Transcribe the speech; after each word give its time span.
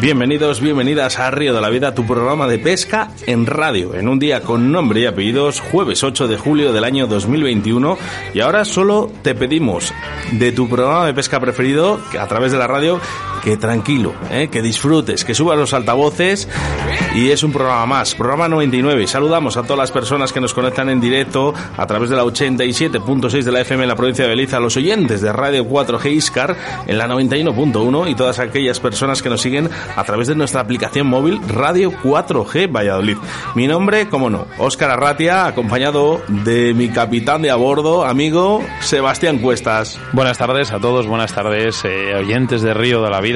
Bienvenidos, 0.00 0.62
bienvenidas 0.62 1.18
a 1.18 1.30
Río 1.30 1.52
de 1.52 1.60
la 1.60 1.68
Vida, 1.68 1.94
tu 1.94 2.06
programa 2.06 2.46
de 2.46 2.58
pesca 2.58 3.10
en 3.26 3.44
radio, 3.44 3.94
en 3.94 4.08
un 4.08 4.18
día 4.18 4.40
con 4.40 4.72
nombre 4.72 5.00
y 5.00 5.04
apellidos, 5.04 5.60
jueves 5.60 6.02
8 6.02 6.26
de 6.26 6.38
julio 6.38 6.72
del 6.72 6.84
año 6.84 7.06
2021. 7.06 7.98
Y 8.32 8.40
ahora 8.40 8.64
solo 8.64 9.12
te 9.20 9.34
pedimos 9.34 9.92
de 10.32 10.52
tu 10.52 10.70
programa 10.70 11.04
de 11.04 11.12
pesca 11.12 11.38
preferido, 11.38 12.00
a 12.18 12.26
través 12.28 12.50
de 12.50 12.56
la 12.56 12.66
radio, 12.66 12.98
que 13.42 13.56
tranquilo, 13.56 14.14
¿eh? 14.30 14.48
que 14.50 14.62
disfrutes, 14.62 15.24
que 15.24 15.34
subas 15.34 15.58
los 15.58 15.74
altavoces 15.74 16.48
y 17.14 17.30
es 17.30 17.42
un 17.42 17.52
programa 17.52 17.86
más, 17.86 18.14
programa 18.14 18.48
99. 18.48 19.06
Saludamos 19.06 19.56
a 19.56 19.62
todas 19.62 19.78
las 19.78 19.90
personas 19.90 20.32
que 20.32 20.40
nos 20.40 20.54
conectan 20.54 20.88
en 20.90 21.00
directo 21.00 21.54
a 21.76 21.86
través 21.86 22.10
de 22.10 22.16
la 22.16 22.24
87.6 22.24 23.42
de 23.42 23.52
la 23.52 23.60
FM 23.60 23.84
en 23.84 23.88
la 23.88 23.96
provincia 23.96 24.24
de 24.24 24.30
Beliza, 24.30 24.58
a 24.58 24.60
los 24.60 24.76
oyentes 24.76 25.20
de 25.20 25.32
Radio 25.32 25.64
4G 25.64 26.12
Iscar 26.12 26.56
en 26.86 26.98
la 26.98 27.08
91.1 27.08 28.10
y 28.10 28.14
todas 28.14 28.38
aquellas 28.38 28.78
personas 28.80 29.22
que 29.22 29.30
nos 29.30 29.40
siguen 29.40 29.68
a 29.96 30.04
través 30.04 30.28
de 30.28 30.34
nuestra 30.34 30.60
aplicación 30.60 31.06
móvil 31.06 31.40
Radio 31.48 31.92
4G 31.92 32.70
Valladolid. 32.70 33.16
Mi 33.54 33.66
nombre, 33.66 34.08
como 34.08 34.30
no, 34.30 34.46
Óscar 34.58 34.90
Arratia, 34.90 35.46
acompañado 35.46 36.22
de 36.28 36.74
mi 36.74 36.88
capitán 36.88 37.42
de 37.42 37.50
a 37.50 37.56
bordo, 37.56 38.04
amigo 38.04 38.62
Sebastián 38.80 39.38
Cuestas. 39.38 39.98
Buenas 40.12 40.38
tardes 40.38 40.72
a 40.72 40.78
todos, 40.78 41.06
buenas 41.06 41.34
tardes, 41.34 41.84
eh, 41.84 42.14
oyentes 42.14 42.62
de 42.62 42.74
Río 42.74 43.02
de 43.02 43.10
la 43.10 43.20
Vida 43.20 43.29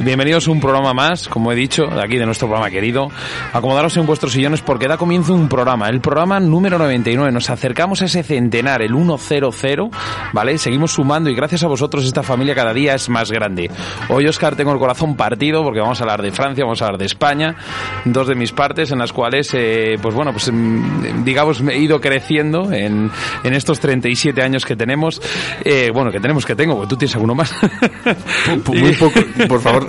Bienvenidos 0.00 0.48
a 0.48 0.50
un 0.50 0.60
programa 0.60 0.92
más, 0.92 1.28
como 1.28 1.50
he 1.50 1.54
dicho, 1.54 1.86
de 1.86 2.02
aquí 2.02 2.18
de 2.18 2.26
nuestro 2.26 2.46
programa 2.46 2.70
querido. 2.70 3.08
Acomodaros 3.52 3.96
en 3.96 4.04
vuestros 4.04 4.32
sillones 4.32 4.60
porque 4.60 4.86
da 4.86 4.98
comienzo 4.98 5.32
un 5.32 5.48
programa, 5.48 5.88
el 5.88 6.00
programa 6.00 6.40
número 6.40 6.76
99. 6.78 7.32
Nos 7.32 7.48
acercamos 7.48 8.02
a 8.02 8.04
ese 8.04 8.22
centenar, 8.22 8.82
el 8.82 8.92
100, 8.94 9.90
¿vale? 10.32 10.58
Seguimos 10.58 10.92
sumando 10.92 11.30
y 11.30 11.34
gracias 11.34 11.64
a 11.64 11.68
vosotros 11.68 12.04
esta 12.04 12.22
familia 12.22 12.54
cada 12.54 12.74
día 12.74 12.94
es 12.94 13.08
más 13.08 13.30
grande. 13.30 13.70
Hoy, 14.08 14.26
Oscar, 14.26 14.56
tengo 14.56 14.72
el 14.72 14.78
corazón 14.78 15.16
partido 15.16 15.62
porque 15.62 15.80
vamos 15.80 16.00
a 16.00 16.04
hablar 16.04 16.20
de 16.20 16.30
Francia, 16.30 16.64
vamos 16.64 16.82
a 16.82 16.86
hablar 16.86 16.98
de 16.98 17.06
España, 17.06 17.56
dos 18.04 18.28
de 18.28 18.34
mis 18.34 18.52
partes 18.52 18.90
en 18.90 18.98
las 18.98 19.12
cuales, 19.12 19.50
eh, 19.54 19.96
pues 20.02 20.14
bueno, 20.14 20.32
pues 20.32 20.52
mm, 20.52 21.24
digamos, 21.24 21.62
he 21.62 21.78
ido 21.78 21.98
creciendo 22.00 22.72
en, 22.72 23.10
en 23.42 23.54
estos 23.54 23.80
37 23.80 24.42
años 24.42 24.66
que 24.66 24.76
tenemos. 24.76 25.22
Eh, 25.64 25.90
bueno, 25.94 26.10
que 26.10 26.20
tenemos, 26.20 26.44
que 26.44 26.54
tengo, 26.54 26.74
porque 26.74 26.90
tú 26.90 26.96
tienes 26.96 27.14
alguno 27.14 27.34
más. 27.34 27.54
Muy 28.66 28.92
poco 28.92 29.13
por 29.48 29.60
favor, 29.60 29.88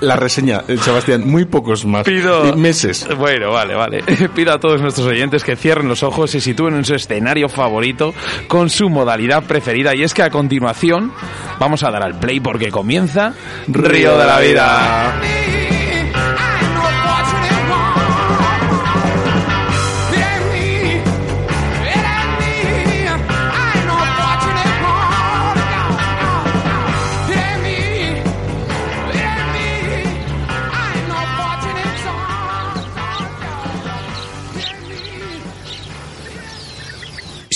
la 0.00 0.16
reseña, 0.16 0.62
eh, 0.68 0.76
Sebastián, 0.78 1.22
muy 1.26 1.44
pocos 1.44 1.84
más. 1.84 2.04
Pido... 2.04 2.54
Meses. 2.56 3.06
Bueno, 3.16 3.50
vale, 3.50 3.74
vale. 3.74 4.02
Pido 4.34 4.52
a 4.52 4.60
todos 4.60 4.80
nuestros 4.80 5.06
oyentes 5.06 5.44
que 5.44 5.56
cierren 5.56 5.88
los 5.88 6.02
ojos 6.02 6.34
y 6.34 6.40
sitúen 6.40 6.74
en 6.74 6.84
su 6.84 6.94
escenario 6.94 7.48
favorito 7.48 8.14
con 8.48 8.70
su 8.70 8.88
modalidad 8.88 9.44
preferida. 9.44 9.94
Y 9.94 10.02
es 10.02 10.14
que 10.14 10.22
a 10.22 10.30
continuación 10.30 11.12
vamos 11.58 11.82
a 11.82 11.90
dar 11.90 12.02
al 12.02 12.18
play 12.18 12.40
porque 12.40 12.70
comienza 12.70 13.34
Río 13.68 14.18
de 14.18 14.26
la 14.26 14.40
Vida. 14.40 15.73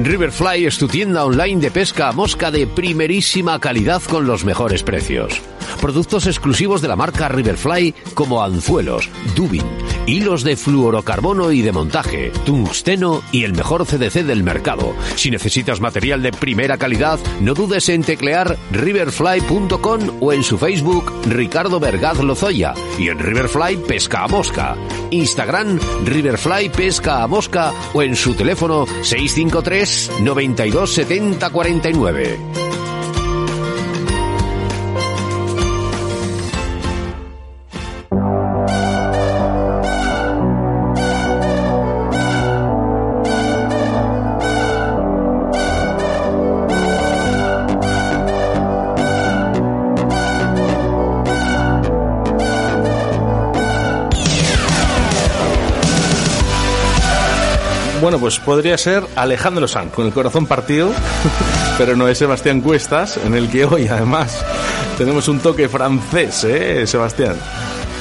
Riverfly 0.00 0.64
es 0.64 0.78
tu 0.78 0.86
tienda 0.86 1.24
online 1.24 1.60
de 1.60 1.72
pesca 1.72 2.08
a 2.08 2.12
mosca 2.12 2.52
de 2.52 2.68
primerísima 2.68 3.58
calidad 3.58 4.00
con 4.02 4.28
los 4.28 4.44
mejores 4.44 4.84
precios. 4.84 5.42
Productos 5.80 6.26
exclusivos 6.26 6.80
de 6.80 6.88
la 6.88 6.94
marca 6.94 7.28
Riverfly 7.28 7.94
como 8.14 8.42
anzuelos, 8.42 9.10
dubin, 9.34 9.64
hilos 10.06 10.44
de 10.44 10.56
fluorocarbono 10.56 11.50
y 11.50 11.62
de 11.62 11.72
montaje, 11.72 12.30
tungsteno 12.46 13.22
y 13.32 13.42
el 13.42 13.54
mejor 13.54 13.86
CDC 13.86 14.24
del 14.24 14.44
mercado. 14.44 14.94
Si 15.16 15.30
necesitas 15.32 15.80
material 15.80 16.22
de 16.22 16.30
primera 16.30 16.78
calidad, 16.78 17.18
no 17.40 17.54
dudes 17.54 17.88
en 17.88 18.02
teclear 18.02 18.56
riverfly.com 18.70 20.00
o 20.20 20.32
en 20.32 20.44
su 20.44 20.58
Facebook 20.58 21.12
Ricardo 21.28 21.80
Vergaz 21.80 22.18
Lozoya 22.20 22.72
y 22.98 23.08
en 23.08 23.18
Riverfly 23.18 23.76
Pesca 23.78 24.24
a 24.24 24.28
Mosca. 24.28 24.76
Instagram 25.10 25.78
Riverfly 26.04 26.68
Pesca 26.70 27.22
a 27.22 27.26
Mosca 27.26 27.72
o 27.92 28.02
en 28.02 28.14
su 28.14 28.34
teléfono 28.34 28.86
653 29.02 29.87
92 30.20 30.86
70 30.86 31.50
49. 31.50 32.57
Pues 58.20 58.38
podría 58.40 58.76
ser 58.76 59.04
Alejandro 59.16 59.68
Sanz, 59.68 59.92
con 59.92 60.06
el 60.06 60.12
corazón 60.12 60.46
partido, 60.46 60.90
pero 61.78 61.96
no 61.96 62.08
es 62.08 62.18
Sebastián 62.18 62.60
Cuestas, 62.60 63.18
en 63.18 63.34
el 63.34 63.48
que 63.48 63.64
hoy 63.64 63.86
además 63.86 64.44
tenemos 64.96 65.28
un 65.28 65.38
toque 65.38 65.68
francés, 65.68 66.44
¿eh, 66.44 66.86
Sebastián? 66.86 67.36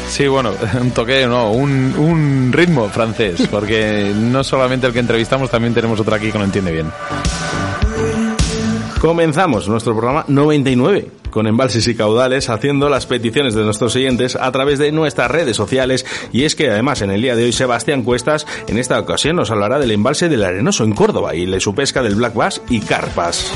Sí, 0.09 0.27
bueno, 0.27 0.53
un 0.81 0.91
toque, 0.91 1.27
no, 1.27 1.51
un, 1.51 1.93
un 1.97 2.51
ritmo 2.51 2.89
francés, 2.89 3.47
porque 3.51 4.11
no 4.15 4.43
solamente 4.43 4.87
el 4.87 4.93
que 4.93 4.99
entrevistamos, 4.99 5.49
también 5.51 5.73
tenemos 5.73 5.99
otro 5.99 6.15
aquí 6.15 6.31
que 6.31 6.37
lo 6.37 6.45
entiende 6.45 6.71
bien. 6.71 6.91
Comenzamos 8.99 9.69
nuestro 9.69 9.95
programa 9.95 10.25
99 10.27 11.11
con 11.29 11.45
embalses 11.45 11.87
y 11.87 11.93
caudales 11.93 12.49
haciendo 12.49 12.89
las 12.89 13.05
peticiones 13.05 13.53
de 13.53 13.63
nuestros 13.63 13.93
siguientes 13.93 14.35
a 14.35 14.51
través 14.51 14.79
de 14.79 14.91
nuestras 14.91 15.29
redes 15.29 15.55
sociales 15.55 16.03
y 16.31 16.45
es 16.45 16.55
que 16.55 16.71
además 16.71 17.03
en 17.03 17.11
el 17.11 17.21
día 17.21 17.35
de 17.35 17.43
hoy 17.43 17.51
Sebastián 17.51 18.01
Cuestas 18.01 18.47
en 18.67 18.79
esta 18.79 18.99
ocasión 18.99 19.35
nos 19.35 19.51
hablará 19.51 19.77
del 19.77 19.91
embalse 19.91 20.29
del 20.29 20.43
Arenoso 20.43 20.83
en 20.83 20.93
Córdoba 20.93 21.35
y 21.35 21.45
de 21.45 21.59
su 21.59 21.75
pesca 21.75 22.01
del 22.01 22.15
Black 22.15 22.33
Bass 22.33 22.61
y 22.69 22.79
carpas. 22.79 23.53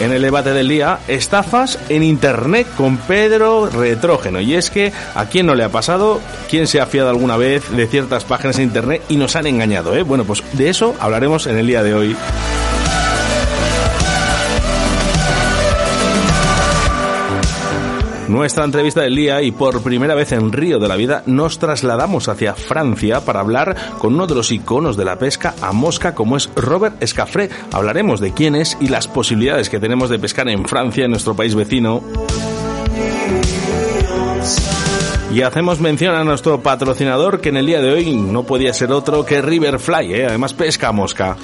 En 0.00 0.12
el 0.12 0.22
debate 0.22 0.50
del 0.50 0.68
día, 0.68 1.00
estafas 1.08 1.76
en 1.88 2.04
Internet 2.04 2.68
con 2.76 2.98
Pedro 2.98 3.68
Retrógeno. 3.68 4.40
Y 4.40 4.54
es 4.54 4.70
que, 4.70 4.92
¿a 5.16 5.26
quién 5.26 5.46
no 5.46 5.56
le 5.56 5.64
ha 5.64 5.70
pasado? 5.70 6.20
¿Quién 6.48 6.68
se 6.68 6.80
ha 6.80 6.86
fiado 6.86 7.10
alguna 7.10 7.36
vez 7.36 7.68
de 7.70 7.86
ciertas 7.88 8.24
páginas 8.24 8.58
de 8.58 8.62
Internet 8.62 9.02
y 9.08 9.16
nos 9.16 9.34
han 9.34 9.48
engañado? 9.48 9.96
Eh? 9.96 10.02
Bueno, 10.02 10.24
pues 10.24 10.44
de 10.52 10.68
eso 10.68 10.94
hablaremos 11.00 11.48
en 11.48 11.58
el 11.58 11.66
día 11.66 11.82
de 11.82 11.94
hoy. 11.94 12.16
Nuestra 18.28 18.64
entrevista 18.64 19.00
del 19.00 19.16
día 19.16 19.42
y 19.42 19.50
por 19.50 19.82
primera 19.82 20.14
vez 20.14 20.32
en 20.32 20.52
Río 20.52 20.78
de 20.78 20.88
la 20.88 20.96
Vida 20.96 21.22
nos 21.26 21.58
trasladamos 21.58 22.28
hacia 22.28 22.54
Francia 22.54 23.24
para 23.24 23.40
hablar 23.40 23.76
con 23.98 24.14
uno 24.14 24.26
de 24.26 24.34
los 24.34 24.52
iconos 24.52 24.96
de 24.96 25.04
la 25.04 25.18
pesca 25.18 25.54
a 25.62 25.72
mosca 25.72 26.14
como 26.14 26.36
es 26.36 26.50
Robert 26.54 27.02
Escafré. 27.02 27.48
Hablaremos 27.72 28.20
de 28.20 28.32
quién 28.32 28.54
es 28.54 28.76
y 28.80 28.88
las 28.88 29.08
posibilidades 29.08 29.70
que 29.70 29.80
tenemos 29.80 30.10
de 30.10 30.18
pescar 30.18 30.48
en 30.48 30.66
Francia, 30.66 31.04
en 31.04 31.10
nuestro 31.10 31.34
país 31.34 31.54
vecino. 31.54 32.02
Y 35.30 35.42
hacemos 35.42 35.78
mención 35.78 36.14
a 36.14 36.24
nuestro 36.24 36.62
patrocinador 36.62 37.40
que 37.40 37.50
en 37.50 37.58
el 37.58 37.66
día 37.66 37.82
de 37.82 37.92
hoy 37.92 38.14
no 38.14 38.44
podía 38.44 38.72
ser 38.72 38.90
otro 38.92 39.26
que 39.26 39.42
Riverfly, 39.42 40.14
¿eh? 40.14 40.26
además 40.26 40.54
pesca 40.54 40.90
mosca. 40.90 41.36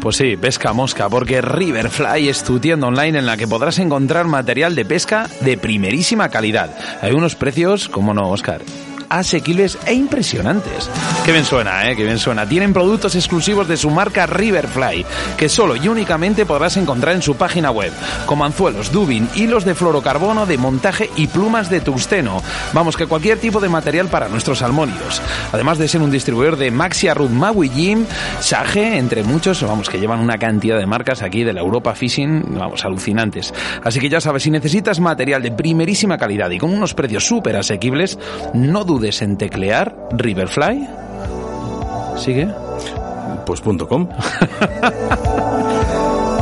Pues 0.00 0.16
sí, 0.16 0.36
pesca 0.36 0.72
mosca, 0.72 1.08
porque 1.08 1.40
Riverfly 1.40 2.28
es 2.28 2.42
tu 2.42 2.58
tienda 2.58 2.88
online 2.88 3.20
en 3.20 3.26
la 3.26 3.36
que 3.36 3.46
podrás 3.46 3.78
encontrar 3.78 4.26
material 4.26 4.74
de 4.74 4.84
pesca 4.84 5.28
de 5.40 5.56
primerísima 5.56 6.28
calidad. 6.30 6.76
Hay 7.00 7.12
unos 7.12 7.36
precios, 7.36 7.88
como 7.88 8.12
no, 8.12 8.28
Oscar 8.28 8.60
asequibles 9.08 9.78
e 9.86 9.94
impresionantes. 9.94 10.90
Qué 11.24 11.32
bien 11.32 11.44
suena, 11.44 11.90
¿eh? 11.90 11.96
Qué 11.96 12.04
bien 12.04 12.18
suena. 12.18 12.48
Tienen 12.48 12.72
productos 12.72 13.14
exclusivos 13.14 13.68
de 13.68 13.76
su 13.76 13.90
marca 13.90 14.26
Riverfly, 14.26 15.04
que 15.36 15.48
solo 15.48 15.76
y 15.76 15.88
únicamente 15.88 16.46
podrás 16.46 16.76
encontrar 16.76 17.14
en 17.14 17.22
su 17.22 17.36
página 17.36 17.70
web, 17.70 17.92
como 18.26 18.44
anzuelos, 18.44 18.92
dubin, 18.92 19.28
hilos 19.34 19.64
de 19.64 19.74
fluorocarbono, 19.74 20.46
de 20.46 20.58
montaje 20.58 21.10
y 21.16 21.26
plumas 21.26 21.70
de 21.70 21.80
tungsteno. 21.80 22.42
Vamos, 22.72 22.96
que 22.96 23.06
cualquier 23.06 23.38
tipo 23.38 23.60
de 23.60 23.68
material 23.68 24.08
para 24.08 24.28
nuestros 24.28 24.58
salmónidos. 24.58 25.22
Además 25.52 25.78
de 25.78 25.88
ser 25.88 26.02
un 26.02 26.10
distribuidor 26.10 26.56
de 26.56 26.70
Maxia 26.70 27.14
Rud 27.14 27.30
Maui 27.30 27.68
Jim, 27.68 28.04
Sage, 28.40 28.98
entre 28.98 29.22
muchos, 29.22 29.62
vamos, 29.62 29.88
que 29.88 29.98
llevan 29.98 30.20
una 30.20 30.38
cantidad 30.38 30.78
de 30.78 30.86
marcas 30.86 31.22
aquí 31.22 31.44
de 31.44 31.52
la 31.52 31.60
Europa 31.60 31.94
Fishing, 31.94 32.44
vamos, 32.58 32.84
alucinantes. 32.84 33.54
Así 33.82 34.00
que 34.00 34.08
ya 34.08 34.20
sabes, 34.20 34.42
si 34.42 34.50
necesitas 34.50 35.00
material 35.00 35.42
de 35.42 35.50
primerísima 35.50 36.18
calidad 36.18 36.50
y 36.50 36.58
con 36.58 36.72
unos 36.72 36.94
precios 36.94 37.26
súper 37.26 37.56
asequibles, 37.56 38.18
no 38.54 38.84
dudes 38.84 38.97
en 39.22 39.36
teclear 39.36 39.94
Riverfly. 40.12 40.88
¿Sigue? 42.16 42.48
Pues 43.46 43.60
punto 43.60 43.88
com. 43.88 44.08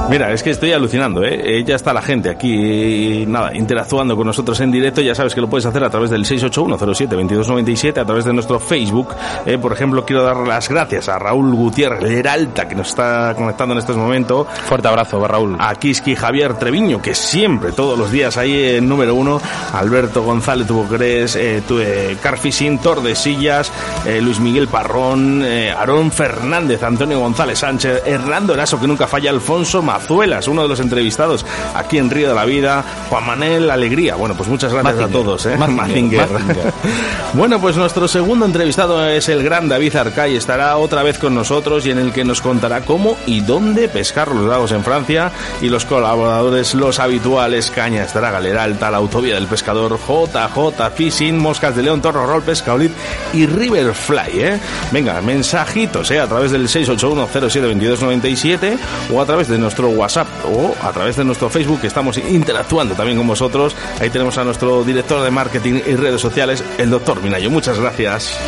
Mira, 0.09 0.33
es 0.33 0.45
que 0.45 0.51
estoy 0.51 0.71
alucinando, 0.71 1.25
¿eh? 1.25 1.65
Ya 1.65 1.75
está 1.75 1.93
la 1.93 2.01
gente 2.01 2.31
aquí, 2.31 3.25
nada, 3.27 3.53
interactuando 3.57 4.15
con 4.15 4.25
nosotros 4.25 4.61
en 4.61 4.71
directo. 4.71 5.01
Ya 5.01 5.17
sabes 5.17 5.35
que 5.35 5.41
lo 5.41 5.51
puedes 5.51 5.67
hacer 5.67 5.83
a 5.83 5.91
través 5.91 6.11
del 6.11 6.25
681072297, 6.25 7.99
a 7.99 8.05
través 8.05 8.25
de 8.25 8.33
nuestro 8.33 8.61
Facebook. 8.61 9.09
¿eh? 9.45 9.59
Por 9.59 9.73
ejemplo, 9.73 10.05
quiero 10.05 10.23
dar 10.23 10.37
las 10.37 10.69
gracias 10.69 11.09
a 11.09 11.19
Raúl 11.19 11.53
Gutiérrez 11.55 12.03
Leralta, 12.03 12.69
que 12.69 12.77
nos 12.77 12.91
está 12.91 13.35
conectando 13.37 13.73
en 13.73 13.79
este 13.79 13.95
momento. 13.95 14.47
Fuerte 14.67 14.87
abrazo, 14.87 15.27
Raúl. 15.27 15.57
A 15.59 15.75
Kiski 15.75 16.15
Javier 16.15 16.55
Treviño, 16.55 17.03
que 17.03 17.15
siempre, 17.17 17.73
todos 17.73 17.99
los 17.99 18.13
días 18.13 18.37
ahí 18.37 18.77
en 18.77 18.89
número 18.89 19.17
uno. 19.17 19.41
Alberto 19.73 20.23
González 20.23 20.69
Tuboqueres, 20.69 21.35
eh, 21.35 21.63
tu, 21.67 21.81
eh, 21.81 22.17
Carfishing, 22.23 22.79
Tordesillas, 22.79 23.73
eh, 24.07 24.21
Luis 24.23 24.39
Miguel 24.39 24.69
Parrón, 24.69 25.43
eh, 25.45 25.73
Aarón 25.73 26.13
Fernández, 26.13 26.81
Antonio 26.85 27.19
González 27.19 27.59
Sánchez, 27.59 28.03
Hernando 28.07 28.55
Eraso, 28.55 28.81
que 28.81 28.87
nunca 28.87 29.09
falla, 29.09 29.31
Alfonso 29.31 29.83
Mazuelas, 29.97 30.47
uno 30.47 30.63
de 30.63 30.69
los 30.69 30.79
entrevistados 30.81 31.47
aquí 31.75 31.97
en 31.97 32.11
Río 32.11 32.29
de 32.29 32.35
la 32.35 32.45
Vida, 32.45 32.85
Juan 33.09 33.27
Manuel 33.27 33.71
Alegría. 33.71 34.15
Bueno, 34.17 34.35
pues 34.37 34.47
muchas 34.49 34.71
gracias 34.73 34.95
Mazinger. 34.95 35.17
a 35.17 35.23
todos. 35.23 35.47
¿eh? 35.47 35.57
Mazinger. 35.57 36.31
Mazinger. 36.31 36.73
bueno, 37.33 37.59
pues 37.61 37.77
nuestro 37.77 38.07
segundo 38.07 38.45
entrevistado 38.45 39.09
es 39.09 39.31
el 39.31 39.43
gran 39.43 39.71
David 39.71 39.97
Arcay. 39.97 40.37
Estará 40.37 40.77
otra 40.77 41.03
vez 41.03 41.19
con 41.19 41.35
nosotros 41.35 41.87
y 41.87 41.93
en 41.93 41.99
el 41.99 42.13
que 42.13 42.25
nos 42.25 42.43
contará 42.43 42.83
cómo 42.83 43.17
y 43.25 43.41
dónde 43.41 43.89
pescar 43.89 44.35
los 44.35 44.47
lagos 44.47 44.71
en 44.73 44.85
Francia 44.85 45.33
y 45.63 45.71
los 45.71 45.87
colaboradores, 45.87 46.75
los 46.75 46.99
habituales, 46.99 47.71
Cañas, 47.71 48.13
Draga, 48.13 48.39
Leralta, 48.39 48.91
la 48.91 48.99
Autovía 48.99 49.37
del 49.37 49.47
Pescador, 49.47 49.99
JJ 49.99 50.91
Fishing, 50.95 51.39
Moscas 51.39 51.75
de 51.75 51.83
León, 51.83 52.03
Torro 52.03 52.27
Roll, 52.27 52.43
Pescaolit 52.43 52.93
y 53.33 53.47
Riverfly. 53.47 54.41
¿eh? 54.41 54.61
Venga, 54.93 55.23
mensajitos 55.23 56.11
¿eh? 56.11 56.21
a 56.21 56.27
través 56.27 56.51
del 56.51 56.69
681072297 56.69 58.77
o 59.13 59.21
a 59.23 59.27
través 59.27 59.49
de 59.49 59.59
nuestro 59.59 59.86
WhatsApp 59.91 60.29
o 60.45 60.75
a 60.83 60.93
través 60.93 61.17
de 61.17 61.25
nuestro 61.25 61.49
Facebook 61.49 61.81
que 61.81 61.87
estamos 61.87 62.19
interactuando 62.19 62.95
también 62.95 63.19
con 63.19 63.27
vosotros. 63.27 63.75
Ahí 64.01 64.11
tenemos 64.11 64.37
a 64.39 64.45
nuestro 64.45 64.85
director 64.85 65.23
de 65.23 65.31
marketing 65.31 65.81
y 65.87 65.97
redes 65.97 66.21
sociales, 66.21 66.63
el 66.79 66.91
doctor 66.91 67.23
Minayo. 67.23 67.51
Muchas 67.51 67.79
gracias. 67.79 68.39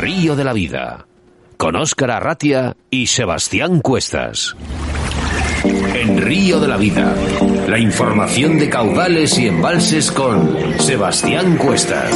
Río 0.00 0.34
de 0.34 0.44
la 0.44 0.54
Vida, 0.54 1.06
con 1.60 1.76
Óscar 1.76 2.10
Arratia 2.10 2.74
y 2.88 3.08
Sebastián 3.08 3.82
Cuestas. 3.82 4.56
En 5.62 6.16
Río 6.16 6.58
de 6.58 6.66
la 6.66 6.78
Vida, 6.78 7.14
la 7.68 7.78
información 7.78 8.58
de 8.58 8.70
caudales 8.70 9.38
y 9.38 9.48
embalses 9.48 10.10
con 10.10 10.56
Sebastián 10.78 11.58
Cuestas. 11.58 12.14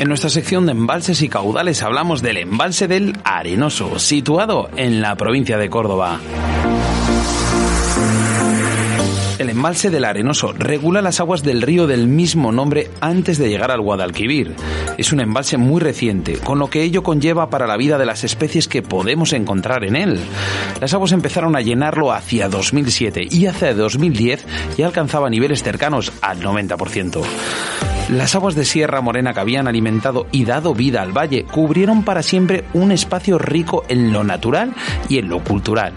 En 0.00 0.08
nuestra 0.08 0.30
sección 0.30 0.66
de 0.66 0.72
embalses 0.72 1.22
y 1.22 1.28
caudales 1.28 1.84
hablamos 1.84 2.22
del 2.22 2.38
embalse 2.38 2.88
del 2.88 3.16
Arenoso, 3.22 4.00
situado 4.00 4.68
en 4.74 5.00
la 5.00 5.14
provincia 5.14 5.58
de 5.58 5.70
Córdoba. 5.70 6.18
El 9.38 9.50
embalse 9.50 9.90
del 9.90 10.06
Arenoso 10.06 10.54
regula 10.54 11.02
las 11.02 11.20
aguas 11.20 11.42
del 11.42 11.60
río 11.60 11.86
del 11.86 12.06
mismo 12.06 12.52
nombre 12.52 12.90
antes 13.00 13.36
de 13.36 13.50
llegar 13.50 13.70
al 13.70 13.82
Guadalquivir. 13.82 14.54
Es 14.96 15.12
un 15.12 15.20
embalse 15.20 15.58
muy 15.58 15.78
reciente, 15.80 16.38
con 16.38 16.58
lo 16.58 16.70
que 16.70 16.82
ello 16.82 17.02
conlleva 17.02 17.50
para 17.50 17.66
la 17.66 17.76
vida 17.76 17.98
de 17.98 18.06
las 18.06 18.24
especies 18.24 18.66
que 18.66 18.80
podemos 18.80 19.34
encontrar 19.34 19.84
en 19.84 19.94
él. 19.94 20.18
Las 20.80 20.94
aguas 20.94 21.12
empezaron 21.12 21.54
a 21.54 21.60
llenarlo 21.60 22.12
hacia 22.12 22.48
2007 22.48 23.28
y 23.30 23.44
hacia 23.44 23.74
2010 23.74 24.46
ya 24.78 24.86
alcanzaba 24.86 25.28
niveles 25.28 25.62
cercanos 25.62 26.12
al 26.22 26.40
90%. 26.40 27.22
Las 28.08 28.36
aguas 28.36 28.54
de 28.54 28.64
Sierra 28.64 29.00
Morena 29.00 29.34
que 29.34 29.40
habían 29.40 29.66
alimentado 29.66 30.28
y 30.30 30.44
dado 30.44 30.74
vida 30.74 31.02
al 31.02 31.10
valle 31.10 31.42
cubrieron 31.44 32.04
para 32.04 32.22
siempre 32.22 32.64
un 32.72 32.92
espacio 32.92 33.36
rico 33.36 33.84
en 33.88 34.12
lo 34.12 34.22
natural 34.22 34.72
y 35.08 35.18
en 35.18 35.28
lo 35.28 35.42
cultural. 35.42 35.92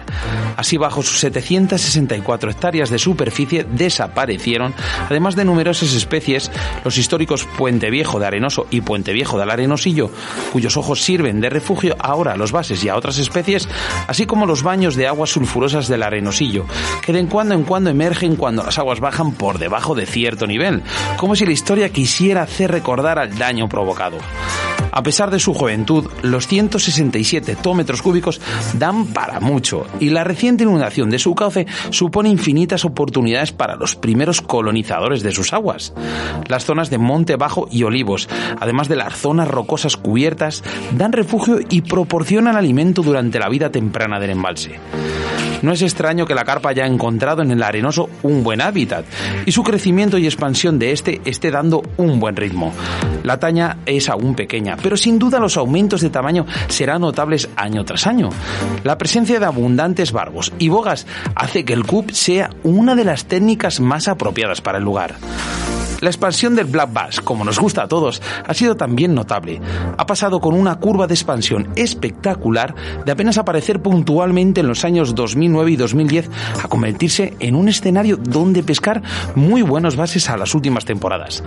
Así, 0.57 0.77
bajo 0.77 1.03
sus 1.03 1.19
764 1.19 2.49
hectáreas 2.49 2.89
de 2.89 2.97
superficie 2.97 3.63
desaparecieron, 3.63 4.73
además 5.07 5.35
de 5.35 5.45
numerosas 5.45 5.93
especies, 5.93 6.51
los 6.83 6.97
históricos 6.97 7.47
Puente 7.57 7.91
Viejo 7.91 8.19
de 8.19 8.25
Arenoso 8.25 8.65
y 8.71 8.81
Puente 8.81 9.13
Viejo 9.13 9.37
del 9.37 9.51
Arenosillo, 9.51 10.09
cuyos 10.51 10.77
ojos 10.77 11.03
sirven 11.03 11.39
de 11.39 11.51
refugio 11.51 11.95
ahora 11.99 12.33
a 12.33 12.37
los 12.37 12.51
bases 12.51 12.83
y 12.83 12.89
a 12.89 12.95
otras 12.95 13.19
especies, 13.19 13.69
así 14.07 14.25
como 14.25 14.47
los 14.47 14.63
baños 14.63 14.95
de 14.95 15.07
aguas 15.07 15.29
sulfurosas 15.29 15.87
del 15.87 16.01
Arenosillo, 16.01 16.65
que 17.03 17.13
de 17.13 17.25
cuando 17.27 17.53
en 17.53 17.63
cuando 17.63 17.91
emergen 17.91 18.35
cuando 18.35 18.63
las 18.63 18.79
aguas 18.79 18.99
bajan 18.99 19.33
por 19.33 19.59
debajo 19.59 19.93
de 19.93 20.07
cierto 20.07 20.47
nivel, 20.47 20.81
como 21.17 21.35
si 21.35 21.45
la 21.45 21.51
historia 21.51 21.91
quisiera 21.99 22.43
hacer 22.43 22.71
recordar 22.71 23.19
al 23.19 23.37
daño 23.37 23.67
provocado. 23.67 24.19
A 24.93 25.03
pesar 25.03 25.31
de 25.31 25.39
su 25.39 25.53
juventud, 25.53 26.05
los 26.21 26.47
167 26.47 27.51
hectómetros 27.51 28.01
cúbicos 28.01 28.39
dan 28.75 29.07
para 29.07 29.41
mucho 29.41 29.85
y 29.99 30.09
la 30.09 30.23
reciente 30.23 30.63
inundación 30.63 31.09
de 31.09 31.19
su 31.19 31.35
cauce 31.35 31.67
supone 31.89 32.29
infinitas 32.29 32.85
oportunidades 32.85 33.51
para 33.51 33.75
los 33.75 33.97
primeros 33.97 34.39
colonizadores 34.39 35.23
de 35.23 35.33
sus 35.33 35.51
aguas. 35.51 35.91
Las 36.47 36.63
zonas 36.63 36.89
de 36.89 36.99
monte 36.99 37.35
bajo 37.35 37.67
y 37.69 37.83
olivos, 37.83 38.29
además 38.61 38.87
de 38.87 38.95
las 38.95 39.17
zonas 39.17 39.49
rocosas 39.49 39.97
cubiertas, 39.97 40.63
dan 40.93 41.11
refugio 41.11 41.59
y 41.69 41.81
proporcionan 41.81 42.55
alimento 42.55 43.01
durante 43.01 43.39
la 43.39 43.49
vida 43.49 43.71
temprana 43.71 44.21
del 44.21 44.29
embalse. 44.29 44.79
No 45.61 45.71
es 45.71 45.81
extraño 45.81 46.25
que 46.25 46.35
la 46.35 46.45
carpa 46.45 46.69
haya 46.69 46.85
encontrado 46.85 47.41
en 47.41 47.51
el 47.51 47.63
arenoso 47.63 48.09
un 48.23 48.43
buen 48.43 48.61
hábitat 48.61 49.05
y 49.45 49.51
su 49.51 49.63
crecimiento 49.63 50.17
y 50.17 50.25
expansión 50.25 50.79
de 50.79 50.91
este 50.91 51.21
esté 51.25 51.51
dando 51.51 51.81
un 51.97 52.19
buen 52.19 52.35
ritmo. 52.35 52.73
La 53.23 53.39
taña 53.39 53.77
es 53.85 54.09
aún 54.09 54.35
pequeña, 54.35 54.77
pero 54.81 54.97
sin 54.97 55.19
duda 55.19 55.39
los 55.39 55.57
aumentos 55.57 56.01
de 56.01 56.09
tamaño 56.09 56.45
serán 56.67 57.01
notables 57.01 57.49
año 57.55 57.83
tras 57.85 58.07
año. 58.07 58.29
La 58.83 58.97
presencia 58.97 59.39
de 59.39 59.45
abundantes 59.45 60.11
barbos 60.11 60.53
y 60.59 60.69
bogas 60.69 61.05
hace 61.35 61.65
que 61.65 61.73
el 61.73 61.85
CUP 61.85 62.11
sea 62.11 62.49
una 62.63 62.95
de 62.95 63.03
las 63.03 63.25
técnicas 63.25 63.79
más 63.79 64.07
apropiadas 64.07 64.61
para 64.61 64.77
el 64.77 64.83
lugar. 64.83 65.15
La 66.01 66.09
expansión 66.09 66.55
del 66.55 66.65
Black 66.65 66.93
Bass, 66.93 67.19
como 67.19 67.43
nos 67.43 67.59
gusta 67.59 67.83
a 67.83 67.87
todos, 67.87 68.21
ha 68.47 68.53
sido 68.53 68.75
también 68.75 69.13
notable. 69.13 69.61
Ha 69.97 70.05
pasado 70.05 70.39
con 70.39 70.55
una 70.55 70.75
curva 70.79 71.07
de 71.07 71.13
expansión 71.13 71.69
espectacular 71.75 72.73
de 73.05 73.11
apenas 73.11 73.37
aparecer 73.37 73.81
puntualmente 73.81 74.61
en 74.61 74.67
los 74.67 74.85
años 74.85 75.13
2009 75.13 75.71
y 75.71 75.75
2010 75.75 76.29
a 76.63 76.67
convertirse 76.67 77.33
en 77.39 77.55
un 77.55 77.67
escenario 77.67 78.17
donde 78.17 78.63
pescar 78.63 79.01
muy 79.35 79.61
buenos 79.61 79.95
bases 79.95 80.29
a 80.29 80.37
las 80.37 80.55
últimas 80.55 80.85
temporadas. 80.85 81.43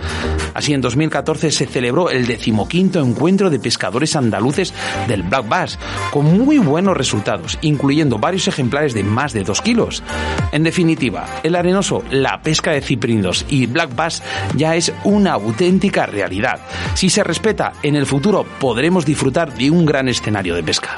Así 0.53 0.73
en 0.73 0.81
2014 0.81 1.51
se 1.51 1.65
celebró 1.65 2.09
el 2.09 2.27
decimoquinto 2.27 2.99
encuentro 2.99 3.49
de 3.49 3.59
pescadores 3.59 4.15
andaluces 4.15 4.73
del 5.07 5.23
Black 5.23 5.47
Bass, 5.47 5.79
con 6.11 6.37
muy 6.37 6.59
buenos 6.59 6.95
resultados, 6.95 7.57
incluyendo 7.61 8.19
varios 8.19 8.47
ejemplares 8.47 8.93
de 8.93 9.03
más 9.03 9.33
de 9.33 9.43
2 9.43 9.61
kilos. 9.61 10.03
En 10.51 10.63
definitiva, 10.63 11.25
el 11.41 11.55
arenoso, 11.55 12.03
la 12.11 12.41
pesca 12.41 12.71
de 12.71 12.81
ciprindos 12.81 13.45
y 13.49 13.65
Black 13.65 13.95
Bass 13.95 14.21
ya 14.55 14.75
es 14.75 14.93
una 15.03 15.33
auténtica 15.33 16.05
realidad. 16.05 16.59
Si 16.93 17.09
se 17.09 17.23
respeta, 17.23 17.73
en 17.81 17.95
el 17.95 18.05
futuro 18.05 18.45
podremos 18.59 19.05
disfrutar 19.05 19.53
de 19.53 19.69
un 19.69 19.85
gran 19.85 20.07
escenario 20.07 20.55
de 20.55 20.63
pesca. 20.63 20.97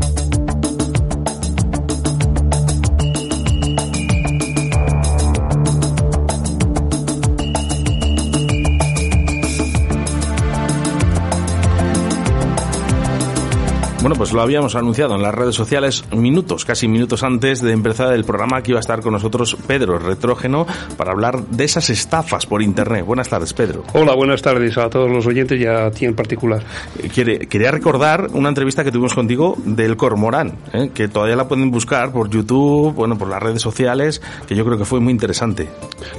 Bueno, 14.01 14.15
pues 14.15 14.33
lo 14.33 14.41
habíamos 14.41 14.73
anunciado 14.73 15.13
en 15.13 15.21
las 15.21 15.35
redes 15.35 15.53
sociales 15.53 16.03
minutos, 16.11 16.65
casi 16.65 16.87
minutos 16.87 17.21
antes 17.21 17.61
de 17.61 17.71
empezar 17.71 18.11
el 18.13 18.23
programa 18.23 18.63
que 18.63 18.71
iba 18.71 18.79
a 18.79 18.81
estar 18.81 18.99
con 19.01 19.13
nosotros 19.13 19.55
Pedro 19.67 19.99
Retrógeno 19.99 20.65
para 20.97 21.11
hablar 21.11 21.45
de 21.45 21.65
esas 21.65 21.87
estafas 21.91 22.47
por 22.47 22.63
Internet. 22.63 23.05
Buenas 23.05 23.29
tardes, 23.29 23.53
Pedro. 23.53 23.83
Hola, 23.93 24.15
buenas 24.15 24.41
tardes 24.41 24.75
a 24.79 24.89
todos 24.89 25.07
los 25.07 25.27
oyentes 25.27 25.61
y 25.61 25.67
a 25.67 25.91
ti 25.91 26.05
en 26.05 26.15
particular. 26.15 26.63
Eh, 26.97 27.09
quiere, 27.13 27.47
quería 27.47 27.69
recordar 27.69 28.29
una 28.33 28.49
entrevista 28.49 28.83
que 28.83 28.91
tuvimos 28.91 29.13
contigo 29.13 29.55
del 29.65 29.95
Cormorán, 29.95 30.57
¿eh? 30.73 30.89
que 30.91 31.07
todavía 31.07 31.35
la 31.35 31.47
pueden 31.47 31.69
buscar 31.69 32.11
por 32.11 32.27
YouTube, 32.27 32.95
bueno, 32.95 33.19
por 33.19 33.27
las 33.27 33.41
redes 33.41 33.61
sociales, 33.61 34.19
que 34.47 34.55
yo 34.55 34.65
creo 34.65 34.79
que 34.79 34.85
fue 34.85 34.99
muy 34.99 35.11
interesante. 35.11 35.69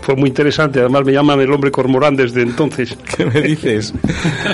Fue 0.03 0.15
muy 0.15 0.29
interesante, 0.29 0.79
además 0.79 1.05
me 1.05 1.13
llaman 1.13 1.41
el 1.41 1.51
hombre 1.51 1.73
Cormorán 1.73 2.15
desde 2.15 2.43
entonces. 2.43 2.97
¿Qué 3.17 3.27
me 3.27 3.43
dices? 3.43 3.93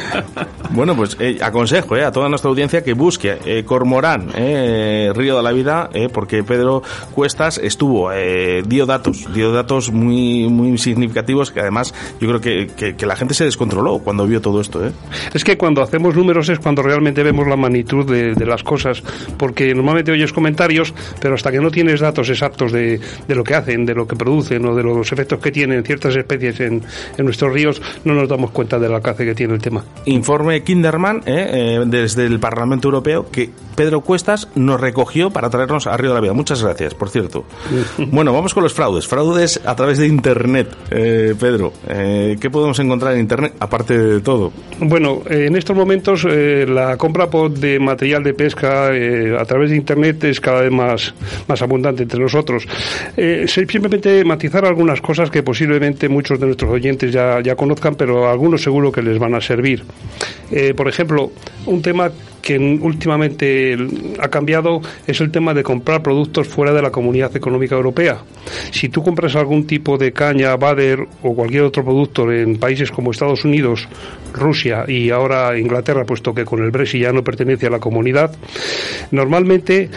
bueno, 0.71 0.97
pues 0.97 1.15
eh, 1.21 1.37
aconsejo 1.43 1.95
a 1.97 2.11
toda 2.11 2.31
nuestra 2.31 2.49
audiencia 2.49 2.83
que 2.83 2.95
busque 2.95 3.18
eh, 3.25 3.65
Cormorán, 3.65 4.31
eh, 4.35 5.13
Río 5.15 5.37
de 5.37 5.43
la 5.43 5.53
Vida, 5.53 5.91
eh, 5.93 6.09
porque 6.13 6.43
Pedro 6.45 6.83
Cuestas 7.15 7.59
estuvo, 7.59 8.11
dio 8.67 8.87
datos, 8.87 9.33
dio 9.33 9.53
datos 9.53 9.91
muy, 9.91 10.49
muy 10.49 10.79
significativos 10.79 11.51
que 11.51 11.61
además 11.61 11.95
yo 12.21 12.29
creo 12.29 12.41
que, 12.41 12.95
que, 12.95 13.07
la 13.07 13.17
gente 13.17 13.35
se 13.35 13.45
descontroló 13.45 13.99
cuando 14.01 14.27
vio 14.27 14.41
todo 14.41 14.61
esto. 14.61 14.81
Es 15.33 15.45
que 15.45 15.57
cuando 15.57 15.83
hacemos 15.83 16.15
números 16.15 16.49
es 16.49 16.59
cuando 16.59 16.83
realmente 16.83 17.23
vemos 17.23 17.47
la 17.47 17.57
magnitud 17.57 18.05
de, 18.05 18.35
de, 18.35 18.47
las 18.47 18.63
cosas, 18.63 19.03
porque 19.37 19.75
normalmente 19.75 20.13
oyes 20.13 20.33
comentarios, 20.33 20.93
pero 21.21 21.35
hasta 21.35 21.51
que 21.51 21.59
no 21.59 21.71
tienes 21.71 22.01
datos 22.01 22.29
exactos 22.29 22.73
de, 22.73 23.01
de, 23.27 23.35
lo 23.35 23.43
que 23.43 23.55
hacen, 23.55 23.87
de 23.87 23.95
lo 23.95 24.07
que 24.07 24.15
producen 24.15 24.65
o 24.67 24.75
de 24.75 24.83
los 24.83 25.11
efectos 25.11 25.41
que 25.41 25.51
tienen 25.51 25.83
ciertas 25.85 26.15
especies 26.17 26.61
en, 26.61 26.83
en 27.17 27.25
nuestros 27.25 27.53
ríos, 27.53 27.81
no 28.05 28.15
nos 28.15 28.29
damos 28.29 28.51
cuenta 28.51 28.79
del 28.79 28.93
alcance 28.93 29.25
que 29.25 29.35
tiene 29.35 29.55
el 29.55 29.63
tema. 29.63 29.83
Informe 30.05 30.63
Kinderman 30.63 31.23
desde 31.25 32.27
el 32.27 32.39
Parlamento 32.39 32.89
Europeo 32.89 33.08
que 33.31 33.51
Pedro 33.79 34.01
Cuestas 34.01 34.49
nos 34.57 34.81
recogió 34.81 35.31
para 35.31 35.51
traernos 35.51 35.87
a 35.87 35.97
Río 35.97 36.11
de 36.11 36.15
la 36.17 36.21
Vida. 36.21 36.33
Muchas 36.33 36.61
gracias, 36.65 36.95
por 36.95 37.11
cierto. 37.11 37.45
bueno, 38.11 38.33
vamos 38.33 38.53
con 38.53 38.65
los 38.65 38.75
fraudes. 38.75 39.07
Fraudes 39.07 39.61
a 39.65 39.77
través 39.77 39.99
de 39.99 40.09
Internet. 40.09 40.75
Eh, 40.91 41.37
Pedro, 41.39 41.73
eh, 41.89 42.37
¿qué 42.41 42.51
podemos 42.51 42.77
encontrar 42.81 43.15
en 43.15 43.21
Internet 43.21 43.55
aparte 43.61 43.97
de 43.97 44.21
todo? 44.21 44.53
Bueno, 44.81 45.23
en 45.31 45.55
estos 45.55 45.77
momentos 45.77 46.27
eh, 46.29 46.67
la 46.69 46.97
compra 46.97 47.29
de 47.51 47.79
material 47.79 48.25
de 48.25 48.35
pesca 48.35 48.89
a 48.89 49.45
través 49.45 49.71
de 49.71 49.77
Internet 49.77 50.25
es 50.25 50.41
cada 50.41 50.63
vez 50.63 50.73
más, 50.73 51.15
más 51.47 51.63
abundante 51.63 52.03
entre 52.03 52.19
nosotros. 52.19 52.67
simplemente 53.47 54.25
matizar 54.25 54.65
algunas 54.65 55.01
cosas 55.01 55.31
que 55.31 55.45
posiblemente 55.45 56.09
muchos 56.09 56.41
de 56.41 56.47
nuestros 56.47 56.73
oyentes 56.73 57.13
ya, 57.13 57.41
ya 57.41 57.55
conozcan, 57.55 57.95
pero 57.95 58.29
algunos 58.29 58.61
seguro 58.61 58.91
que 58.91 59.03
les 59.03 59.21
van 59.21 59.35
a 59.37 59.41
servir. 59.41 59.85
por 60.77 60.89
ejemplo, 60.89 61.31
un 61.67 61.81
tema 61.81 62.11
que 62.41 62.59
últimamente 62.59 63.77
ha 64.21 64.29
cambiado 64.29 64.81
es 65.07 65.21
el 65.21 65.31
tema 65.31 65.55
de 65.55 65.63
comprar 65.63 66.03
productos 66.03 66.49
fuera 66.49 66.73
de 66.73 66.83
la 66.83 66.91
Comunidad 66.91 67.37
Económica 67.37 67.75
Europea. 67.75 68.19
Si 68.71 68.89
tú 68.89 69.03
compras 69.03 69.37
algún 69.37 69.67
tipo 69.67 69.99
de 69.99 70.13
caña, 70.13 70.57
bader 70.57 71.01
o 71.23 71.35
cualquier 71.35 71.63
otro 71.63 71.85
producto 71.85 72.33
en 72.33 72.59
países 72.59 72.91
como 72.91 73.11
Estados 73.11 73.45
Unidos, 73.45 73.89
Rusia 74.33 74.85
y 74.89 75.11
ahora 75.11 75.59
Inglaterra, 75.59 76.05
puesto 76.05 76.35
que 76.35 76.45
con 76.45 76.63
el 76.63 76.71
Brexit 76.71 77.03
ya 77.03 77.13
no 77.13 77.25
pertenece 77.25 77.67
a 77.67 77.71
la 77.71 77.79
comunidad, 77.79 78.35
normalmente 79.11 79.91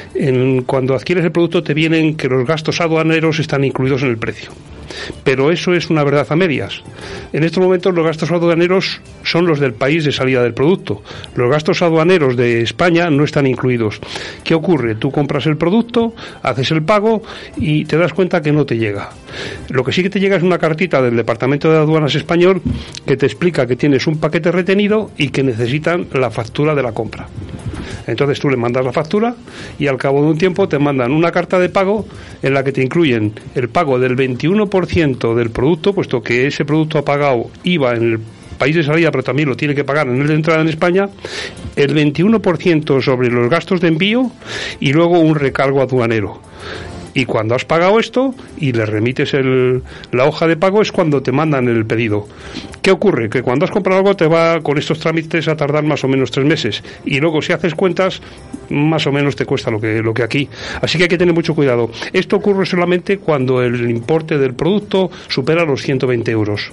cuando 0.65 0.95
adquieres 0.95 1.23
el 1.23 1.31
producto 1.31 1.63
te 1.63 1.73
vienen 1.73 2.15
que 2.15 2.27
los 2.27 2.45
gastos 2.45 2.81
aduaneros 2.81 3.39
están 3.39 3.63
incluidos 3.63 4.03
en 4.03 4.09
el 4.09 4.17
precio. 4.17 4.51
Pero 5.23 5.51
eso 5.51 5.73
es 5.73 5.89
una 5.89 6.03
verdad 6.03 6.27
a 6.29 6.35
medias. 6.35 6.81
En 7.33 7.43
estos 7.43 7.63
momentos 7.63 7.93
los 7.93 8.05
gastos 8.05 8.31
aduaneros 8.31 9.01
son 9.23 9.47
los 9.47 9.59
del 9.59 9.73
país 9.73 10.05
de 10.05 10.11
salida 10.11 10.43
del 10.43 10.53
producto. 10.53 11.01
Los 11.35 11.49
gastos 11.49 11.81
aduaneros 11.81 12.35
de 12.35 12.61
España 12.61 13.09
no 13.09 13.23
están 13.23 13.47
incluidos. 13.47 13.99
¿Qué 14.43 14.55
ocurre? 14.55 14.95
Tú 14.95 15.11
compras 15.11 15.45
el 15.45 15.57
producto, 15.57 16.13
haces 16.41 16.71
el 16.71 16.83
pago 16.83 17.21
y 17.57 17.85
te 17.85 17.97
das 17.97 18.13
cuenta 18.13 18.41
que 18.41 18.51
no 18.51 18.65
te 18.65 18.77
llega. 18.77 19.09
Lo 19.69 19.83
que 19.83 19.91
sí 19.91 20.03
que 20.03 20.09
te 20.09 20.19
llega 20.19 20.37
es 20.37 20.43
una 20.43 20.57
cartita 20.57 21.01
del 21.01 21.15
Departamento 21.15 21.71
de 21.71 21.77
Aduanas 21.77 22.15
español 22.15 22.61
que 23.05 23.17
te 23.17 23.25
explica 23.25 23.65
que 23.65 23.75
tienes 23.75 24.07
un 24.07 24.19
paquete 24.19 24.51
retenido 24.51 25.11
y 25.17 25.29
que 25.29 25.43
necesitan 25.43 26.07
la 26.13 26.31
factura 26.31 26.75
de 26.75 26.83
la 26.83 26.91
compra. 26.91 27.27
Entonces 28.07 28.39
tú 28.39 28.49
le 28.49 28.57
mandas 28.57 28.83
la 28.83 28.91
factura 28.91 29.35
y 29.79 29.87
al 29.87 29.97
cabo 29.97 30.21
de 30.23 30.31
un 30.31 30.37
tiempo 30.37 30.67
te 30.67 30.79
mandan 30.79 31.11
una 31.11 31.31
carta 31.31 31.59
de 31.59 31.69
pago 31.69 32.05
en 32.41 32.53
la 32.53 32.63
que 32.63 32.71
te 32.71 32.81
incluyen 32.81 33.33
el 33.55 33.69
pago 33.69 33.99
del 33.99 34.15
21% 34.15 34.80
del 34.87 35.49
producto, 35.51 35.93
puesto 35.93 36.21
que 36.21 36.47
ese 36.47 36.65
producto 36.65 36.97
ha 36.97 37.05
pagado 37.05 37.49
IVA 37.63 37.95
en 37.95 38.03
el 38.13 38.19
país 38.57 38.75
de 38.75 38.83
salida, 38.83 39.09
pero 39.09 39.23
también 39.23 39.49
lo 39.49 39.55
tiene 39.55 39.73
que 39.73 39.83
pagar 39.83 40.07
en 40.07 40.21
el 40.21 40.27
de 40.27 40.35
entrada 40.35 40.61
en 40.61 40.67
España, 40.67 41.09
el 41.75 41.95
21% 41.95 43.01
sobre 43.01 43.29
los 43.29 43.49
gastos 43.49 43.81
de 43.81 43.87
envío 43.87 44.31
y 44.79 44.93
luego 44.93 45.19
un 45.19 45.35
recargo 45.35 45.81
aduanero. 45.81 46.41
Y 47.13 47.25
cuando 47.25 47.55
has 47.55 47.65
pagado 47.65 47.99
esto 47.99 48.33
y 48.57 48.71
le 48.71 48.85
remites 48.85 49.33
el, 49.33 49.83
la 50.11 50.25
hoja 50.25 50.47
de 50.47 50.57
pago 50.57 50.81
es 50.81 50.91
cuando 50.91 51.21
te 51.21 51.31
mandan 51.31 51.67
el 51.67 51.85
pedido. 51.85 52.27
¿Qué 52.81 52.91
ocurre? 52.91 53.29
Que 53.29 53.41
cuando 53.41 53.65
has 53.65 53.71
comprado 53.71 53.99
algo 53.99 54.15
te 54.15 54.27
va 54.27 54.61
con 54.61 54.77
estos 54.77 54.99
trámites 54.99 55.47
a 55.47 55.55
tardar 55.55 55.83
más 55.83 56.03
o 56.03 56.07
menos 56.07 56.31
tres 56.31 56.45
meses. 56.45 56.83
Y 57.05 57.19
luego 57.19 57.41
si 57.41 57.53
haces 57.53 57.75
cuentas, 57.75 58.21
más 58.69 59.05
o 59.07 59.11
menos 59.11 59.35
te 59.35 59.45
cuesta 59.45 59.71
lo 59.71 59.79
que, 59.79 60.01
lo 60.01 60.13
que 60.13 60.23
aquí. 60.23 60.49
Así 60.81 60.97
que 60.97 61.05
hay 61.05 61.09
que 61.09 61.17
tener 61.17 61.33
mucho 61.33 61.53
cuidado. 61.53 61.91
Esto 62.13 62.37
ocurre 62.37 62.65
solamente 62.65 63.17
cuando 63.17 63.61
el 63.61 63.89
importe 63.89 64.37
del 64.37 64.53
producto 64.53 65.11
supera 65.27 65.65
los 65.65 65.81
120 65.81 66.31
euros 66.31 66.71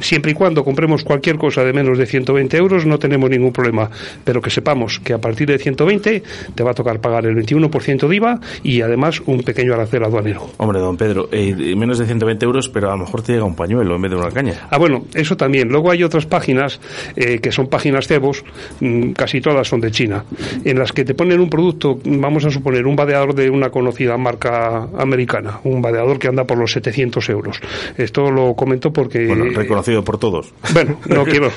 siempre 0.00 0.32
y 0.32 0.34
cuando 0.34 0.64
compremos 0.64 1.04
cualquier 1.04 1.36
cosa 1.36 1.64
de 1.64 1.72
menos 1.72 1.98
de 1.98 2.06
120 2.06 2.56
euros 2.56 2.86
no 2.86 2.98
tenemos 2.98 3.30
ningún 3.30 3.52
problema, 3.52 3.90
pero 4.24 4.40
que 4.40 4.50
sepamos 4.50 5.00
que 5.00 5.12
a 5.12 5.18
partir 5.18 5.48
de 5.48 5.58
120 5.58 6.22
te 6.54 6.62
va 6.62 6.72
a 6.72 6.74
tocar 6.74 7.00
pagar 7.00 7.26
el 7.26 7.36
21% 7.36 8.08
de 8.08 8.16
IVA 8.16 8.40
y 8.62 8.80
además 8.80 9.22
un 9.26 9.42
pequeño 9.42 9.74
arancel 9.74 10.04
aduanero. 10.04 10.48
Hombre, 10.56 10.80
don 10.80 10.96
Pedro, 10.96 11.28
eh, 11.32 11.74
menos 11.76 11.98
de 11.98 12.06
120 12.06 12.44
euros, 12.44 12.68
pero 12.68 12.88
a 12.88 12.96
lo 12.96 13.04
mejor 13.04 13.22
te 13.22 13.32
llega 13.32 13.44
un 13.44 13.56
pañuelo 13.56 13.96
en 13.96 14.02
vez 14.02 14.10
de 14.10 14.16
una 14.16 14.30
caña. 14.30 14.68
Ah, 14.70 14.78
bueno, 14.78 15.04
eso 15.14 15.36
también. 15.36 15.68
Luego 15.68 15.90
hay 15.90 16.02
otras 16.02 16.26
páginas 16.26 16.80
eh, 17.16 17.38
que 17.38 17.52
son 17.52 17.68
páginas 17.68 18.06
cebos, 18.06 18.44
mm, 18.80 19.12
casi 19.12 19.40
todas 19.40 19.68
son 19.68 19.80
de 19.80 19.90
China, 19.90 20.24
en 20.64 20.78
las 20.78 20.92
que 20.92 21.04
te 21.04 21.14
ponen 21.14 21.40
un 21.40 21.50
producto, 21.50 21.98
vamos 22.04 22.44
a 22.44 22.50
suponer, 22.50 22.86
un 22.86 22.96
vadeador 22.96 23.34
de 23.34 23.50
una 23.50 23.70
conocida 23.70 24.16
marca 24.16 24.88
americana, 24.98 25.60
un 25.64 25.80
vadeador 25.80 26.18
que 26.18 26.28
anda 26.28 26.44
por 26.44 26.58
los 26.58 26.72
700 26.72 27.28
euros. 27.28 27.60
Esto 27.96 28.30
lo 28.30 28.54
comento 28.54 28.92
porque 28.92 29.26
conocido 29.74 30.04
por 30.04 30.18
todos. 30.18 30.52
Bueno, 30.72 30.98
no 31.06 31.24
quiero. 31.24 31.50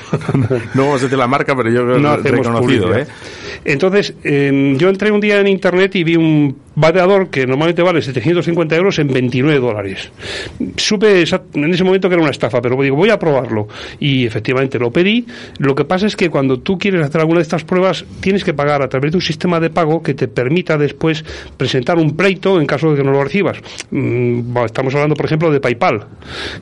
no 0.74 0.82
vamos 0.82 1.00
a 1.00 1.04
decir 1.04 1.18
la 1.18 1.26
marca, 1.26 1.54
pero 1.56 1.70
yo 1.70 1.84
creo 1.84 1.98
no 1.98 2.20
que 2.20 2.30
reconocido, 2.30 2.94
¿eh? 2.96 3.06
Entonces, 3.64 4.14
eh, 4.24 4.74
yo 4.78 4.88
entré 4.88 5.10
un 5.10 5.20
día 5.20 5.40
en 5.40 5.48
internet 5.48 5.94
y 5.96 6.04
vi 6.04 6.16
un 6.16 6.56
vadeador 6.78 7.28
que 7.28 7.44
normalmente 7.44 7.82
vale 7.82 8.00
750 8.00 8.76
euros 8.76 8.98
en 9.00 9.08
29 9.08 9.58
dólares. 9.58 10.12
Supe 10.76 11.24
en 11.54 11.74
ese 11.74 11.82
momento 11.82 12.08
que 12.08 12.14
era 12.14 12.22
una 12.22 12.30
estafa, 12.30 12.62
pero 12.62 12.80
digo, 12.80 12.96
voy 12.96 13.10
a 13.10 13.18
probarlo. 13.18 13.66
Y 13.98 14.26
efectivamente 14.26 14.78
lo 14.78 14.92
pedí. 14.92 15.26
Lo 15.58 15.74
que 15.74 15.84
pasa 15.84 16.06
es 16.06 16.14
que 16.14 16.30
cuando 16.30 16.60
tú 16.60 16.78
quieres 16.78 17.04
hacer 17.04 17.20
alguna 17.20 17.38
de 17.38 17.42
estas 17.42 17.64
pruebas, 17.64 18.04
tienes 18.20 18.44
que 18.44 18.54
pagar 18.54 18.82
a 18.82 18.88
través 18.88 19.10
de 19.10 19.16
un 19.16 19.22
sistema 19.22 19.58
de 19.58 19.70
pago 19.70 20.02
que 20.02 20.14
te 20.14 20.28
permita 20.28 20.78
después 20.78 21.24
presentar 21.56 21.98
un 21.98 22.16
pleito 22.16 22.60
en 22.60 22.66
caso 22.66 22.92
de 22.92 22.98
que 22.98 23.04
no 23.04 23.10
lo 23.10 23.24
recibas. 23.24 23.58
Mm, 23.90 24.56
estamos 24.64 24.94
hablando, 24.94 25.16
por 25.16 25.26
ejemplo, 25.26 25.50
de 25.50 25.60
PayPal. 25.60 26.06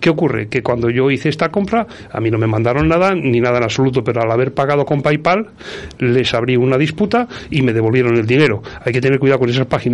¿Qué 0.00 0.08
ocurre? 0.08 0.48
Que 0.48 0.62
cuando 0.62 0.88
yo 0.88 1.10
hice 1.10 1.28
esta 1.28 1.50
compra, 1.50 1.86
a 2.10 2.20
mí 2.20 2.30
no 2.30 2.38
me 2.38 2.46
mandaron 2.46 2.88
nada, 2.88 3.14
ni 3.14 3.40
nada 3.40 3.58
en 3.58 3.64
absoluto, 3.64 4.02
pero 4.02 4.22
al 4.22 4.30
haber 4.30 4.54
pagado 4.54 4.86
con 4.86 5.02
PayPal, 5.02 5.48
les 5.98 6.32
abrí 6.32 6.56
una 6.56 6.78
disputa 6.86 7.28
y 7.50 7.62
me 7.62 7.72
devolvieron 7.72 8.16
el 8.16 8.26
dinero. 8.26 8.62
Hay 8.84 8.92
que 8.92 9.00
tener 9.00 9.18
cuidado 9.18 9.40
con 9.40 9.50
esas 9.50 9.66
páginas 9.66 9.86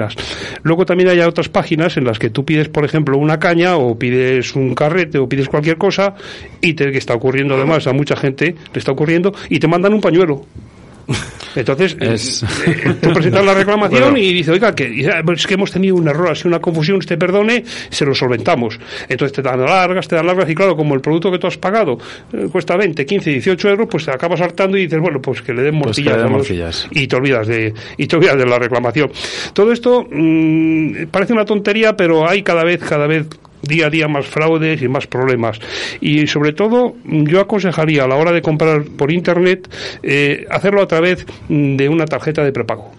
Luego 0.63 0.87
también 0.87 1.09
hay 1.09 1.21
otras 1.21 1.49
páginas 1.49 1.97
en 1.97 2.05
las 2.05 2.19
que 2.19 2.31
tú 2.31 2.45
pides, 2.45 2.69
por 2.69 2.85
ejemplo, 2.85 3.19
una 3.19 3.39
caña 3.39 3.77
o 3.77 3.99
pides 3.99 4.55
un 4.55 4.75
carrete 4.75 5.19
o 5.19 5.29
pides 5.29 5.49
cualquier 5.49 5.77
cosa 5.77 6.15
y 6.61 6.75
te, 6.75 6.91
que 6.93 6.99
está 6.99 7.15
ocurriendo 7.15 7.55
además 7.55 7.87
a 7.87 7.93
mucha 7.93 8.17
gente, 8.17 8.55
le 8.73 8.79
está 8.79 8.93
ocurriendo 8.93 9.35
y 9.49 9.59
te 9.59 9.69
mandan 9.69 9.95
un 9.95 10.01
pañuelo. 10.01 10.47
Entonces, 11.55 11.97
eh, 12.67 12.95
tú 13.01 13.13
presentas 13.13 13.45
la 13.45 13.55
reclamación 13.55 14.17
y 14.17 14.33
dices, 14.33 14.55
oiga, 14.55 14.75
que 14.75 15.07
es 15.35 15.47
que 15.47 15.55
hemos 15.55 15.71
tenido 15.71 15.97
un 15.97 16.09
error, 16.09 16.37
sido 16.37 16.49
una 16.49 16.61
confusión, 16.61 16.99
usted 16.99 17.19
perdone, 17.19 17.65
se 17.91 18.05
lo 18.05 18.15
solventamos. 18.15 18.79
Entonces 19.09 19.35
te 19.35 19.43
dan 19.43 19.61
largas, 19.61 20.09
te 20.09 20.17
dan 20.17 20.27
largas 20.27 20.49
y 20.49 20.55
claro, 20.55 20.77
como 20.77 20.95
el 20.95 21.01
producto 21.01 21.31
que 21.31 21.39
tú 21.39 21.47
has 21.47 21.59
pagado 21.59 21.99
eh, 22.33 22.49
cuesta 22.51 22.77
20, 22.77 23.05
15, 23.05 23.31
18 23.31 23.69
euros, 23.69 23.89
pues 23.91 24.05
te 24.05 24.11
acabas 24.11 24.41
hartando 24.41 24.77
y 24.77 24.83
dices, 24.83 25.01
bueno, 25.01 25.21
pues 25.21 25.43
que 25.43 25.53
le 25.53 25.63
den 25.63 25.81
pues 25.81 25.99
morcillas. 26.31 26.89
y 26.91 27.07
te 27.07 27.17
olvidas 27.17 27.47
de 27.47 27.75
y 27.97 28.07
te 28.07 28.17
olvidas 28.17 28.37
de 28.39 28.47
la 28.47 28.59
reclamación. 28.59 29.11
Todo 29.53 29.73
esto 29.73 30.07
mm, 30.11 31.07
parece 31.11 31.33
una 31.33 31.45
tontería, 31.45 31.97
pero 31.97 32.29
hay 32.29 32.43
cada 32.43 32.65
vez, 32.65 32.81
cada 32.81 33.07
vez 33.07 33.27
día 33.63 33.87
a 33.87 33.91
día 33.91 34.09
más 34.09 34.27
fraudes 34.27 34.83
y 34.83 34.89
más 34.89 35.07
problemas. 35.07 35.59
Y 36.01 36.27
sobre 36.27 36.53
todo, 36.53 36.95
yo 37.05 37.41
aconsejaría 37.41 38.05
a 38.05 38.09
la 38.09 38.17
hora 38.17 38.33
de 38.33 38.43
comprar 38.43 38.85
por 38.85 39.11
internet 39.13 39.69
eh, 40.03 40.47
hacerlo 40.51 40.83
a 40.83 40.87
través 40.87 41.27
de 41.49 41.89
una 41.89 42.05
tarjeta 42.07 42.43
de 42.45 42.53
prepago. 42.53 42.91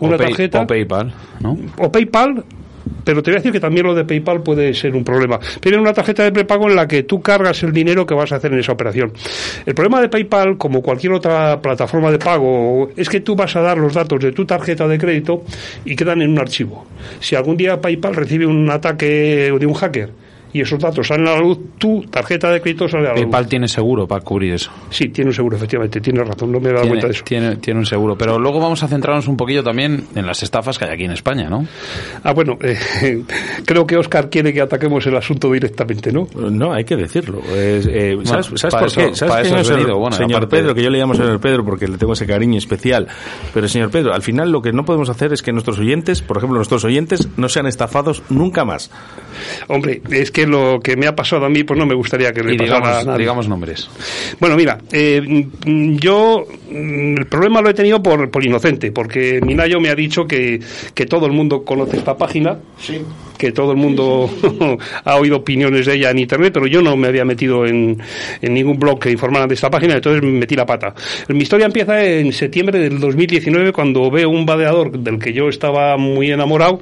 Una 0.00 0.16
o, 0.16 0.18
pay- 0.18 0.28
tarjeta 0.28 0.60
o 0.62 0.66
PayPal, 0.66 1.12
¿no? 1.40 1.56
o 1.78 1.90
PayPal. 1.92 2.44
Pero 3.04 3.22
te 3.22 3.30
voy 3.30 3.36
a 3.36 3.38
decir 3.38 3.52
que 3.52 3.60
también 3.60 3.86
lo 3.86 3.94
de 3.94 4.04
PayPal 4.04 4.42
puede 4.42 4.74
ser 4.74 4.94
un 4.94 5.04
problema. 5.04 5.38
Tiene 5.60 5.78
una 5.78 5.92
tarjeta 5.92 6.22
de 6.24 6.32
prepago 6.32 6.68
en 6.68 6.76
la 6.76 6.86
que 6.86 7.02
tú 7.02 7.20
cargas 7.20 7.62
el 7.62 7.72
dinero 7.72 8.06
que 8.06 8.14
vas 8.14 8.32
a 8.32 8.36
hacer 8.36 8.52
en 8.52 8.60
esa 8.60 8.72
operación. 8.72 9.12
El 9.66 9.74
problema 9.74 10.00
de 10.00 10.08
PayPal, 10.08 10.56
como 10.56 10.82
cualquier 10.82 11.12
otra 11.12 11.60
plataforma 11.60 12.10
de 12.10 12.18
pago, 12.18 12.90
es 12.96 13.08
que 13.08 13.20
tú 13.20 13.34
vas 13.34 13.54
a 13.56 13.60
dar 13.60 13.78
los 13.78 13.94
datos 13.94 14.20
de 14.20 14.32
tu 14.32 14.44
tarjeta 14.44 14.86
de 14.86 14.98
crédito 14.98 15.44
y 15.84 15.96
quedan 15.96 16.22
en 16.22 16.30
un 16.30 16.38
archivo. 16.38 16.86
Si 17.20 17.34
algún 17.34 17.56
día 17.56 17.80
PayPal 17.80 18.14
recibe 18.14 18.46
un 18.46 18.70
ataque 18.70 19.52
de 19.58 19.66
un 19.66 19.74
hacker 19.74 20.21
y 20.52 20.60
esos 20.60 20.78
datos 20.78 21.06
salen 21.06 21.26
a 21.28 21.32
la 21.32 21.40
luz, 21.40 21.58
tu 21.78 22.02
tarjeta 22.10 22.50
de 22.50 22.60
crédito 22.60 22.88
sale 22.88 23.04
a 23.08 23.08
la 23.08 23.14
luz. 23.14 23.22
PayPal 23.24 23.46
tiene 23.48 23.68
seguro 23.68 24.06
para 24.06 24.22
cubrir 24.22 24.54
eso. 24.54 24.70
Sí, 24.90 25.08
tiene 25.08 25.30
un 25.30 25.34
seguro, 25.34 25.56
efectivamente. 25.56 26.00
Tienes 26.00 26.26
razón, 26.26 26.52
no 26.52 26.60
me 26.60 26.68
he 26.68 26.72
dado 26.72 26.82
Tiene, 26.82 26.88
cuenta 27.00 27.06
de 27.08 27.12
eso. 27.14 27.24
tiene, 27.24 27.56
tiene 27.56 27.80
un 27.80 27.86
seguro. 27.86 28.16
Pero 28.16 28.38
luego 28.38 28.60
vamos 28.60 28.82
a 28.82 28.88
centrarnos 28.88 29.26
un 29.28 29.36
poquillo 29.36 29.62
también 29.62 30.06
en 30.14 30.26
las 30.26 30.42
estafas 30.42 30.78
que 30.78 30.84
hay 30.84 30.90
aquí 30.92 31.04
en 31.04 31.12
España, 31.12 31.48
¿no? 31.48 31.66
Ah, 32.24 32.32
bueno, 32.32 32.58
eh, 32.62 32.78
creo 33.66 33.86
que 33.86 33.96
Oscar 33.96 34.28
quiere 34.30 34.52
que 34.52 34.60
ataquemos 34.60 35.06
el 35.06 35.16
asunto 35.16 35.50
directamente, 35.50 36.12
¿no? 36.12 36.26
No, 36.34 36.72
hay 36.72 36.84
que 36.84 36.96
decirlo. 36.96 37.40
Es, 37.54 37.86
eh, 37.86 38.18
¿Sabes, 38.24 38.50
Bueno, 38.50 38.58
¿sabes 38.58 38.74
por 38.74 38.86
eso- 38.88 39.00
qué? 39.00 39.14
¿Sabes 39.16 39.30
para 39.32 39.42
quién 39.42 39.54
eso 39.54 39.60
es 39.60 39.60
has 39.66 39.70
el 39.70 39.76
venido? 39.76 39.98
Bueno, 39.98 40.16
señor 40.16 40.36
aparte- 40.42 40.56
Pedro, 40.56 40.74
que 40.74 40.82
yo 40.82 40.90
le 40.90 40.98
llamo 40.98 41.14
señor 41.14 41.40
Pedro 41.40 41.64
porque 41.64 41.88
le 41.88 41.98
tengo 41.98 42.12
ese 42.12 42.26
cariño 42.26 42.58
especial. 42.58 43.08
Pero 43.54 43.68
señor 43.68 43.90
Pedro, 43.90 44.12
al 44.12 44.22
final 44.22 44.50
lo 44.52 44.60
que 44.62 44.72
no 44.72 44.84
podemos 44.84 45.08
hacer 45.08 45.32
es 45.32 45.42
que 45.42 45.52
nuestros 45.52 45.78
oyentes, 45.78 46.20
por 46.22 46.36
ejemplo, 46.36 46.56
nuestros 46.56 46.84
oyentes, 46.84 47.28
no 47.36 47.48
sean 47.48 47.66
estafados 47.66 48.22
nunca 48.28 48.64
más. 48.64 48.90
Hombre, 49.68 50.02
es 50.10 50.30
que 50.30 50.41
lo 50.46 50.80
que 50.80 50.96
me 50.96 51.06
ha 51.06 51.14
pasado 51.14 51.44
a 51.46 51.48
mí, 51.48 51.64
pues 51.64 51.78
no 51.78 51.86
me 51.86 51.94
gustaría 51.94 52.32
que 52.32 52.42
le 52.42 52.54
Y 52.54 52.58
pasara 52.58 52.76
a 52.76 52.80
digamos, 52.80 53.06
nadie. 53.06 53.18
digamos 53.18 53.48
nombres. 53.48 53.88
Bueno, 54.40 54.56
mira, 54.56 54.78
eh, 54.92 55.46
yo 56.00 56.44
mm, 56.70 57.18
el 57.18 57.26
problema 57.26 57.60
lo 57.60 57.70
he 57.70 57.74
tenido 57.74 58.02
por, 58.02 58.30
por 58.30 58.44
inocente, 58.44 58.92
porque 58.92 59.40
Minayo 59.44 59.80
me 59.80 59.88
ha 59.90 59.94
dicho 59.94 60.24
que, 60.26 60.60
que 60.94 61.06
todo 61.06 61.26
el 61.26 61.32
mundo 61.32 61.64
conoce 61.64 61.96
esta 61.96 62.16
página, 62.16 62.58
que 63.38 63.52
todo 63.52 63.72
el 63.72 63.76
mundo 63.78 64.30
ha 65.04 65.16
oído 65.16 65.38
opiniones 65.38 65.86
de 65.86 65.94
ella 65.94 66.10
en 66.10 66.18
Internet, 66.18 66.52
pero 66.52 66.66
yo 66.66 66.82
no 66.82 66.96
me 66.96 67.08
había 67.08 67.24
metido 67.24 67.66
en, 67.66 68.00
en 68.40 68.54
ningún 68.54 68.78
blog 68.78 68.98
que 69.00 69.10
informara 69.10 69.46
de 69.46 69.54
esta 69.54 69.70
página, 69.70 69.94
entonces 69.94 70.22
me 70.22 70.30
metí 70.30 70.54
la 70.54 70.66
pata. 70.66 70.94
Mi 71.28 71.42
historia 71.42 71.66
empieza 71.66 72.02
en 72.04 72.32
septiembre 72.32 72.78
del 72.78 72.98
2019, 73.00 73.72
cuando 73.72 74.10
veo 74.10 74.28
un 74.30 74.46
vadeador 74.46 74.92
del 74.92 75.18
que 75.18 75.32
yo 75.32 75.48
estaba 75.48 75.96
muy 75.96 76.30
enamorado, 76.30 76.80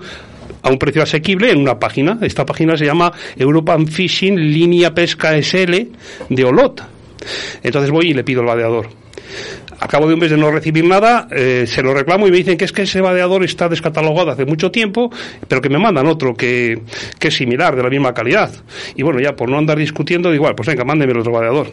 a 0.63 0.69
un 0.71 0.79
precio 0.79 1.03
asequible 1.03 1.51
en 1.51 1.59
una 1.59 1.79
página. 1.79 2.19
Esta 2.23 2.45
página 2.45 2.77
se 2.77 2.85
llama 2.87 3.13
European 3.37 3.87
Fishing 3.87 4.37
Línea 4.37 4.93
Pesca 4.95 5.37
SL 5.43 5.75
de 6.29 6.45
Olot. 6.45 6.83
Entonces 7.63 7.91
voy 7.91 8.11
y 8.11 8.15
le 8.15 8.25
pido 8.25 8.41
el 8.41 8.47
vadeador. 8.47 8.89
A 9.83 9.89
cabo 9.89 10.07
de 10.07 10.13
un 10.15 10.21
mes 10.21 10.31
de 10.31 10.37
no 10.37 10.51
recibir 10.51 10.85
nada, 10.85 11.27
eh, 11.31 11.65
se 11.67 11.83
lo 11.83 11.95
reclamo 11.95 12.29
y 12.29 12.31
me 12.31 12.37
dicen 12.37 12.59
que 12.59 12.67
es 12.67 12.73
que 12.73 12.83
ese 12.83 13.01
vadeador 13.01 13.43
está 13.45 13.67
descatalogado 13.67 14.31
hace 14.31 14.45
mucho 14.45 14.71
tiempo, 14.71 15.11
pero 15.49 15.63
que 15.63 15.71
me 15.71 15.79
mandan 15.79 16.07
otro 16.07 16.35
que, 16.35 16.83
que 17.19 17.29
es 17.29 17.35
similar, 17.35 17.75
de 17.77 17.83
la 17.83 17.89
misma 17.89 18.13
calidad. 18.13 18.51
Y 18.95 19.03
bueno, 19.03 19.21
ya 19.21 19.35
por 19.35 19.49
no 19.49 19.57
andar 19.57 19.79
discutiendo, 19.79 20.35
igual, 20.35 20.55
pues 20.55 20.69
venga, 20.69 20.85
mándeme 20.85 21.13
el 21.13 21.21
otro 21.21 21.33
vadeador. 21.33 21.73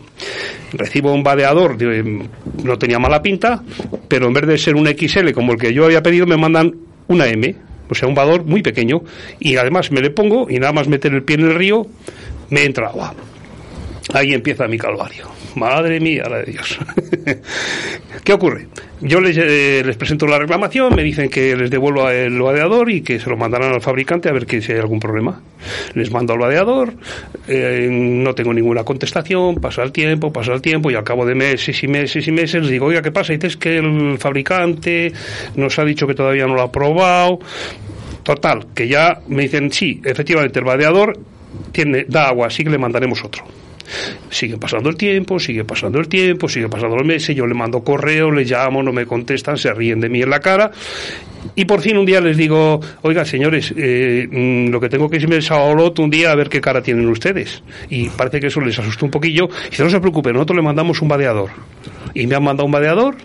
Recibo 0.72 1.12
un 1.12 1.22
vadeador, 1.24 1.78
de- 1.78 2.28
no 2.64 2.78
tenía 2.78 2.98
mala 2.98 3.22
pinta, 3.22 3.62
pero 4.08 4.28
en 4.28 4.34
vez 4.34 4.48
de 4.48 4.58
ser 4.58 4.76
un 4.76 4.88
XL 4.88 5.32
como 5.34 5.52
el 5.52 5.60
que 5.60 5.74
yo 5.74 5.84
había 5.84 6.02
pedido, 6.02 6.26
me 6.26 6.38
mandan 6.38 6.74
una 7.08 7.28
M, 7.28 7.56
o 7.90 7.96
sea, 7.96 8.08
un 8.08 8.16
vadeador 8.16 8.46
muy 8.46 8.62
pequeño. 8.62 9.02
Y 9.40 9.58
además 9.58 9.92
me 9.92 10.02
le 10.02 10.10
pongo 10.10 10.48
y 10.50 10.60
nada 10.60 10.74
más 10.74 10.88
meter 10.88 11.14
el 11.14 11.24
pie 11.24 11.38
en 11.38 11.44
el 11.44 11.56
río, 11.56 11.88
me 12.50 12.64
entra 12.64 12.88
agua. 12.88 13.14
Ahí 14.14 14.34
empieza 14.34 14.68
mi 14.68 14.78
calvario. 14.78 15.37
Madre 15.58 16.00
mía, 16.00 16.24
la 16.30 16.38
de 16.38 16.52
Dios. 16.52 16.80
¿Qué 18.24 18.34
ocurre? 18.34 18.68
Yo 19.02 19.20
les, 19.22 19.38
eh, 19.38 19.84
les 19.86 19.96
presento 19.96 20.28
la 20.28 20.38
reclamación, 20.38 20.96
me 20.96 21.04
dicen 21.04 21.30
que 21.30 21.56
les 21.56 21.70
devuelvo 21.70 22.10
el 22.10 22.40
vadeador 22.42 22.90
y 22.90 23.02
que 23.02 23.20
se 23.20 23.30
lo 23.30 23.38
mandarán 23.38 23.74
al 23.74 23.82
fabricante 23.82 24.30
a 24.30 24.34
ver 24.34 24.46
que 24.46 24.62
si 24.62 24.72
hay 24.72 24.80
algún 24.80 25.00
problema. 25.00 25.42
Les 25.94 26.12
mando 26.12 26.34
al 26.34 26.40
vadeador, 26.40 26.94
eh, 27.48 27.88
no 27.92 28.36
tengo 28.36 28.54
ninguna 28.54 28.84
contestación, 28.84 29.56
pasa 29.56 29.84
el 29.84 29.92
tiempo, 29.92 30.32
pasa 30.32 30.54
el 30.54 30.62
tiempo 30.62 30.92
y 30.92 30.96
al 30.96 31.04
cabo 31.04 31.26
de 31.26 31.36
meses 31.36 31.84
y 31.84 31.88
meses 31.88 32.28
y 32.28 32.32
meses 32.32 32.62
les 32.62 32.72
digo, 32.72 32.86
oiga, 32.86 33.02
¿qué 33.02 33.12
pasa? 33.12 33.34
Y 33.34 33.40
que 33.40 33.78
el 33.78 34.18
fabricante 34.20 35.12
nos 35.56 35.78
ha 35.80 35.86
dicho 35.86 36.06
que 36.06 36.14
todavía 36.14 36.46
no 36.46 36.56
lo 36.56 36.62
ha 36.62 36.72
probado. 36.72 37.40
Total, 38.24 38.68
que 38.76 38.88
ya 38.88 39.22
me 39.28 39.44
dicen, 39.44 39.72
sí, 39.72 40.02
efectivamente 40.04 40.60
el 40.60 40.66
vadeador 40.66 41.18
tiene, 41.72 42.06
da 42.08 42.28
agua, 42.28 42.48
así 42.48 42.64
que 42.64 42.70
le 42.70 42.78
mandaremos 42.78 43.24
otro. 43.24 43.46
Sigue 44.30 44.58
pasando 44.58 44.90
el 44.90 44.96
tiempo, 44.96 45.40
sigue 45.40 45.64
pasando 45.64 46.00
el 46.00 46.08
tiempo, 46.08 46.48
sigue 46.48 46.70
pasando 46.70 46.96
los 46.96 47.06
meses, 47.06 47.36
yo 47.36 47.46
le 47.46 47.54
mando 47.54 47.82
correo, 47.82 48.32
le 48.32 48.44
llamo, 48.44 48.84
no 48.84 48.92
me 48.92 49.06
contestan, 49.06 49.58
se 49.58 49.74
ríen 49.74 50.00
de 50.00 50.10
mí 50.10 50.22
en 50.22 50.30
la 50.30 50.40
cara. 50.40 50.72
Y 51.56 51.66
por 51.66 51.82
fin 51.82 51.98
un 51.98 52.06
día 52.06 52.20
les 52.20 52.38
digo, 52.38 52.80
oiga 53.02 53.24
señores, 53.26 53.74
eh, 53.78 54.28
mm, 54.30 54.70
lo 54.70 54.80
que 54.80 54.90
tengo 54.90 55.10
que 55.10 55.18
irme 55.18 55.38
es 55.38 55.50
a 55.52 55.62
Olot 55.62 55.98
un 56.00 56.10
día 56.10 56.32
a 56.32 56.36
ver 56.36 56.50
qué 56.50 56.60
cara 56.62 56.82
tienen 56.82 57.08
ustedes. 57.08 57.64
Y 57.90 58.10
parece 58.10 58.40
que 58.40 58.48
eso 58.48 58.62
les 58.62 58.78
asustó 58.78 59.06
un 59.06 59.12
poquillo. 59.12 59.48
Y 59.68 59.70
dice, 59.70 59.84
no 59.84 59.90
se 59.90 60.00
preocupen, 60.00 60.34
nosotros 60.34 60.58
le 60.58 60.64
mandamos 60.64 61.02
un 61.02 61.08
vadeador. 61.08 61.50
Y 62.14 62.28
me 62.28 62.36
han 62.36 62.44
mandado 62.44 62.66
un 62.66 62.72
vadeador 62.72 63.16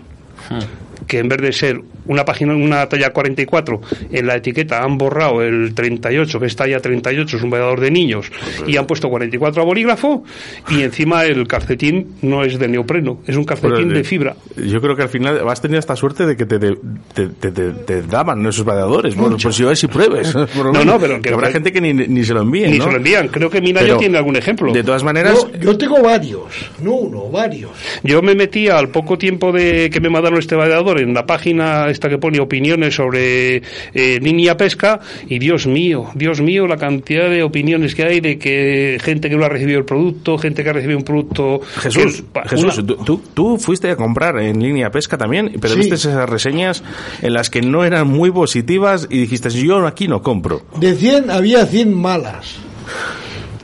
que 1.07 1.19
en 1.19 1.29
vez 1.29 1.41
de 1.41 1.51
ser 1.53 1.81
una 2.05 2.25
página, 2.25 2.53
una 2.55 2.87
talla 2.87 3.11
44, 3.11 3.81
en 4.11 4.27
la 4.27 4.35
etiqueta 4.35 4.83
han 4.83 4.97
borrado 4.97 5.41
el 5.41 5.73
38, 5.73 6.39
que 6.39 6.45
es 6.45 6.55
talla 6.55 6.79
38, 6.79 7.37
es 7.37 7.43
un 7.43 7.49
vadeador 7.49 7.79
de 7.79 7.91
niños, 7.91 8.31
y 8.67 8.77
han 8.77 8.85
puesto 8.85 9.09
44 9.09 9.61
a 9.61 9.65
bolígrafo, 9.65 10.23
y 10.69 10.81
encima 10.83 11.23
el 11.25 11.47
calcetín 11.47 12.15
no 12.21 12.43
es 12.43 12.59
de 12.59 12.67
neopreno, 12.67 13.19
es 13.27 13.35
un 13.35 13.43
calcetín 13.45 13.73
Bueno, 13.75 13.93
de 13.93 13.99
eh, 14.01 14.03
fibra. 14.03 14.35
Yo 14.57 14.81
creo 14.81 14.95
que 14.95 15.03
al 15.03 15.09
final 15.09 15.47
has 15.47 15.61
tenido 15.61 15.79
esta 15.79 15.95
suerte 15.95 16.25
de 16.25 16.35
que 16.35 16.45
te, 16.45 16.59
te, 16.59 17.27
te, 17.27 17.51
te- 17.51 18.01
daban 18.03 18.45
esos 18.45 18.65
vadeadores. 18.65 19.15
Bueno, 19.15 19.37
pues 19.41 19.55
si 19.55 19.63
ves 19.63 19.83
y 19.83 19.87
pruebes. 19.87 20.33
por 20.55 20.73
No, 20.73 20.83
no, 20.83 20.99
pero 20.99 21.21
que- 21.21 21.29
habrá 21.29 21.51
gente 21.51 21.71
que 21.71 21.81
ni, 21.81 21.93
ni 21.93 22.23
se 22.23 22.33
lo 22.33 22.41
envíe. 22.41 22.67
Ni 22.67 22.77
¿no? 22.79 22.85
se 22.85 22.91
lo 22.91 22.97
envían, 22.97 23.27
creo 23.29 23.49
que 23.49 23.61
Minayo 23.61 23.85
Pero, 23.87 23.97
tiene 23.97 24.17
algún 24.17 24.35
ejemplo. 24.35 24.71
De 24.73 24.83
todas 24.83 25.03
maneras, 25.03 25.47
Yo, 25.53 25.59
yo 25.59 25.77
tengo 25.77 26.01
varios, 26.01 26.43
no 26.81 26.93
uno, 26.93 27.29
varios. 27.29 27.71
Yo 28.03 28.21
me 28.21 28.35
metí 28.35 28.67
al 28.67 28.89
poco 28.89 29.17
tiempo 29.17 29.51
de 29.51 29.89
que 29.89 29.99
me 29.99 30.09
mandaron 30.09 30.39
este 30.39 30.55
en 30.99 31.13
la 31.13 31.25
página 31.25 31.89
esta 31.89 32.09
que 32.09 32.17
pone 32.17 32.39
opiniones 32.39 32.95
sobre 32.95 33.57
eh, 33.93 34.19
línea 34.21 34.55
pesca 34.57 34.99
y 35.27 35.39
Dios 35.39 35.67
mío, 35.67 36.09
Dios 36.15 36.41
mío, 36.41 36.67
la 36.67 36.77
cantidad 36.77 37.29
de 37.29 37.43
opiniones 37.43 37.95
que 37.95 38.03
hay 38.03 38.19
de 38.19 38.37
que 38.37 38.97
gente 39.01 39.29
que 39.29 39.35
no 39.35 39.45
ha 39.45 39.49
recibido 39.49 39.79
el 39.79 39.85
producto, 39.85 40.37
gente 40.37 40.63
que 40.63 40.69
ha 40.69 40.73
recibido 40.73 40.97
un 40.99 41.03
producto... 41.05 41.61
Jesús, 41.81 42.23
que- 42.33 42.49
Jesús, 42.49 42.77
una- 42.77 42.87
tú, 42.87 42.95
tú- 43.03 43.21
tú 43.33 43.57
fuiste 43.57 43.89
a 43.89 43.95
comprar 43.95 44.37
en 44.39 44.61
línea 44.61 44.91
pesca 44.91 45.17
también, 45.17 45.51
pero 45.59 45.73
Sí. 45.73 45.79
viste 45.81 45.95
esas 45.95 46.29
reseñas 46.29 46.83
en 47.21 47.33
las 47.33 47.49
que 47.49 47.61
no 47.61 47.83
eran 47.83 48.07
muy 48.07 48.31
positivas 48.31 49.07
y 49.09 49.19
dijiste, 49.19 49.49
yo 49.49 49.85
aquí 49.87 50.07
no 50.07 50.21
compro. 50.21 50.61
De 50.79 50.93
100 50.95 51.29
había 51.31 51.65
100 51.65 51.93
malas. 51.93 52.57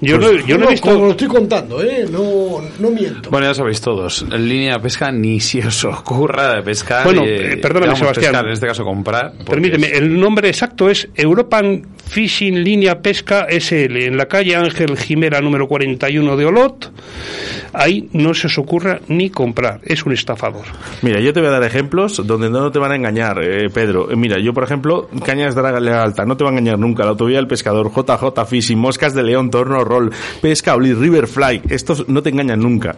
Yo, 0.02 0.18
no, 0.18 0.32
yo 0.32 0.58
no 0.58 0.68
he 0.68 0.72
visto... 0.72 0.90
Como 0.92 1.06
lo 1.06 1.12
estoy 1.12 1.28
contando, 1.28 1.82
¿eh? 1.84 2.06
No, 2.12 2.62
no 2.80 2.90
miento. 2.92 3.30
Bueno, 3.30 3.48
ya 3.48 3.54
sabéis 3.54 3.82
todos, 3.82 4.26
en 4.32 4.48
línea 4.48 4.74
de 4.76 4.80
pesca 4.80 5.12
ni 5.12 5.40
si 5.40 5.60
os 5.60 5.84
ocurra 5.86 6.56
de 6.56 6.62
pescar. 6.64 7.04
Bueno, 7.04 7.26
y, 7.26 7.30
eh, 7.30 7.58
perdóname, 7.62 7.96
Sebastián. 7.96 8.32
pescar, 8.32 8.46
en 8.46 8.52
este 8.54 8.68
caso 8.68 8.84
comprar. 8.84 9.34
Permíteme, 9.46 9.88
es- 9.88 9.94
el 9.94 10.20
nombre 10.20 10.48
exacto 10.50 10.90
es 10.90 11.08
European 11.16 11.84
Fishing 12.08 12.64
Línea 12.64 13.02
Pesca 13.02 13.46
SL, 13.50 14.06
en 14.06 14.18
la 14.18 14.26
calle 14.28 14.56
Ángel 14.56 14.98
Jimera 14.98 15.42
número 15.42 15.68
41 15.68 16.36
de 16.38 16.46
Olot. 16.46 16.92
Ahí 17.74 18.10
no 18.14 18.34
se 18.34 18.48
os 18.48 18.58
ocurra 18.58 19.00
ni 19.08 19.30
comprar, 19.30 19.80
es 19.84 20.04
un 20.06 20.14
estafador. 20.14 20.64
Mira, 21.04 21.20
yo 21.20 21.34
te 21.34 21.40
voy 21.40 21.50
a 21.50 21.52
dar 21.52 21.64
ejemplos 21.64 22.26
donde 22.26 22.50
no 22.50 22.72
te 22.72 22.80
van 22.80 22.92
a 22.92 22.96
engañar, 22.96 23.40
eh, 23.44 23.70
Pedro. 23.70 24.10
Eh, 24.12 24.16
Mira, 24.16 24.38
yo 24.40 24.54
por 24.54 24.64
ejemplo, 24.64 25.08
Cañas 25.26 25.54
de 25.56 25.62
la 25.62 26.02
Alta, 26.04 26.26
no 26.26 26.36
te 26.36 26.44
va 26.44 26.50
a 26.50 26.54
engañar 26.54 26.80
nunca. 26.80 27.04
La 27.04 27.12
autovía 27.12 27.38
del 27.38 27.48
pescador, 27.48 27.92
JJ 27.92 28.46
Fishing, 28.48 28.78
Moscas 28.80 29.14
de 29.14 29.24
León, 29.24 29.50
Torno 29.52 29.84
Roll, 29.90 30.12
Pesca 30.42 30.76
Oli, 30.76 30.94
Riverfly, 30.94 31.64
estos 31.70 32.08
no 32.08 32.22
te 32.22 32.30
engañan 32.30 32.60
nunca. 32.60 32.96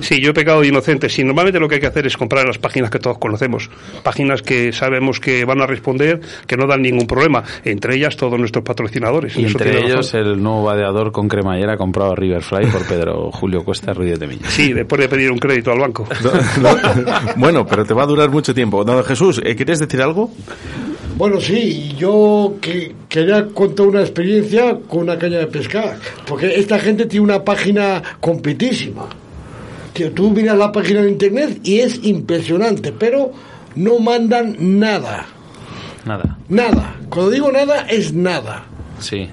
Sí, 0.00 0.20
yo 0.20 0.30
he 0.30 0.34
pecado 0.34 0.60
de 0.60 0.68
inocente. 0.68 1.08
Sí, 1.08 1.24
normalmente 1.24 1.58
lo 1.58 1.68
que 1.68 1.76
hay 1.76 1.80
que 1.80 1.86
hacer 1.86 2.06
es 2.06 2.16
comprar 2.16 2.46
las 2.46 2.58
páginas 2.58 2.90
que 2.90 2.98
todos 2.98 3.18
conocemos. 3.18 3.70
Páginas 4.02 4.42
que 4.42 4.72
sabemos 4.72 5.18
que 5.20 5.44
van 5.44 5.60
a 5.62 5.66
responder, 5.66 6.20
que 6.46 6.56
no 6.56 6.66
dan 6.66 6.82
ningún 6.82 7.06
problema. 7.06 7.42
Entre 7.64 7.96
ellas 7.96 8.16
todos 8.16 8.38
nuestros 8.38 8.64
patrocinadores. 8.64 9.36
Y 9.36 9.40
En 9.40 9.46
eso 9.46 9.58
entre 9.58 9.78
ellos 9.78 10.12
razón. 10.12 10.20
el 10.20 10.42
nuevo 10.42 10.64
vadeador 10.64 11.10
con 11.12 11.28
cremallera 11.28 11.76
comprado 11.76 12.12
a 12.12 12.16
Riverfly 12.16 12.66
por 12.66 12.86
Pedro 12.86 13.30
Julio 13.32 13.64
Cuesta 13.64 13.92
Ruiz 13.94 14.18
de 14.18 14.26
Miña. 14.26 14.48
Sí, 14.50 14.72
después 14.72 15.00
de 15.00 15.08
pedir 15.08 15.30
un 15.30 15.38
crédito 15.38 15.72
al 15.72 15.78
banco. 15.80 16.06
No, 16.22 16.32
no. 16.62 17.12
bueno, 17.36 17.66
pero 17.66 17.84
te 17.84 17.94
va 17.94 18.02
a 18.02 18.06
durar 18.06 18.30
mucho 18.30 18.54
tiempo. 18.54 18.84
Don 18.84 19.02
Jesús, 19.04 19.40
¿eh, 19.44 19.56
¿quieres 19.56 19.78
decir 19.78 20.02
algo? 20.02 20.30
Bueno, 21.16 21.40
sí, 21.40 21.94
yo 21.96 22.56
que, 22.60 22.92
quería 23.08 23.46
contar 23.46 23.86
una 23.86 24.00
experiencia 24.00 24.78
con 24.88 25.02
una 25.02 25.18
caña 25.18 25.38
de 25.38 25.46
pescar. 25.46 25.96
Porque 26.26 26.58
esta 26.58 26.78
gente 26.78 27.06
tiene 27.06 27.24
una 27.24 27.44
página 27.44 28.02
completísima. 28.20 29.06
Tío, 29.92 30.10
tú 30.10 30.30
miras 30.30 30.58
la 30.58 30.72
página 30.72 31.02
de 31.02 31.10
internet 31.10 31.60
y 31.62 31.78
es 31.78 32.02
impresionante, 32.02 32.90
pero 32.92 33.32
no 33.76 34.00
mandan 34.00 34.56
nada. 34.58 35.26
Nada, 36.04 36.36
Nada. 36.48 36.96
Cuando 37.08 37.30
digo 37.30 37.52
nada, 37.52 37.86
es 37.88 38.12
nada. 38.12 38.64
sí. 38.98 39.28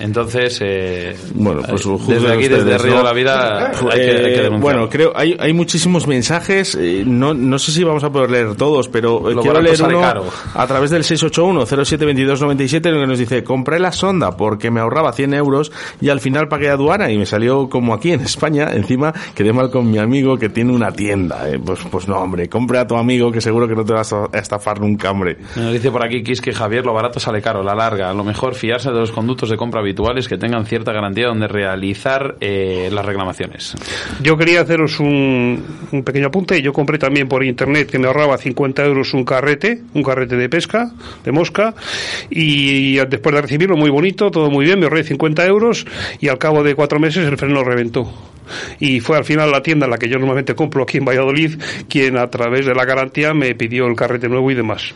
Entonces, 0.00 0.58
eh, 0.62 1.16
Bueno, 1.34 1.62
pues 1.68 1.84
desde 2.08 2.32
aquí, 2.32 2.44
ustedes, 2.44 2.64
desde 2.64 2.78
Río 2.78 2.92
¿no? 2.94 2.98
de 2.98 3.04
la 3.04 3.12
Vida, 3.12 3.66
hay 3.68 4.00
que, 4.00 4.10
hay 4.10 4.22
que 4.34 4.46
Eh, 4.46 4.50
bueno, 4.58 4.88
creo 4.88 5.12
hay, 5.14 5.36
hay 5.38 5.52
muchísimos 5.52 6.06
mensajes. 6.06 6.74
eh, 6.74 7.04
no, 7.06 7.34
no 7.34 7.58
sé 7.58 7.70
si 7.72 7.84
vamos 7.84 8.02
a 8.04 8.10
poder 8.10 8.30
leer 8.30 8.54
todos, 8.56 8.88
pero 8.88 9.30
eh, 9.30 9.34
Lo 9.34 9.42
quiero 9.42 9.60
leer 9.60 9.82
uno 9.82 10.00
caro. 10.00 10.24
a 10.54 10.66
través 10.66 10.90
del 10.90 11.04
681-072297 11.04 12.88
en 12.88 12.94
el 12.94 13.00
que 13.00 13.06
nos 13.06 13.18
dice: 13.18 13.44
Compré 13.44 13.78
la 13.78 13.92
sonda 13.92 14.36
porque 14.36 14.70
me 14.70 14.80
ahorraba 14.80 15.12
100 15.12 15.34
euros 15.34 15.72
y 16.00 16.08
al 16.08 16.20
final 16.20 16.48
pagué 16.48 16.68
aduana 16.70 17.10
y 17.10 17.18
me 17.18 17.26
salió 17.26 17.68
como 17.68 17.94
aquí 17.94 18.12
en 18.12 18.20
España. 18.20 18.68
Encima 18.72 19.12
quedé 19.34 19.52
mal 19.52 19.70
con 19.70 19.90
mi 19.90 19.98
amigo 19.98 20.36
que 20.38 20.48
tiene 20.48 20.72
una 20.72 20.92
tienda. 20.92 21.48
eh. 21.48 21.58
Pues, 21.64 21.80
pues 21.90 22.08
no, 22.08 22.16
hombre, 22.20 22.48
compre 22.48 22.78
a 22.78 22.86
tu 22.86 22.96
amigo 22.96 23.30
que 23.30 23.40
seguro 23.40 23.68
que 23.68 23.74
no 23.74 23.84
te 23.84 23.92
vas 23.92 24.12
a 24.12 24.28
estafar 24.32 24.80
nunca, 24.80 25.10
hombre. 25.10 25.36
Nos 25.56 25.72
dice 25.72 25.90
por 25.90 26.04
aquí 26.04 26.22
Kiske 26.22 26.52
Javier, 26.52 26.84
lo 26.86 26.92
barato 26.94 27.20
sale 27.20 27.40
caro, 27.42 27.62
la 27.62 27.74
larga. 27.74 28.12
Lo 28.14 28.24
mejor 28.24 28.54
fiarse 28.54 28.90
de 28.90 28.98
los 28.98 29.12
conductos 29.12 29.50
de 29.50 29.56
compra 29.56 29.82
habituales 29.90 30.28
que 30.28 30.38
tengan 30.38 30.64
cierta 30.66 30.92
garantía 30.92 31.26
donde 31.26 31.48
realizar 31.48 32.36
eh, 32.40 32.88
las 32.92 33.04
reclamaciones. 33.04 33.74
Yo 34.22 34.36
quería 34.36 34.60
haceros 34.60 35.00
un, 35.00 35.64
un 35.90 36.04
pequeño 36.04 36.28
apunte. 36.28 36.62
Yo 36.62 36.72
compré 36.72 36.96
también 36.98 37.28
por 37.28 37.44
internet 37.44 37.90
que 37.90 37.98
me 37.98 38.06
ahorraba 38.06 38.38
50 38.38 38.84
euros 38.84 39.12
un 39.14 39.24
carrete, 39.24 39.82
un 39.94 40.04
carrete 40.04 40.36
de 40.36 40.48
pesca, 40.48 40.92
de 41.24 41.32
mosca, 41.32 41.74
y 42.30 42.96
después 43.06 43.34
de 43.34 43.42
recibirlo, 43.42 43.76
muy 43.76 43.90
bonito, 43.90 44.30
todo 44.30 44.48
muy 44.48 44.64
bien, 44.64 44.78
me 44.78 44.84
ahorré 44.84 45.02
50 45.02 45.44
euros 45.46 45.86
y 46.20 46.28
al 46.28 46.38
cabo 46.38 46.62
de 46.62 46.74
cuatro 46.74 47.00
meses 47.00 47.26
el 47.26 47.36
freno 47.36 47.64
reventó. 47.64 48.08
Y 48.78 49.00
fue 49.00 49.16
al 49.16 49.24
final 49.24 49.50
la 49.50 49.62
tienda 49.62 49.86
en 49.86 49.90
la 49.90 49.98
que 49.98 50.08
yo 50.08 50.18
normalmente 50.18 50.54
compro 50.54 50.82
aquí 50.82 50.98
en 50.98 51.04
Valladolid 51.04 51.60
quien 51.88 52.16
a 52.16 52.28
través 52.28 52.66
de 52.66 52.74
la 52.74 52.84
garantía 52.84 53.34
me 53.34 53.54
pidió 53.54 53.86
el 53.86 53.96
carrete 53.96 54.28
nuevo 54.28 54.50
y 54.50 54.54
demás. 54.54 54.92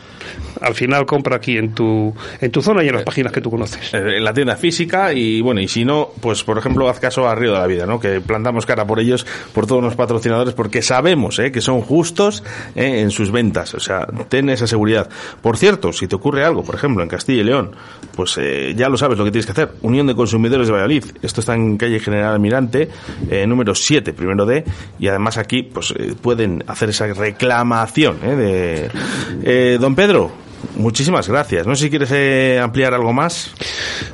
Al 0.61 0.75
final 0.75 1.07
compra 1.07 1.37
aquí 1.37 1.57
en 1.57 1.75
tu, 1.75 2.15
en 2.41 2.51
tu 2.51 2.63
zona 2.63 2.83
y 2.85 2.89
en 2.89 2.95
las 2.95 3.05
páginas 3.05 3.33
que 3.33 3.41
tú 3.41 3.51
conoces. 3.51 3.93
Eh, 3.95 4.17
en 4.17 4.25
la 4.25 4.33
tienda 4.33 4.57
física 4.57 4.84
y 5.14 5.40
bueno 5.40 5.61
y 5.61 5.68
si 5.68 5.85
no 5.85 6.11
pues 6.20 6.44
por 6.44 6.59
ejemplo 6.59 6.88
haz 6.88 7.01
caso 7.01 7.29
a 7.29 7.35
Río 7.35 7.53
de 7.53 7.59
la 7.59 7.66
Vida 7.66 7.87
no 7.87 7.99
que 7.99 8.20
plantamos 8.20 8.66
cara 8.66 8.87
por 8.87 9.01
ellos 9.01 9.27
por 9.53 9.66
todos 9.66 9.83
los 9.83 9.94
patrocinadores 9.94 10.55
porque 10.55 10.83
sabemos 10.83 11.38
eh, 11.38 11.51
que 11.51 11.61
son 11.61 11.81
justos 11.81 12.42
eh, 12.75 13.01
en 13.01 13.11
sus 13.11 13.31
ventas. 13.31 13.75
O 13.75 13.81
sea 13.81 14.07
ten 14.29 14.51
esa 14.51 14.66
seguridad. 14.66 15.09
Por 15.42 15.57
cierto 15.57 15.92
si 15.92 16.07
te 16.07 16.16
ocurre 16.16 16.44
algo 16.44 16.62
por 16.62 16.75
ejemplo 16.75 17.03
en 17.03 17.09
Castilla 17.09 17.40
y 17.40 17.44
León 17.44 17.73
pues 18.14 18.38
eh, 18.38 18.75
ya 18.77 18.88
lo 18.88 18.97
sabes 18.97 19.18
lo 19.18 19.25
que 19.25 19.31
tienes 19.31 19.47
que 19.47 19.53
hacer. 19.53 19.73
Unión 19.83 20.07
de 20.07 20.14
Consumidores 20.14 20.66
de 20.68 20.73
Valladolid. 20.73 21.05
Esto 21.23 21.40
está 21.40 21.55
en 21.55 21.77
calle 21.77 21.99
General 22.01 22.35
Almirante 22.35 22.88
eh, 23.31 23.47
número 23.47 23.75
7 23.75 24.12
primero 24.12 24.47
D 24.47 24.64
y 24.99 25.09
además 25.09 25.38
aquí 25.38 25.62
pues 25.62 25.94
pueden 26.20 26.62
hacer 26.66 26.90
esa 26.90 27.07
reclamación 27.07 28.20
de 28.20 29.79
don 29.79 29.94
Pedro 29.94 30.44
Muchísimas 30.77 31.29
gracias. 31.29 31.66
No 31.66 31.74
sé 31.77 31.85
si 31.85 31.90
quieres 31.90 32.11
eh, 32.12 32.59
ampliar 32.62 32.94
algo 32.94 33.12
más. 33.12 33.53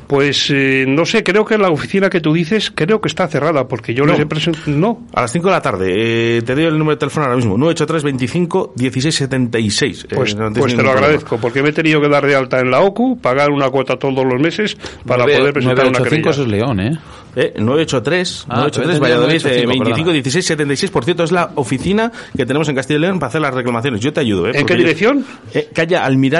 Pues 0.07 0.51
eh, 0.51 0.85
no 0.89 1.05
sé, 1.07 1.23
creo 1.23 1.45
que 1.45 1.57
la 1.59 1.69
oficina 1.71 2.11
que 2.11 2.21
tú 2.21 2.33
dices, 2.33 2.71
creo 2.75 3.01
que 3.01 3.09
está 3.09 3.29
cerrada, 3.29 3.69
porque 3.69 3.95
yo 3.95 4.05
No. 4.05 4.13
les 4.13 4.21
he 4.23 4.27
presentado... 4.27 4.65
No, 4.71 5.07
A 5.15 5.23
las 5.23 5.33
5 5.33 5.47
de 5.47 5.53
la 5.53 5.63
tarde. 5.63 5.93
eh, 6.39 6.43
te 6.43 6.55
doy 6.55 6.65
el 6.65 6.73
número 6.79 6.97
de 6.97 7.01
teléfono 7.01 7.27
ahora 7.27 7.37
mismo. 7.37 7.57
983 7.57 8.03
25 8.05 8.73
16 8.77 9.15
76. 9.15 10.05
Eh, 10.11 10.15
pues, 10.15 10.35
no 10.37 10.53
pues 10.53 10.55
te 10.55 10.83
lo 10.83 10.83
problema. 10.83 10.93
agradezco, 10.93 11.39
porque 11.39 11.63
me 11.63 11.71
he 11.71 11.73
tenido 11.73 12.01
que 12.01 12.09
dar 12.09 12.27
de 12.27 12.35
alta 12.35 12.61
en 12.61 12.71
la 12.71 12.81
OCU, 12.81 13.19
pagar 13.21 13.51
una 13.51 13.71
cuota 13.71 13.97
todos 13.97 14.25
los 14.25 14.41
meses 14.41 14.77
para 15.07 15.25
poder 15.25 15.53
presentar 15.53 15.87
una 15.87 15.99
985 15.99 16.05
querella. 16.11 16.31
eso 16.31 16.43
es 16.43 16.49
León, 16.49 16.81
¿eh? 16.81 16.99
Eh, 17.37 17.55
983, 17.59 18.47
Ah, 18.49 18.57
983 18.57 18.95
te 18.99 19.01
Valladolid, 19.01 19.35
entendía 19.37 19.63
eh, 19.63 19.67
985, 19.67 20.11
25 20.11 20.13
16 20.13 20.47
76. 20.47 20.91
Por 20.91 21.05
cierto, 21.05 21.23
es 21.23 21.31
la 21.31 21.53
oficina 21.55 22.11
que 22.37 22.45
tenemos 22.45 22.69
en 22.69 22.75
Castilla 22.75 22.99
y 22.99 23.03
León 23.03 23.21
para 23.21 23.29
hacer 23.29 23.41
las 23.41 23.55
reclamaciones. 23.55 24.01
Yo 24.01 24.13
te 24.13 24.19
ayudo. 24.19 24.49
¿eh? 24.49 24.53
¿En 24.55 24.67
qué 24.67 24.75
dirección? 24.75 25.25
Eh, 25.55 25.69
calle 25.73 25.97
Almirante, 25.97 26.40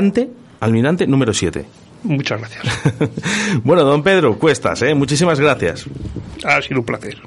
Almirante 0.61 1.07
número 1.07 1.33
7. 1.33 1.65
Muchas 2.05 2.41
gracias. 2.41 2.65
bueno, 3.65 3.85
don 3.85 4.03
Pedro 4.03 4.39
Cuestas, 4.39 4.83
eh, 4.83 4.95
muchísimas 4.95 5.39
gracias. 5.39 5.87
Ha 6.45 6.63
sido 6.63 6.81
un 6.81 6.87
placer. 6.87 7.19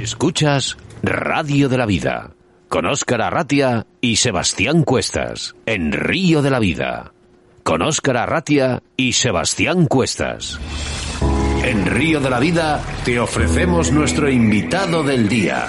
Escuchas 0.00 0.76
Radio 1.02 1.68
de 1.68 1.78
la 1.78 1.86
Vida 1.86 2.30
con 2.68 2.84
Óscar 2.84 3.22
Arratia 3.22 3.86
y 4.00 4.16
Sebastián 4.16 4.82
Cuestas 4.84 5.56
en 5.64 5.92
Río 5.92 6.42
de 6.42 6.50
la 6.50 6.58
Vida. 6.58 7.12
Con 7.62 7.82
Óscar 7.82 8.18
Arratia 8.18 8.82
y 8.96 9.12
Sebastián 9.14 9.86
Cuestas. 9.86 10.58
En 11.64 11.86
Río 11.86 12.20
de 12.20 12.30
la 12.30 12.40
Vida 12.40 12.82
te 13.04 13.18
ofrecemos 13.18 13.90
nuestro 13.90 14.30
invitado 14.30 15.02
del 15.02 15.28
día. 15.28 15.66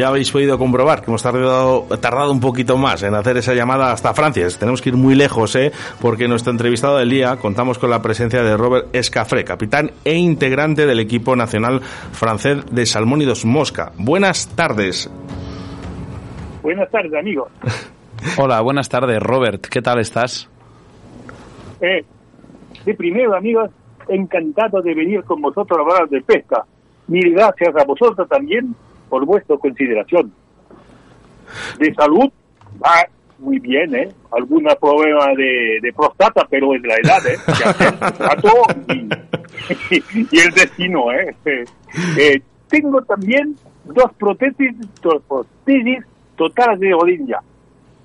Ya 0.00 0.08
habéis 0.08 0.32
podido 0.32 0.56
comprobar 0.56 1.02
que 1.02 1.10
hemos 1.10 1.22
tardado, 1.22 1.86
tardado 2.00 2.32
un 2.32 2.40
poquito 2.40 2.78
más 2.78 3.02
en 3.02 3.14
hacer 3.14 3.36
esa 3.36 3.52
llamada 3.52 3.92
hasta 3.92 4.14
Francia. 4.14 4.46
Tenemos 4.58 4.80
que 4.80 4.88
ir 4.88 4.96
muy 4.96 5.14
lejos, 5.14 5.54
¿eh? 5.56 5.72
Porque 6.00 6.24
en 6.24 6.30
nuestro 6.30 6.52
entrevistado 6.52 6.96
del 6.96 7.10
día 7.10 7.36
contamos 7.36 7.78
con 7.78 7.90
la 7.90 8.00
presencia 8.00 8.42
de 8.42 8.56
Robert 8.56 8.94
Escafré, 8.94 9.44
capitán 9.44 9.90
e 10.04 10.14
integrante 10.14 10.86
del 10.86 11.00
equipo 11.00 11.36
nacional 11.36 11.82
francés 11.82 12.64
de 12.72 12.86
Salmónidos 12.86 13.44
Mosca. 13.44 13.92
Buenas 13.98 14.48
tardes. 14.56 15.10
Buenas 16.62 16.90
tardes, 16.90 17.12
amigos. 17.12 17.52
Hola, 18.38 18.62
buenas 18.62 18.88
tardes, 18.88 19.22
Robert. 19.22 19.66
¿Qué 19.66 19.82
tal 19.82 20.00
estás? 20.00 20.48
Eh, 21.82 22.04
de 22.86 22.94
primero, 22.94 23.36
amigos, 23.36 23.70
encantado 24.08 24.80
de 24.80 24.94
venir 24.94 25.24
con 25.24 25.42
vosotros 25.42 25.78
a 25.78 25.82
hablar 25.82 26.08
de 26.08 26.22
pesca. 26.22 26.64
Mil 27.08 27.34
gracias 27.34 27.76
a 27.76 27.84
vosotros 27.84 28.26
también 28.28 28.74
por 29.10 29.26
vuestra 29.26 29.58
consideración. 29.58 30.32
De 31.78 31.92
salud, 31.94 32.30
va 32.82 33.06
muy 33.38 33.58
bien, 33.58 33.94
¿eh? 33.94 34.08
Alguna 34.30 34.74
problema 34.76 35.26
de, 35.36 35.80
de 35.82 35.92
próstata, 35.92 36.46
pero 36.48 36.74
es 36.74 36.82
la 36.82 36.94
edad, 36.94 37.26
¿eh? 37.26 37.38
Trato 38.16 38.52
y, 38.88 40.36
y 40.36 40.38
el 40.38 40.52
destino, 40.54 41.12
¿eh? 41.12 41.34
Eh, 42.16 42.40
Tengo 42.68 43.02
también 43.02 43.56
dos 43.84 44.12
prótesis, 44.16 44.72
dos 45.02 45.20
prótesis 45.26 46.04
totales 46.36 46.78
de 46.78 46.90
rodilla. 46.92 47.40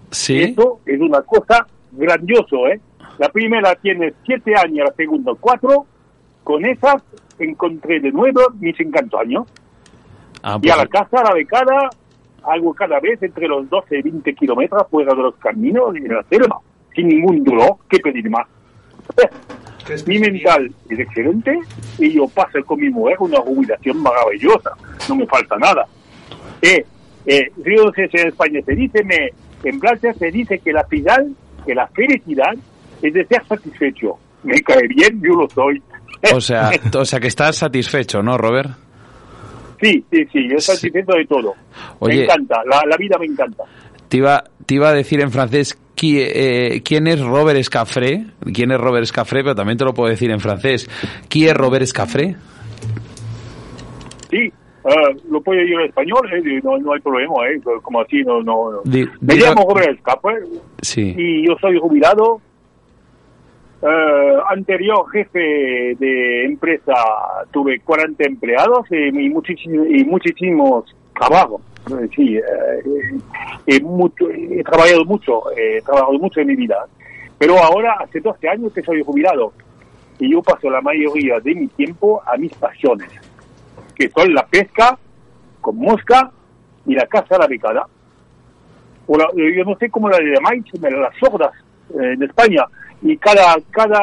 Sí. 0.09 0.41
Eso 0.41 0.79
es 0.85 0.99
una 0.99 1.21
cosa 1.21 1.67
grandioso, 1.91 2.67
¿eh? 2.67 2.79
La 3.19 3.29
primera 3.29 3.75
tiene 3.75 4.13
siete 4.25 4.53
años, 4.55 4.87
la 4.89 4.95
segunda 4.95 5.33
cuatro. 5.39 5.85
Con 6.43 6.65
esas 6.65 7.03
encontré 7.37 7.99
de 7.99 8.11
nuevo 8.11 8.41
mis 8.59 8.79
encantos 8.79 9.19
años. 9.19 9.43
Ah, 10.47 10.59
Y 10.61 10.69
a 10.69 10.75
la 10.75 10.85
pues, 10.85 11.01
casa, 11.01 11.21
a 11.21 11.23
la 11.23 11.33
becada, 11.33 11.89
hago 12.43 12.71
cada 12.75 12.99
vez 12.99 13.21
entre 13.23 13.47
los 13.47 13.67
12 13.67 13.97
y 13.97 14.01
20 14.03 14.35
kilómetros 14.35 14.83
fuera 14.91 15.11
de 15.15 15.23
los 15.23 15.35
caminos 15.37 15.97
y 15.97 16.01
de 16.01 16.13
la 16.13 16.23
selva, 16.29 16.59
sin 16.93 17.07
ningún 17.07 17.43
dolor. 17.43 17.77
¿Qué 17.89 17.97
pedir 17.97 18.29
más? 18.29 18.45
Mi 20.05 20.19
mental 20.19 20.71
es 20.87 20.99
excelente 20.99 21.59
y 21.97 22.13
yo 22.13 22.27
paso 22.27 22.63
con 22.63 22.79
mi 22.79 22.89
mujer 22.91 23.17
una 23.19 23.39
jubilación 23.39 23.97
maravillosa. 24.03 24.69
No 25.09 25.15
me 25.15 25.25
falta 25.25 25.57
nada. 25.57 25.87
Eh, 26.61 26.85
eh, 27.25 27.51
en 27.65 28.27
España 28.27 28.61
se 28.63 28.75
dice, 28.75 29.03
me, 29.03 29.31
en 29.63 29.79
Francia 29.79 30.13
se 30.13 30.29
dice 30.29 30.59
que 30.59 30.71
la 30.71 30.83
final, 30.85 31.35
que 31.65 31.73
la 31.73 31.87
felicidad 31.87 32.53
es 33.01 33.13
de 33.15 33.25
ser 33.25 33.43
satisfecho. 33.47 34.19
Me 34.43 34.61
cae 34.61 34.87
bien, 34.87 35.19
yo 35.23 35.33
lo 35.33 35.49
soy. 35.49 35.81
o, 36.31 36.39
sea, 36.39 36.69
o 36.95 37.05
sea, 37.05 37.19
que 37.19 37.27
estás 37.27 37.55
satisfecho, 37.55 38.21
¿no, 38.21 38.37
Robert? 38.37 38.84
Sí, 39.81 40.03
sí, 40.11 40.25
sí, 40.31 40.49
yo 40.49 40.55
estoy 40.57 40.75
Sí. 40.75 40.81
satisfecho 40.89 41.11
de 41.13 41.25
todo. 41.25 41.53
Oye. 41.99 42.17
Me 42.17 42.23
encanta, 42.23 42.61
la, 42.69 42.81
la 42.87 42.97
vida 42.97 43.17
me 43.19 43.25
encanta. 43.25 43.63
Te 44.07 44.17
iba, 44.17 44.43
te 44.65 44.75
iba 44.75 44.89
a 44.89 44.93
decir 44.93 45.19
en 45.21 45.31
francés 45.31 45.77
qui- 45.95 46.23
eh, 46.25 46.81
quién 46.83 47.07
es 47.07 47.19
Robert 47.21 47.57
Escafré. 47.59 48.25
¿Quién 48.53 48.71
es 48.71 48.79
Robert 48.79 49.03
Escafré? 49.03 49.41
Pero 49.43 49.55
también 49.55 49.77
te 49.77 49.85
lo 49.85 49.93
puedo 49.93 50.09
decir 50.09 50.29
en 50.31 50.39
francés. 50.39 50.89
¿Quién 51.29 51.49
es 51.49 51.55
Robert 51.55 51.83
Escafré? 51.83 52.35
Sí, 54.29 54.37
eh, 54.37 55.15
lo 55.29 55.41
puedo 55.41 55.59
decir 55.59 55.75
en 55.79 55.85
español, 55.87 56.21
eh, 56.33 56.59
no, 56.63 56.77
no 56.77 56.93
hay 56.93 56.99
problema, 57.01 57.33
eh, 57.49 57.61
como 57.81 58.01
así, 58.01 58.21
no, 58.23 58.41
no. 58.41 58.71
no. 58.71 58.81
Di- 58.83 59.07
Me 59.21 59.35
llamo 59.35 59.65
Robert 59.69 59.97
Escape 59.97 60.29
Sí. 60.81 61.13
y 61.17 61.47
yo 61.47 61.55
soy 61.59 61.77
jubilado 61.79 62.41
eh, 63.87 64.37
anterior 64.49 65.09
jefe 65.11 65.95
de 65.99 66.45
empresa 66.45 66.93
tuve 67.51 67.79
40 67.81 68.23
empleados 68.25 68.85
y, 68.91 69.07
y, 69.07 69.29
muchísimos, 69.29 69.87
y 69.89 70.03
muchísimos 70.05 70.95
trabajos. 71.19 71.61
Eh, 71.89 72.07
Sí, 72.15 72.35
eh, 72.37 72.41
eh, 73.67 73.79
mucho, 73.81 74.27
he 74.31 74.63
trabajado 74.63 75.05
mucho, 75.05 75.41
he 75.55 75.81
trabajado 75.81 76.13
mucho 76.13 76.39
en 76.41 76.47
mi 76.47 76.55
vida. 76.55 76.85
Pero 77.37 77.57
ahora 77.59 77.97
hace 77.99 78.19
12 78.21 78.47
años 78.49 78.73
que 78.73 78.81
soy 78.81 79.03
jubilado 79.03 79.53
y 80.17 80.31
yo 80.31 80.41
paso 80.41 80.69
la 80.69 80.81
mayoría 80.81 81.39
de 81.41 81.53
mi 81.53 81.67
tiempo 81.67 82.21
a 82.25 82.37
mis 82.37 82.53
pasiones, 82.55 83.09
que 83.93 84.09
son 84.09 84.33
la 84.33 84.45
pesca 84.47 84.97
con 85.61 85.75
mosca 85.77 86.31
y 86.87 86.95
la 86.95 87.05
caza 87.05 87.35
a 87.35 87.39
la 87.39 87.47
becada. 87.47 87.85
O 89.07 89.17
la- 89.17 89.29
yo 89.35 89.63
no 89.65 89.75
sé 89.77 89.89
cómo 89.89 90.09
la 90.09 90.19
llamáis, 90.19 90.63
las 90.81 91.15
sordas 91.19 91.51
eh, 91.93 92.13
en 92.13 92.23
España. 92.23 92.65
Y 93.01 93.17
cada 93.17 93.55
cada 93.71 93.99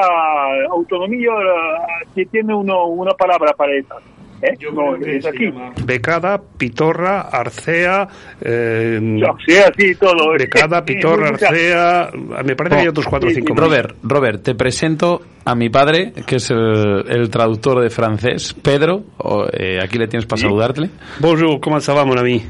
autonomía 0.70 1.30
eh, 1.30 2.06
que 2.14 2.26
tiene 2.26 2.54
uno, 2.54 2.86
una 2.86 3.12
palabra 3.12 3.52
para 3.56 3.72
esa. 3.76 3.94
¿eh? 4.42 4.54
No, 4.72 4.96
es 4.96 5.24
aquí. 5.26 5.50
Becada, 5.84 6.40
pitorra, 6.58 7.22
arcea, 7.22 8.06
eh, 8.40 8.98
sea, 9.46 9.68
así 9.68 9.94
todo. 9.94 10.32
becada, 10.38 10.84
pitorra, 10.84 11.28
arcea, 11.28 12.10
me 12.44 12.54
parece 12.56 12.76
que 12.76 12.82
hay 12.82 12.88
otros 12.88 13.06
cuatro 13.06 13.28
o 13.28 13.30
Sí, 13.30 13.36
cinco 13.36 13.54
sí. 13.54 13.60
Robert, 13.60 13.96
Robert, 14.02 14.42
te 14.42 14.54
presento 14.54 15.20
a 15.44 15.54
mi 15.54 15.68
padre, 15.70 16.12
que 16.26 16.36
es 16.36 16.50
el, 16.50 17.04
el 17.08 17.30
traductor 17.30 17.80
de 17.80 17.90
francés, 17.90 18.54
Pedro. 18.54 19.02
o, 19.18 19.46
eh, 19.52 19.78
aquí 19.82 19.98
le 19.98 20.06
tienes 20.08 20.26
para 20.26 20.38
Sí. 20.40 20.44
saludarte. 20.46 20.90
Bonjour, 21.20 21.60
comment 21.60 21.80
ça 21.80 21.94
va, 21.94 22.04
mon 22.04 22.18
ami? 22.18 22.42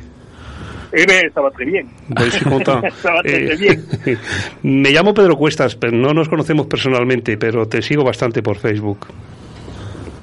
Eh, 0.97 1.07
ben, 1.09 1.27
estaba 1.27 1.51
très 1.51 1.65
bien. 1.65 1.89
Très 2.15 3.59
bien. 3.59 3.85
me 4.63 4.91
llamo 4.91 5.15
Pedro 5.15 5.37
Cuestas, 5.37 5.75
pero 5.75 5.97
no 5.97 6.13
nos 6.13 6.29
conocemos 6.29 6.67
personalmente, 6.67 7.39
pero 7.39 7.67
te 7.67 7.81
sigo 7.81 8.05
bastante 8.05 8.43
por 8.43 8.59
Facebook. 8.59 9.07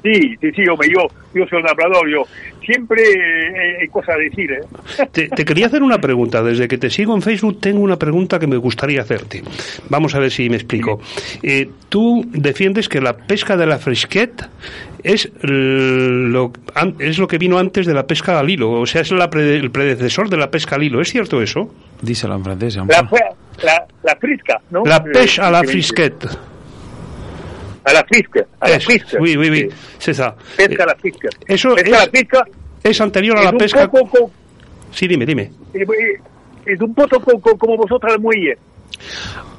Sí, 0.03 0.35
sí, 0.39 0.51
sí, 0.55 0.63
hombre, 0.69 0.89
yo, 0.89 1.07
yo 1.33 1.45
soy 1.47 1.59
un 1.59 1.67
hablador, 1.67 2.09
yo 2.09 2.23
siempre 2.65 3.01
eh, 3.01 3.81
hay 3.81 3.87
cosas 3.87 4.15
a 4.15 4.17
decir, 4.17 4.51
¿eh? 4.51 5.05
Te, 5.11 5.27
te 5.27 5.43
quería 5.43 5.65
hacer 5.65 5.83
una 5.83 5.99
pregunta. 5.99 6.41
Desde 6.41 6.67
que 6.67 6.77
te 6.77 6.89
sigo 6.89 7.13
en 7.15 7.21
Facebook 7.21 7.59
tengo 7.59 7.81
una 7.81 7.97
pregunta 7.97 8.39
que 8.39 8.47
me 8.47 8.57
gustaría 8.57 9.01
hacerte. 9.01 9.43
Vamos 9.89 10.15
a 10.15 10.19
ver 10.19 10.31
si 10.31 10.49
me 10.49 10.55
explico. 10.55 11.01
Eh, 11.43 11.69
tú 11.89 12.23
defiendes 12.31 12.87
que 12.87 13.01
la 13.01 13.13
pesca 13.13 13.57
de 13.57 13.65
la 13.65 13.77
frisquet 13.77 14.47
es 15.03 15.31
lo, 15.41 16.51
an- 16.75 16.95
es 16.99 17.17
lo 17.19 17.27
que 17.27 17.37
vino 17.37 17.57
antes 17.57 17.85
de 17.85 17.93
la 17.93 18.05
pesca 18.07 18.39
al 18.39 18.49
hilo, 18.49 18.71
o 18.71 18.85
sea, 18.85 19.01
es 19.01 19.11
la 19.11 19.29
pre- 19.29 19.55
el 19.55 19.71
predecesor 19.71 20.29
de 20.29 20.37
la 20.37 20.49
pesca 20.51 20.75
al 20.75 20.83
hilo. 20.83 21.01
¿Es 21.01 21.09
cierto 21.09 21.41
eso? 21.41 21.73
Díselo 22.01 22.35
en 22.35 22.43
francés. 22.43 22.75
La, 22.75 23.09
la, 23.63 23.87
la 24.03 24.15
frisca, 24.17 24.61
¿no? 24.71 24.83
La 24.85 25.03
pêche 25.03 25.41
Eh, 25.41 25.45
à 25.45 25.51
la 25.51 25.61
que 25.61 25.67
me 25.67 25.73
dice. 25.73 25.93
frisquet. 25.93 26.37
A 27.85 27.93
la 27.93 28.03
frisca, 28.03 28.45
a 28.59 28.69
la 28.69 28.75
Es- 28.75 28.85
frisca. 28.85 29.17
oui, 29.19 29.35
oui, 29.37 29.49
oui, 29.49 29.69
Sí. 29.69 29.75
c'est 29.99 30.13
ça. 30.13 30.35
Pesca 30.57 30.83
a 30.83 30.85
Eh, 30.85 30.89
la 30.89 30.95
frisca. 30.95 31.29
eso 31.47 31.75
pesca 31.75 31.81
a 31.81 31.99
es- 31.99 32.05
la 32.05 32.09
frisca 32.11 32.43
Es 32.83 33.01
anterior 33.01 33.37
a 33.37 33.39
es 33.39 33.45
la 33.45 33.51
un 33.51 33.57
pesca. 33.57 33.89
poco 33.91 34.09
co- 34.09 34.31
Sí, 34.91 35.07
dime, 35.07 35.25
dime. 35.25 35.51
eh, 35.73 35.81
eh, 35.83 36.19
es 36.65 36.81
un 36.81 36.93
poco 36.93 37.19
co- 37.19 37.39
co- 37.39 37.57
como 37.57 37.77
vosotros 37.77 38.11
al 38.13 38.19
muelle, 38.19 38.57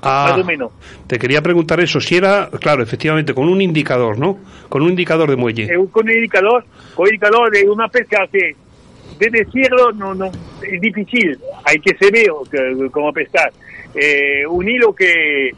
Ah, 0.03 0.29
más 0.31 0.41
o 0.41 0.45
menos. 0.45 0.73
Te 1.07 1.19
quería 1.19 1.43
preguntar 1.43 1.81
eso, 1.81 2.01
si 2.01 2.17
era, 2.17 2.49
claro, 2.61 2.83
efectivamente, 2.83 3.35
con 3.35 3.49
un 3.49 3.61
indicador, 3.61 4.19
¿no? 4.19 4.39
Con 4.69 4.83
un 4.83 4.91
indicador 4.91 5.29
de 5.31 5.37
muelle. 5.37 5.65
Eh, 5.65 5.79
con 5.91 6.09
el 6.09 6.17
indicador, 6.17 6.65
con 6.95 7.07
el 7.07 7.15
indicador 7.15 7.51
de 7.51 7.69
una 7.69 7.89
pesca 7.89 8.27
que 8.31 8.55
de 9.19 9.31
decirlo 9.31 9.93
no, 9.93 10.15
no 10.15 10.27
es 10.63 10.81
difícil, 10.81 11.39
hay 11.65 11.79
que 11.81 11.95
saber 11.97 12.27
que- 12.51 12.91
cómo 12.91 13.13
pescar. 13.13 13.53
Eh, 13.95 14.47
un 14.49 14.67
hilo 14.69 14.95
que 14.95 15.51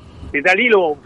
da 0.43 0.53
el 0.53 0.61
hilo, 0.61 0.97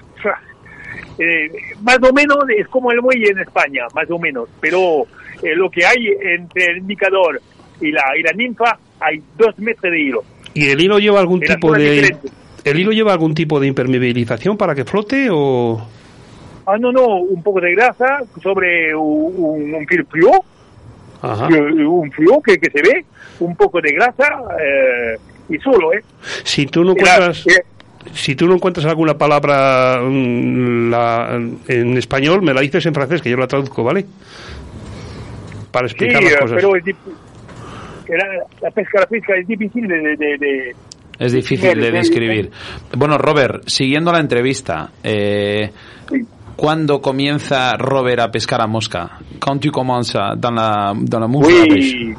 eh, 1.18 1.50
más 1.82 1.98
o 2.02 2.12
menos 2.12 2.38
es 2.56 2.66
como 2.68 2.92
el 2.92 3.00
muelle 3.02 3.30
en 3.30 3.40
España, 3.40 3.84
más 3.94 4.10
o 4.10 4.18
menos, 4.18 4.48
pero 4.60 5.02
eh, 5.42 5.54
lo 5.54 5.70
que 5.70 5.84
hay 5.84 6.08
entre 6.22 6.66
el 6.72 6.78
indicador 6.78 7.40
y 7.80 7.90
la, 7.92 8.04
y 8.18 8.22
la 8.22 8.32
ninfa 8.32 8.78
hay 9.00 9.20
dos 9.36 9.58
metros 9.58 9.92
de 9.92 10.00
hilo. 10.00 10.24
¿Y 10.54 10.68
el 10.68 10.80
hilo 10.80 10.98
lleva 10.98 11.20
algún 11.20 11.40
tipo 11.40 11.72
de. 11.72 12.16
El 12.70 12.80
hilo 12.80 12.92
lleva 12.92 13.12
algún 13.12 13.34
tipo 13.34 13.60
de 13.60 13.66
impermeabilización 13.68 14.56
para 14.56 14.74
que 14.74 14.84
flote 14.84 15.28
o 15.30 15.86
Ah, 16.68 16.76
no, 16.78 16.90
no, 16.90 17.06
un 17.18 17.42
poco 17.44 17.60
de 17.60 17.72
grasa 17.76 18.22
sobre 18.42 18.92
un, 18.94 19.72
un, 19.72 19.86
fil 19.86 20.04
frío, 20.06 20.30
Ajá. 21.22 21.46
que- 21.46 21.60
un 21.60 22.10
frío 22.10 22.40
que, 22.44 22.58
que 22.58 22.70
se 22.70 22.82
ve, 22.82 23.04
un 23.38 23.54
poco 23.54 23.80
de 23.80 23.92
grasa 23.92 24.24
eh, 24.60 25.16
y 25.48 25.58
solo, 25.58 25.92
¿eh? 25.92 26.02
Si 26.42 26.66
tú 26.66 26.82
no 26.82 26.92
Era- 26.96 27.14
encuentras 27.14 27.46
eh, 27.46 27.62
si 28.14 28.34
tú 28.34 28.48
no 28.48 28.54
encuentras 28.54 28.84
alguna 28.86 29.16
palabra 29.16 30.00
mm, 30.02 30.90
la- 30.90 31.40
en 31.68 31.96
español, 31.96 32.42
me 32.42 32.52
la 32.52 32.60
dices 32.62 32.84
en 32.86 32.94
francés 32.94 33.22
que 33.22 33.30
yo 33.30 33.36
la 33.36 33.46
traduzco, 33.46 33.84
¿vale? 33.84 34.04
Para 35.70 35.86
sí, 35.88 35.94
explicar 35.94 36.22
las 36.22 36.32
eh, 36.32 36.36
cosas. 36.40 36.56
pero 36.56 36.74
es 36.76 36.84
era- 38.08 38.26
la 38.60 38.70
pesca, 38.72 39.00
la 39.00 39.06
pesca 39.06 39.36
es 39.36 39.46
difícil 39.46 39.86
de... 39.86 39.98
de- 40.00 40.16
de- 40.16 40.38
de- 40.38 40.76
Es 41.18 41.32
difícil 41.32 41.80
de 41.80 41.90
describir. 41.90 42.50
Bueno, 42.96 43.16
Robert, 43.18 43.62
siguiendo 43.66 44.12
la 44.12 44.20
entrevista, 44.20 44.90
eh. 45.02 45.70
¿cuándo 46.56 47.00
comienza 47.00 47.76
Robert 47.76 48.20
a 48.20 48.30
pescar 48.30 48.60
a 48.62 48.66
mosca? 48.66 49.18
¿Quand 49.38 49.60
tu 49.60 49.70
commences 49.70 50.14
dans 50.38 50.54
la, 50.54 50.92
dans 50.96 51.20
la 51.20 51.26
mouche 51.26 51.48
pêche? 51.68 51.96
Oui, 51.96 52.14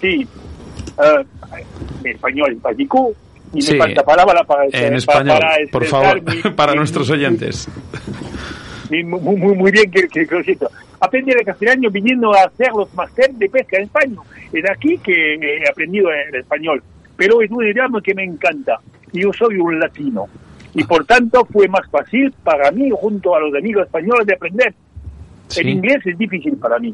sí. 0.00 0.26
Eh, 0.98 1.24
en 2.04 2.10
español 2.10 2.56
básico 2.62 3.12
y 3.54 3.60
Sí. 3.62 3.72
me 3.74 3.78
falta 3.78 4.02
palabra 4.02 4.42
para... 4.44 4.64
En 4.64 4.70
para- 4.72 4.96
español, 4.96 5.38
para 5.38 5.56
por 5.70 5.82
expresar 5.82 6.18
favor, 6.20 6.22
mi- 6.44 6.50
para 6.56 6.72
mi- 6.72 6.78
nuestros 6.78 7.10
oyentes. 7.10 7.68
mi- 8.90 9.04
muy, 9.04 9.20
muy, 9.36 9.54
muy 9.56 9.70
bien 9.70 9.90
que, 9.90 10.06
que, 10.08 10.26
que 10.26 10.34
lo 10.34 10.42
siento. 10.42 10.70
Aprendí 11.00 11.32
el 11.32 11.44
castellano 11.44 11.90
viniendo 11.90 12.32
a 12.34 12.44
hacer 12.44 12.68
los 12.76 12.92
máster 12.94 13.30
de 13.34 13.48
pesca 13.48 13.76
en 13.78 13.84
España. 13.84 14.16
Es 14.52 14.62
aquí 14.70 14.96
que 14.98 15.34
he 15.34 15.68
aprendido 15.68 16.08
el 16.10 16.40
español. 16.40 16.82
Pero 17.22 17.40
es 17.40 17.48
un 17.52 17.64
idioma 17.64 18.02
que 18.02 18.14
me 18.16 18.24
encanta. 18.24 18.80
Yo 19.12 19.32
soy 19.32 19.56
un 19.58 19.78
latino. 19.78 20.26
Y 20.74 20.82
por 20.82 21.04
tanto 21.06 21.44
fue 21.44 21.68
más 21.68 21.88
fácil 21.88 22.32
para 22.42 22.72
mí, 22.72 22.90
junto 22.90 23.36
a 23.36 23.40
los 23.40 23.54
amigos 23.54 23.84
españoles, 23.86 24.26
de 24.26 24.34
aprender. 24.34 24.74
Sí. 25.46 25.60
El 25.60 25.68
inglés 25.68 26.04
es 26.04 26.18
difícil 26.18 26.56
para 26.56 26.80
mí. 26.80 26.92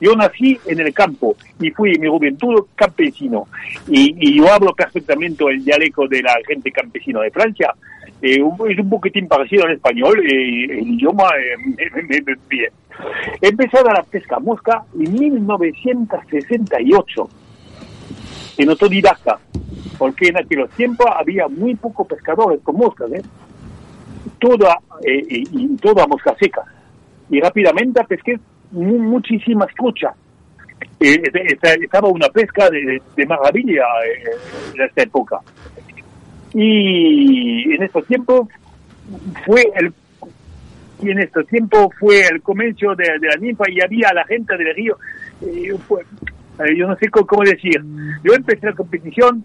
Yo 0.00 0.16
nací 0.16 0.58
en 0.66 0.80
el 0.80 0.92
campo 0.92 1.36
y 1.60 1.70
fui 1.70 1.94
en 1.94 2.00
mi 2.00 2.08
juventud 2.08 2.64
campesino. 2.74 3.46
Y, 3.86 4.16
y 4.18 4.38
yo 4.38 4.52
hablo 4.52 4.72
perfectamente 4.74 5.44
el 5.48 5.64
dialecto 5.64 6.08
de 6.08 6.22
la 6.22 6.34
gente 6.44 6.72
campesina 6.72 7.20
de 7.20 7.30
Francia. 7.30 7.72
Eh, 8.20 8.42
es 8.68 8.78
un 8.80 8.90
poquitín 8.90 9.28
parecido 9.28 9.64
al 9.64 9.74
español, 9.74 10.18
eh, 10.26 10.64
el 10.80 10.88
idioma 10.94 11.28
eh, 11.38 11.56
me, 11.64 11.88
me- 12.02 12.20
me- 12.20 12.34
bien. 12.48 12.72
He 13.40 13.46
empezado 13.48 13.88
a 13.90 13.94
la 13.94 14.02
pesca 14.02 14.40
mosca 14.40 14.82
en 14.98 15.12
1968, 15.12 17.28
en 18.58 18.70
autodidacta, 18.70 19.38
porque 19.98 20.28
en 20.28 20.36
aquellos 20.38 20.70
tiempos 20.70 21.06
había 21.14 21.48
muy 21.48 21.74
pocos 21.74 22.06
pescadores 22.06 22.60
con 22.62 22.76
moscas, 22.76 23.10
¿eh? 23.12 23.22
Toda, 24.38 24.78
eh, 25.04 25.22
y, 25.28 25.76
toda 25.76 26.06
mosca 26.06 26.34
seca 26.38 26.62
y 27.30 27.40
rápidamente 27.40 28.02
pesqué 28.04 28.38
mu- 28.72 28.98
muchísimas 28.98 29.68
truchas. 29.74 30.14
Eh, 31.00 31.22
esta- 31.48 31.74
estaba 31.74 32.08
una 32.08 32.28
pesca 32.28 32.68
de, 32.70 33.00
de 33.16 33.26
maravilla 33.26 33.84
eh, 34.06 34.30
en 34.74 34.80
esta 34.82 35.02
época. 35.02 35.38
Y 36.54 37.72
en 37.74 37.82
estos 37.82 38.06
tiempos 38.06 38.48
fue 39.46 39.64
el 39.76 39.92
y 41.02 41.10
en 41.10 41.18
estos 41.18 41.44
tiempos 41.48 41.88
fue 41.98 42.20
el 42.28 42.40
comercio 42.42 42.94
de, 42.94 43.04
la 43.20 43.36
ninfa 43.40 43.64
y 43.68 43.80
había 43.80 44.12
la 44.12 44.24
gente 44.24 44.56
del 44.56 44.74
río. 44.74 44.96
eh, 45.40 45.74
fue- 45.88 46.04
eh, 46.66 46.76
yo 46.76 46.86
no 46.88 46.96
sé 46.96 47.08
cómo, 47.08 47.26
cómo 47.26 47.42
decir. 47.44 47.82
Yo 48.24 48.34
empecé 48.34 48.66
la 48.66 48.72
competición 48.74 49.44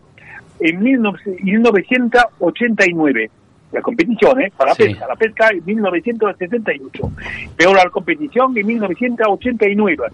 en 0.60 0.82
19- 0.82 1.42
1989. 1.44 3.30
La 3.74 3.82
competición, 3.82 4.42
¿eh? 4.42 4.52
Para 4.56 4.70
la 4.72 4.76
Sí. 4.76 4.84
pesca. 4.86 5.08
La 5.08 5.16
pesca 5.16 5.50
en 5.52 5.66
1968. 5.66 7.12
Pero 7.58 7.74
la 7.74 7.90
competición 7.90 8.58
en 8.58 8.66
1989. 8.66 10.06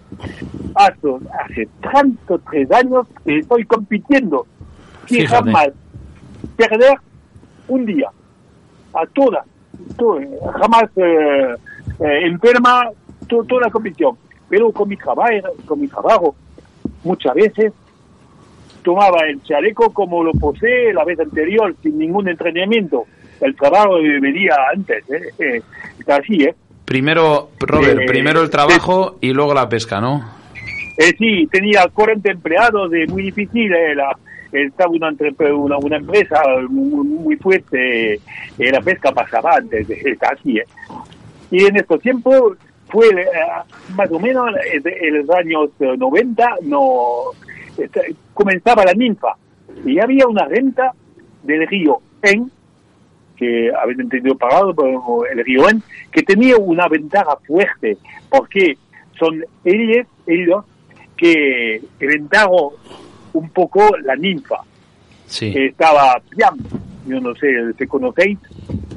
Hace, 0.74 1.08
hace 1.44 1.68
tantos 1.80 2.40
tres 2.50 2.70
años 2.72 3.06
que 3.24 3.38
estoy 3.38 3.64
compitiendo. 3.64 4.46
Sin 5.06 5.20
Fíjate. 5.20 5.44
jamás 5.52 5.68
perder 6.56 6.94
un 7.68 7.86
día. 7.86 8.08
A 8.92 9.06
todas. 9.06 9.44
to- 9.98 10.20
jamás 10.60 10.84
eh, 10.96 11.54
eh, 12.00 12.20
enferma 12.26 12.88
to- 13.28 13.42
toda 13.44 13.62
la 13.62 13.70
competición. 13.70 14.16
Pero 14.48 14.70
con 14.72 14.88
mi 14.88 14.96
trabajo, 14.96 15.30
con 15.66 15.80
mi 15.80 15.88
trabajo, 15.88 16.34
muchas 17.04 17.34
veces 17.34 17.72
tomaba 18.82 19.26
el 19.28 19.42
chaleco 19.42 19.92
como 19.92 20.22
lo 20.22 20.32
posee 20.32 20.92
la 20.92 21.04
vez 21.04 21.18
anterior, 21.20 21.74
sin 21.82 21.98
ningún 21.98 22.28
entrenamiento. 22.28 23.04
El 23.40 23.56
trabajo 23.56 23.94
venía 23.94 24.54
antes, 24.72 25.04
¿eh? 25.10 25.22
Eh, 25.38 25.62
está 25.98 26.16
así, 26.16 26.42
¿eh? 26.44 26.54
Primero, 26.84 27.50
Robert, 27.60 28.00
Eh, 28.00 28.06
primero 28.06 28.42
el 28.42 28.50
trabajo 28.50 29.16
y 29.20 29.32
luego 29.32 29.54
la 29.54 29.68
pesca, 29.68 30.00
¿no? 30.00 30.22
Eh, 30.98 31.14
sí, 31.18 31.48
tenía 31.50 31.86
40 31.92 32.30
empleados, 32.30 32.92
es 32.92 33.10
muy 33.10 33.24
difícil 33.24 33.72
eh, 33.72 33.94
la, 33.94 34.16
estaba 34.52 34.90
una, 34.90 35.10
una, 35.54 35.78
una 35.78 35.96
empresa 35.96 36.40
muy, 36.68 37.06
muy 37.06 37.36
fuerte, 37.36 38.14
eh, 38.14 38.20
la 38.58 38.80
pesca 38.80 39.10
pasaba 39.12 39.56
antes 39.56 39.88
de 39.88 40.18
aquí. 40.30 40.58
¿eh? 40.58 40.66
Y 41.50 41.64
en 41.64 41.76
estos 41.76 42.00
tiempos 42.00 42.56
fue 42.94 43.08
eh, 43.08 43.26
más 43.96 44.08
o 44.12 44.20
menos 44.20 44.54
en 44.72 45.18
los 45.18 45.30
años 45.30 45.68
90, 45.80 46.56
no 46.62 47.32
este, 47.76 48.14
comenzaba 48.32 48.84
la 48.84 48.94
ninfa 48.94 49.34
y 49.84 49.98
había 49.98 50.28
una 50.28 50.44
renta 50.44 50.92
del 51.42 51.66
río 51.66 51.98
En, 52.22 52.52
que 53.36 53.72
habéis 53.82 53.98
entendido 53.98 54.36
pagado 54.36 54.72
por 54.72 55.28
el 55.28 55.44
río 55.44 55.68
En, 55.68 55.82
que 56.12 56.22
tenía 56.22 56.56
una 56.56 56.86
ventaja 56.86 57.36
fuerte, 57.44 57.98
porque 58.30 58.78
son 59.18 59.44
ellos, 59.64 60.06
ellos 60.28 60.64
que 61.16 61.82
inventaron 62.00 62.74
un 63.32 63.48
poco 63.50 63.90
la 64.04 64.14
ninfa. 64.14 64.60
Sí. 65.26 65.52
Estaba 65.52 66.22
Piam, 66.30 66.58
yo 67.06 67.20
no 67.20 67.34
sé 67.34 67.48
si 67.78 67.86
conocéis, 67.86 68.38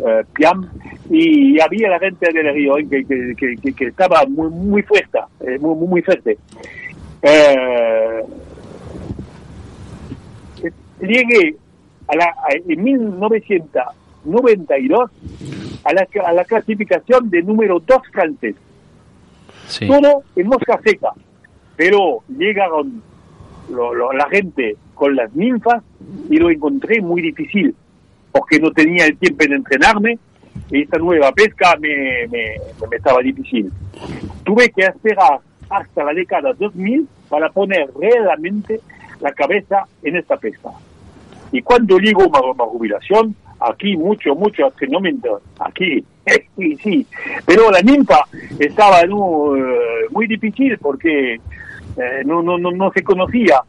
eh, 0.06 0.24
Piam, 0.34 0.70
y 1.10 1.60
había 1.60 1.90
la 1.90 2.00
gente 2.00 2.32
del 2.32 2.54
río 2.54 2.76
que, 2.90 3.04
que, 3.36 3.58
que, 3.74 3.86
estaba 3.86 4.26
muy, 4.28 4.50
muy 4.50 4.82
fuerte, 4.84 5.20
eh, 5.42 5.58
muy, 5.60 5.76
muy 5.88 6.02
fuerte. 6.02 6.38
Eh, 7.22 8.24
llegué 11.02 11.58
a 12.08 12.16
la, 12.16 12.34
en 12.68 12.84
1992 12.84 15.12
a 15.84 15.94
la, 15.94 16.08
a 16.26 16.34
la 16.34 16.44
clasificación 16.46 17.30
de 17.30 17.44
número 17.44 17.80
2 17.80 18.02
francés. 18.12 18.56
Todo 19.86 20.24
en 20.36 20.48
mosca 20.48 20.80
seca. 20.84 21.12
Pero 21.76 22.24
llegaron 22.30 23.04
la 23.70 24.28
gente 24.30 24.76
con 24.96 25.16
las 25.16 25.32
ninfas 25.36 25.84
y 26.30 26.38
lo 26.38 26.50
encontré 26.50 27.02
muy 27.02 27.22
difícil 27.22 27.76
porque 28.38 28.60
no 28.60 28.72
tenía 28.72 29.06
el 29.06 29.18
tiempo 29.18 29.46
de 29.46 29.56
entrenarme 29.56 30.20
y 30.70 30.84
esta 30.84 30.98
nueva 30.98 31.32
pesca 31.32 31.76
me, 31.80 32.28
me, 32.28 32.56
me 32.90 32.98
estaba 32.98 33.22
difícil. 33.22 33.72
Tuve 34.44 34.70
que 34.70 34.84
esperar 34.84 35.40
hasta 35.70 36.04
la 36.04 36.14
década 36.14 36.54
2000 36.54 37.08
para 37.30 37.50
poner 37.50 37.90
realmente 38.00 38.82
la 39.20 39.32
cabeza 39.32 39.86
en 40.04 40.18
esta 40.18 40.38
pesca. 40.38 40.70
Y 41.52 41.62
cuando 41.62 41.98
digo 41.98 42.24
una, 42.28 42.66
jubilación, 42.66 43.36
aquí 43.60 43.96
mucho, 43.96 44.36
mucho 44.36 44.70
fenómeno, 44.72 45.40
aquí, 45.60 46.04
sí, 46.58 46.76
sí. 46.78 47.08
Pero 47.46 47.72
la 47.72 47.82
ninfa 47.82 48.20
estaba 48.60 49.04
no, 49.04 49.56
eh, 49.56 50.06
muy 50.12 50.28
difícil 50.28 50.78
porque 50.78 51.36
eh, 51.36 52.22
no, 52.26 52.42
no, 52.44 52.58
no, 52.58 52.72
no 52.72 52.92
se 52.92 53.04
conocía. 53.04 53.62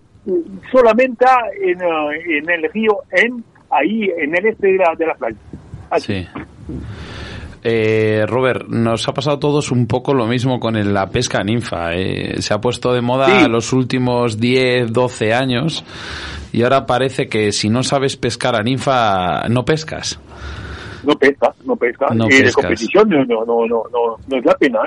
Solamente 0.70 1.24
en, 1.62 1.80
eh, 1.80 2.38
en 2.38 2.50
el 2.50 2.70
río 2.70 2.98
En, 3.10 3.42
ahí 3.70 4.10
en 4.16 4.36
el 4.36 4.46
este 4.46 4.68
de 4.68 4.78
la, 4.78 4.94
de 4.96 5.06
la 5.06 5.14
playa. 5.14 5.36
Sí. 5.98 6.26
Eh, 7.64 8.24
Robert, 8.26 8.68
nos 8.68 9.08
ha 9.08 9.12
pasado 9.12 9.36
a 9.36 9.40
todos 9.40 9.72
un 9.72 9.86
poco 9.86 10.14
lo 10.14 10.26
mismo 10.26 10.60
con 10.60 10.74
la 10.92 11.08
pesca 11.08 11.42
ninfa. 11.42 11.94
Eh. 11.94 12.40
Se 12.40 12.54
ha 12.54 12.60
puesto 12.60 12.92
de 12.92 13.00
moda 13.00 13.48
los 13.48 13.72
últimos 13.72 14.38
10, 14.38 14.92
12 14.92 15.34
años 15.34 15.84
y 16.52 16.62
ahora 16.62 16.86
parece 16.86 17.28
que 17.28 17.52
si 17.52 17.68
no 17.68 17.82
sabes 17.82 18.16
pescar 18.16 18.54
a 18.54 18.62
ninfa, 18.62 19.48
no 19.48 19.64
pescas. 19.64 20.20
No 21.04 21.14
pesca, 21.14 21.54
no 21.64 21.76
pesca. 21.76 22.06
No 22.14 22.26
y 22.28 22.42
de 22.42 22.52
competición 22.52 23.08
no, 23.08 23.24
no, 23.24 23.44
no, 23.44 23.66
no, 23.66 24.16
no 24.26 24.36
es 24.36 24.44
la 24.44 24.54
pena. 24.54 24.80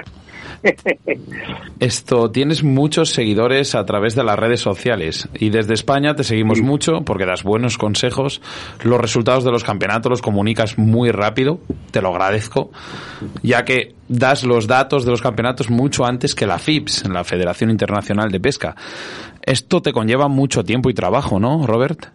Esto, 1.79 2.31
tienes 2.31 2.63
muchos 2.63 3.09
seguidores 3.09 3.73
a 3.75 3.85
través 3.85 4.15
de 4.15 4.23
las 4.23 4.37
redes 4.37 4.59
sociales 4.59 5.27
y 5.33 5.49
desde 5.49 5.73
España 5.73 6.15
te 6.15 6.23
seguimos 6.23 6.61
mucho 6.61 7.01
porque 7.05 7.25
das 7.25 7.43
buenos 7.43 7.77
consejos. 7.77 8.41
Los 8.83 8.99
resultados 8.99 9.43
de 9.43 9.51
los 9.51 9.63
campeonatos 9.63 10.09
los 10.09 10.21
comunicas 10.21 10.77
muy 10.77 11.11
rápido, 11.11 11.59
te 11.91 12.01
lo 12.01 12.09
agradezco, 12.09 12.71
ya 13.41 13.65
que 13.65 13.95
das 14.07 14.43
los 14.43 14.67
datos 14.67 15.05
de 15.05 15.11
los 15.11 15.21
campeonatos 15.21 15.69
mucho 15.69 16.05
antes 16.05 16.35
que 16.35 16.45
la 16.45 16.59
FIPS, 16.59 17.07
la 17.09 17.23
Federación 17.23 17.71
Internacional 17.71 18.29
de 18.31 18.39
Pesca. 18.39 18.75
Esto 19.41 19.81
te 19.81 19.93
conlleva 19.93 20.27
mucho 20.27 20.63
tiempo 20.63 20.89
y 20.89 20.93
trabajo, 20.93 21.39
¿no, 21.39 21.65
Robert? 21.65 22.07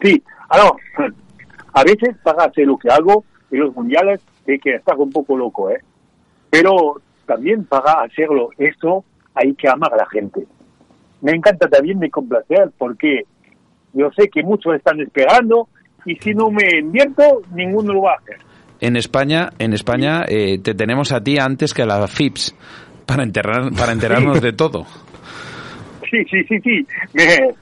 Sí, 0.00 0.22
a 0.48 1.84
veces 1.84 2.16
para 2.22 2.44
hacer 2.44 2.66
lo 2.66 2.78
que 2.78 2.88
hago 2.88 3.24
en 3.50 3.60
los 3.60 3.74
mundiales 3.74 4.20
hay 4.48 4.58
que 4.58 4.74
estar 4.74 4.96
un 4.96 5.10
poco 5.10 5.36
loco, 5.36 5.70
¿eh? 5.70 5.80
Pero 6.50 7.00
también 7.26 7.64
para 7.64 8.02
hacerlo 8.02 8.50
esto 8.58 9.04
hay 9.34 9.54
que 9.54 9.68
amar 9.68 9.92
a 9.94 9.96
la 9.96 10.06
gente. 10.06 10.46
Me 11.20 11.32
encanta 11.32 11.68
también 11.68 11.98
de 12.00 12.10
complacer 12.10 12.70
porque 12.78 13.22
yo 13.92 14.10
sé 14.16 14.28
que 14.28 14.42
muchos 14.42 14.74
están 14.74 15.00
esperando 15.00 15.68
y 16.04 16.16
si 16.16 16.34
no 16.34 16.50
me 16.50 16.80
invierto, 16.80 17.42
ninguno 17.54 17.92
lo 17.92 18.02
va 18.02 18.12
a 18.12 18.16
hacer. 18.16 18.38
En 18.80 18.96
España, 18.96 19.50
en 19.58 19.72
España 19.72 20.24
eh, 20.26 20.58
te 20.58 20.74
tenemos 20.74 21.12
a 21.12 21.22
ti 21.22 21.38
antes 21.38 21.72
que 21.72 21.82
a 21.82 21.86
la 21.86 22.08
FIPS 22.08 22.54
para 23.06 23.22
enterrar, 23.22 23.70
para 23.78 23.92
enterarnos 23.92 24.40
de 24.40 24.52
todo. 24.52 24.84
Sí, 26.10 26.24
sí, 26.30 26.44
sí, 26.44 26.60
sí, 26.60 26.86
me, 27.14 27.54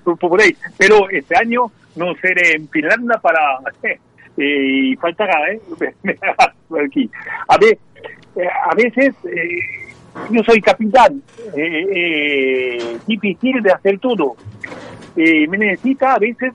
Pero 0.78 1.08
este 1.10 1.36
año 1.36 1.66
no 1.96 2.14
seré 2.20 2.56
en 2.56 2.68
Finlandia 2.68 3.18
para... 3.18 3.40
Eh, 4.36 4.92
y 4.92 4.96
faltará, 4.96 5.52
¿eh? 5.52 5.60
aquí. 6.82 7.10
A 7.48 7.58
ver, 7.58 7.76
eh, 8.36 8.46
a 8.46 8.74
veces 8.74 9.14
eh, 9.24 9.58
yo 10.30 10.42
soy 10.44 10.60
capitán, 10.60 11.22
eh, 11.56 12.98
difícil 13.06 13.62
de 13.62 13.72
hacer 13.72 13.98
todo. 13.98 14.36
me 15.16 15.58
necesita 15.58 16.14
a 16.14 16.18
veces 16.18 16.52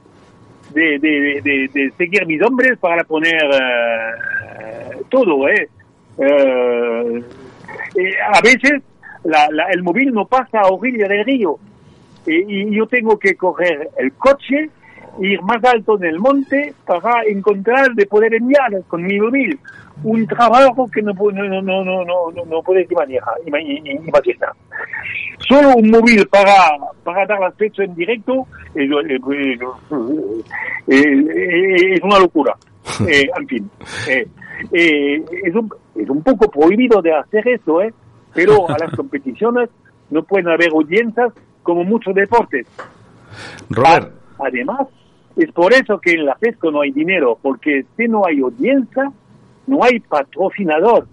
de, 0.74 1.00
de, 1.00 1.92
seguir 1.98 2.26
mis 2.26 2.42
hombres 2.42 2.78
para 2.80 3.04
poner 3.04 3.44
todo. 5.10 5.46
a 5.46 5.50
veces 8.42 8.82
el 9.74 9.84
móvil 9.84 10.14
no 10.14 10.26
pasa 10.26 10.62
a 10.62 10.68
orilla 10.68 11.08
del 11.08 11.26
río 11.26 11.60
y 12.26 12.76
yo 12.76 12.88
tengo 12.88 13.20
que 13.20 13.36
coger 13.36 13.90
el 13.98 14.14
coche 14.14 14.70
ir 15.20 15.42
más 15.42 15.64
alto 15.64 15.98
en 15.98 16.06
el 16.06 16.20
monte 16.20 16.74
para 16.86 17.24
encontrar 17.24 17.94
de 17.94 18.06
poder 18.06 18.34
enviar 18.34 18.84
con 18.88 19.04
mi 19.04 19.20
móvil 19.20 19.60
un 20.04 20.28
trabajo 20.28 20.90
que 20.92 21.02
no, 21.02 21.14
no, 21.14 21.32
no, 21.32 21.62
no, 21.62 21.84
no, 21.84 22.06
no, 22.06 22.46
no 22.46 22.62
puedes 22.62 22.90
imaginar. 22.92 23.24
Solo 25.48 25.76
un 25.76 25.90
móvil 25.90 26.28
para, 26.28 26.54
para 27.04 27.26
dar 27.26 27.44
acceso 27.44 27.82
en 27.82 27.96
directo 27.96 28.48
es, 28.74 28.90
es 30.88 32.02
una 32.04 32.20
locura. 32.20 32.56
en 33.00 33.48
fin, 33.48 33.70
es, 34.72 35.56
un, 35.56 35.70
es 35.96 36.10
un 36.10 36.24
poco 36.24 36.50
prohibido 36.50 37.02
de 37.02 37.14
hacer 37.14 37.48
esto, 37.48 37.82
¿eh? 37.82 37.94
pero 38.34 38.70
a 38.70 38.78
las 38.78 38.92
competiciones 38.96 39.70
no 40.12 40.24
pueden 40.24 40.50
haber 40.50 40.70
audiencias 40.70 41.34
como 41.64 41.84
muchos 41.84 42.14
deportes. 42.14 42.68
Robert. 43.70 44.14
Además, 44.40 44.88
es 45.36 45.52
por 45.52 45.74
eso 45.74 46.00
que 46.00 46.14
en 46.14 46.26
la 46.26 46.36
pesca 46.36 46.70
no 46.72 46.82
hay 46.82 46.92
dinero, 46.92 47.38
porque 47.42 47.86
si 47.98 48.08
no 48.08 48.26
hay 48.26 48.40
audiencia, 48.40 49.12
no 49.68 49.84
hay 49.84 50.00
patrocinador. 50.00 51.08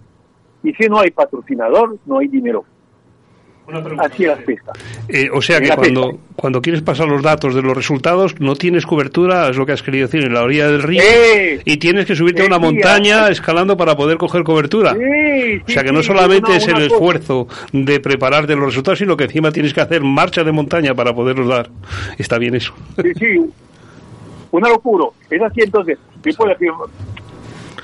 Y 0.63 0.73
si 0.73 0.87
no 0.87 0.99
hay 0.99 1.11
patrocinador, 1.11 1.97
no 2.05 2.19
hay 2.19 2.27
dinero. 2.27 2.65
Así 3.99 4.23
es 4.23 4.29
la 4.29 4.35
pesca. 4.35 4.73
Eh, 5.07 5.29
o 5.33 5.41
sea 5.41 5.61
que 5.61 5.69
cuando, 5.69 6.19
cuando 6.35 6.61
quieres 6.61 6.81
pasar 6.81 7.07
los 7.07 7.23
datos 7.23 7.55
de 7.55 7.61
los 7.61 7.75
resultados, 7.75 8.39
no 8.39 8.55
tienes 8.55 8.85
cobertura, 8.85 9.49
es 9.49 9.55
lo 9.55 9.65
que 9.65 9.71
has 9.71 9.81
querido 9.81 10.07
decir, 10.07 10.23
en 10.23 10.33
la 10.33 10.43
orilla 10.43 10.67
del 10.67 10.83
río, 10.83 11.01
eh, 11.01 11.61
y 11.63 11.77
tienes 11.77 12.05
que 12.05 12.15
subirte 12.15 12.41
a 12.41 12.45
una 12.45 12.59
montaña 12.59 13.29
escalando 13.29 13.77
para 13.77 13.95
poder 13.95 14.17
coger 14.17 14.43
cobertura. 14.43 14.91
o 14.91 15.71
sea 15.71 15.83
que 15.83 15.93
no 15.93 16.03
solamente 16.03 16.57
es 16.57 16.67
el 16.67 16.81
esfuerzo 16.81 17.47
de 17.71 17.99
prepararte 18.01 18.55
los 18.55 18.65
resultados, 18.65 18.99
sino 18.99 19.15
que 19.15 19.25
encima 19.25 19.51
tienes 19.51 19.73
que 19.73 19.81
hacer 19.81 20.01
marcha 20.01 20.43
de 20.43 20.51
montaña 20.51 20.93
para 20.93 21.13
poderlos 21.13 21.47
dar. 21.47 21.69
Está 22.17 22.37
bien 22.37 22.55
eso. 22.55 22.73
Sí, 23.01 23.13
sí, 23.17 23.39
una 24.51 24.69
locura. 24.69 25.05
Es 25.29 25.41
así 25.41 25.61
entonces, 25.61 25.97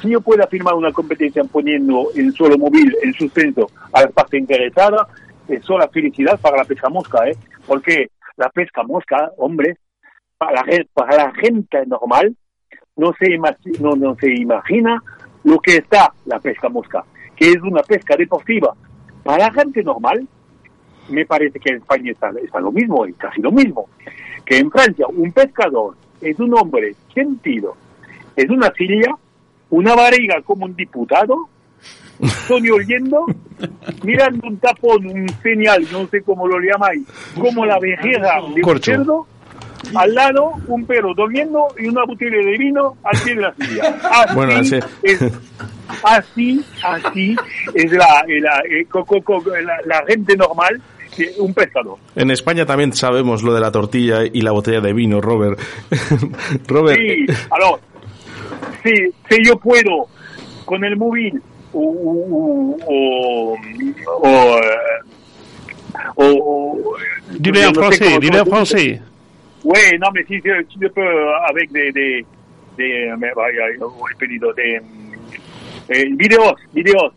si 0.01 0.09
yo 0.09 0.21
puedo 0.21 0.43
afirmar 0.43 0.75
una 0.75 0.91
competencia 0.91 1.43
poniendo 1.43 2.09
el 2.15 2.33
suelo 2.33 2.57
móvil 2.57 2.95
en 3.01 3.13
suspenso 3.13 3.69
a 3.91 4.01
la 4.01 4.09
parte 4.09 4.37
interesada, 4.37 5.07
es 5.47 5.67
la 5.69 5.87
felicidad 5.87 6.39
para 6.39 6.57
la 6.57 6.63
pesca 6.63 6.89
mosca, 6.89 7.27
¿eh? 7.27 7.35
Porque 7.65 8.09
la 8.37 8.49
pesca 8.49 8.83
mosca, 8.83 9.31
hombre, 9.37 9.77
para 10.37 10.63
la, 10.63 11.33
gente 11.33 11.85
normal, 11.85 12.35
no 12.95 13.13
se, 13.19 13.37
no, 13.79 13.95
no 13.95 14.15
se 14.15 14.33
imagina 14.33 15.01
lo 15.43 15.59
que 15.59 15.77
está 15.77 16.13
la 16.25 16.39
pesca 16.39 16.69
mosca, 16.69 17.03
que 17.35 17.49
es 17.51 17.61
una 17.61 17.81
pesca 17.81 18.15
deportiva. 18.15 18.73
Para 19.23 19.47
la 19.47 19.53
gente 19.53 19.83
normal, 19.83 20.27
me 21.09 21.25
parece 21.25 21.59
que 21.59 21.69
en 21.69 21.77
España 21.77 22.11
está, 22.11 22.31
está 22.41 22.59
lo 22.59 22.71
mismo, 22.71 23.05
y 23.05 23.13
casi 23.13 23.41
lo 23.41 23.51
mismo, 23.51 23.89
que 24.45 24.57
en 24.57 24.71
Francia 24.71 25.05
un 25.07 25.31
pescador 25.31 25.95
es 26.21 26.39
un 26.39 26.53
hombre 26.53 26.95
sentido, 27.13 27.75
es 28.35 28.49
una 28.49 28.71
silla, 28.73 29.15
una 29.69 29.95
barriga 29.95 30.41
como 30.43 30.65
un 30.65 30.75
diputado, 30.75 31.47
estoy 32.21 32.69
oyendo, 32.69 33.25
mirando 34.03 34.47
un 34.47 34.57
tapón, 34.57 35.05
un 35.07 35.29
señal, 35.43 35.85
no 35.91 36.07
sé 36.07 36.21
cómo 36.21 36.47
lo 36.47 36.59
llamáis, 36.59 37.03
como 37.39 37.65
la 37.65 37.79
vejiga 37.79 38.41
de 38.55 38.61
un 38.63 38.81
cerdo, 38.81 39.27
al 39.95 40.13
lado 40.13 40.51
un 40.67 40.85
perro 40.85 41.13
durmiendo 41.15 41.67
y 41.77 41.87
una 41.87 42.03
botella 42.05 42.37
de 42.37 42.57
vino 42.57 42.97
al 43.03 43.17
pie 43.23 43.35
de 43.35 43.41
la 43.41 43.53
silla. 43.55 43.99
Así, 44.11 44.35
Bueno, 44.35 44.53
así- 44.57 44.79
es, 45.03 45.23
así, 46.03 46.65
así 46.83 47.35
es 47.73 47.91
la, 47.93 48.23
la, 48.27 48.59
eh, 48.69 48.85
co- 48.89 49.05
co- 49.05 49.43
la- 49.61 49.79
la 49.85 50.05
gente 50.05 50.35
normal, 50.35 50.81
un 51.39 51.53
pescador. 51.53 51.97
En 52.15 52.31
España 52.31 52.65
también 52.65 52.93
sabemos 52.93 53.41
lo 53.43 53.53
de 53.53 53.59
la 53.61 53.71
tortilla 53.71 54.19
y 54.25 54.41
la 54.41 54.51
botella 54.51 54.79
de 54.81 54.93
vino, 54.93 55.19
Robert. 55.21 55.59
Robert, 56.67 56.97
Sí, 56.99 57.25
alors, 57.51 57.79
si, 58.83 58.93
si 59.29 59.43
yo 59.43 59.57
puedo. 59.57 60.07
Con 60.65 60.83
el 60.83 60.97
móvil 60.97 61.41
o, 61.73 61.81
o, 61.81 63.57
o, 64.21 64.59
o, 66.15 66.95
Dile 67.39 67.65
en 67.65 67.73
français, 67.73 68.19
dile 68.19 68.41
en 68.41 68.45
français. 68.45 69.01
Ouais, 69.63 69.97
non, 69.97 70.09
mais 70.13 70.23
si, 70.25 70.39
si 70.41 70.79
je 70.79 70.87
peux, 70.87 71.33
avec 71.49 71.71
des, 71.71 71.91
des, 71.91 72.25
des 72.77 73.11
videos, 76.17 76.55
videos, 76.73 77.11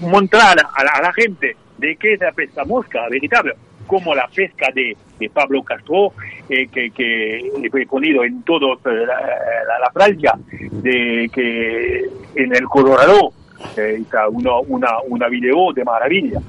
mostrar 0.00 0.50
a 0.50 0.54
la, 0.56 0.90
a 0.90 1.02
la 1.02 1.12
gente 1.12 1.56
de 1.78 1.96
qué 1.96 2.14
es 2.14 2.20
la 2.20 2.32
pesca 2.32 2.64
mosca 2.64 3.08
veritable, 3.08 3.54
como 3.88 4.14
la 4.14 4.28
pesca 4.28 4.68
de, 4.72 4.96
de 5.18 5.30
Pablo 5.30 5.64
Castro, 5.64 6.12
eh, 6.48 6.68
que, 6.68 6.90
que 6.90 7.38
he 7.38 7.86
ponido 7.86 8.22
en 8.22 8.42
todo 8.42 8.74
eh, 8.74 9.06
la, 9.06 9.78
la, 9.80 9.90
Francia, 9.92 10.34
de 10.70 11.28
que 11.32 12.04
en 12.36 12.54
el 12.54 12.64
Colorado 12.68 13.32
eh, 13.76 13.96
está 14.00 14.28
uno, 14.28 14.60
una, 14.68 14.90
una 15.08 15.28
video 15.28 15.72
de 15.72 15.84
maravilla, 15.84 16.40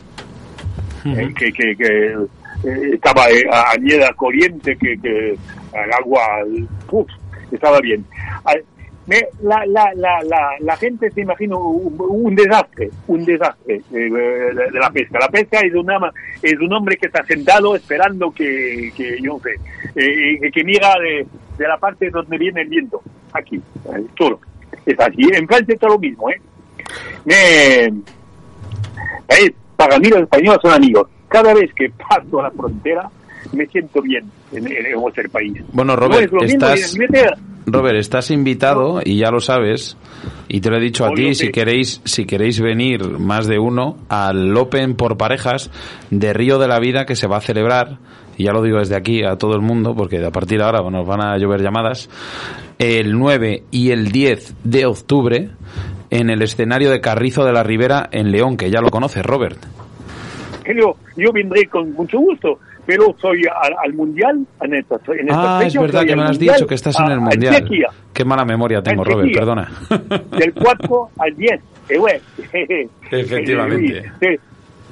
eh, 1.05 1.33
que, 1.35 1.51
que, 1.51 1.75
que 1.75 2.15
estaba 2.93 3.23
a 3.51 3.75
nieve 3.77 4.05
corriente, 4.15 4.77
que, 4.77 4.99
que 4.99 5.29
el 5.31 5.93
agua, 5.97 6.21
uf, 6.91 7.09
estaba 7.51 7.79
bien. 7.79 8.05
Ah, 8.45 8.53
la, 9.41 9.65
la, 9.65 9.91
la, 9.95 10.55
la, 10.59 10.77
gente 10.77 11.09
se 11.11 11.21
imagina 11.21 11.55
un, 11.57 12.35
desastre, 12.35 12.89
un 13.07 13.25
desastre 13.25 13.81
eh, 13.91 14.09
de, 14.09 14.69
de 14.71 14.79
la 14.79 14.89
pesca. 14.91 15.19
La 15.19 15.29
pesca 15.29 15.59
es, 15.59 15.73
una, 15.73 16.11
es 16.41 16.59
un 16.59 16.71
hombre 16.73 16.97
que 16.97 17.07
está 17.07 17.23
sentado 17.25 17.75
esperando 17.75 18.31
que, 18.31 18.91
que 18.95 19.19
yo 19.21 19.39
sé, 19.39 19.53
eh, 19.95 20.39
eh, 20.41 20.51
que 20.51 20.63
mira 20.63 20.93
de, 20.99 21.25
de 21.57 21.67
la 21.67 21.77
parte 21.77 22.09
donde 22.09 22.37
viene 22.37 22.61
el 22.61 22.69
viento, 22.69 23.01
aquí, 23.33 23.61
solo. 24.17 24.39
Es 24.85 24.99
así. 24.99 25.21
En 25.33 25.47
Francia 25.47 25.73
está 25.73 25.87
lo 25.87 25.99
mismo, 25.99 26.29
¿eh? 26.29 26.41
Eh, 27.25 27.91
para 29.75 29.99
mí 29.99 30.09
los 30.09 30.21
españoles 30.21 30.59
son 30.61 30.73
amigos. 30.73 31.07
Cada 31.27 31.53
vez 31.53 31.73
que 31.73 31.89
paso 31.91 32.41
la 32.41 32.51
frontera 32.51 33.09
me 33.51 33.65
siento 33.67 34.01
bien 34.01 34.25
en, 34.51 34.67
en, 34.67 34.99
vuestro 34.99 35.29
país. 35.29 35.61
Bueno, 35.71 35.93
No 35.93 36.07
Robert, 36.07 36.31
es 36.41 36.53
estás-. 36.53 36.97
Robert, 37.71 37.97
estás 37.97 38.31
invitado 38.31 39.01
y 39.03 39.17
ya 39.17 39.31
lo 39.31 39.39
sabes. 39.39 39.97
Y 40.47 40.61
te 40.61 40.69
lo 40.69 40.77
he 40.77 40.81
dicho 40.81 41.05
a 41.05 41.11
ti, 41.11 41.35
si 41.35 41.51
queréis, 41.51 42.01
si 42.03 42.25
queréis 42.25 42.59
venir 42.59 43.19
más 43.19 43.47
de 43.47 43.59
uno 43.59 43.97
al 44.09 44.55
Open 44.57 44.95
por 44.95 45.17
parejas 45.17 45.69
de 46.09 46.33
Río 46.33 46.57
de 46.57 46.67
la 46.67 46.79
Vida 46.79 47.05
que 47.05 47.15
se 47.15 47.27
va 47.27 47.37
a 47.37 47.41
celebrar, 47.41 47.99
y 48.37 48.45
ya 48.45 48.51
lo 48.51 48.63
digo 48.63 48.79
desde 48.79 48.95
aquí 48.95 49.23
a 49.23 49.35
todo 49.35 49.53
el 49.53 49.61
mundo, 49.61 49.95
porque 49.95 50.23
a 50.25 50.31
partir 50.31 50.57
de 50.57 50.65
ahora 50.65 50.81
nos 50.89 51.05
van 51.05 51.21
a 51.21 51.37
llover 51.37 51.61
llamadas, 51.61 52.09
el 52.79 53.17
9 53.17 53.63
y 53.69 53.91
el 53.91 54.11
10 54.11 54.55
de 54.63 54.85
octubre 54.85 55.49
en 56.09 56.29
el 56.29 56.41
escenario 56.41 56.89
de 56.89 57.01
Carrizo 57.01 57.45
de 57.45 57.53
la 57.53 57.63
Ribera 57.63 58.09
en 58.11 58.31
León, 58.31 58.57
que 58.57 58.71
ya 58.71 58.81
lo 58.81 58.89
conoces, 58.89 59.23
Robert. 59.23 59.59
Yo, 60.65 60.95
yo 61.15 61.31
vendré 61.31 61.65
con 61.67 61.91
mucho 61.93 62.19
gusto, 62.19 62.59
pero 62.85 63.15
soy 63.19 63.41
al, 63.45 63.73
al 63.83 63.93
mundial 63.93 64.45
en 64.61 64.73
estas 64.75 65.01
en 65.09 65.29
estas 65.29 65.37
Ah, 65.37 65.63
es 65.65 65.73
verdad 65.75 66.05
que 66.05 66.15
me 66.15 66.23
has 66.23 66.31
Mundial 66.31 66.55
dicho 66.55 66.67
que 66.67 66.75
estás 66.75 66.99
en 66.99 67.05
el 67.07 67.11
a 67.13 67.21
Mundial. 67.21 67.55
Chequia, 67.55 67.87
Qué 68.13 68.25
mala 68.25 68.45
memoria 68.45 68.81
tengo, 68.81 69.03
En 69.03 69.11
Robert, 69.11 69.33
perdona. 69.33 69.69
del 70.37 70.53
4 70.53 71.09
al 71.19 71.35
10. 71.35 71.61
Eh, 71.89 71.97
güey. 71.97 72.19
Efectivamente. 73.11 74.11
Sí. 74.19 74.27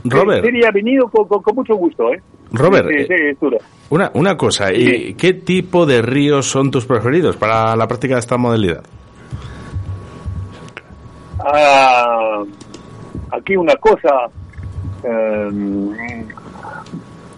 Robert. 0.10 0.46
Sería 0.46 0.72
venido 0.72 1.10
con, 1.10 1.28
con, 1.28 1.42
con 1.42 1.56
mucho 1.56 1.76
gusto, 1.76 2.14
¿eh? 2.14 2.22
Robert, 2.52 2.88
Sí, 2.90 3.06
sí, 3.08 3.48
una, 3.90 4.10
una 4.14 4.38
cosa, 4.38 4.72
¿y 4.74 5.16
qué 5.16 5.34
tipo 5.34 5.86
de 5.86 6.02
ríos 6.02 6.46
son 6.46 6.72
tus 6.72 6.86
preferidos 6.86 7.36
para 7.36 7.76
la 7.76 7.88
práctica 7.88 8.14
de 8.16 8.20
esta 8.22 8.38
modalidad? 8.38 8.84
Ah, 11.40 12.44
aquí 13.32 13.56
una 13.56 13.76
cosa 13.76 14.30
eh, 15.04 15.50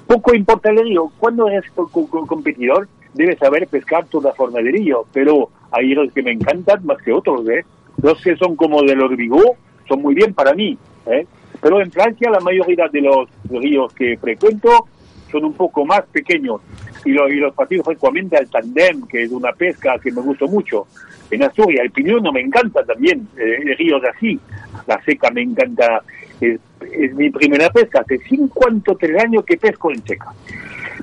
poco 0.09 0.35
importa 0.35 0.69
el 0.71 0.79
río 0.79 1.11
cuando 1.19 1.47
co- 1.91 2.25
competidor 2.27 2.87
debes 3.13 3.37
saber 3.39 3.67
pescar 3.67 4.05
toda 4.07 4.33
forma 4.33 4.59
de 4.59 4.71
río 4.71 5.05
pero 5.13 5.49
hay 5.71 5.93
ríos 5.93 6.11
que 6.13 6.23
me 6.23 6.31
encantan 6.31 6.85
más 6.85 6.97
que 7.03 7.11
otros 7.13 7.47
¿eh? 7.47 7.63
los 8.01 8.21
que 8.21 8.35
son 8.35 8.55
como 8.55 8.81
del 8.83 9.01
Orbigo 9.01 9.55
son 9.87 10.01
muy 10.01 10.15
bien 10.15 10.33
para 10.33 10.53
mí 10.53 10.77
¿eh? 11.05 11.25
pero 11.61 11.79
en 11.81 11.91
Francia 11.91 12.29
la 12.31 12.39
mayoría 12.39 12.87
de 12.91 13.01
los 13.01 13.29
ríos 13.49 13.93
que 13.93 14.17
frecuento 14.17 14.87
son 15.31 15.45
un 15.45 15.53
poco 15.53 15.85
más 15.85 16.01
pequeños 16.11 16.59
y, 17.05 17.11
lo- 17.11 17.29
y 17.29 17.35
los 17.35 17.53
partidos 17.53 17.85
frecuentemente 17.85 18.35
al 18.37 18.49
tandem 18.49 19.05
que 19.07 19.23
es 19.23 19.31
una 19.31 19.51
pesca 19.53 19.97
que 19.99 20.11
me 20.11 20.21
gusta 20.21 20.45
mucho 20.47 20.87
en 21.31 21.43
Asturias. 21.43 21.83
El 21.85 21.91
piñón 21.91 22.23
me 22.33 22.41
encanta 22.41 22.83
también, 22.83 23.27
eh, 23.37 23.75
ríos 23.77 24.01
así. 24.11 24.39
La 24.87 24.99
seca 25.03 25.29
me 25.29 25.43
encanta, 25.43 26.01
es, 26.41 27.13
mi 27.13 27.29
primera 27.29 27.69
pesca. 27.69 28.01
Hace 28.01 28.17
53 28.19 29.23
años 29.23 29.43
que 29.45 29.57
pesco 29.57 29.91
en 29.91 30.03
seca. 30.05 30.33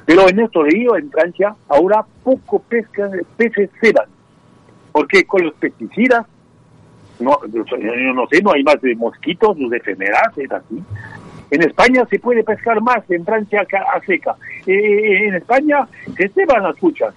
Pero 0.05 0.29
en 0.29 0.41
estos 0.41 0.65
ríos, 0.67 0.99
en 0.99 1.11
Francia, 1.11 1.55
ahora 1.69 2.05
poco 2.23 2.61
pesca, 2.61 3.11
peces 3.37 3.71
se. 3.81 3.93
Porque 4.93 5.25
con 5.25 5.45
los 5.45 5.55
pesticidas, 5.55 6.27
no, 7.19 7.39
yo 7.49 7.65
no 8.15 8.27
sé, 8.29 8.43
no 8.43 8.53
hay 8.53 8.63
más 8.63 8.81
de 8.81 8.95
mosquitos, 8.95 9.59
los 9.59 9.73
efemeras, 9.73 10.37
es 10.37 10.51
así. 10.51 10.83
En 11.51 11.63
España 11.63 12.05
se 12.11 12.19
puede 12.19 12.43
pescar 12.43 12.81
más, 12.81 13.09
en 13.11 13.25
Francia 13.25 13.67
a 13.71 14.01
seca. 14.01 14.37
Eh, 14.67 15.29
en 15.29 15.35
España 15.35 15.87
se 16.17 16.29
ceban 16.29 16.63
las 16.63 16.77
truchas, 16.77 17.15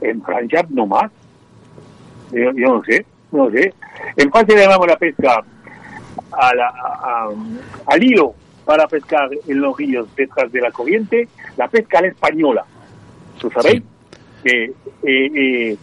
en 0.00 0.22
Francia 0.22 0.66
no 0.70 0.86
más. 0.86 1.10
Yo, 2.32 2.52
yo 2.52 2.74
no 2.74 2.84
sé, 2.84 3.06
no 3.32 3.50
sé. 3.50 3.72
En 4.16 4.30
Francia 4.30 4.54
le 4.54 4.62
llamamos 4.62 4.86
la 4.86 4.96
pesca 4.96 5.44
a 6.32 6.54
la- 6.54 6.68
a- 6.68 7.24
a- 7.24 7.92
al 7.92 8.02
hilo 8.04 8.34
para 8.64 8.86
pescar 8.86 9.28
en 9.46 9.60
los 9.60 9.76
ríos 9.76 10.08
detrás 10.16 10.50
de 10.52 10.60
la 10.60 10.70
corriente, 10.70 11.28
la 11.56 11.68
pesca 11.68 11.98
a 11.98 12.02
la 12.02 12.08
española. 12.08 12.64
¿Tú 13.38 13.50
sabéis? 13.50 13.82
Que 14.44 14.64
eh, 14.64 14.72
eh, 15.02 15.76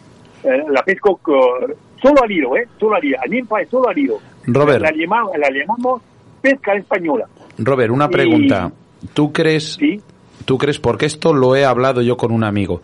eh, 0.44 0.64
la 0.70 0.84
pesco 0.84 1.18
co- 1.18 1.58
solo 2.02 2.24
al 2.24 2.32
hilo, 2.32 2.56
¿eh? 2.58 2.68
Solo 2.80 2.96
al 2.96 3.04
hilo. 3.06 3.18
A 3.24 3.28
ninfa 3.28 3.62
es 3.62 3.70
solo 3.70 3.90
al 3.90 3.98
hilo. 3.98 4.20
Robert. 4.48 4.82
La, 4.82 4.92
llamamos, 4.92 5.32
la 5.38 5.50
llamamos 5.50 6.02
pesca 6.42 6.76
española. 6.76 7.26
Robert, 7.58 7.92
una 7.92 8.06
Y- 8.06 8.10
pregunta. 8.10 8.72
¿Tú 9.14 9.32
crees, 9.34 9.74
¿Sí? 9.80 10.02
tú 10.46 10.58
crees, 10.58 10.80
porque 10.80 11.06
esto 11.06 11.34
lo 11.34 11.56
he 11.56 11.66
hablado 11.66 12.02
yo 12.02 12.18
con 12.18 12.32
un 12.32 12.44
amigo, 12.44 12.82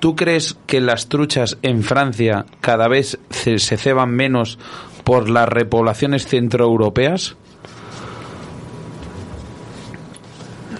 ¿tú 0.00 0.16
crees 0.16 0.58
que 0.66 0.80
las 0.80 1.08
truchas 1.08 1.58
en 1.62 1.82
Francia 1.82 2.44
cada 2.60 2.88
vez 2.88 3.18
se, 3.30 3.58
se 3.58 3.76
ceban 3.76 4.10
menos 4.10 4.58
por 5.04 5.28
las 5.28 5.48
repoblaciones 5.48 6.26
centroeuropeas? 6.26 7.36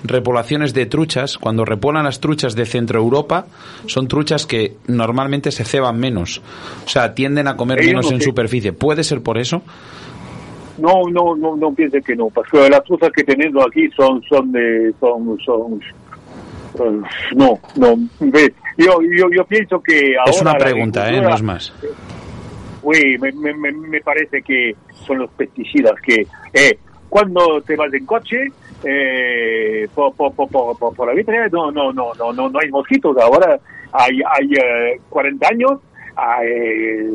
Repoblaciones 0.05 0.75
de 0.75 0.87
truchas, 0.87 1.39
cuando 1.39 1.65
repolan 1.65 2.05
las 2.05 2.19
truchas 2.19 2.57
de 2.57 2.67
Centroeuropa, 2.67 3.47
son 3.87 4.09
truchas 4.09 4.47
que 4.47 4.77
normalmente 4.89 5.53
se 5.53 5.65
ceban 5.65 5.99
menos. 6.01 6.43
O 6.85 6.89
sea, 6.89 7.15
tienden 7.15 7.47
a 7.47 7.57
comer 7.57 7.85
menos 7.85 8.07
no 8.07 8.13
en 8.13 8.19
sé. 8.19 8.25
superficie. 8.25 8.73
¿Puede 8.73 9.05
ser 9.05 9.23
por 9.23 9.39
eso? 9.39 9.63
No, 10.79 11.03
no, 11.09 11.37
no, 11.37 11.55
no 11.55 11.73
piense 11.73 12.01
que 12.03 12.17
no, 12.17 12.29
porque 12.31 12.69
las 12.69 12.81
cosas 12.83 13.11
que 13.15 13.23
tenemos 13.23 13.65
aquí 13.65 13.89
son, 13.97 14.21
son 14.29 14.51
de, 14.51 14.93
son, 14.99 15.39
son, 15.45 15.81
no, 17.37 17.61
no, 17.77 17.95
ve, 18.21 18.53
yo, 18.79 18.99
yo, 19.17 19.27
yo 19.31 19.45
pienso 19.45 19.81
que 19.81 20.17
ahora 20.19 20.31
es 20.31 20.41
una 20.41 20.55
pregunta, 20.55 21.09
¿eh? 21.11 21.21
No 21.21 21.33
es 21.35 21.43
más. 21.43 21.73
Uy, 22.83 23.17
me, 23.19 23.33
me, 23.33 23.73
me- 23.73 24.01
parece 24.01 24.43
que 24.43 24.75
son 25.07 25.19
los 25.19 25.31
pesticidas 25.31 25.95
que 26.03 26.27
eh, 26.53 26.79
cuando 27.09 27.61
te 27.63 27.77
vas 27.77 27.93
en 27.95 28.05
coche 28.07 28.47
eh, 28.85 29.89
por, 29.95 30.13
por, 30.15 30.33
por, 30.35 30.77
por, 30.95 31.07
la 31.07 31.15
vitrina 31.15 31.47
no, 31.49 31.71
no, 31.71 31.93
no, 31.93 32.13
no, 32.15 32.33
no, 32.33 32.49
no 32.49 32.59
hay 32.59 32.71
mosquitos. 32.71 33.17
Ahora 33.19 33.59
hay, 33.93 34.21
hay 34.29 34.53
eh, 34.55 35.01
40 35.11 35.49
años, 35.49 35.73
hay, 36.17 36.49
eh, 36.49 37.11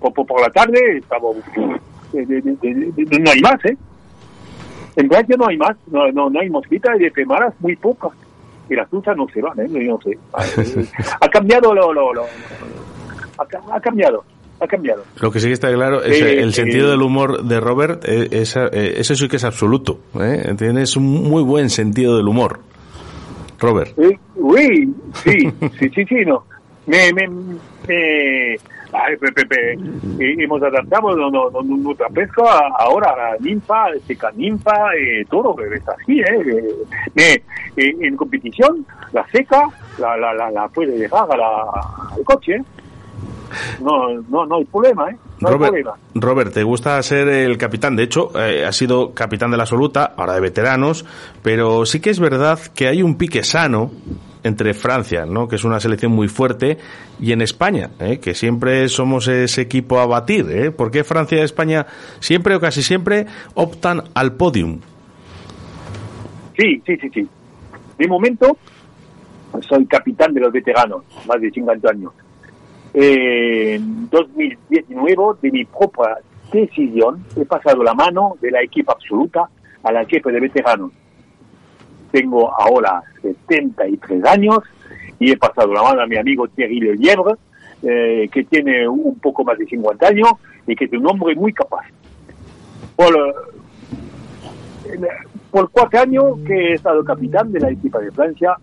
por, 0.00 0.12
por, 0.14 0.26
por 0.26 0.40
la 0.40 0.48
tarde 0.50 0.98
estamos, 0.98 1.36
de- 2.12 2.24
de- 2.26 2.40
de- 2.40 2.56
de- 2.56 3.04
de- 3.04 3.18
no 3.18 3.30
hay 3.30 3.40
más, 3.40 3.62
¿eh? 3.66 3.76
En 4.96 5.08
Francia 5.08 5.36
no 5.38 5.46
hay 5.48 5.56
más, 5.58 5.76
no, 5.88 6.10
no, 6.12 6.30
no 6.30 6.40
hay 6.40 6.48
mosquitas 6.50 6.96
y 6.98 7.04
de 7.04 7.10
femaras 7.10 7.52
muy 7.60 7.76
pocas. 7.76 8.12
Y 8.70 8.74
las 8.74 8.88
truchas 8.90 9.16
no 9.16 9.26
se 9.28 9.40
van, 9.40 9.58
¿eh? 9.60 9.66
Yo 9.68 9.80
no 9.80 10.00
sé. 10.00 10.18
Ha 11.20 11.28
cambiado 11.28 11.74
lo, 11.74 11.92
lo, 11.92 12.12
lo- 12.14 12.24
ha, 13.38 13.76
ha 13.76 13.80
cambiado, 13.80 14.24
ha 14.60 14.66
cambiado. 14.66 15.04
Lo 15.20 15.30
que 15.30 15.40
sí 15.40 15.46
que 15.46 15.52
está 15.52 15.72
claro 15.72 16.02
es 16.02 16.20
el 16.20 16.52
sentido 16.52 16.90
del 16.90 17.02
humor 17.02 17.44
de 17.44 17.60
Robert, 17.60 18.04
eh, 18.06 18.28
es, 18.30 18.56
eh, 18.56 18.94
eso 18.98 19.14
sí 19.14 19.28
que 19.28 19.36
es 19.36 19.44
absoluto. 19.44 20.00
¿eh? 20.20 20.54
Tienes 20.56 20.96
un 20.96 21.04
muy 21.04 21.42
buen 21.42 21.70
sentido 21.70 22.16
del 22.16 22.28
humor. 22.28 22.60
Robert. 23.60 23.92
Oui, 24.36 24.94
sí, 25.14 25.50
sí, 25.78 25.88
sí, 25.94 26.04
sí, 26.04 26.24
no. 26.24 26.44
Me, 26.86 27.12
me, 27.12 27.28
me, 27.28 28.56
ay, 28.92 29.16
pe, 29.20 29.32
pe, 29.32 29.44
pe, 29.44 29.72
eh, 29.72 30.36
hemos 30.38 30.62
adaptado 30.62 31.14
no, 31.14 31.30
no, 31.30 31.50
no, 31.50 31.62
nuestra 31.62 32.08
pesca 32.08 32.44
ahora 32.78 33.10
a 33.10 33.16
la 33.16 33.36
ninfa, 33.40 33.88
seca 34.06 34.30
ninfa, 34.34 34.94
eh, 34.96 35.24
todo 35.28 35.54
es 35.60 35.82
así, 35.86 36.20
¿eh? 36.20 36.70
me, 37.14 37.42
en 37.76 38.16
competición, 38.16 38.86
la 39.12 39.26
seca 39.28 39.68
la, 39.98 40.16
la, 40.16 40.32
la, 40.32 40.50
la 40.50 40.68
puede 40.68 40.96
dejar 40.96 41.28
al 41.30 42.24
coche, 42.24 42.54
¿eh? 42.54 42.64
No, 43.80 44.20
no, 44.28 44.46
no 44.46 44.56
hay 44.56 44.64
problema, 44.64 45.10
¿eh? 45.10 45.16
No 45.40 45.48
hay 45.48 45.54
Robert, 45.54 45.72
problema. 45.72 45.98
Robert, 46.14 46.52
te 46.52 46.62
gusta 46.62 47.02
ser 47.02 47.28
el 47.28 47.56
capitán. 47.56 47.96
De 47.96 48.02
hecho, 48.02 48.30
eh, 48.38 48.64
has 48.66 48.76
sido 48.76 49.14
capitán 49.14 49.50
de 49.50 49.56
la 49.56 49.62
absoluta, 49.64 50.14
ahora 50.16 50.34
de 50.34 50.40
veteranos, 50.40 51.04
pero 51.42 51.86
sí 51.86 52.00
que 52.00 52.10
es 52.10 52.20
verdad 52.20 52.58
que 52.74 52.88
hay 52.88 53.02
un 53.02 53.16
pique 53.16 53.42
sano 53.42 53.90
entre 54.42 54.74
Francia, 54.74 55.26
¿no? 55.26 55.48
que 55.48 55.56
es 55.56 55.64
una 55.64 55.80
selección 55.80 56.12
muy 56.12 56.28
fuerte, 56.28 56.78
y 57.20 57.32
en 57.32 57.42
España, 57.42 57.90
¿eh? 57.98 58.18
que 58.18 58.34
siempre 58.34 58.88
somos 58.88 59.28
ese 59.28 59.62
equipo 59.62 59.98
a 59.98 60.06
batir. 60.06 60.46
¿eh? 60.50 60.70
¿Por 60.70 60.90
qué 60.90 61.04
Francia 61.04 61.38
y 61.38 61.42
España 61.42 61.86
siempre 62.20 62.54
o 62.54 62.60
casi 62.60 62.82
siempre 62.82 63.26
optan 63.54 64.02
al 64.14 64.34
podium? 64.34 64.80
Sí, 66.56 66.82
sí, 66.84 66.96
sí, 66.96 67.10
sí. 67.14 67.28
De 67.98 68.08
momento, 68.08 68.56
soy 69.60 69.86
capitán 69.86 70.34
de 70.34 70.40
los 70.40 70.52
veteranos, 70.52 71.04
más 71.26 71.40
de 71.40 71.50
50 71.50 71.90
años. 71.90 72.12
En 72.94 74.08
2019, 74.10 75.38
de 75.42 75.50
mi 75.50 75.64
propia 75.64 76.18
decisión, 76.52 77.24
he 77.36 77.44
pasado 77.44 77.82
la 77.82 77.94
mano 77.94 78.36
de 78.40 78.50
la 78.50 78.62
equipa 78.62 78.92
absoluta 78.92 79.48
a 79.82 79.92
la 79.92 80.02
equipa 80.02 80.30
de 80.30 80.40
veteranos. 80.40 80.92
Tengo 82.10 82.50
ahora 82.60 83.02
73 83.22 84.24
años 84.24 84.60
y 85.18 85.32
he 85.32 85.36
pasado 85.36 85.72
la 85.72 85.82
mano 85.82 86.02
a 86.02 86.06
mi 86.06 86.16
amigo 86.16 86.48
Thierry 86.48 86.80
Lelièvre, 86.80 87.34
eh, 87.82 88.28
que 88.32 88.44
tiene 88.44 88.88
un 88.88 89.18
poco 89.18 89.44
más 89.44 89.58
de 89.58 89.66
50 89.66 90.06
años 90.06 90.30
y 90.66 90.74
que 90.74 90.86
es 90.86 90.92
un 90.92 91.06
hombre 91.06 91.34
muy 91.34 91.52
capaz. 91.52 91.86
Por, 92.96 93.14
eh, 94.86 95.08
por 95.50 95.70
cuatro 95.70 96.00
años 96.00 96.24
que 96.46 96.70
he 96.70 96.72
estado 96.74 97.04
capitán 97.04 97.52
de 97.52 97.60
la 97.60 97.70
equipa 97.70 97.98
de 98.00 98.10
Francia, 98.10 98.56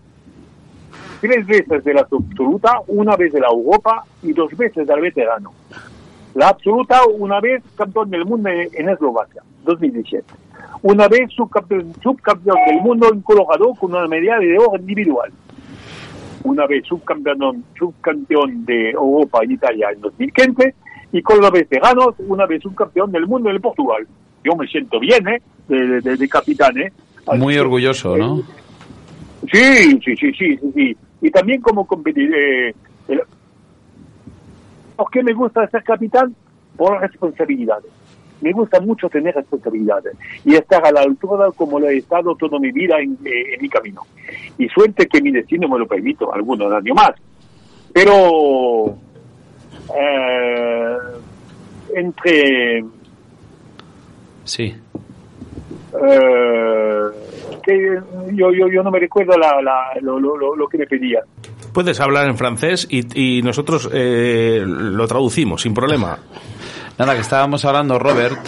tres 1.26 1.46
veces 1.46 1.84
de 1.84 1.94
la 1.94 2.00
absoluta, 2.02 2.80
una 2.88 3.16
vez 3.16 3.32
de 3.32 3.40
la 3.40 3.48
Europa 3.48 4.04
y 4.22 4.32
dos 4.32 4.50
veces 4.56 4.86
del 4.86 5.00
veterano. 5.00 5.52
La 6.34 6.48
absoluta, 6.48 7.00
una 7.18 7.40
vez 7.40 7.62
campeón 7.76 8.10
del 8.10 8.24
mundo 8.24 8.48
en 8.50 8.88
Eslovaquia, 8.88 9.42
2017. 9.64 10.24
Una 10.82 11.08
vez 11.08 11.30
subcampeón, 11.32 11.92
subcampeón 12.02 12.58
del 12.66 12.80
mundo 12.82 13.10
en 13.12 13.20
Colorado 13.22 13.72
con 13.74 13.92
una 13.94 14.06
medalla 14.06 14.38
de 14.40 14.58
oro 14.58 14.78
individual. 14.78 15.30
Una 16.44 16.66
vez 16.66 16.84
subcampeón, 16.86 17.64
subcampeón 17.78 18.64
de 18.66 18.90
Europa 18.90 19.40
en 19.42 19.52
Italia 19.52 19.88
en 19.94 20.00
2015 20.02 20.74
y 21.12 21.22
con 21.22 21.40
los 21.40 21.50
veteranos, 21.50 22.14
una 22.28 22.46
vez 22.46 22.62
subcampeón 22.62 23.10
del 23.10 23.26
mundo 23.26 23.50
en 23.50 23.60
Portugal. 23.60 24.06
Yo 24.44 24.54
me 24.54 24.66
siento 24.68 25.00
bien, 25.00 25.26
¿eh? 25.28 25.40
De, 25.66 26.00
de- 26.00 26.16
de 26.16 26.28
capitán, 26.28 26.76
¿eh? 26.78 26.92
Así 27.26 27.38
Muy 27.38 27.54
que, 27.54 27.60
orgulloso, 27.60 28.16
¿no? 28.16 28.42
Sí, 29.52 29.98
sí, 30.04 30.16
sí, 30.16 30.32
sí, 30.32 30.56
sí, 30.56 30.58
sí. 30.74 30.96
Y 31.20 31.30
también 31.30 31.60
como 31.60 31.86
competidor. 31.86 32.74
¿Por 34.96 35.10
qué 35.10 35.22
me 35.22 35.32
gusta 35.32 35.68
ser 35.68 35.82
capitán? 35.82 36.34
Por 36.76 37.00
responsabilidades. 37.00 37.90
Me 38.40 38.52
gusta 38.52 38.80
mucho 38.80 39.08
tener 39.08 39.34
responsabilidades 39.34 40.14
y 40.44 40.54
estar 40.54 40.84
a 40.86 40.92
la 40.92 41.00
altura 41.00 41.50
como 41.56 41.80
lo 41.80 41.88
he 41.88 41.98
estado 41.98 42.34
toda 42.36 42.58
mi 42.58 42.70
vida 42.70 42.98
en, 43.00 43.18
eh, 43.24 43.56
mi 43.60 43.68
camino. 43.68 44.02
Y 44.58 44.68
suerte 44.68 45.06
que 45.06 45.22
mi 45.22 45.30
destino 45.30 45.68
me 45.68 45.78
lo 45.78 45.86
permito, 45.86 46.32
algunos 46.32 46.70
años 46.70 46.94
más. 46.94 47.12
Pero 47.94 48.94
eh, 49.98 50.96
entre 51.94 52.84
Sí. 54.46 54.74
Eh, 55.94 57.00
que 57.64 58.00
yo, 58.32 58.52
yo, 58.52 58.68
yo 58.72 58.82
no 58.82 58.90
me 58.90 59.00
recuerdo 59.00 59.36
la, 59.36 59.60
la- 59.62 60.00
lo, 60.00 60.18
lo, 60.20 60.36
lo- 60.36 60.54
lo 60.56 60.68
que 60.68 60.78
me 60.78 60.86
pedía. 60.86 61.20
Puedes 61.72 62.00
hablar 62.00 62.28
en 62.28 62.36
francés 62.36 62.86
y, 62.90 63.38
y 63.38 63.42
nosotros 63.42 63.88
eh, 63.92 64.62
lo 64.66 65.06
traducimos 65.06 65.62
sin 65.62 65.74
problema. 65.74 66.18
Nada, 66.98 67.14
que 67.14 67.20
estábamos 67.20 67.62
hablando, 67.66 67.98
Robert, 67.98 68.38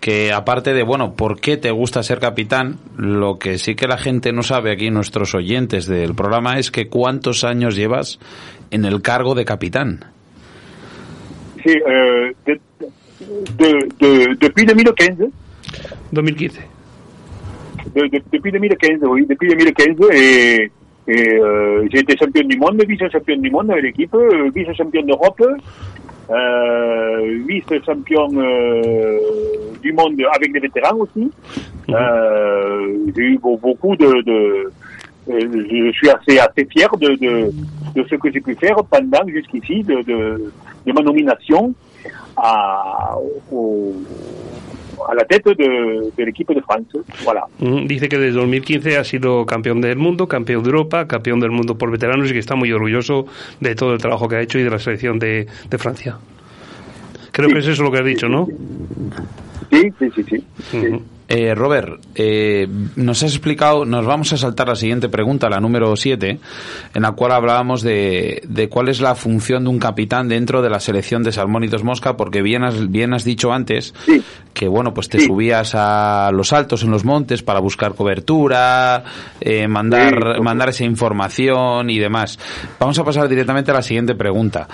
que 0.00 0.32
aparte 0.32 0.72
de, 0.74 0.82
bueno, 0.82 1.14
¿por 1.14 1.38
qué 1.40 1.56
te 1.56 1.70
gusta 1.70 2.02
ser 2.02 2.18
capitán? 2.18 2.78
Lo 2.96 3.38
que 3.38 3.58
sí 3.58 3.76
que 3.76 3.86
la 3.86 3.96
gente 3.98 4.32
no 4.32 4.42
sabe 4.42 4.72
aquí, 4.72 4.90
nuestros 4.90 5.36
oyentes 5.36 5.86
del 5.86 6.16
programa, 6.16 6.58
es 6.58 6.72
que 6.72 6.88
cuántos 6.88 7.44
años 7.44 7.76
llevas 7.76 8.18
en 8.72 8.84
el 8.84 9.02
cargo 9.02 9.36
de 9.36 9.44
capitán. 9.44 10.04
Sí, 11.62 11.70
eh, 11.70 12.32
de, 12.44 12.60
de, 13.56 13.88
de- 14.00 14.34
depuis 14.40 14.66
2015, 14.66 15.28
2015. 16.12 16.58
de, 17.94 18.02
de- 18.06 18.22
depuis 18.32 18.52
2015, 18.52 18.98
oui, 19.08 19.26
depuis 19.28 19.48
2015, 19.48 19.96
et, 20.12 20.70
et, 21.08 21.34
euh, 21.40 21.86
j'ai 21.92 21.98
été 22.00 22.16
champion 22.16 22.44
du 22.46 22.56
monde, 22.58 22.82
vice-champion 22.86 23.36
du 23.36 23.50
monde 23.50 23.70
avec 23.70 23.84
l'équipe, 23.84 24.14
euh, 24.14 24.50
vice-champion 24.54 25.02
d'Europe, 25.02 25.42
euh, 26.30 27.38
vice-champion 27.48 28.28
euh, 28.36 29.18
du 29.82 29.92
monde 29.92 30.14
avec 30.34 30.52
les 30.52 30.60
vétérans 30.60 30.96
aussi. 30.98 31.30
Euh, 31.90 32.96
j'ai 33.16 33.22
eu 33.22 33.38
beau- 33.38 33.56
beaucoup 33.58 33.96
de, 33.96 34.22
de 34.22 34.72
je 35.28 35.90
suis 35.92 36.08
assez 36.10 36.38
assez 36.38 36.64
fier 36.66 36.88
de, 36.96 37.08
de, 37.16 37.50
de 37.94 38.08
ce 38.08 38.14
que 38.16 38.30
j'ai 38.32 38.40
pu 38.40 38.54
faire 38.56 38.76
pendant 38.90 39.26
jusqu'ici 39.28 39.82
de, 39.82 39.96
de, 40.02 40.52
de 40.86 40.92
ma 40.92 41.00
nomination 41.02 41.74
à, 42.36 43.16
au- 43.52 43.94
à 45.08 45.14
la 45.14 45.24
tête 45.24 45.46
de, 45.46 46.10
de 46.16 46.24
l'équipe 46.24 46.52
de 46.52 46.60
France. 46.60 46.86
Voilà. 47.24 47.44
Mm, 47.58 47.86
Dice 47.86 48.08
que 48.08 48.18
desde 48.18 48.36
2015 48.38 48.96
ha 48.96 49.04
sido 49.04 49.44
campeón 49.46 49.80
del 49.80 49.96
mundo, 49.98 50.26
campeón 50.28 50.62
de 50.62 50.68
Europa, 50.70 51.06
campeón 51.06 51.40
del 51.40 51.50
mundo 51.50 51.76
por 51.76 51.90
veteranos 51.90 52.30
y 52.30 52.32
que 52.32 52.38
está 52.38 52.54
muy 52.54 52.72
orgulloso 52.72 53.26
de 53.60 53.74
todo 53.74 53.92
el 53.92 53.98
trabajo 53.98 54.28
que 54.28 54.36
ha 54.36 54.40
hecho 54.40 54.58
y 54.58 54.62
de 54.62 54.70
la 54.70 54.78
selección 54.78 55.18
de, 55.18 55.46
de 55.70 55.78
Francia. 55.78 56.16
Creo 57.32 57.48
que 57.48 57.58
es 57.58 57.66
eso 57.66 57.82
lo 57.82 57.90
que 57.90 57.98
has 57.98 58.04
dicho, 58.04 58.28
¿no? 58.28 58.46
Sí, 59.70 59.90
sí, 59.98 60.10
sí, 60.14 60.24
sí. 60.70 60.78
Eh, 61.28 61.54
Robert, 61.54 62.00
eh, 62.14 62.68
nos 62.96 63.22
has 63.22 63.30
explicado, 63.30 63.86
nos 63.86 64.04
vamos 64.04 64.32
a 64.34 64.36
saltar 64.36 64.68
la 64.68 64.76
siguiente 64.76 65.08
pregunta, 65.08 65.48
la 65.48 65.60
número 65.60 65.96
7, 65.96 66.38
en 66.94 67.02
la 67.02 67.12
cual 67.12 67.32
hablábamos 67.32 67.80
de, 67.80 68.42
de 68.46 68.68
cuál 68.68 68.88
es 68.88 69.00
la 69.00 69.14
función 69.14 69.64
de 69.64 69.70
un 69.70 69.78
capitán 69.78 70.28
dentro 70.28 70.60
de 70.60 70.68
la 70.68 70.78
selección 70.78 71.22
de 71.22 71.32
Salmónitos 71.32 71.84
Mosca, 71.84 72.16
porque 72.18 72.42
bien 72.42 72.64
has, 72.64 72.90
bien 72.90 73.14
has 73.14 73.24
dicho 73.24 73.50
antes 73.52 73.94
Sí. 74.04 74.22
que, 74.52 74.68
bueno, 74.68 74.92
pues 74.92 75.08
te 75.08 75.20
Sí. 75.20 75.26
subías 75.26 75.72
a 75.74 76.30
los 76.34 76.52
altos 76.52 76.82
en 76.82 76.90
los 76.90 77.04
montes 77.04 77.42
para 77.42 77.60
buscar 77.60 77.94
cobertura, 77.94 79.02
eh, 79.40 79.66
mandar, 79.68 80.34
Sí. 80.36 80.42
mandar 80.42 80.68
esa 80.68 80.84
información 80.84 81.88
y 81.88 81.98
demás. 81.98 82.38
Vamos 82.78 82.98
a 82.98 83.04
pasar 83.04 83.28
directamente 83.28 83.70
a 83.70 83.74
la 83.74 83.82
siguiente 83.82 84.14
pregunta. 84.14 84.68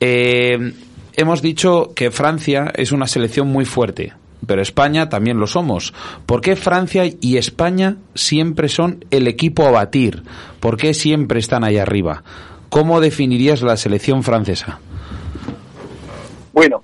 Eh, 0.00 0.72
hemos 1.16 1.42
dicho 1.42 1.92
que 1.94 2.10
Francia 2.10 2.72
es 2.74 2.90
una 2.90 3.06
selección 3.06 3.46
muy 3.48 3.64
fuerte, 3.66 4.14
pero 4.46 4.62
España 4.62 5.08
también 5.08 5.38
lo 5.38 5.46
somos. 5.46 5.94
¿Por 6.26 6.40
qué 6.40 6.56
Francia 6.56 7.04
y 7.20 7.36
España 7.36 7.96
siempre 8.14 8.68
son 8.68 9.04
el 9.10 9.26
equipo 9.26 9.64
a 9.64 9.70
batir? 9.70 10.22
¿Por 10.60 10.76
qué 10.76 10.94
siempre 10.94 11.38
están 11.38 11.64
ahí 11.64 11.78
arriba? 11.78 12.22
¿Cómo 12.68 13.00
definirías 13.00 13.62
la 13.62 13.76
selección 13.76 14.22
francesa? 14.22 14.80
Bueno, 16.52 16.82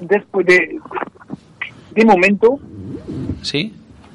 después 0.00 0.46
de, 0.46 0.78
de 1.94 2.04
momento, 2.04 2.58
¿Sí? 3.42 3.72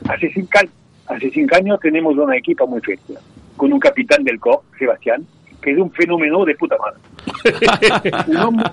hace 0.10 0.32
cinco, 0.34 0.60
hace 1.08 1.30
cinco 1.32 1.56
años 1.56 1.80
tenemos 1.80 2.18
una 2.18 2.38
equipa 2.38 2.66
muy 2.66 2.82
fuerte, 2.82 3.14
con 3.56 3.72
un 3.72 3.80
capitán 3.80 4.24
del 4.24 4.40
COR, 4.40 4.62
Sebastián, 4.78 5.26
que 5.64 5.72
es 5.72 5.78
un 5.78 5.92
fenómeno 5.92 6.44
de 6.46 6.56
puta 6.56 6.76
madre. 6.78 8.38
Hombre- 8.46 8.70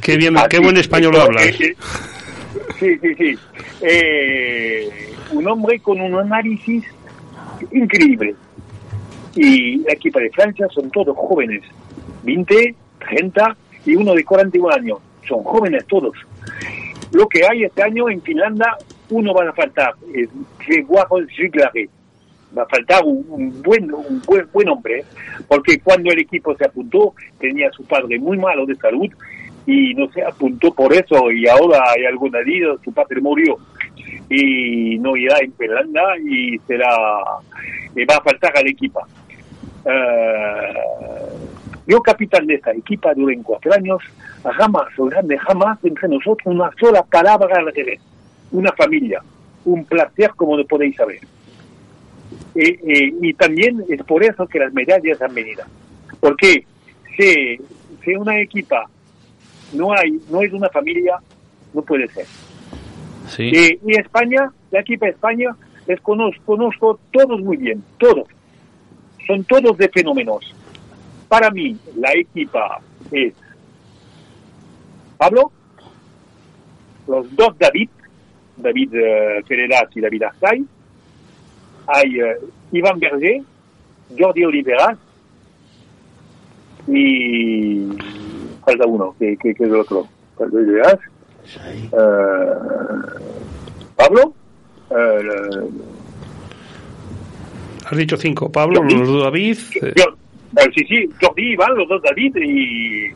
Qué 0.00 0.16
bien, 0.16 0.36
Ah, 0.36 0.46
qué 0.48 0.58
buen 0.58 0.76
español 0.76 1.14
hablas. 1.16 1.44
sí, 1.56 1.74
sí, 3.00 3.14
sí. 3.16 3.38
Eh, 3.82 5.14
un 5.32 5.46
hombre 5.48 5.78
con 5.80 6.00
un 6.00 6.14
análisis 6.18 6.84
increíble. 7.70 8.34
Y 9.34 9.78
la 9.78 9.92
equipa 9.94 10.20
de 10.20 10.30
Francia 10.30 10.66
son 10.70 10.90
todos 10.90 11.16
jóvenes, 11.16 11.62
20, 12.24 12.74
30 13.08 13.56
y 13.86 13.94
uno 13.96 14.14
de 14.14 14.24
41 14.24 14.74
años. 14.74 14.98
Son 15.26 15.42
jóvenes 15.42 15.86
todos. 15.86 16.12
Lo 17.12 17.26
que 17.28 17.46
hay 17.46 17.64
este 17.64 17.82
año 17.82 18.08
en 18.10 18.20
Finlandia, 18.22 18.76
uno 19.10 19.32
va 19.34 19.48
a 19.48 19.52
faltar, 19.52 19.94
es 20.14 20.28
Grégoire 20.66 21.26
Giglaré. 21.28 21.88
Va 22.56 22.62
a 22.62 22.66
faltar 22.66 23.02
un, 23.04 23.24
un 23.28 23.62
buen 23.62 23.92
un 23.92 24.20
buen, 24.26 24.46
buen 24.52 24.68
hombre, 24.68 25.04
porque 25.48 25.80
cuando 25.80 26.10
el 26.10 26.20
equipo 26.20 26.54
se 26.56 26.66
apuntó 26.66 27.14
tenía 27.38 27.70
su 27.72 27.84
padre 27.84 28.18
muy 28.18 28.36
malo 28.36 28.66
de 28.66 28.76
salud 28.76 29.08
y 29.66 29.94
no 29.94 30.10
se 30.12 30.22
apuntó 30.22 30.72
por 30.74 30.92
eso 30.92 31.30
y 31.30 31.46
ahora 31.48 31.80
hay 31.96 32.04
algún 32.04 32.34
herido, 32.34 32.78
su 32.84 32.92
padre 32.92 33.20
murió. 33.20 33.56
y 34.28 34.98
no 34.98 35.16
irá 35.16 35.36
en 35.40 35.52
Finlandia 35.54 36.02
y 36.24 36.58
será 36.66 36.88
y 37.94 38.04
va 38.04 38.16
a 38.16 38.22
faltar 38.22 38.56
al 38.56 38.68
equipo. 38.68 39.00
Eh, 39.84 40.74
yo 41.86 42.00
capitán 42.00 42.46
de 42.46 42.54
esta 42.54 42.72
equipa 42.72 43.12
durante 43.14 43.42
cuatro 43.44 43.72
años, 43.74 43.98
jamás, 44.42 44.86
o 44.98 45.06
grande, 45.06 45.36
jamás 45.38 45.78
entre 45.84 46.08
nosotros 46.08 46.54
una 46.54 46.70
sola 46.78 47.02
palabra 47.02 47.56
al 47.58 47.72
revés. 47.74 48.00
Una 48.52 48.72
familia, 48.72 49.20
un 49.64 49.84
placer 49.84 50.30
como 50.36 50.56
lo 50.56 50.64
podéis 50.66 50.96
saber. 50.96 51.20
Y 52.54 53.32
también 53.34 53.82
es 53.88 54.02
por 54.02 54.22
eso 54.22 54.46
que 54.46 54.58
las 54.58 54.72
medallas 54.72 55.20
han 55.22 55.34
venido. 55.34 55.64
Porque 56.20 56.64
si, 57.16 57.58
si 58.04 58.14
una 58.14 58.40
equipa 58.40 58.88
no 59.72 59.92
hay 59.92 60.20
no 60.30 60.42
es 60.42 60.52
una 60.52 60.68
familia, 60.68 61.16
no 61.72 61.82
puede 61.82 62.08
ser. 62.08 62.26
Sí. 63.28 63.50
Y, 63.84 63.98
España, 63.98 64.52
la 64.70 64.80
equipa 64.80 65.08
España, 65.08 65.56
les 65.86 66.00
conozco, 66.00 66.42
conozco 66.44 67.00
todos 67.10 67.40
muy 67.40 67.56
bien, 67.56 67.82
todos. 67.98 68.28
Son 69.26 69.44
todos 69.44 69.76
de 69.78 69.88
fenómenos. 69.88 70.54
Para 71.28 71.50
mí, 71.50 71.76
la 71.96 72.12
equipa 72.12 72.80
es 73.10 73.32
Pablo, 75.16 75.50
los 77.06 77.34
dos 77.34 77.56
David, 77.58 77.88
David 78.56 78.92
uh, 78.92 79.46
Ferreras 79.46 79.88
y 79.94 80.00
David 80.00 80.24
Arzay, 80.24 80.64
hay 81.86 82.22
uh, 82.22 82.50
Iván 82.72 82.98
Berger, 82.98 83.42
Jordi 84.18 84.44
Oliveras 84.44 84.98
y 86.88 87.88
falta 88.64 88.86
uno, 88.86 89.14
que, 89.18 89.36
que, 89.36 89.54
que 89.54 89.64
es 89.64 89.68
el 89.70 89.76
otro. 89.76 90.06
Uh, 90.38 90.96
Pablo, 93.96 94.34
Has 97.86 97.96
dicho 97.98 98.16
cinco. 98.16 98.50
Pablo, 98.50 98.80
Jordi. 98.80 98.94
los 98.96 99.08
dos 99.08 99.22
David. 99.24 99.58
eh, 99.82 99.92
yo, 99.96 100.04
eh, 100.60 100.70
sí, 100.74 100.84
sí, 100.88 101.08
Jordi, 101.20 101.52
Iván, 101.52 101.74
los 101.76 101.88
dos 101.88 102.02
David 102.02 102.36
y, 102.36 103.06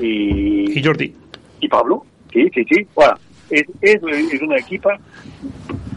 y, 0.00 0.78
y 0.78 0.84
Jordi. 0.84 1.14
y 1.60 1.68
Pablo. 1.68 2.04
Sí, 2.32 2.48
sí, 2.54 2.64
sí. 2.70 2.86
Es, 3.50 3.64
es, 3.80 4.00
es 4.32 4.42
una 4.42 4.56
equipa 4.58 4.96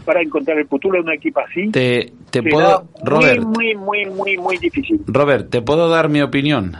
para 0.04 0.22
encontrar 0.22 0.58
el 0.58 0.66
futuro 0.68 0.96
de 0.96 1.00
una 1.02 1.14
equipa 1.14 1.42
así. 1.50 1.70
Te, 1.70 2.12
te 2.30 2.42
puedo, 2.42 2.86
Robert, 3.02 3.42
Muy, 3.42 3.74
muy, 3.74 4.04
muy, 4.06 4.14
muy, 4.14 4.36
muy 4.38 4.58
difícil. 4.58 5.00
Robert, 5.06 5.50
¿te 5.50 5.62
puedo 5.62 5.88
dar 5.88 6.08
mi 6.08 6.20
opinión? 6.20 6.76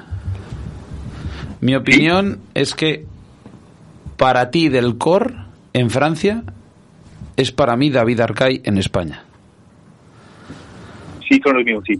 Mi 1.60 1.74
opinión 1.76 2.40
es 2.54 2.74
que 2.74 3.06
para 4.16 4.50
ti 4.50 4.68
del 4.68 4.98
COR 4.98 5.34
en 5.72 5.90
Francia 5.90 6.42
es 7.36 7.50
para 7.52 7.76
mí 7.76 7.90
David 7.90 8.20
Arcay 8.20 8.60
en 8.64 8.78
España. 8.78 9.24
Sí, 11.28 11.40
son 11.42 11.56
los 11.56 11.64
mismos, 11.64 11.84
sí. 11.86 11.94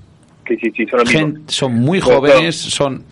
Sí, 0.46 0.56
sí, 0.60 0.70
sí, 0.76 0.86
son 0.86 1.00
los 1.00 1.12
mismos. 1.14 1.40
Son 1.48 1.74
muy 1.74 2.00
jóvenes, 2.00 2.56
son 2.56 3.02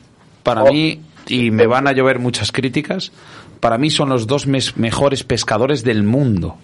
para 0.42 0.64
Oh. 0.64 0.72
mí, 0.72 1.00
y 1.28 1.50
me 1.50 1.66
van 1.66 1.86
a 1.88 1.92
llover 1.92 2.18
muchas 2.18 2.52
críticas, 2.52 3.12
para 3.60 3.78
mí 3.78 3.90
son 3.90 4.10
los 4.10 4.26
dos 4.26 4.46
mes- 4.46 4.76
mejores 4.76 5.24
pescadores 5.24 5.82
del 5.84 6.02
mundo. 6.02 6.56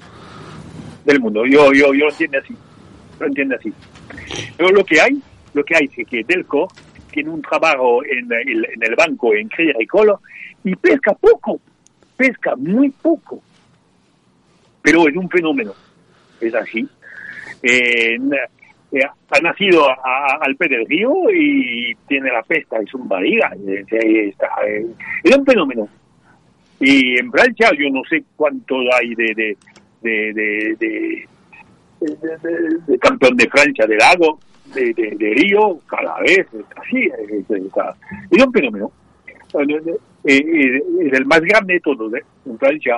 Del 1.09 1.21
mundo. 1.21 1.45
Yo, 1.47 1.73
yo, 1.73 1.93
yo 1.95 2.05
lo 2.05 2.11
entiendo 2.11 2.39
así. 2.39 2.55
Lo 3.19 3.27
entiendo 3.27 3.57
así. 3.57 3.73
Pero 4.57 4.71
lo 4.71 4.85
que 4.85 5.01
hay, 5.01 5.21
lo 5.55 5.65
que 5.65 5.75
hay 5.77 5.91
es 5.97 6.07
que 6.07 6.23
Delco 6.25 6.69
tiene 7.11 7.31
un 7.31 7.43
trabajo 7.43 8.03
en 8.05 8.29
el, 8.33 8.95
banco, 8.97 9.35
en 9.35 9.49
Crédit 9.49 9.75
Agricole, 9.75 10.13
y 10.65 10.77
pesca 10.77 11.15
poco. 11.15 11.61
Pesca 12.17 12.55
muy 12.57 12.91
poco. 12.91 13.43
Pero 14.83 15.09
es 15.09 15.17
un 15.17 15.29
fenómeno. 15.29 15.73
Es 16.41 16.55
así. 16.55 16.87
Eh, 17.63 18.17
ha 19.31 19.41
nacido 19.41 19.89
a- 19.91 20.39
al 20.41 20.57
pie 20.57 20.69
del 20.69 20.87
río 20.87 21.13
y 21.35 21.95
tiene 22.07 22.31
la 22.31 22.43
pesca 22.43 22.77
en 22.79 22.87
su 22.87 22.99
barriga. 22.99 23.51
Es 25.25 25.37
un 25.37 25.45
fenómeno. 25.45 25.89
Y 26.81 27.19
en 27.19 27.31
Francia 27.33 27.71
yo 27.77 27.91
no 27.91 28.03
sé 28.09 28.23
cuánto 28.37 28.77
hay 28.95 29.15
de, 29.15 29.35
de, 29.35 29.57
de, 30.03 30.33
de, 30.33 30.77
de- 30.79 31.29
de- 32.01 32.09
de- 32.09 32.79
de 32.87 32.99
campeón 32.99 33.37
de 33.37 33.49
Francia 33.49 33.87
de 33.87 33.97
lago, 33.97 34.39
de, 34.75 34.93
de, 34.95 35.17
de 35.19 35.35
Río, 35.35 35.79
cada 35.89 36.21
vez 36.21 36.47
es 36.53 36.65
así. 36.77 37.07
Es, 37.07 37.31
es- 37.51 37.71
es 38.31 38.45
un 38.47 38.53
fenómeno. 38.53 38.93
Es 40.25 41.13
el 41.13 41.27
más 41.27 41.41
grande 41.41 41.75
de 41.75 41.81
todos, 41.81 42.13
¿eh? 42.15 42.23
en 42.47 42.59
Francia. 42.59 42.95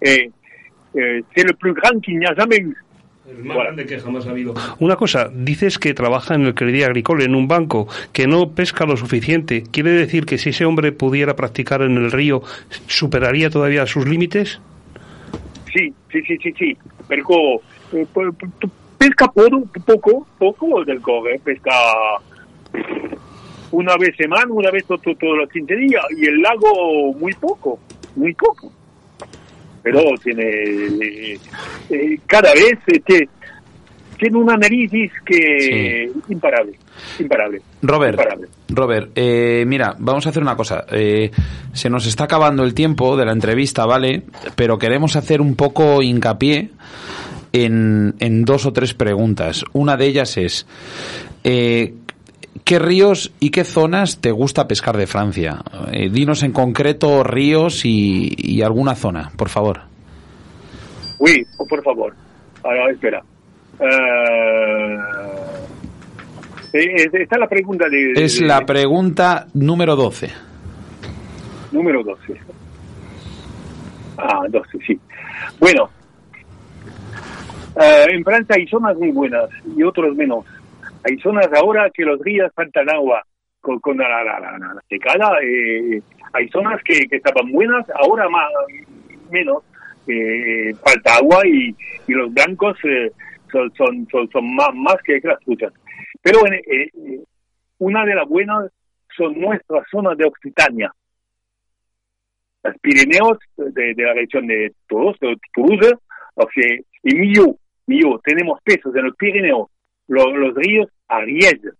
Eh, 0.00 0.30
eh, 0.94 1.22
c'est 1.34 1.44
le 1.46 1.52
plus 1.54 1.74
grand 1.74 2.00
qu'il 2.00 2.18
n'y 2.18 2.26
a 2.26 2.34
jamais 2.34 2.58
eu. 2.60 2.74
El 3.28 3.44
más 3.44 3.56
grande 3.56 3.86
que 3.86 3.98
jamás 3.98 4.26
ha 4.26 4.30
habido. 4.30 4.54
Una 4.78 4.94
cosa, 4.96 5.28
dices 5.34 5.78
que 5.78 5.94
trabaja 5.94 6.34
en 6.36 6.42
el 6.42 6.54
Crédit 6.54 6.84
Agricole, 6.84 7.24
en 7.24 7.34
un 7.34 7.48
banco, 7.48 7.88
que 8.12 8.26
no 8.28 8.50
pesca 8.52 8.86
lo 8.86 8.96
suficiente. 8.96 9.64
¿Quiere 9.72 9.90
decir 9.90 10.26
que 10.26 10.38
si 10.38 10.50
ese 10.50 10.64
hombre 10.64 10.92
pudiera 10.92 11.34
practicar 11.34 11.82
en 11.82 11.96
el 11.96 12.12
río, 12.12 12.42
superaría 12.86 13.50
todavía 13.50 13.84
sus 13.86 14.06
límites? 14.06 14.60
Sí, 15.76 15.92
sí, 16.10 16.22
sí, 16.22 16.38
sí, 16.42 16.52
sí. 16.58 16.76
Pero 17.06 17.24
eh, 17.92 18.06
po- 18.12 18.32
po- 18.32 18.70
pesca 18.98 19.26
poco, 19.28 19.62
poco, 19.84 20.26
poco 20.38 20.84
del 20.84 21.00
core, 21.02 21.38
pesca 21.40 21.72
una 23.72 23.96
vez 23.96 24.16
semana, 24.16 24.46
una 24.50 24.70
vez 24.70 24.86
to- 24.86 24.96
to- 24.98 25.14
todos 25.16 25.36
los 25.38 25.50
15 25.50 25.76
días, 25.76 26.02
y 26.16 26.26
el 26.26 26.40
lago 26.40 27.12
muy 27.14 27.32
poco, 27.34 27.78
muy 28.14 28.32
poco. 28.34 28.72
Pero 29.82 30.00
tiene, 30.22 30.44
eh, 30.44 31.38
eh, 31.90 32.18
cada 32.26 32.52
vez 32.54 32.78
eh, 32.86 33.00
te- 33.04 33.28
tiene 34.18 34.36
un 34.38 34.50
análisis 34.50 35.12
que 35.24 36.10
imparable, 36.28 36.78
imparable. 37.18 37.60
Robert, 37.82 38.14
imparable. 38.18 38.48
Robert, 38.68 39.10
eh, 39.14 39.64
mira, 39.66 39.94
vamos 39.98 40.26
a 40.26 40.30
hacer 40.30 40.42
una 40.42 40.56
cosa. 40.56 40.84
Eh, 40.90 41.30
se 41.72 41.90
nos 41.90 42.06
está 42.06 42.24
acabando 42.24 42.64
el 42.64 42.74
tiempo 42.74 43.16
de 43.16 43.24
la 43.24 43.32
entrevista, 43.32 43.86
¿vale? 43.86 44.22
Pero 44.54 44.78
queremos 44.78 45.16
hacer 45.16 45.40
un 45.40 45.54
poco 45.56 46.02
hincapié 46.02 46.70
en, 47.52 48.14
en 48.18 48.44
dos 48.44 48.66
o 48.66 48.72
tres 48.72 48.94
preguntas. 48.94 49.64
Una 49.72 49.96
de 49.96 50.06
ellas 50.06 50.36
es, 50.36 50.66
eh, 51.44 51.94
¿qué 52.64 52.78
ríos 52.78 53.32
y 53.40 53.50
qué 53.50 53.64
zonas 53.64 54.20
te 54.20 54.30
gusta 54.32 54.66
pescar 54.66 54.96
de 54.96 55.06
Francia? 55.06 55.62
Eh, 55.92 56.08
dinos 56.10 56.42
en 56.42 56.52
concreto 56.52 57.22
ríos 57.22 57.84
y, 57.84 58.34
y 58.36 58.62
alguna 58.62 58.94
zona, 58.94 59.30
por 59.36 59.48
favor. 59.48 59.82
Oui, 61.18 61.46
por- 61.56 61.68
por 61.68 61.82
favor. 61.82 62.14
Ahora, 62.62 62.90
espera. 62.90 63.22
Eh, 66.72 67.08
está 67.12 67.38
la 67.38 67.48
pregunta 67.48 67.88
de... 67.88 68.12
Es 68.16 68.40
la 68.40 68.64
pregunta 68.66 69.46
número 69.54 69.96
12. 69.96 70.30
Número 71.72 72.02
12. 72.02 72.34
Ah, 74.18 74.42
12, 74.48 74.78
sí. 74.86 74.98
Bueno, 75.60 75.88
eh, 77.80 78.06
en 78.10 78.24
Francia 78.24 78.56
hay 78.56 78.66
zonas 78.66 78.96
muy 78.96 79.10
buenas 79.10 79.48
y 79.76 79.82
otros 79.82 80.14
menos. 80.16 80.44
Hay 81.04 81.18
zonas 81.18 81.48
ahora 81.54 81.90
que 81.94 82.04
los 82.04 82.20
ríos 82.20 82.50
faltan 82.54 82.88
agua 82.90 83.22
con, 83.60 83.78
con 83.80 83.96
la, 83.98 84.08
la, 84.08 84.22
la- 84.40 84.58
la- 84.58 84.74
la 84.74 84.82
secada. 84.88 85.32
eh, 85.42 86.00
hay 86.32 86.48
zonas 86.48 86.80
que, 86.84 87.06
que 87.08 87.16
estaban 87.16 87.50
buenas, 87.52 87.86
ahora 87.94 88.28
más, 88.28 88.50
menos. 89.30 89.62
eh, 90.08 90.74
falta 90.84 91.16
agua 91.16 91.40
y, 91.46 91.74
y 92.06 92.12
los 92.12 92.32
blancos 92.32 92.76
eh, 92.84 93.10
son, 93.50 93.72
son, 93.74 94.08
son, 94.10 94.30
son 94.30 94.54
más, 94.54 94.70
más 94.74 94.96
que 95.04 95.20
truchas. 95.44 95.72
Pero 96.22 96.46
eh, 96.46 96.62
eh, 96.66 97.20
una 97.78 98.04
de 98.04 98.14
las 98.14 98.28
buenas 98.28 98.70
son 99.16 99.40
nuestras 99.40 99.84
zonas 99.90 100.16
de 100.16 100.26
Occitania 100.26 100.92
los 102.66 102.78
Pirineos 102.80 103.38
de, 103.56 103.94
de 103.94 104.02
la 104.02 104.14
región 104.14 104.46
de 104.46 104.72
Toulouse, 104.88 105.18
de 105.20 105.36
Toulouse 105.54 105.94
o 106.34 106.46
sea, 106.52 106.78
y 107.02 107.14
Millau, 107.14 107.58
Millau, 107.86 108.20
tenemos 108.22 108.60
peces 108.62 108.94
en 108.94 109.04
los 109.04 109.16
Pirineos, 109.16 109.68
los, 110.08 110.26
los 110.34 110.54
ríos 110.54 110.88
Ariège, 111.08 111.70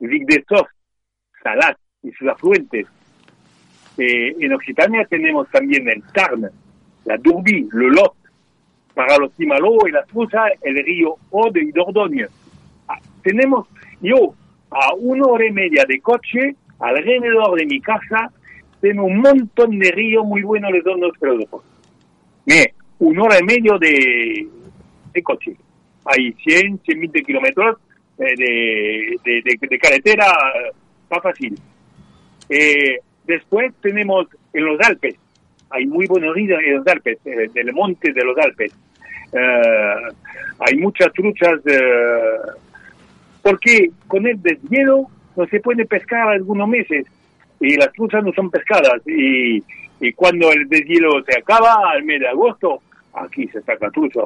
Vic 0.00 0.26
de 0.26 0.44
Sos, 0.48 0.66
Salat 1.42 1.76
y 2.02 2.10
sus 2.12 2.28
afluentes. 2.28 2.86
Eh, 3.98 4.34
en 4.40 4.52
Occitania 4.52 5.06
tenemos 5.08 5.48
también 5.50 5.88
el 5.88 6.02
Tarn, 6.12 6.50
la 7.04 7.16
Durbie, 7.18 7.68
le 7.72 7.90
Lot, 7.90 8.14
para 8.96 9.18
los 9.18 9.30
Timaló 9.34 9.76
y 9.86 9.92
las 9.92 10.06
Truzas, 10.06 10.52
el 10.62 10.82
río 10.82 11.16
Ode 11.30 11.60
y 11.64 11.70
Dordogne. 11.70 12.26
Ah, 12.88 12.98
tenemos, 13.22 13.68
yo, 14.00 14.32
a 14.70 14.94
una 14.94 15.26
hora 15.26 15.46
y 15.46 15.52
media 15.52 15.84
de 15.86 16.00
coche, 16.00 16.56
alrededor 16.80 17.58
de 17.58 17.66
mi 17.66 17.78
casa, 17.78 18.30
tengo 18.80 19.04
un 19.04 19.18
montón 19.18 19.78
de 19.78 19.90
ríos 19.90 20.24
muy 20.24 20.40
buenos 20.42 20.72
de 20.72 20.80
todos 20.80 20.98
los 20.98 21.18
productos. 21.18 21.62
Mire, 22.46 22.72
una 22.98 23.24
hora 23.24 23.38
y 23.38 23.44
media 23.44 23.74
de, 23.78 24.48
de 25.12 25.22
coche. 25.22 25.54
Hay 26.06 26.32
100, 26.42 26.80
120 26.82 27.22
kilómetros 27.22 27.76
de- 28.16 29.18
de 29.68 29.78
carretera, 29.78 30.24
eh, 30.26 30.70
más 31.10 31.22
fácil. 31.22 31.54
Eh, 32.48 33.00
después 33.26 33.74
tenemos 33.82 34.26
en 34.54 34.64
los 34.64 34.80
Alpes, 34.80 35.16
hay 35.70 35.86
muy 35.86 36.06
buenos 36.06 36.34
ríos 36.34 36.60
en 36.64 36.76
los 36.76 36.86
Alpes, 36.86 37.18
del 37.24 37.72
monte 37.72 38.12
de 38.12 38.24
los 38.24 38.36
Alpes. 38.38 38.72
Eh, 39.32 40.12
hay 40.60 40.76
muchas 40.76 41.12
truchas, 41.12 41.60
eh, 41.66 42.38
porque 43.42 43.90
con 44.06 44.26
el 44.26 44.40
deshielo 44.40 45.06
no 45.36 45.46
se 45.46 45.60
puede 45.60 45.84
pescar 45.84 46.28
algunos 46.28 46.68
meses 46.68 47.06
y 47.60 47.76
las 47.76 47.92
truchas 47.92 48.24
no 48.24 48.32
son 48.32 48.50
pescadas. 48.50 49.00
Y, 49.06 49.62
y 50.00 50.12
cuando 50.12 50.52
el 50.52 50.68
deshielo 50.68 51.22
se 51.24 51.38
acaba, 51.38 51.90
al 51.90 52.04
mes 52.04 52.20
de 52.20 52.28
agosto, 52.28 52.80
aquí 53.14 53.48
se 53.48 53.62
saca 53.62 53.90
trucha. 53.90 54.20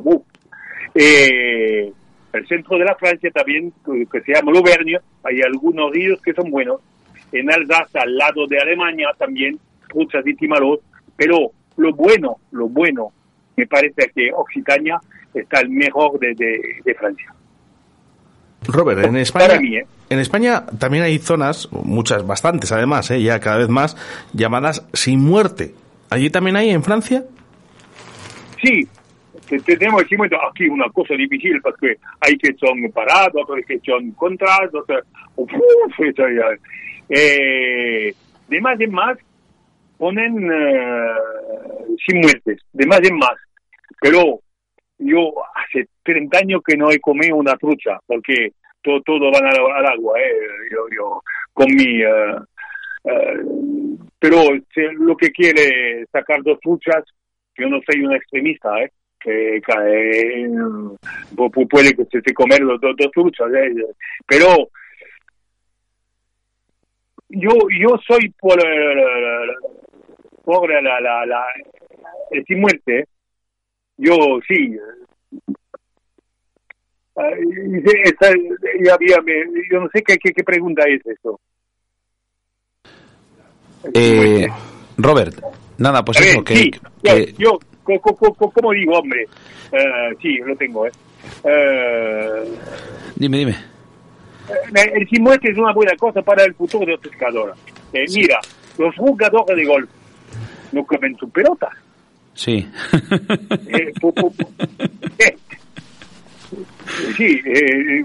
Eh, 0.94 1.92
el 2.32 2.46
centro 2.46 2.78
de 2.78 2.84
la 2.84 2.94
Francia 2.94 3.30
también, 3.32 3.72
que, 3.84 4.20
se 4.20 4.34
llama 4.34 4.52
L'Auvergne, 4.52 4.98
hay 5.24 5.40
algunos 5.42 5.90
ríos 5.92 6.20
que 6.22 6.32
son 6.32 6.50
buenos. 6.50 6.80
En 7.32 7.50
Alsace, 7.52 7.98
al 7.98 8.16
lado 8.16 8.46
de 8.46 8.58
Alemania, 8.58 9.08
también, 9.16 9.58
truchas 9.88 10.26
y 10.26 10.34
timaros. 10.34 10.80
Pero 11.20 11.52
lo 11.76 11.92
bueno, 11.92 12.38
lo 12.52 12.66
bueno, 12.66 13.12
me 13.54 13.66
parece 13.66 14.10
que 14.14 14.30
Occitania 14.34 14.98
está 15.34 15.60
el 15.60 15.68
mejor 15.68 16.18
de, 16.18 16.34
de, 16.34 16.58
de 16.82 16.94
Francia. 16.94 17.30
Robert, 18.66 19.04
en 19.04 19.16
España, 19.18 19.60
mí, 19.60 19.76
¿eh? 19.76 19.86
en 20.08 20.18
España 20.18 20.64
también 20.78 21.04
hay 21.04 21.18
zonas, 21.18 21.68
muchas, 21.72 22.26
bastantes 22.26 22.72
además, 22.72 23.10
¿eh? 23.10 23.22
ya 23.22 23.38
cada 23.38 23.58
vez 23.58 23.68
más, 23.68 23.98
llamadas 24.32 24.86
sin 24.94 25.20
muerte. 25.20 25.74
¿Allí 26.08 26.30
también 26.30 26.56
hay 26.56 26.70
en 26.70 26.82
Francia? 26.82 27.22
Sí, 28.62 28.88
te- 29.46 29.60
tenemos 29.60 30.02
aquí 30.02 30.14
una 30.68 30.88
cosa 30.88 31.12
difícil 31.14 31.60
porque 31.62 31.98
hay 32.20 32.38
que 32.38 32.54
son 32.54 32.90
parados, 32.94 33.42
otros 33.42 33.60
que 33.68 33.78
son 33.80 34.10
contras, 34.12 34.72
otros... 34.72 35.04
Uf. 35.36 35.50
Eh, 37.10 38.14
de 38.48 38.60
más 38.62 38.80
en 38.80 38.92
más 38.92 39.18
ponen 40.00 40.50
eh, 40.50 41.14
sin 42.06 42.20
muertes, 42.20 42.58
de 42.72 42.86
más 42.86 43.00
en 43.06 43.16
más. 43.18 43.36
Pero 44.00 44.40
yo 44.98 45.32
hace 45.54 45.86
30 46.02 46.38
años 46.38 46.62
que 46.66 46.76
no 46.76 46.90
he 46.90 46.98
comido 47.00 47.36
una 47.36 47.54
trucha 47.56 47.98
porque 48.06 48.52
todo, 48.82 49.02
todo 49.02 49.30
va 49.30 49.38
al, 49.38 49.86
agua, 49.86 50.18
eh. 50.18 50.32
yo, 50.72 50.78
yo 50.96 51.22
con 51.52 51.66
mi... 51.74 52.02
eh, 52.02 52.36
eh, 53.04 53.36
pero 54.18 54.36
lo 54.98 55.16
que 55.16 55.30
quiere 55.30 56.06
sacar 56.12 56.42
dos 56.42 56.58
truchas, 56.60 57.04
yo 57.56 57.68
no 57.68 57.78
soy 57.86 58.02
un 58.02 58.14
extremista, 58.14 58.68
¿eh? 58.82 58.90
que 59.18 59.60
cae, 59.62 60.48
pu- 61.36 61.50
pu- 61.52 61.68
puede 61.68 61.94
que 61.94 62.04
se, 62.06 62.22
se 62.22 62.32
comer 62.32 62.60
dos, 62.64 62.80
dos, 62.80 62.94
dos 62.96 63.10
truchas, 63.12 63.48
pero 64.26 64.46
yo 67.28 67.50
yo 67.78 67.88
soy 68.06 68.30
por 68.40 68.58
eh, 70.40 70.42
por 70.44 70.70
la, 70.70 71.00
la, 71.00 71.26
la 71.26 71.44
el 72.30 72.44
sin 72.46 72.60
muerte, 72.60 73.00
¿eh? 73.00 73.04
yo 73.98 74.14
sí. 74.46 74.76
Esa- 77.16 78.34
y 78.82 78.88
había- 78.88 79.20
me- 79.20 79.44
yo 79.70 79.80
no 79.80 79.88
sé 79.92 80.02
qué, 80.02 80.16
qué, 80.18 80.32
qué 80.32 80.42
pregunta 80.44 80.84
es 80.88 81.02
eso. 81.06 81.38
Eh. 83.94 84.46
Robert, 84.96 85.34
nada, 85.78 86.04
pues 86.04 86.18
A 86.18 86.20
ver, 86.20 86.28
eso, 86.30 86.44
que, 86.44 86.54
sí, 86.56 86.70
que- 87.02 87.32
yo, 87.38 87.38
yo 87.38 87.58
co- 87.82 88.00
co- 88.00 88.16
co- 88.16 88.34
co- 88.34 88.50
como 88.50 88.72
digo, 88.72 88.98
hombre, 88.98 89.26
eh, 89.72 90.16
sí, 90.20 90.36
lo 90.38 90.54
tengo, 90.56 90.86
¿eh? 90.86 90.90
Eh, 91.44 92.44
Dime, 93.16 93.38
dime. 93.38 93.52
eh, 94.48 94.92
el 94.94 95.08
sin 95.08 95.22
muerte 95.22 95.50
es 95.50 95.58
una 95.58 95.72
buena 95.72 95.94
cosa 95.96 96.22
para 96.22 96.44
el 96.44 96.54
futuro 96.54 96.84
de 96.86 96.92
los 96.92 97.00
pescadores. 97.00 97.54
Eh, 97.92 98.04
Mira, 98.14 98.38
los 98.78 98.94
jugadores 98.96 99.56
de 99.56 99.64
golf 99.64 99.90
no 100.72 100.84
comen 100.84 101.16
su 101.16 101.28
pelota. 101.30 101.68
Sí. 102.34 102.66
Eh, 103.68 103.92
pu- 104.00 104.34
eh, 105.18 105.36
sí, 107.16 107.40
eh, 107.44 108.04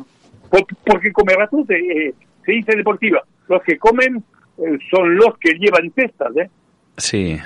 por- 0.49 0.65
porque 0.85 1.11
comer 1.11 1.37
ratos 1.37 1.69
eh, 1.69 2.13
se 2.45 2.51
dice 2.51 2.75
deportiva. 2.75 3.21
Los 3.47 3.61
que 3.63 3.77
comen 3.77 4.23
eh, 4.57 4.77
son 4.91 5.15
los 5.15 5.37
que 5.39 5.53
llevan 5.59 5.91
cestas, 5.95 6.35
¿eh? 6.37 6.49
sí. 6.97 7.37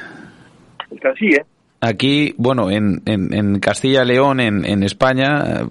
Es 0.91 1.05
así, 1.05 1.27
¿eh? 1.27 1.45
Aquí, 1.81 2.33
bueno, 2.37 2.69
en, 2.71 3.01
en, 3.05 3.33
en 3.33 3.59
Castilla 3.59 4.03
y 4.03 4.07
León, 4.07 4.39
en, 4.41 4.65
en 4.65 4.83
España, 4.83 5.43
eh, 5.61 5.65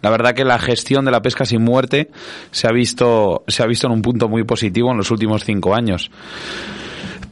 la 0.00 0.10
verdad 0.10 0.32
que 0.34 0.44
la 0.44 0.58
gestión 0.58 1.04
de 1.04 1.10
la 1.10 1.20
pesca 1.20 1.44
sin 1.44 1.62
muerte 1.62 2.08
se 2.50 2.66
ha 2.68 2.72
visto, 2.72 3.42
se 3.48 3.62
ha 3.62 3.66
visto 3.66 3.88
en 3.88 3.92
un 3.94 4.02
punto 4.02 4.28
muy 4.28 4.44
positivo 4.44 4.90
en 4.92 4.96
los 4.96 5.10
últimos 5.10 5.44
cinco 5.44 5.74
años. 5.74 6.10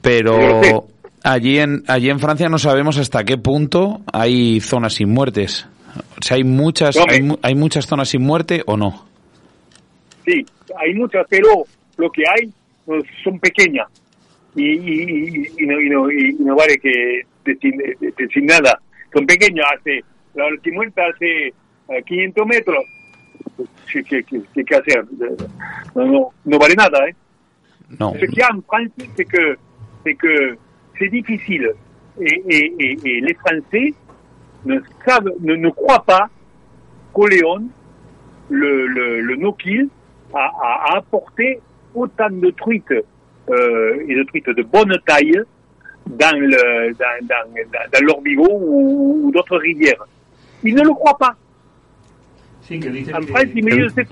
Pero. 0.02 0.86
Allí 1.32 1.58
en, 1.58 1.82
allí 1.88 2.10
en 2.10 2.18
Francia 2.20 2.48
no 2.48 2.58
sabemos 2.58 2.98
hasta 2.98 3.24
qué 3.24 3.36
punto 3.38 4.00
hay 4.12 4.60
zonas 4.60 4.94
sin 4.94 5.10
muertes. 5.10 5.66
O 6.18 6.22
sea, 6.22 6.36
hay 6.36 6.44
muchas, 6.44 6.96
hay, 7.08 7.22
mu- 7.22 7.38
hay 7.42 7.54
muchas 7.54 7.86
zonas 7.86 8.08
sin 8.08 8.22
muerte 8.22 8.62
o 8.66 8.76
no. 8.76 9.06
Sí, 10.24 10.44
hay 10.78 10.94
muchas, 10.94 11.26
pero 11.28 11.48
lo 11.96 12.10
que 12.10 12.22
hay 12.28 12.50
pues, 12.84 13.04
son 13.22 13.38
pequeñas 13.38 13.86
y, 14.54 14.72
y, 14.72 15.66
no, 15.66 15.80
y, 15.80 15.88
no, 15.90 16.10
y 16.10 16.34
no 16.40 16.54
vale 16.56 16.76
que 16.78 17.22
decir 17.44 18.42
nada. 18.44 18.78
Son 19.12 19.24
pequeñas, 19.26 19.66
hace, 19.78 20.02
la 20.34 20.44
muerta 20.72 21.02
hace 21.14 21.48
eh, 21.48 22.02
500 22.06 22.46
metros. 22.46 22.84
Pues, 23.56 23.68
¿Qué, 23.92 24.02
qué, 24.02 24.22
qué, 24.24 24.40
qué- 24.54 24.64
qué 24.64 24.74
hacer? 24.76 25.04
No, 25.94 26.04
no, 26.06 26.28
no 26.44 26.58
vale 26.58 26.74
nada, 26.74 26.98
¿eh? 27.08 27.14
No. 27.98 28.12
Ce 28.18 28.26
qu'il 28.26 28.38
y 28.38 28.42
a 28.42 28.48
en 28.52 28.62
France, 28.64 28.90
c'est 29.16 29.24
que 29.28 29.56
c'est 30.02 30.16
que 30.16 30.58
c'est 30.98 31.08
difficile 31.08 31.72
et, 32.20 32.42
et, 32.48 32.74
et, 32.78 32.98
et 33.04 33.20
les 33.20 33.34
Français 33.34 33.94
ne 34.64 34.80
savent, 35.06 35.30
ne, 35.40 35.54
ne 35.54 35.68
croient 35.70 36.04
pas 36.04 36.28
qu'au 37.12 37.26
Léon, 37.26 37.62
le, 38.48 38.86
le, 38.86 39.20
le 39.20 39.48
a, 40.34 40.38
a, 40.38 40.92
a 40.92 40.98
apporté 40.98 41.60
autant 41.94 42.30
de 42.30 42.50
truites 42.50 42.92
euh, 43.50 44.04
et 44.08 44.14
de 44.14 44.22
truites 44.24 44.50
de 44.50 44.62
bonne 44.62 44.96
taille 45.06 45.40
dans 46.06 46.38
le 46.38 46.92
dans, 46.92 47.26
dans, 47.26 47.62
dans, 47.92 48.06
l'Orbigo 48.06 48.46
ou, 48.50 49.26
ou 49.26 49.32
d'autres 49.32 49.58
rivières. 49.58 50.04
Ils 50.62 50.74
ne 50.74 50.82
le 50.82 50.90
croient 50.90 51.18
pas. 51.18 51.34
En 53.14 53.22
France, 53.22 53.44
ils 53.54 53.64
me 53.64 53.70
disent 53.70 53.92
c'est 53.94 54.08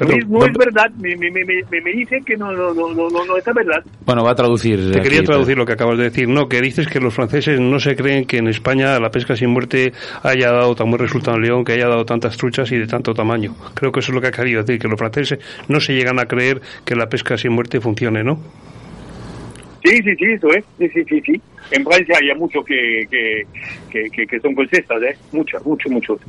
no, 0.00 0.38
no 0.38 0.46
es 0.46 0.52
verdad, 0.52 0.90
me, 0.98 1.16
me, 1.16 1.30
me, 1.30 1.44
me, 1.44 1.92
dice 1.92 2.20
que 2.24 2.36
no, 2.36 2.52
no, 2.52 2.72
no, 2.74 2.92
no, 2.94 3.08
no, 3.08 3.24
no 3.24 3.36
es 3.36 3.44
verdad. 3.44 3.82
Bueno, 4.04 4.24
va 4.24 4.32
a 4.32 4.34
traducir. 4.34 4.92
Te 4.92 5.00
quería 5.00 5.18
aquí, 5.18 5.26
traducir 5.26 5.56
lo 5.56 5.66
que 5.66 5.72
acabas 5.72 5.98
de 5.98 6.04
decir. 6.04 6.28
No, 6.28 6.48
que 6.48 6.60
dices 6.60 6.86
que 6.86 7.00
los 7.00 7.14
franceses 7.14 7.60
no 7.60 7.78
se 7.78 7.96
creen 7.96 8.24
que 8.24 8.38
en 8.38 8.48
España 8.48 8.98
la 8.98 9.10
pesca 9.10 9.36
sin 9.36 9.50
muerte 9.50 9.92
haya 10.22 10.50
dado 10.52 10.74
tan 10.74 10.88
buen 10.90 11.00
resultado 11.00 11.36
en 11.36 11.42
León, 11.42 11.64
que 11.64 11.72
haya 11.72 11.88
dado 11.88 12.04
tantas 12.04 12.36
truchas 12.36 12.70
y 12.72 12.78
de 12.78 12.86
tanto 12.86 13.14
tamaño. 13.14 13.54
Creo 13.74 13.92
que 13.92 14.00
eso 14.00 14.12
es 14.12 14.14
lo 14.14 14.20
que 14.20 14.28
ha 14.28 14.32
querido 14.32 14.62
decir, 14.62 14.80
que 14.80 14.88
los 14.88 14.98
franceses 14.98 15.38
no 15.68 15.80
se 15.80 15.92
llegan 15.94 16.18
a 16.18 16.26
creer 16.26 16.60
que 16.84 16.94
la 16.94 17.08
pesca 17.08 17.36
sin 17.36 17.52
muerte 17.52 17.80
funcione, 17.80 18.22
¿no? 18.22 18.38
Sí, 19.84 19.96
sí, 20.02 20.14
sí, 20.16 20.24
eso 20.26 20.48
es. 20.48 20.64
Sí, 20.78 20.88
sí, 20.90 21.04
sí, 21.08 21.22
sí. 21.24 21.42
En 21.70 21.84
Francia 21.84 22.16
hay 22.20 22.38
muchos 22.38 22.64
que, 22.64 23.06
que, 23.10 23.42
que, 23.90 24.10
que, 24.10 24.26
que 24.26 24.40
son 24.40 24.54
cestas, 24.68 25.02
¿eh? 25.02 25.16
Muchos, 25.32 25.64
muchos, 25.64 25.90
muchos. 25.90 26.20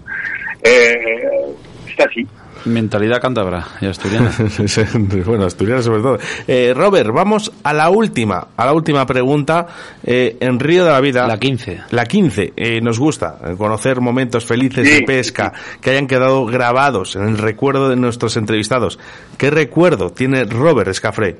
Eh, 0.63 1.53
está 1.87 2.05
así. 2.05 2.25
Mentalidad 2.65 3.19
cántabra 3.19 3.65
y 3.81 3.87
asturiana. 3.87 4.31
bueno, 5.25 5.45
asturiana 5.45 5.81
sobre 5.81 6.01
todo. 6.01 6.19
Eh, 6.47 6.73
Robert, 6.75 7.09
vamos 7.11 7.51
a 7.63 7.73
la 7.73 7.89
última, 7.89 8.49
a 8.55 8.65
la 8.65 8.73
última 8.73 9.05
pregunta. 9.07 9.65
Eh, 10.03 10.37
en 10.39 10.59
Río 10.59 10.85
de 10.85 10.91
la 10.91 10.99
Vida. 11.01 11.25
La 11.27 11.39
15. 11.39 11.81
La 11.89 12.05
15. 12.05 12.53
Eh, 12.55 12.79
nos 12.81 12.99
gusta 12.99 13.39
eh, 13.43 13.55
conocer 13.57 13.99
momentos 13.99 14.45
felices 14.45 14.87
Sí. 14.87 14.93
de 14.95 15.01
pesca 15.01 15.53
que 15.81 15.89
hayan 15.91 16.05
quedado 16.07 16.45
grabados 16.45 17.15
en 17.15 17.23
el 17.23 17.37
recuerdo 17.39 17.89
de 17.89 17.95
nuestros 17.95 18.37
entrevistados. 18.37 18.99
¿Qué 19.37 19.49
recuerdo 19.49 20.11
tiene 20.11 20.43
Robert 20.45 20.89
Escafré? 20.89 21.37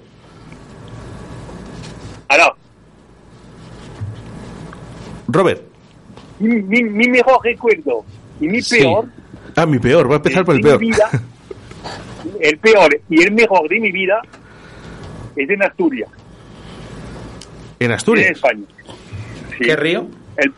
Alors, 2.30 2.53
Robert. 5.28 5.61
mi, 6.39 6.55
mi, 6.63 6.84
mi 6.84 7.07
mejor 7.09 7.39
recuerdo 7.43 8.03
y 8.39 8.47
mi 8.47 8.61
Sí. 8.61 8.80
peor 8.80 9.05
Ah, 9.56 9.66
mi 9.66 9.80
peor. 9.80 10.06
Voy 10.08 10.14
a 10.14 10.18
empezar 10.18 10.45
por 10.45 10.56
el 10.56 10.62
peor. 10.62 10.80
vida, 10.80 11.10
el 12.39 12.58
peor 12.58 12.99
y 13.10 13.24
el 13.24 13.32
mejor 13.34 13.68
de 13.70 13.80
mi 13.80 13.91
vida 13.91 14.22
es 15.36 15.49
en 15.49 15.64
Asturias, 15.64 16.10
en 17.80 17.86
en 17.88 17.91
Asturias. 17.93 18.32
España. 18.32 18.64
Sí. 19.58 19.66
¿Qué 19.66 19.76
río? 19.76 20.08
El, 20.38 20.54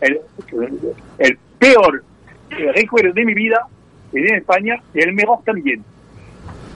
el, 0.00 0.20
el 1.18 1.38
peor 1.58 2.02
recuerdo 2.74 3.12
de 3.12 3.24
mi 3.24 3.34
vida 3.34 3.66
es 4.12 4.30
en 4.30 4.36
España 4.36 4.76
y 4.94 5.00
el 5.02 5.12
mejor 5.12 5.38
también. 5.44 5.82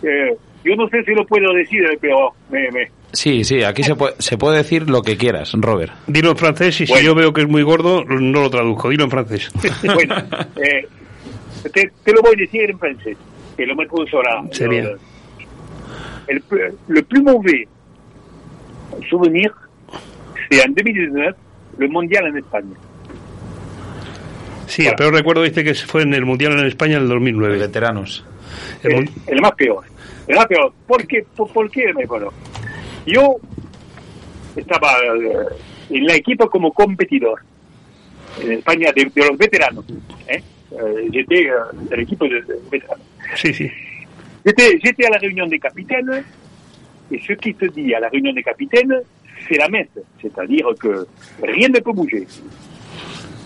Eh, 0.03 0.36
yo 0.64 0.74
no 0.76 0.89
sé 0.89 1.03
si 1.05 1.12
lo 1.12 1.24
puedo 1.26 1.53
decir 1.55 1.82
el 1.91 1.99
peor. 1.99 2.32
Me, 2.51 2.70
me, 2.70 2.91
Sí, 3.12 3.43
sí, 3.43 3.62
aquí 3.62 3.82
se 3.82 3.95
puede, 3.95 4.14
se 4.18 4.36
puede 4.36 4.59
decir 4.59 4.89
lo 4.91 5.01
que 5.01 5.16
quieras, 5.16 5.53
Robert. 5.55 5.93
Dilo 6.07 6.30
en 6.32 6.36
francés 6.36 6.78
y 6.82 6.86
si 6.86 6.93
Bueno. 6.93 7.07
yo 7.07 7.14
veo 7.14 7.32
que 7.32 7.41
es 7.41 7.49
muy 7.49 7.62
gordo, 7.62 8.05
no 8.05 8.43
lo 8.43 8.51
traduzco. 8.51 8.91
Dilo 8.91 9.05
en 9.05 9.11
francés. 9.11 9.51
Bueno, 9.82 10.14
eh, 10.57 10.86
te, 11.62 11.90
te 12.04 12.12
lo 12.12 12.22
voy 12.22 12.34
a 12.34 12.40
decir 12.40 12.70
en 12.70 12.78
francés, 12.78 13.16
que 13.56 13.66
lo 13.66 13.74
me 13.76 13.86
profesora. 13.86 14.42
C'est 14.52 14.68
bien. 14.68 14.96
Le 16.28 17.02
plus 17.02 17.22
mauvais 17.22 17.66
souvenir, 19.09 19.50
c'est 20.50 20.62
en 20.62 20.72
2019, 20.72 21.34
le 21.78 21.88
mondial 21.88 22.26
en 22.26 22.36
Espagne. 22.36 22.74
Sí, 24.66 24.86
el 24.86 24.94
peor 24.96 25.14
recuerdo 25.14 25.42
dice 25.42 25.64
que 25.64 25.74
fue 25.74 26.02
en 26.02 26.12
el 26.12 26.26
Mundial 26.26 26.52
en 26.52 26.66
España 26.66 26.96
en 26.96 27.04
el 27.04 27.09
2009. 27.09 27.59
Veteranos. 27.59 28.24
El 28.82 28.92
el, 28.92 29.11
el 29.26 29.40
más 29.40 29.52
peor. 29.52 29.84
El 30.26 30.36
más 30.36 30.46
peor. 30.46 30.72
¿Por 30.86 31.06
qué? 31.06 31.24
¿Por, 31.34 31.50
por 31.50 31.70
qué 31.70 31.92
me 31.94 32.04
acuerdo? 32.04 32.32
Yo 33.06 33.36
estaba 34.54 34.98
eh, 34.98 35.46
en 35.90 36.06
la 36.06 36.14
equipo 36.14 36.50
como 36.50 36.72
competidor 36.72 37.40
en 38.42 38.52
España 38.52 38.92
de, 38.94 39.11
de 39.14 39.26
los 39.26 39.38
veteranos. 39.38 39.84
¿eh? 40.28 40.42
Eh, 40.73 41.09
J'étais 41.12 41.49
euh, 41.51 41.64
de 41.91 41.95
l'équipe 41.97 42.21
de. 42.21 42.45
Sí, 43.37 43.55
sí. 43.55 43.71
J'étais 44.45 44.79
j'étais 44.85 45.07
à 45.07 45.11
la 45.11 45.19
réunion 45.19 45.47
des 45.47 45.59
capitaines 45.59 46.23
et 47.11 47.19
ce 47.27 47.33
qui 47.35 47.55
se 47.59 47.66
dit 47.66 47.95
à 47.95 48.01
la 48.01 48.09
réunion 48.09 48.33
des 48.33 48.43
capitaines, 48.43 48.95
c'est 49.49 49.57
la 49.57 49.69
messe. 49.69 49.89
C'est-à-dire 50.21 50.66
que 50.79 51.07
rien 51.43 51.69
ne 51.69 51.79
peut 51.81 51.93
bouger. 51.93 52.27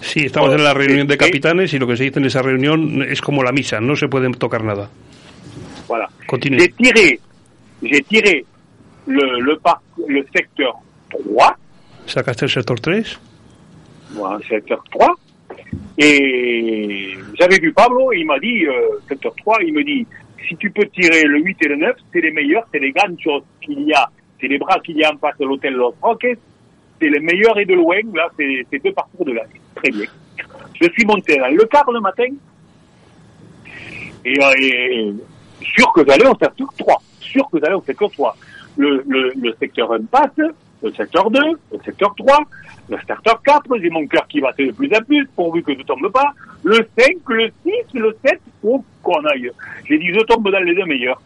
Sí, 0.01 0.20
estamos 0.27 0.49
Oh, 0.51 0.55
en 0.55 0.62
la 0.64 0.75
reunión 0.75 1.07
de 1.07 1.12
sí, 1.14 1.18
sí. 1.20 1.25
capitanes 1.27 1.73
y 1.73 1.79
lo 1.79 1.87
que 1.87 1.97
se 1.97 2.05
dice 2.05 2.18
en 2.18 2.25
esa 2.25 2.43
reunión 2.43 3.03
es 3.03 3.20
como 3.20 3.43
la 3.45 3.53
misa, 3.53 3.81
no 3.81 3.95
se 3.95 4.09
puede 4.09 4.29
tocar 4.33 4.64
nada. 4.64 4.91
Voilà. 5.87 6.09
Continue. 6.27 6.59
J'ai 6.59 6.73
tiré, 6.73 7.20
j'ai 7.83 8.03
tiré 8.03 8.45
le, 9.07 9.41
le, 9.41 9.57
par- 9.59 9.81
le 10.09 10.25
secteur 10.35 10.75
3, 11.11 11.55
¿Sacaste 12.07 12.45
el 12.47 12.51
sector 12.51 12.81
3? 12.81 13.20
moi, 14.16 14.41
secteur 14.49 14.83
3, 14.91 15.09
et 15.99 17.14
j'avais 17.39 17.59
vu 17.59 17.73
Pablo, 17.73 18.12
et 18.12 18.18
il 18.18 18.27
m'a 18.27 18.39
dit, 18.39 18.66
euh, 18.66 18.99
secteur 19.09 19.35
3, 19.37 19.59
il 19.62 19.75
me 19.75 19.85
dit, 19.85 20.07
si 20.49 20.57
tu 20.57 20.70
peux 20.70 20.87
tirer 20.87 21.23
le 21.25 21.41
8 21.41 21.57
et 21.62 21.68
le 21.68 21.77
9, 21.77 21.97
c'est 22.12 22.20
les 22.20 22.31
meilleurs, 22.31 22.66
c'est 22.73 22.79
les 22.79 22.93
grandes 22.93 23.20
choses 23.20 23.43
qu'il 23.61 23.83
y 23.83 23.93
a, 23.93 24.11
c'est 24.41 24.49
les 24.49 24.59
bras 24.59 24.79
qu'il 24.81 24.97
y 24.97 25.05
a 25.05 25.12
en 25.12 25.18
face 25.18 25.37
de 25.39 25.45
l'hôtel 25.45 25.75
Los 25.75 25.95
Roques, 26.01 26.39
c'est 27.01 27.09
les 27.09 27.20
meilleurs 27.20 27.59
et 27.59 27.64
de 27.64 27.75
loin, 27.75 27.99
là, 28.14 28.29
c'est 28.37 28.83
deux 28.83 28.93
parcours 28.93 29.25
de 29.25 29.33
l'année. 29.33 29.61
Très 29.75 29.91
bien. 29.91 30.07
Je 30.81 30.89
suis 30.91 31.05
monté 31.05 31.37
dans 31.37 31.49
le 31.49 31.64
car 31.66 31.91
le 31.91 32.01
matin, 32.01 32.27
et, 34.25 34.39
euh, 34.43 34.53
et 34.59 35.12
sûr 35.62 35.93
que 35.93 36.05
j'allais 36.07 36.27
au 36.27 36.37
secteur 36.37 36.68
3, 36.79 37.03
sûr 37.20 37.49
que 37.51 37.59
j'allais 37.61 37.75
au 37.75 37.83
secteur 37.83 38.11
3. 38.11 38.37
Le, 38.77 39.05
le, 39.07 39.33
le 39.37 39.55
secteur 39.61 39.93
1 39.93 40.05
passe, 40.05 40.31
le 40.83 40.93
secteur 40.93 41.30
2, 41.30 41.41
le 41.72 41.78
secteur 41.85 42.14
3, 42.16 42.39
le 42.89 42.97
secteur 43.07 43.43
4, 43.43 43.78
j'ai 43.80 43.91
mon 43.91 44.07
cœur 44.07 44.26
qui 44.26 44.41
battait 44.41 44.66
de 44.66 44.72
plus 44.72 44.91
en 44.95 45.01
plus, 45.03 45.26
pourvu 45.37 45.62
que 45.62 45.76
je 45.76 45.83
tombe 45.83 46.11
pas. 46.11 46.33
Le 46.64 46.87
5, 46.99 47.16
le 47.28 47.51
6, 47.64 47.99
le 47.99 48.16
7, 48.24 48.41
oh, 48.64 48.85
qu'on 49.03 49.24
aille. 49.26 49.51
J'ai 49.85 49.99
dit, 49.99 50.12
je 50.12 50.20
tombe 50.20 50.51
dans 50.51 50.61
les 50.61 50.74
deux 50.74 50.85
meilleurs. 50.85 51.20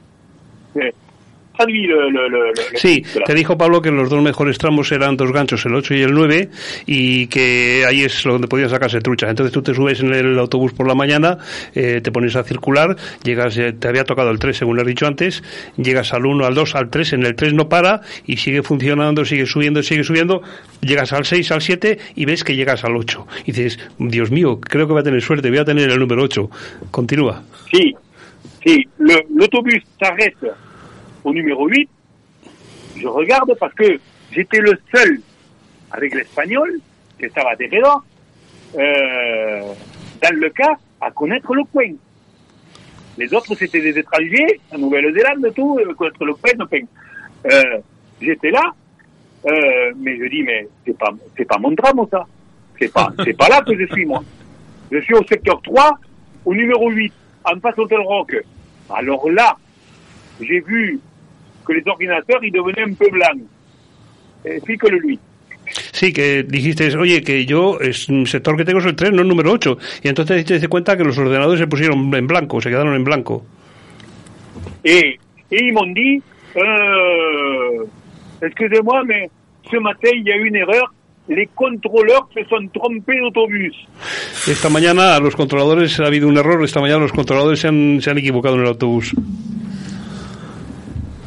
Le, 1.58 2.10
le, 2.10 2.10
le, 2.10 2.28
le- 2.28 2.78
Sí, 2.78 3.02
le- 3.14 3.20
te 3.22 3.34
dijo 3.34 3.56
Pablo 3.56 3.80
que 3.80 3.90
los 3.90 4.10
dos 4.10 4.22
mejores 4.22 4.58
tramos 4.58 4.90
eran 4.92 5.16
dos 5.16 5.32
ganchos, 5.32 5.64
el 5.66 5.74
8 5.74 5.94
y 5.94 6.02
el 6.02 6.12
9, 6.12 6.50
y 6.86 7.26
que 7.28 7.84
ahí 7.88 8.02
es 8.02 8.22
donde 8.24 8.46
podías 8.48 8.70
sacarse 8.70 9.00
truchas. 9.00 9.30
Entonces 9.30 9.52
tú 9.52 9.62
te 9.62 9.72
subes 9.74 10.00
en 10.00 10.12
el 10.14 10.38
autobús 10.38 10.72
por 10.72 10.86
la 10.86 10.94
mañana, 10.94 11.38
eh, 11.74 12.00
te 12.02 12.10
pones 12.12 12.36
a 12.36 12.42
circular, 12.44 12.96
llegas, 13.24 13.56
eh, 13.58 13.72
te 13.72 13.88
había 13.88 14.04
tocado 14.04 14.30
el 14.30 14.38
3 14.38 14.56
según 14.56 14.76
lo 14.76 14.82
has 14.82 14.88
dicho 14.88 15.06
antes, 15.06 15.42
llegas 15.76 16.12
al 16.12 16.26
1, 16.26 16.44
al 16.44 16.54
2, 16.54 16.74
al 16.74 16.90
3, 16.90 17.14
en 17.14 17.24
el 17.24 17.34
3 17.34 17.54
no 17.54 17.68
para 17.68 18.00
y 18.26 18.36
sigue 18.36 18.62
funcionando, 18.62 19.24
sigue 19.24 19.46
subiendo, 19.46 19.82
sigue 19.82 20.04
subiendo, 20.04 20.42
llegas 20.80 21.12
al 21.12 21.24
6, 21.24 21.50
al 21.52 21.62
7 21.62 21.98
y 22.16 22.24
ves 22.26 22.44
que 22.44 22.54
llegas 22.54 22.84
al 22.84 22.96
8. 22.96 23.26
Y 23.46 23.52
dices, 23.52 23.78
Dios 23.98 24.30
mío, 24.30 24.60
creo 24.60 24.86
que 24.86 24.92
voy 24.92 25.00
a 25.00 25.04
tener 25.04 25.22
suerte, 25.22 25.48
voy 25.48 25.58
a 25.58 25.64
tener 25.64 25.90
el 25.90 25.98
número 25.98 26.22
8. 26.22 26.50
Continúa. 26.90 27.42
Si 28.64 28.84
le- 28.98 29.26
l'autobus 29.36 29.74
s'arrête 30.00 30.50
au 31.26 31.34
numéro 31.34 31.66
8, 31.66 31.88
je 32.98 33.08
regarde 33.08 33.52
parce 33.58 33.74
que 33.74 33.98
j'étais 34.30 34.60
le 34.60 34.78
seul 34.94 35.20
avec 35.90 36.14
l'espagnol, 36.14 36.78
que 37.18 37.26
estaba 37.26 37.50
alrededor, 37.50 38.04
euh, 38.76 39.72
dans 40.22 40.36
le 40.36 40.50
cas, 40.50 40.76
à 41.00 41.10
connaître 41.10 41.52
le 41.52 41.64
coin. 41.64 41.92
Les 43.18 43.32
autres, 43.34 43.54
c'était 43.56 43.80
des 43.80 43.98
étrangers, 43.98 44.60
en 44.72 44.78
Nouvelle-Zélande, 44.78 45.52
tout, 45.54 45.78
euh, 45.80 45.94
connaître 45.94 46.24
le 46.24 46.34
coin, 46.34 46.52
le 46.58 46.66
coin. 46.66 46.80
Euh, 47.52 47.78
j'étais 48.20 48.52
là, 48.52 48.72
mais 49.96 50.16
je 50.18 50.28
dis, 50.28 50.42
mais 50.44 50.68
c'est 50.84 50.96
pas, 50.96 51.10
c'est 51.36 51.44
pas 51.44 51.58
mon 51.58 51.72
drame, 51.72 52.06
ça. 52.08 52.24
C'est 52.78 52.92
pas, 52.92 53.12
c'est 53.24 53.36
pas 53.36 53.48
là 53.48 53.62
que 53.62 53.76
je 53.76 53.86
suis, 53.92 54.06
moi. 54.06 54.22
Je 54.92 54.98
suis 55.00 55.14
au 55.14 55.24
secteur 55.24 55.60
3, 55.62 55.98
au 56.44 56.54
numéro 56.54 56.88
8, 56.88 57.12
en 57.44 57.58
face 57.58 57.78
Hôtel 57.78 58.00
Rock. 58.00 58.36
Alors 58.90 59.28
là, 59.28 59.56
j'ai 60.40 60.60
vu 60.60 61.00
que 61.66 61.72
les 61.72 61.82
ordinateurs, 61.86 62.42
ils 62.42 62.52
devenaient 62.52 62.82
un 62.82 62.94
peu 62.94 63.08
blancs. 63.10 63.42
Et 64.44 64.60
puis 64.60 64.78
que 64.78 64.86
le 64.86 64.98
lui. 64.98 65.18
Sí, 65.92 66.12
que 66.12 66.42
dijiste, 66.42 66.94
oye, 66.96 67.22
que 67.22 67.44
yo, 67.44 67.80
es 67.80 68.08
un 68.08 68.26
sector 68.26 68.56
que 68.56 68.64
tengo 68.64 68.78
es 68.78 68.86
el 68.86 68.94
3, 68.94 69.12
no 69.12 69.22
el 69.22 69.28
número 69.28 69.52
8. 69.52 69.78
Y 70.04 70.08
entonces 70.08 70.44
te 70.44 70.54
diste 70.54 70.68
cuenta 70.68 70.96
que 70.96 71.04
los 71.04 71.18
ordenadores 71.18 71.58
se 71.60 71.66
pusieron 71.66 72.14
en 72.14 72.26
blanco, 72.26 72.60
se 72.60 72.70
quedaron 72.70 72.94
en 72.94 73.04
blanco. 73.04 73.44
Et, 74.84 75.18
et 75.50 75.64
ils 75.64 75.72
m'ont 75.72 75.92
dit, 75.92 76.22
euh, 76.56 77.84
excusez-moi, 78.42 79.02
mais 79.04 79.28
ce 79.70 79.76
matin, 79.78 80.10
il 80.14 80.26
y 80.26 80.32
a 80.32 80.36
eu 80.36 80.46
une 80.46 80.56
erreur. 80.56 80.92
Les 81.28 81.48
contrôleurs 81.56 82.28
se 82.32 82.44
sont 82.44 82.68
trompés 82.72 83.18
d'autobus. 83.18 83.74
Esta 84.46 84.68
mañana 84.70 85.16
a 85.16 85.20
los 85.20 85.34
controladores 85.34 85.98
ha 85.98 86.06
habido 86.06 86.28
un 86.28 86.36
error, 86.36 86.62
esta 86.62 86.80
mañana 86.80 87.00
los 87.00 87.12
controladores 87.12 87.58
se 87.58 87.66
han, 87.66 88.00
se 88.00 88.10
han 88.10 88.18
equivocado 88.18 88.54
en 88.54 88.60
el 88.60 88.68
autobús. 88.68 89.12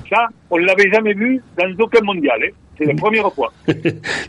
Ça, 0.09 0.27
on 0.49 0.57
l'avait 0.57 0.89
jamais 0.91 1.13
vu 1.13 1.41
dans 1.57 1.83
aucun 1.83 2.01
mondial. 2.01 2.41
hein. 2.43 2.49
C'est 2.77 2.85
la 2.85 2.93
première 2.95 3.31
fois. 3.33 3.51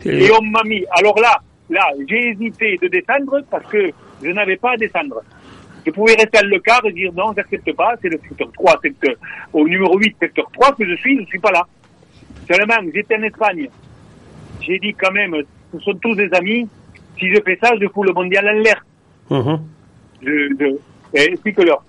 Et 0.05 0.29
on 0.33 0.43
m'a 0.43 0.63
mis. 0.65 0.85
Alors 0.99 1.19
là, 1.21 1.39
là, 1.71 1.87
j'ai 2.09 2.31
hésité 2.31 2.79
de 2.83 2.89
descendre 2.89 3.41
parce 3.51 3.65
que 3.67 3.91
je 4.23 4.31
n'avais 4.31 4.57
pas 4.57 4.73
à 4.73 4.77
descendre. 4.77 5.23
Je 5.87 5.91
pouvais 5.93 6.15
rester 6.15 6.41
dans 6.43 6.49
le 6.49 6.59
car 6.59 6.85
et 6.85 6.93
dire 6.93 7.13
non, 7.15 7.33
j'accepte 7.35 7.73
pas, 7.75 7.95
c'est 8.03 8.09
le 8.11 8.19
secteur 8.19 8.51
3, 8.53 8.81
secteur, 8.83 9.15
au 9.53 9.67
numéro 9.67 9.97
8, 9.97 10.17
secteur 10.21 10.51
3 10.53 10.73
que 10.75 10.85
je 10.85 10.95
suis, 10.97 11.17
je 11.17 11.21
ne 11.23 11.27
suis 11.27 11.39
pas 11.39 11.53
là. 11.53 11.63
Seulement, 12.51 12.75
j'étais 12.93 13.17
en 13.17 13.23
Espagne. 13.23 13.69
J'ai 14.61 14.79
dit 14.79 14.93
quand 14.95 15.13
même, 15.13 15.35
ce 15.73 15.79
sont 15.79 15.95
tous 15.95 16.15
des 16.17 16.29
amis, 16.35 16.69
si 17.19 17.31
je 17.35 17.41
fais 17.43 17.59
ça, 17.63 17.73
je 17.81 17.87
fous 17.89 18.03
le 18.03 18.13
mondial 18.13 18.47
en 18.49 18.53
l'air. 18.61 18.85
Ujú. 19.31 19.59
Je, 20.23 20.49
je, 20.61 20.67
eh, 21.15 21.33
explique-leur. 21.33 21.83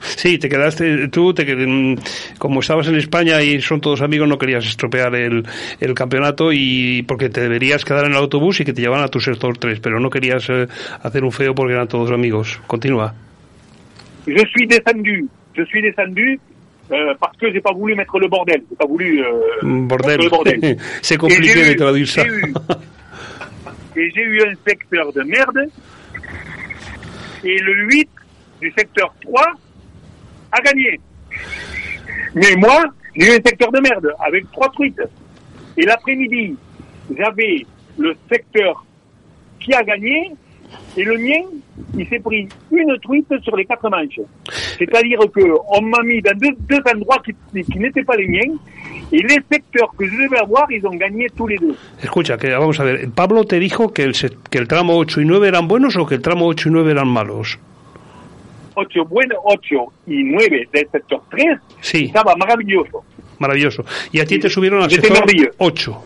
Sí, 0.00 0.38
te 0.38 0.48
quedaste, 0.48 1.08
tú, 1.08 1.34
te, 1.34 1.44
qued- 1.46 1.66
mm, 1.66 2.36
como 2.38 2.60
estabas 2.60 2.86
en 2.88 2.94
España 2.96 3.42
y 3.42 3.60
son 3.60 3.80
todos 3.80 4.00
amigos, 4.02 4.28
no 4.28 4.38
querías 4.38 4.64
estropear 4.66 5.14
el, 5.14 5.44
el 5.80 5.94
campeonato 5.94 6.52
y 6.52 7.02
porque 7.02 7.28
te 7.28 7.40
deberías 7.40 7.84
quedar 7.84 8.04
en 8.06 8.12
el 8.12 8.18
autobús 8.18 8.60
y 8.60 8.64
que 8.64 8.72
te 8.72 8.80
llevaran 8.80 9.04
a 9.04 9.08
tu 9.08 9.20
sector 9.20 9.58
3, 9.58 9.80
pero 9.80 9.98
no 10.00 10.08
querías 10.10 10.46
eh, 10.50 10.66
hacer 11.02 11.24
un 11.24 11.32
feo 11.32 11.54
porque 11.54 11.72
eran 11.74 11.88
todos 11.88 12.10
amigos. 12.10 12.60
Continúa. 12.66 13.14
Je 14.26 14.44
suis 14.54 14.66
descendu. 14.68 15.28
Je 15.56 15.64
suis 15.64 15.82
descendu 15.82 16.38
euh, 16.92 17.14
parce 17.18 17.36
que 17.38 17.50
j'ai 17.52 17.60
pas 17.60 17.72
voulu 17.72 17.94
mettre 17.96 18.18
le 18.20 18.28
bordel. 18.28 18.62
J'ai 18.70 18.76
pas 18.76 18.86
voulu 18.86 19.20
euh, 19.24 19.32
Mm, 19.62 19.88
Bordel. 19.88 20.20
le 20.22 20.28
bordel. 20.28 20.76
C'est 21.02 21.16
compliqué 21.16 21.70
de 21.70 21.74
traduire 21.74 22.06
ça. 22.06 22.22
Et 23.96 24.10
j'ai 24.14 24.22
eu 24.22 24.42
un 24.42 24.54
secteur 24.66 25.12
de 25.12 25.22
merde. 25.22 25.68
Et 27.44 27.58
le 27.58 27.86
8 27.86 28.08
du 28.60 28.72
secteur 28.76 29.12
3 29.22 29.44
a 30.52 30.60
gagné. 30.60 31.00
Mais 32.34 32.54
moi, 32.56 32.84
j'ai 33.14 33.26
eu 33.26 33.30
un 33.30 33.42
secteur 33.44 33.72
de 33.72 33.80
merde 33.80 34.14
avec 34.20 34.50
trois 34.52 34.68
truites. 34.70 35.02
Et 35.76 35.84
l'après-midi, 35.84 36.56
j'avais 37.16 37.66
le 37.98 38.14
secteur 38.30 38.84
qui 39.60 39.72
a 39.74 39.82
gagné 39.82 40.32
et 40.96 41.04
le 41.04 41.16
mien, 41.16 41.44
il 41.96 42.06
s'est 42.08 42.18
pris 42.18 42.48
une 42.70 42.98
truite 43.00 43.32
sur 43.42 43.56
les 43.56 43.64
quatre 43.64 43.88
manches. 43.88 44.20
C'est-à-dire 44.78 45.20
que 45.34 45.40
on 45.68 45.82
m'a 45.82 46.02
mis 46.02 46.20
dans 46.20 46.36
deux, 46.36 46.80
endroits 46.92 47.22
qui, 47.24 47.78
n'étaient 47.78 48.04
pas 48.04 48.16
les 48.16 48.26
miens 48.26 48.54
et 49.12 49.22
les 49.22 49.38
secteurs 49.50 49.94
que 49.96 50.06
je 50.06 50.16
devais 50.16 50.38
avoir, 50.38 50.70
ils 50.70 50.86
ont 50.86 50.94
gagné 50.94 51.28
tous 51.34 51.46
les 51.46 51.56
deux. 51.56 51.74
Escucha, 52.02 52.36
que 52.36 52.48
vamos 52.48 52.78
a 52.80 52.84
ver, 52.84 53.08
Pablo 53.14 53.44
te 53.44 53.58
dijo 53.58 53.92
que 53.92 54.02
el 54.02 54.68
tramo 54.68 54.98
8 54.98 55.20
y 55.20 55.24
9 55.24 55.48
eran 55.48 55.68
buenos 55.68 55.96
o 55.96 56.06
que 56.06 56.16
el 56.16 56.22
tramo 56.22 56.46
8 56.46 56.68
y 56.68 56.72
9 56.72 56.90
eran 56.90 57.08
malos. 57.08 57.58
8 58.78 59.04
bueno, 59.06 59.36
8 59.44 59.76
y 60.06 60.22
9 60.24 60.68
del 60.72 60.88
sector 60.90 61.22
3 61.30 61.58
Sí. 61.80 62.04
estaba 62.06 62.34
maravilloso. 62.36 63.04
Maravilloso. 63.38 63.84
Y 64.12 64.20
a 64.20 64.24
ti 64.24 64.38
te 64.38 64.48
subieron 64.48 64.82
al 64.82 64.90
sector 64.90 65.12
merveilleux. 65.12 65.50
8. 65.58 66.02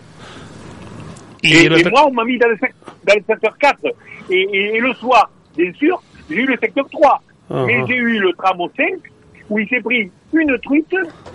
Y 1.42 1.52
Et, 1.54 1.66
el- 1.66 1.72
et 1.80 1.90
moi, 1.90 2.06
on 2.06 2.12
m'a 2.12 2.24
mis 2.24 2.38
dans 2.38 2.48
le, 2.48 2.56
dans 3.04 3.14
le 3.14 3.22
secteur 3.26 3.56
4. 3.58 3.78
Et, 4.30 4.34
et- 4.52 4.76
et 4.76 4.80
le 4.80 4.92
soir, 4.94 5.30
bien 5.56 5.72
sûr, 5.74 6.00
j'ai 6.30 6.36
eu 6.36 6.46
le 6.46 6.56
secteur 6.58 6.86
3. 6.90 7.20
Uh-huh. 7.50 7.66
Mais 7.66 7.84
j'ai 7.88 7.96
eu 7.96 8.18
le 8.20 8.32
tramo 8.34 8.70
5 8.76 8.86
où 9.50 9.58
il 9.58 9.68
s'est 9.68 9.80
pris 9.80 10.10
une 10.32 10.58
truite 10.60 10.94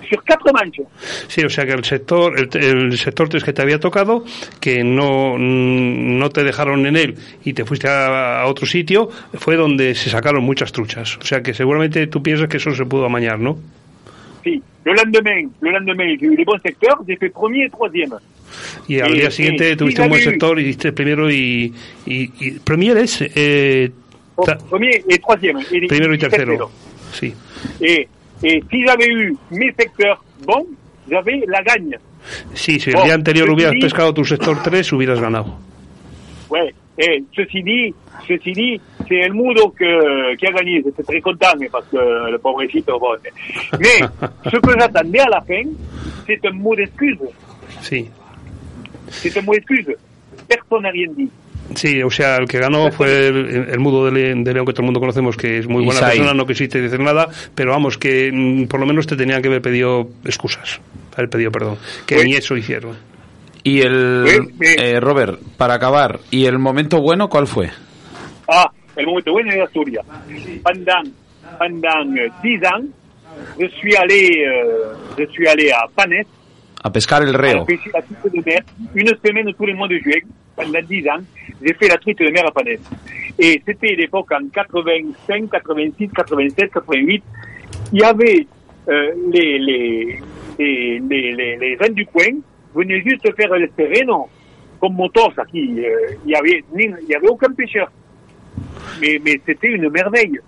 sur 0.09 0.23
quatre 0.23 0.51
manches. 0.53 0.85
Sí, 1.27 1.41
o 1.43 1.49
sea 1.49 1.65
que 1.65 1.73
el 1.73 1.83
sector, 1.83 2.33
el, 2.37 2.63
el 2.63 2.97
sector 2.97 3.29
3 3.29 3.43
que 3.43 3.53
te 3.53 3.61
había 3.61 3.79
tocado, 3.79 4.23
que 4.59 4.83
no, 4.83 5.35
mm, 5.37 6.17
no 6.17 6.29
te 6.29 6.43
dejaron 6.43 6.85
en 6.85 6.95
él 6.95 7.15
y 7.43 7.53
te 7.53 7.65
fuiste 7.65 7.87
a, 7.87 8.41
a 8.41 8.47
otro 8.47 8.65
sitio, 8.65 9.09
fue 9.33 9.55
donde 9.55 9.95
se 9.95 10.09
sacaron 10.09 10.43
muchas 10.43 10.71
truchas. 10.71 11.17
O 11.17 11.25
sea 11.25 11.41
que 11.41 11.53
seguramente 11.53 12.07
tú 12.07 12.21
piensas 12.23 12.47
que 12.47 12.57
eso 12.57 12.71
se 12.73 12.85
pudo 12.85 13.05
amañar, 13.05 13.39
¿no? 13.39 13.57
Si, 14.43 14.61
le 14.85 14.93
lendemain, 14.93 15.49
le 15.61 15.71
lendemain, 15.71 16.17
j'ai 16.19 16.27
eu 16.27 16.35
les 16.35 16.45
bons 16.45 16.61
secteurs, 16.61 16.97
j'ai 17.07 17.17
fait 17.17 17.29
premier 17.29 17.65
et 17.65 17.69
troisième. 17.69 18.17
Y 18.87 18.99
al 19.01 19.11
Sí, 19.11 19.17
día 19.17 19.29
sí, 19.31 19.37
siguiente 19.37 19.71
sí, 19.71 19.75
tuviste 19.75 20.01
un 20.01 20.09
buen 20.09 20.21
sector 20.21 20.59
y 20.59 20.63
diste 20.63 20.93
primero 20.93 21.29
y, 21.29 21.73
y, 22.05 22.31
y 22.39 22.51
Premier 22.63 22.97
es 22.97 23.21
eh, 23.21 23.91
Premier 24.69 25.03
et 25.09 25.19
troisième. 25.19 25.57
Primero 25.87 26.13
y 26.13 26.17
tercero. 26.17 26.71
Sí. 27.11 27.33
Et, 27.81 28.07
et 28.43 28.63
si 28.69 28.85
j'avais 28.85 29.07
eu 29.07 29.35
mes 29.51 29.73
secteurs 29.73 30.23
bons, 30.45 30.65
j'avais 31.09 31.43
la 31.47 31.61
gagne. 31.63 31.97
Sí, 32.53 32.79
si 32.79 32.91
Oh, 32.95 33.03
día 33.03 33.15
anterior 33.15 33.47
yo 33.47 33.53
hubieras 33.53 33.73
sí. 33.73 33.79
pescado 33.79 34.13
tu 34.13 34.25
sector 34.25 34.61
3, 34.61 34.91
hubieras 34.93 35.19
ganado. 35.19 35.55
Ouais. 36.49 36.73
Et 36.99 37.23
ceci 37.35 37.61
dit, 37.61 37.93
ceci 38.27 38.51
dit, 38.53 38.81
c'est 39.07 39.15
El 39.17 39.33
Mudo 39.33 39.69
que, 39.69 40.35
qui 40.35 40.47
a 40.47 40.51
gagné. 40.51 40.81
J'étais 40.83 41.03
très 41.03 41.21
content, 41.21 41.53
mais 41.59 41.69
parce 41.69 41.85
que 41.87 41.97
le 42.31 42.37
pobrecito, 42.39 42.97
bon. 42.99 43.15
Mais 43.79 43.99
ce 44.51 44.57
que 44.57 44.79
j'attendais 44.79 45.19
à 45.19 45.29
la 45.29 45.41
fin, 45.41 45.61
c'est 46.25 46.43
un 46.45 46.51
mot 46.51 46.75
d'excuse. 46.75 47.19
Sí. 47.81 48.09
C'est 49.09 49.37
un 49.37 49.41
mot 49.43 49.53
d'excuse. 49.53 49.95
Personne 50.47 50.81
n'a 50.83 50.89
rien 50.89 51.07
dit. 51.15 51.29
Sí, 51.75 52.01
o 52.01 52.09
sea, 52.09 52.37
el 52.37 52.47
que 52.47 52.59
ganó 52.59 52.91
fue 52.91 53.27
el, 53.27 53.67
el 53.69 53.79
mudo 53.79 54.05
de, 54.05 54.11
Le- 54.11 54.35
de 54.43 54.53
León 54.53 54.65
que 54.65 54.71
todo 54.73 54.81
el 54.83 54.85
mundo 54.85 54.99
conocemos, 54.99 55.35
que 55.35 55.59
es 55.59 55.67
muy 55.67 55.83
buena 55.83 55.99
Isai. 55.99 56.11
persona, 56.17 56.33
no 56.33 56.45
quisiste 56.45 56.81
decir 56.81 56.99
nada, 56.99 57.27
pero 57.53 57.71
vamos, 57.71 57.97
que 57.97 58.31
mm, 58.33 58.67
por 58.67 58.79
lo 58.79 58.85
menos 58.85 59.05
te 59.05 59.15
tenían 59.15 59.41
que 59.41 59.49
haber 59.49 59.61
pedido 59.61 60.07
excusas, 60.25 60.79
haber 61.15 61.29
pedido 61.29 61.51
perdón, 61.51 61.77
que 62.05 62.23
ni 62.23 62.33
eso 62.35 62.55
hicieron. 62.55 62.95
Y 63.63 63.81
el... 63.81 64.49
Eh, 64.61 64.99
Robert, 65.01 65.39
para 65.57 65.73
acabar, 65.73 66.19
¿y 66.31 66.45
el 66.45 66.57
momento 66.57 67.01
bueno 67.01 67.27
cuál 67.27 67.47
fue? 67.47 67.69
Ah, 68.47 68.71
el 68.95 69.05
momento 69.05 69.33
bueno 69.33 69.51
de 69.51 69.61
Asturias. 69.61 70.05
Pendant, 70.63 71.03
pendant 71.59 72.17
euh, 72.17 72.29
dix 72.41 72.63
ans, 72.65 72.85
je 73.59 73.67
suis 73.77 73.93
allé, 73.97 74.45
euh, 74.47 74.93
je 75.17 75.25
suis 75.33 75.47
allé 75.47 75.69
à 75.71 75.85
Panes, 75.93 76.23
A 76.83 76.91
pescar 76.91 77.23
el 77.23 77.35
à 77.35 77.37
reo. 77.37 77.65
pêcher 77.65 77.89
la 77.93 78.01
truite 78.01 78.33
de 78.33 78.41
mer, 78.45 78.61
une 78.95 79.07
semaine 79.25 79.53
tous 79.53 79.65
les 79.65 79.73
mois 79.73 79.87
de 79.87 79.97
juillet. 79.97 80.23
Pendant 80.55 80.81
dix 80.87 81.07
ans, 81.09 81.21
j'ai 81.61 81.73
fait 81.73 81.87
la 81.87 81.97
truite 81.97 82.19
de 82.19 82.29
mer 82.29 82.45
à 82.47 82.51
Panes. 82.51 82.77
Et 83.39 83.61
c'était 83.65 83.95
l'époque 83.95 84.31
en 84.31 84.47
85, 84.47 85.49
86, 85.51 86.09
87, 86.15 86.71
88. 86.71 87.23
Il 87.93 87.99
y 87.99 88.03
avait 88.03 88.47
euh, 88.89 89.11
les, 89.31 89.59
les, 89.59 90.19
les, 90.59 90.99
les, 90.99 91.57
les, 91.57 91.77
gens 91.77 91.91
du 91.93 92.05
coin 92.05 92.25
venaient 92.73 93.01
juste 93.01 93.27
faire 93.35 93.53
le 93.53 93.69
sereno, 93.77 94.27
comme 94.79 94.93
motos. 94.95 95.31
Euh, 95.37 95.43
Il 95.53 95.75
ni- 95.75 95.83
il 97.03 97.07
y 97.09 97.15
avait 97.15 97.27
aucun 97.27 97.51
pêcheur. 97.53 97.91
Mais, 99.01 99.19
mais 99.23 99.39
c'était 99.45 99.67
une 99.73 99.89
merveille. 99.89 100.39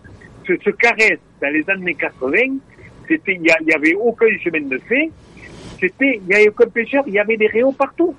Ce, 0.47 0.53
ce 0.63 0.69
caresse 0.71 1.19
dans 1.41 1.53
les 1.53 1.67
années 1.69 1.93
80, 1.93 2.57
c'était, 3.07 3.33
il 3.35 3.41
y, 3.41 3.69
y 3.69 3.73
avait 3.73 3.93
aucun 3.95 4.25
chemin 4.43 4.61
de 4.61 4.77
fait. 4.87 5.11
C'était, 5.79 6.19
il 6.27 6.31
y 6.31 6.35
avait 6.35 6.49
aucun 6.49 6.67
pêcheur, 6.69 7.03
il 7.07 7.13
y 7.13 7.19
avait 7.19 7.37
des 7.37 7.47
réaux 7.47 7.71
partout. 7.71 8.13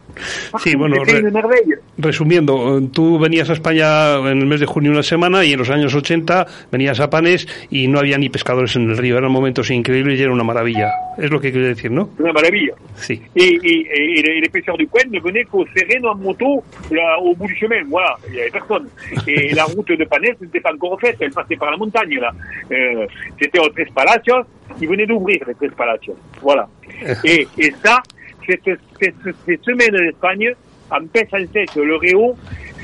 Partout, 0.53 0.69
Sí, 0.69 0.77
bueno, 0.77 0.97
re- 0.97 1.21
une 1.21 1.31
merveille. 1.31 1.75
Resumiendo, 1.99 2.81
tú 2.93 3.19
venías 3.19 3.49
a 3.51 3.53
España 3.53 4.17
en 4.19 4.39
el 4.39 4.47
mes 4.47 4.61
de 4.61 4.67
junio 4.67 4.91
una 4.91 5.03
semana 5.03 5.45
y 5.45 5.53
en 5.53 5.59
los 5.59 5.71
años 5.71 5.95
80 5.95 6.47
venías 6.73 6.99
a 7.01 7.11
Panes 7.11 7.47
y 7.71 7.87
no 7.89 7.99
había 7.99 8.19
ni 8.19 8.29
pescadores 8.29 8.75
en 8.77 8.91
el 8.91 8.97
río, 8.97 9.19
eran 9.19 9.31
momentos 9.31 9.71
increíbles 9.71 10.19
y 10.19 10.23
era 10.23 10.33
una 10.33 10.45
maravilla. 10.45 10.91
Es 11.19 11.31
lo 11.31 11.41
que 11.41 11.53
quiere 11.53 11.69
decir, 11.69 11.91
¿no? 11.91 12.09
Une 12.19 12.33
merveille. 12.33 12.73
Sí. 12.97 13.21
Et, 13.35 13.45
et, 13.63 13.87
et, 13.93 14.21
et 14.37 14.41
les, 14.41 14.49
pêcheurs 14.49 14.77
du 14.77 14.87
coin 14.89 15.03
ne 15.11 15.21
venaient 15.21 15.45
qu'au 15.45 15.65
sereno 15.77 16.09
en 16.11 16.15
moto 16.17 16.63
là, 16.91 17.19
au 17.21 17.35
bout 17.35 17.47
du 17.47 17.57
chemin. 17.57 17.83
Voilà, 17.89 18.17
il 18.29 18.35
n'y 18.35 18.41
avait 18.41 18.51
personne. 18.51 18.89
Et 19.27 19.55
la 19.55 19.65
route 19.65 19.89
de 19.89 20.05
Panès 20.05 20.35
n'était 20.41 20.61
pas 20.61 20.73
encore 20.73 20.99
faite, 21.01 21.17
elle 21.21 21.31
passait 21.31 21.57
par 21.57 21.71
la 21.71 21.77
montagne. 21.77 22.19
là. 22.21 22.31
Euh, 22.73 23.07
C'était 23.41 23.59
aux 23.59 23.69
Tres 23.69 23.87
Palacios, 23.95 24.43
ils 24.81 24.89
venaient 24.89 25.07
d'ouvrir 25.07 25.41
les 25.47 25.55
Tres 25.55 25.75
Palacios. 25.77 26.17
Voilà. 26.43 26.69
Et, 27.25 27.47
et 27.59 27.73
ça, 27.85 28.03
cette, 28.47 28.79
cette, 29.01 29.15
ces 29.47 29.59
semaines 29.65 29.97
d'Espagne, 29.97 30.53
en 30.91 31.07
pêche 31.07 31.29
en 31.33 31.53
sèche, 31.53 31.77
le 31.77 31.97
Réo, 31.97 32.37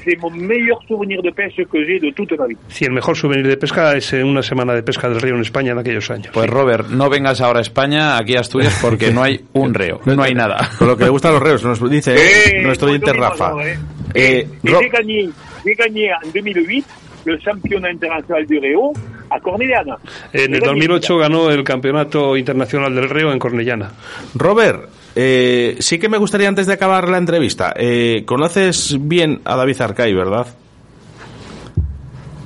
c'est 0.05 0.17
mon 0.21 0.31
meilleur 0.31 0.81
souvenir 0.87 1.21
de 1.23 1.31
pêche 1.31 1.57
que 1.71 1.85
j'ai 1.85 1.99
de 1.99 2.11
toute 2.11 2.31
ma 2.39 2.47
vie. 2.47 2.57
Sí, 2.69 2.85
el 2.85 2.93
mejor 2.93 3.17
souvenir 3.17 3.47
de 3.47 3.57
pesca 3.57 3.97
es 3.97 4.13
eh, 4.13 4.23
una 4.23 4.43
semana 4.43 4.73
de 4.75 4.83
pesca 4.83 5.09
del 5.09 5.21
río 5.21 5.35
en 5.35 5.41
España 5.41 5.73
en 5.73 5.79
aquellos 5.79 6.09
años. 6.11 6.29
Pues 6.33 6.49
Robert, 6.49 6.89
no 6.89 7.11
vengas 7.11 7.41
ahora 7.41 7.59
a 7.59 7.63
España, 7.63 8.17
aquí 8.17 8.37
a 8.37 8.41
Asturias, 8.41 8.79
porque 8.83 9.11
no 9.11 9.23
hay 9.23 9.41
un 9.55 9.75
reo, 9.75 10.01
no 10.05 10.23
hay 10.23 10.35
nada. 10.35 10.71
Con 10.79 10.87
lo 10.89 10.97
que 10.97 11.05
le 11.05 11.11
gustan 11.11 11.33
los 11.33 11.43
reos, 11.43 11.65
nos 11.65 11.91
dice 11.91 12.15
Eh, 12.15 12.63
nuestro 12.63 12.87
muy 12.87 12.97
oyente 12.97 13.11
bonito, 13.11 13.29
Rafa. 13.29 13.51
¿no, 13.51 13.63
eh? 13.63 13.79
Eh, 14.15 14.49
j'ai 14.63 14.89
gagné, 14.89 15.29
j'ai 15.65 15.75
gagné 15.75 16.11
en 16.25 16.33
2008 16.33 16.85
le 17.27 17.39
championnat 17.41 17.91
international 17.91 18.47
du 18.47 18.61
Réo 18.61 18.93
à 19.31 19.41
Cornellana. 19.41 19.97
En 20.33 20.55
el 20.55 20.61
gagné 20.61 20.87
2008 20.87 21.19
ganó 21.19 21.51
el 21.51 21.65
Campeonato 21.65 22.37
Internacional 22.37 22.95
del 22.95 23.09
Río 23.11 23.33
en 23.33 23.39
Cornellana. 23.39 23.91
Robert, 24.35 24.89
eh, 25.15 25.77
sí 25.81 25.99
que 25.99 26.09
me 26.09 26.19
gustaría 26.19 26.49
antes 26.49 26.67
de 26.67 26.73
acabar 26.75 27.09
la 27.09 27.19
entrevista, 27.19 27.73
eh, 27.77 28.23
conoces 28.27 28.97
bien 29.01 29.41
a 29.45 29.57
David 29.57 29.81
Arcay, 29.81 30.15
¿verdad? 30.15 30.47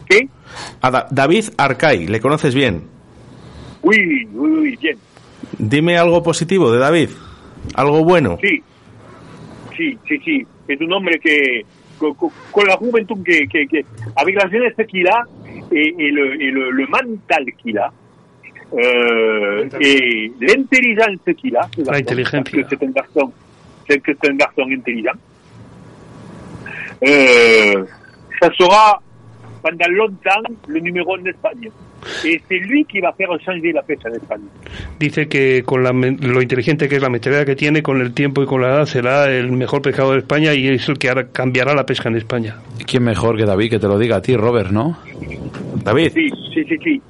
¿Qué? 0.09 0.29
A 0.81 0.91
Da- 0.91 1.07
David 1.11 1.45
Arcay, 1.57 2.07
¿le 2.07 2.21
conoces 2.21 2.55
bien? 2.55 2.83
Oui, 3.83 3.97
oui, 4.33 4.51
oui, 4.61 4.77
bien. 4.81 4.99
Dime 5.59 5.97
algo 5.99 6.23
positivo 6.23 6.71
de 6.73 6.79
David, 6.79 7.11
algo 7.75 8.05
bueno. 8.05 8.39
Sí, 8.43 8.63
sí, 9.77 9.99
sí, 10.09 10.19
sí. 10.25 10.47
Es 10.69 10.81
un 10.81 10.93
hombre 10.93 11.19
que, 11.19 11.63
con, 11.99 12.15
con- 12.15 12.31
con 12.51 12.67
la 12.67 12.77
juventud 12.77 13.19
que, 13.25 13.47
que, 13.49 13.67
que, 13.67 13.85
avec 14.17 14.37
la 14.37 14.49
jeunesse 14.49 14.87
qu'il 14.87 15.07
a 15.09 15.25
et, 15.73 15.95
et 15.99 16.11
le, 16.11 16.43
et 16.43 16.51
le, 16.51 16.71
le 16.71 16.87
mental 16.87 17.45
qu'il 17.59 17.79
a, 17.79 17.93
euh, 18.73 19.69
et 19.81 20.33
l'intelligence 20.41 21.19
qu'il 21.37 21.57
a, 21.57 21.69
ce 21.77 21.83
garçon, 21.83 22.37
intelligence. 22.37 22.45
parce 22.45 22.51
que 22.51 22.67
c'est 22.71 22.85
un 22.85 22.91
garçon, 22.91 23.33
c'est 23.89 24.01
que 24.01 24.13
c'est 24.23 24.31
un 24.31 24.35
garçon 24.37 24.63
intelligent. 24.71 25.13
Euh, 27.07 27.85
ça 28.41 28.51
sera 28.59 29.03
pendant 29.63 29.89
longtemps 29.91 30.43
le 30.67 30.81
numéro 30.81 31.17
1 31.17 31.23
d'Espagne. 31.23 31.71
Et 32.25 32.41
c'est 32.49 32.59
lui 32.59 32.85
qui 32.85 32.99
va 33.01 33.13
faire 33.13 33.29
changer 33.45 33.73
la 33.73 33.83
pêche 33.83 33.99
en 34.07 34.15
Espagne. 34.15 34.43
Dice 34.99 35.29
que 35.29 35.63
con 35.65 35.83
la 35.83 35.93
lo 35.93 36.41
inteligente 36.41 36.89
que 36.89 36.97
es 36.97 37.03
la 37.03 37.11
mentalidad 37.11 37.45
que 37.45 37.57
tiene, 37.57 37.83
con 37.83 38.01
el 38.01 38.13
tiempo 38.15 38.43
y 38.43 38.47
con 38.47 38.63
la 38.63 38.69
edad, 38.69 38.87
será 38.87 39.29
el 39.31 39.53
mejor 39.53 39.83
pescador 39.83 40.15
de 40.15 40.21
España 40.21 40.55
y 40.55 40.69
es 40.69 40.89
el 40.89 40.99
que 40.99 41.11
hará- 41.11 41.29
cambiará 41.31 41.75
la 41.75 41.85
pesca 41.85 42.09
en 42.09 42.17
España. 42.17 42.57
¿Quién 42.87 43.03
mejor 43.05 43.37
que 43.37 43.45
David 43.45 43.71
que 43.71 43.79
te 43.79 43.87
lo 43.87 43.99
diga 43.99 44.17
a 44.17 44.23
ti, 44.23 44.35
Robert, 44.37 44.71
no? 44.71 44.99
David, 45.85 46.13
Sí, 46.15 46.29
sí, 46.55 46.65
sí, 46.65 46.77
sí. 46.83 47.03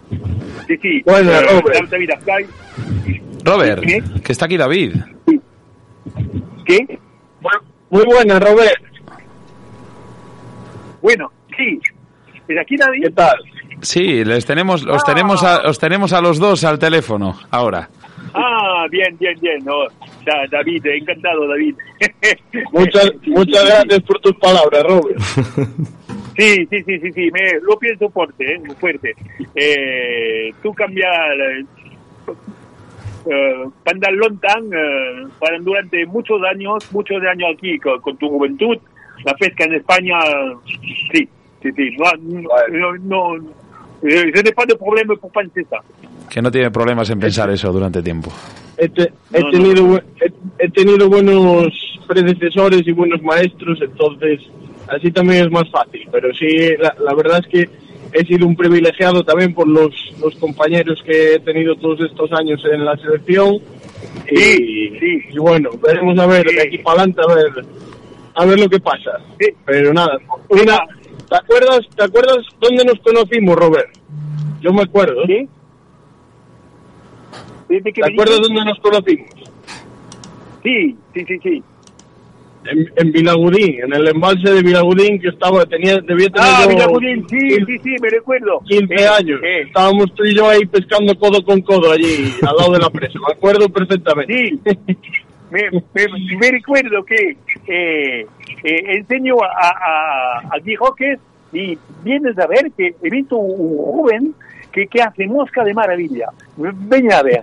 Sí, 0.66 0.76
sí. 0.82 1.02
Bueno, 1.04 1.30
Robert. 1.40 1.90
David. 1.90 2.46
Robert, 3.44 3.82
¿Qué? 3.82 4.02
que 4.24 4.32
está 4.32 4.44
aquí 4.46 4.56
David. 4.56 4.94
¿Qué? 6.66 6.98
Muy 7.90 8.04
buena, 8.04 8.38
Robert. 8.38 8.76
Bueno, 11.02 11.30
sí. 11.56 11.80
¿Es 12.48 12.58
aquí 12.58 12.76
David? 12.76 13.02
¿Qué 13.04 13.10
tal? 13.10 13.36
Sí, 13.82 14.24
les 14.24 14.44
tenemos, 14.46 14.86
os 14.86 15.04
tenemos, 15.04 15.42
a, 15.42 15.68
os 15.68 15.78
tenemos 15.78 16.12
a 16.12 16.20
los 16.20 16.38
dos 16.38 16.64
al 16.64 16.78
teléfono 16.78 17.38
ahora. 17.50 17.88
Ah, 18.34 18.86
bien, 18.90 19.16
bien, 19.18 19.38
bien. 19.40 19.64
No, 19.64 19.74
David, 20.50 20.86
encantado, 20.86 21.48
David. 21.48 21.74
Muchas, 22.72 23.10
muchas 23.26 23.64
gracias 23.64 24.00
por 24.02 24.20
tus 24.20 24.34
palabras, 24.36 24.82
Robert. 24.84 25.18
Sí, 26.36 26.64
sí, 26.70 26.82
sí, 26.84 26.98
sí, 27.00 27.12
sí, 27.12 27.28
me, 27.32 27.60
lo 27.60 27.76
pienso 27.78 28.08
fuerte, 28.08 28.54
eh, 28.54 28.58
muy 28.60 28.74
fuerte. 28.76 29.14
Eh, 29.54 30.50
tú 30.62 30.72
cambias, 30.72 31.12
eh, 33.26 33.64
pendant 33.84 34.16
longtemps, 34.16 34.72
eh, 34.72 35.26
para- 35.38 35.58
durante 35.58 36.06
muchos 36.06 36.40
años, 36.50 36.90
muchos 36.92 37.22
años 37.24 37.50
aquí 37.54 37.78
con, 37.78 38.00
con 38.00 38.16
tu 38.16 38.28
juventud, 38.30 38.78
la 39.24 39.34
pesca 39.34 39.64
en 39.64 39.74
España, 39.74 40.16
sí, 41.12 41.28
sí, 41.62 41.72
sí, 41.76 41.96
no, 41.98 42.50
no, 42.70 42.96
no, 43.36 43.44
je 44.02 44.42
n'ai 44.42 44.52
pas 44.52 44.66
de 44.66 44.74
problème 44.74 45.08
pour 45.20 45.30
penser 45.32 45.64
ça. 45.70 45.78
Que 46.28 46.40
no 46.40 46.50
tiene 46.50 46.70
problemas 46.70 47.10
en 47.10 47.18
pensar 47.18 47.50
eso 47.50 47.72
durante 47.72 48.02
tiempo. 48.02 48.30
He, 48.78 48.88
te- 48.88 49.12
he 49.32 49.40
No, 49.40 49.50
tenido, 49.50 49.98
he, 50.20 50.32
he 50.58 50.68
tenido 50.70 51.08
buenos 51.08 51.66
predecesores 52.06 52.82
y 52.86 52.92
buenos 52.92 53.20
maestros, 53.22 53.78
entonces 53.82 54.40
así 54.88 55.10
también 55.10 55.44
es 55.46 55.50
más 55.50 55.68
fácil. 55.70 56.08
Pero 56.10 56.32
sí, 56.34 56.46
la, 56.78 56.94
la 57.04 57.14
verdad 57.14 57.40
es 57.40 57.46
que 57.48 57.68
he 58.12 58.24
sido 58.26 58.46
un 58.46 58.56
privilegiado 58.56 59.22
también 59.22 59.54
por 59.54 59.68
los, 59.68 59.92
los 60.20 60.34
compañeros 60.36 61.00
que 61.04 61.34
he 61.34 61.38
tenido 61.40 61.74
todos 61.76 62.00
estos 62.00 62.30
años 62.32 62.60
en 62.72 62.84
la 62.84 62.96
selección. 62.96 63.56
Y, 64.30 64.36
Sí, 64.36 64.90
sí. 64.98 65.18
y 65.32 65.38
bueno, 65.38 65.70
veremos 65.82 66.18
a 66.18 66.26
ver 66.26 66.48
Sí. 66.48 66.54
de 66.56 66.62
aquí 66.62 66.78
para 66.78 67.02
adelante 67.02 67.20
a 67.28 67.34
ver, 67.34 67.64
a 68.34 68.44
ver 68.46 68.60
lo 68.60 68.68
que 68.68 68.80
pasa. 68.80 69.18
Sí. 69.38 69.48
Pero 69.66 69.92
nada, 69.92 70.16
mira, 70.50 70.78
¿te 71.30 71.36
acuerdas, 71.36 71.80
¿te 71.96 72.04
acuerdas 72.04 72.38
dónde 72.60 72.84
nos 72.84 72.98
conocimos, 73.00 73.56
Robert? 73.56 73.88
Yo 74.60 74.72
me 74.72 74.82
acuerdo. 74.82 75.22
¿Sí? 75.26 75.48
¿De 77.68 77.82
qué 77.92 78.02
¿Te 78.02 78.12
acuerdas 78.12 78.40
dónde 78.42 78.64
nos 78.64 78.78
conocimos? 78.80 79.30
Sí, 80.62 80.96
sí, 81.14 81.24
sí, 81.26 81.38
sí. 81.42 81.62
En, 82.70 82.92
en 82.96 83.12
Vilagudín, 83.12 83.80
en 83.82 83.94
el 83.94 84.08
embalse 84.08 84.52
de 84.52 84.60
Vilagudín 84.62 85.18
que 85.18 85.28
estaba, 85.28 85.64
tenía, 85.64 85.94
debía 86.00 86.28
tener 86.28 86.34
Ah, 86.46 86.60
yo 86.64 86.68
Villagudín, 86.68 87.26
sí, 87.30 87.38
15 87.38 87.64
sí, 87.64 87.78
sí, 87.82 87.94
me 88.02 88.10
recuerdo. 88.10 88.60
15 88.68 88.94
Eh, 88.94 89.08
años. 89.08 89.40
eh, 89.42 89.62
Estábamos 89.66 90.14
tú 90.14 90.24
y 90.24 90.34
yo 90.36 90.46
ahí 90.46 90.66
pescando 90.66 91.14
codo 91.18 91.42
con 91.42 91.62
codo 91.62 91.90
allí, 91.90 92.34
al 92.46 92.54
lado 92.56 92.72
de 92.74 92.78
la 92.80 92.90
presa. 92.90 93.18
Me 93.26 93.32
acuerdo 93.32 93.66
perfectamente. 93.70 94.34
Sí, 94.36 94.60
me, 95.50 95.70
me, 95.70 96.36
me 96.38 96.50
recuerdo 96.50 97.04
que 97.04 97.36
eh, 97.66 98.26
eh, 98.64 98.82
enseñó 98.96 99.36
a, 99.42 99.68
a, 99.68 100.38
a 100.52 100.58
y 101.52 101.76
vienes 102.04 102.38
a 102.38 102.46
ver 102.46 102.70
que 102.76 102.94
he 103.02 103.10
visto 103.10 103.36
un 103.36 103.76
joven 103.76 104.34
que, 104.72 104.86
que 104.86 105.02
hace 105.02 105.26
mosca 105.26 105.64
de 105.64 105.74
maravilla. 105.74 106.28
Ven 106.56 107.12
a 107.12 107.22
ver. 107.22 107.42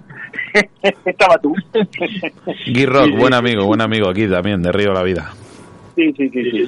Estaba 1.05 1.37
tú. 1.39 1.53
Guy 2.67 2.85
Rock, 2.85 3.17
buen 3.17 3.33
amigo, 3.33 3.65
buen 3.65 3.81
amigo 3.81 4.09
aquí 4.09 4.27
también, 4.27 4.61
de 4.61 4.71
Río 4.71 4.93
la 4.93 5.03
Vida. 5.03 5.33
Sí, 5.95 6.13
sí, 6.15 6.29
sí. 6.29 6.51
Sí, 6.51 6.67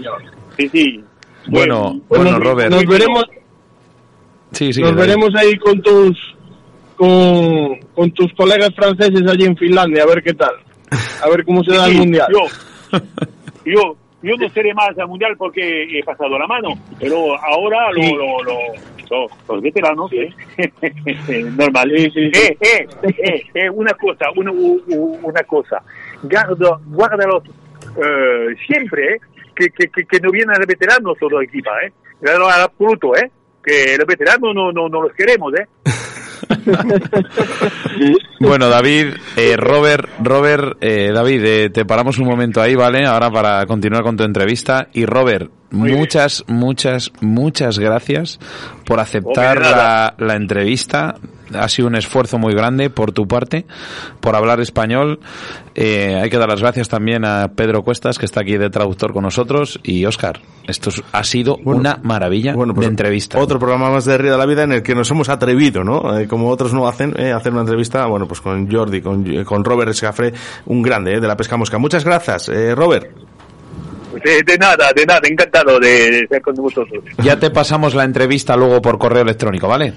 sí. 0.58 0.70
sí. 0.70 1.04
Bueno, 1.48 2.02
bueno, 2.10 2.32
nos, 2.32 2.44
Robert. 2.44 2.72
Nos 2.72 2.86
veremos, 2.86 3.26
sí, 4.52 4.74
sí, 4.74 4.82
nos 4.82 4.96
veremos 4.96 5.30
ahí 5.36 5.58
con 5.58 5.82
tus 5.82 6.18
con, 6.96 7.80
con 7.96 8.12
tus 8.12 8.34
colegas 8.34 8.72
franceses 8.76 9.26
allí 9.26 9.46
en 9.46 9.56
Finlandia, 9.56 10.04
a 10.04 10.08
ver 10.08 10.22
qué 10.22 10.34
tal. 10.34 10.52
A 11.24 11.30
ver 11.30 11.44
cómo 11.46 11.64
se 11.64 11.74
da 11.76 11.88
el 11.88 11.96
mundial. 11.98 12.28
Yo, 12.32 13.00
yo, 13.66 13.96
yo 14.24 14.36
no 14.38 14.50
seré 14.50 14.74
más 14.74 14.98
al 14.98 15.08
mundial 15.08 15.36
porque 15.38 15.84
he 16.00 16.04
pasado 16.04 16.38
la 16.38 16.48
mano, 16.48 16.70
pero 17.00 17.36
ahora 17.42 17.92
lo, 17.92 18.02
lo, 18.18 18.44
lo, 18.44 18.54
lo- 19.10 19.30
los 19.48 19.62
veteranos, 19.62 20.12
¿eh? 20.14 20.30
normal. 21.58 21.92
Sí, 21.96 22.10
sí, 22.12 22.32
sí. 22.34 22.40
Eh, 22.42 22.58
eh, 22.62 22.88
eh, 23.18 23.44
eh, 23.54 23.70
una 23.70 23.94
cosa, 23.94 24.26
una, 24.36 24.52
una 24.52 25.44
cosa. 25.44 25.82
Guarda, 26.24 26.80
guárdalo 26.88 27.44
eh, 27.98 28.56
siempre, 28.68 29.16
¿eh? 29.16 29.18
Que, 29.56 29.70
que, 29.70 29.88
que, 29.90 30.06
que 30.06 30.20
no 30.20 30.32
vienen 30.32 30.56
los 30.58 30.68
veteranos 30.68 31.18
todo 31.20 31.42
equipa, 31.42 31.72
¿eh? 31.84 31.92
Al 32.28 32.62
absoluto, 32.62 33.16
¿eh? 33.16 33.30
Que 33.64 33.96
los 33.98 34.06
veteranos 34.08 34.54
no, 34.56 34.72
no, 34.72 34.88
no 34.90 35.02
los 35.02 35.14
queremos, 35.14 35.54
¿eh? 35.56 35.68
Bueno, 38.40 38.70
David, 38.70 39.16
eh, 39.36 39.58
Robert, 39.58 40.08
Robert, 40.24 40.78
eh, 40.80 41.12
David, 41.14 41.44
eh, 41.44 41.70
te 41.72 41.84
paramos 41.84 42.20
un 42.20 42.28
momento 42.28 42.62
ahí, 42.62 42.74
¿vale? 42.74 43.06
Ahora 43.06 43.30
para 43.30 43.66
continuar 43.66 44.02
con 44.02 44.16
tu 44.16 44.24
entrevista. 44.24 44.88
Y 44.94 45.06
Robert, 45.06 45.52
muchas, 45.72 46.46
muchas, 46.48 47.12
muchas 47.20 47.78
gracias 47.80 48.40
por 48.86 49.02
aceptar 49.02 50.16
la 50.18 50.36
entrevista. 50.36 51.16
Ha 51.54 51.68
sido 51.70 51.88
un 51.88 51.96
esfuerzo 51.96 52.38
muy 52.38 52.54
grande 52.54 52.90
por 52.90 53.12
tu 53.12 53.28
parte, 53.28 53.66
por 54.20 54.36
hablar 54.36 54.60
español. 54.60 55.20
Eh, 55.76 56.20
hay 56.22 56.30
que 56.30 56.38
dar 56.38 56.50
las 56.50 56.62
gracias 56.62 56.90
también 56.90 57.26
a 57.26 57.50
Pedro 57.56 57.84
Cuestas, 57.84 58.18
que 58.18 58.26
está 58.26 58.42
aquí 58.42 58.58
de 58.58 58.70
traductor 58.70 59.14
con 59.14 59.24
nosotros, 59.24 59.80
y 59.84 60.06
Oscar. 60.06 60.40
Esto 60.68 60.90
es- 60.90 61.02
ha 61.12 61.24
sido 61.24 61.58
Bueno, 61.64 61.80
una 61.80 62.00
maravilla 62.04 62.54
Bueno, 62.54 62.74
pues 62.74 62.86
de 62.86 62.92
entrevista. 62.92 63.40
Otro 63.40 63.58
programa 63.60 63.90
más 63.90 64.06
de 64.06 64.18
Río 64.18 64.32
de 64.34 64.38
la 64.38 64.46
Vida 64.46 64.64
en 64.64 64.74
el 64.74 64.84
que 64.84 64.94
nos 64.94 65.10
hemos 65.12 65.30
atrevido, 65.30 65.84
¿no? 65.84 66.20
Eh, 66.20 66.28
como 66.28 66.50
otros 66.50 66.74
no 66.74 66.88
hacen, 66.88 67.14
eh, 67.18 67.32
hacer 67.32 67.52
una 67.52 67.62
entrevista, 67.62 68.06
bueno, 68.06 68.28
pues 68.28 68.42
con 68.42 68.70
Jordi, 68.72 69.02
con, 69.02 69.44
con 69.46 69.64
Robert 69.64 69.92
Escafré, 69.92 70.34
un 70.66 70.82
grande 70.82 71.14
eh, 71.16 71.20
de 71.20 71.28
la 71.28 71.36
pesca 71.38 71.58
mosca. 71.58 71.78
Muchas 71.78 72.04
gracias, 72.06 72.50
eh, 72.50 72.76
Robert. 72.76 73.08
De, 74.24 74.44
de 74.44 74.58
nada, 74.58 74.92
de 74.94 75.06
nada, 75.06 75.22
encantado 75.30 75.80
de, 75.80 75.88
de 76.12 76.20
estar 76.22 76.42
con 76.42 76.56
vosotros. 76.56 77.04
Ya 77.24 77.40
te 77.40 77.52
pasamos 77.52 77.94
la 77.96 78.04
entrevista 78.04 78.56
luego 78.58 78.82
por 78.82 78.98
correo 78.98 79.22
electrónico, 79.22 79.68
¿vale? 79.68 79.94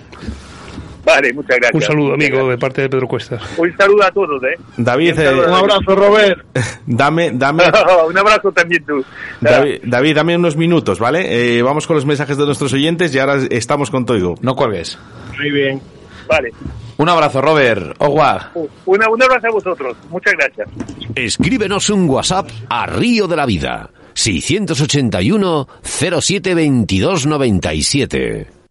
Vale, 1.04 1.32
muchas 1.32 1.56
gracias. 1.56 1.74
Un 1.74 1.82
saludo, 1.82 2.14
amigo, 2.14 2.48
de 2.48 2.58
parte 2.58 2.82
de 2.82 2.88
Pedro 2.88 3.08
Cuestas. 3.08 3.40
gracias. 3.40 3.58
Un 3.58 3.76
saludo 3.76 4.04
a 4.04 4.10
todos, 4.12 4.42
¿eh? 4.44 4.56
David, 4.76 5.18
eh, 5.18 5.34
Un 5.34 5.52
abrazo, 5.52 5.96
Robert. 5.96 6.44
dame, 6.86 7.30
dame, 7.32 7.64
Un 8.08 8.18
abrazo 8.18 8.52
también 8.52 8.84
tú. 8.84 9.04
David, 9.40 9.80
David, 9.84 10.14
dame 10.14 10.36
unos 10.36 10.56
minutos, 10.56 10.98
¿vale? 10.98 11.58
Eh, 11.58 11.62
vamos 11.62 11.86
con 11.86 11.96
los 11.96 12.06
mensajes 12.06 12.36
de 12.36 12.46
nuestros 12.46 12.72
oyentes 12.72 13.14
y 13.14 13.18
ahora 13.18 13.38
estamos 13.50 13.90
con 13.90 14.06
Toigo. 14.06 14.36
No 14.42 14.54
cuelgues. 14.54 14.98
Muy 15.38 15.50
bien. 15.50 15.80
Vale. 16.28 16.50
Un 16.98 17.08
abrazo, 17.08 17.40
Robert. 17.40 17.96
Ogua. 17.98 18.52
Una, 18.86 19.08
un 19.08 19.22
abrazo 19.22 19.48
a 19.48 19.50
vosotros. 19.50 19.96
Muchas 20.08 20.34
gracias. 20.34 20.68
Escríbenos 21.16 21.90
un 21.90 22.08
WhatsApp 22.08 22.48
a 22.68 22.86
Río 22.86 23.26
de 23.26 23.36
la 23.36 23.46
Vida. 23.46 23.90
681 24.14 25.66
07 25.82 26.54
22 26.54 27.26
97. 27.26 28.61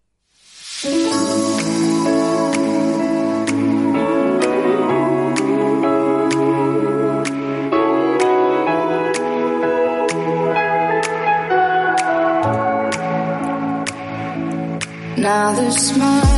another 15.32 15.72
smile. 15.72 16.31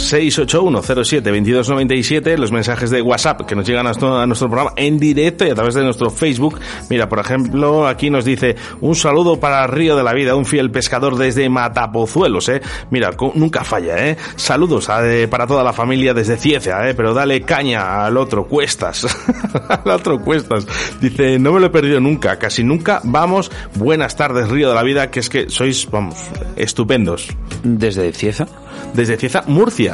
681072297, 0.00 2.36
los 2.36 2.52
mensajes 2.52 2.90
de 2.90 3.02
WhatsApp 3.02 3.42
que 3.42 3.54
nos 3.54 3.66
llegan 3.66 3.86
a 3.86 3.90
nuestro, 3.90 4.18
a 4.18 4.26
nuestro 4.26 4.48
programa 4.48 4.72
en 4.76 4.98
directo 4.98 5.46
y 5.46 5.50
a 5.50 5.54
través 5.54 5.74
de 5.74 5.82
nuestro 5.84 6.10
Facebook. 6.10 6.58
Mira, 6.88 7.08
por 7.08 7.18
ejemplo, 7.18 7.86
aquí 7.86 8.10
nos 8.10 8.24
dice 8.24 8.56
un 8.80 8.94
saludo 8.94 9.38
para 9.38 9.66
Río 9.66 9.96
de 9.96 10.02
la 10.02 10.12
Vida, 10.12 10.34
un 10.34 10.46
fiel 10.46 10.70
pescador 10.70 11.16
desde 11.16 11.48
Matapozuelos, 11.48 12.48
eh. 12.48 12.60
Mira, 12.90 13.10
nunca 13.34 13.64
falla, 13.64 14.08
eh. 14.08 14.16
Saludos 14.36 14.88
a- 14.88 15.06
eh, 15.10 15.28
para 15.28 15.46
toda 15.46 15.62
la 15.62 15.72
familia 15.72 16.14
desde 16.14 16.36
Cieza, 16.36 16.88
eh, 16.88 16.94
pero 16.94 17.14
dale 17.14 17.42
caña 17.42 18.04
al 18.06 18.16
otro 18.16 18.46
Cuestas. 18.46 19.06
al 19.68 19.90
otro 19.90 20.20
Cuestas. 20.20 20.66
Dice, 21.00 21.38
no 21.38 21.52
me 21.52 21.60
lo 21.60 21.66
he 21.66 21.70
perdido 21.70 22.00
nunca, 22.00 22.38
casi 22.38 22.64
nunca. 22.64 23.00
Vamos, 23.04 23.50
buenas 23.74 24.16
tardes 24.16 24.48
Río 24.48 24.68
de 24.70 24.74
la 24.74 24.82
Vida, 24.82 25.10
que 25.10 25.20
es 25.20 25.28
que 25.28 25.48
sois, 25.50 25.88
vamos, 25.90 26.16
estupendos. 26.56 27.28
Desde 27.62 28.12
Cieza. 28.12 28.46
Desde 28.94 29.16
Cieza, 29.16 29.44
Murcia. 29.46 29.89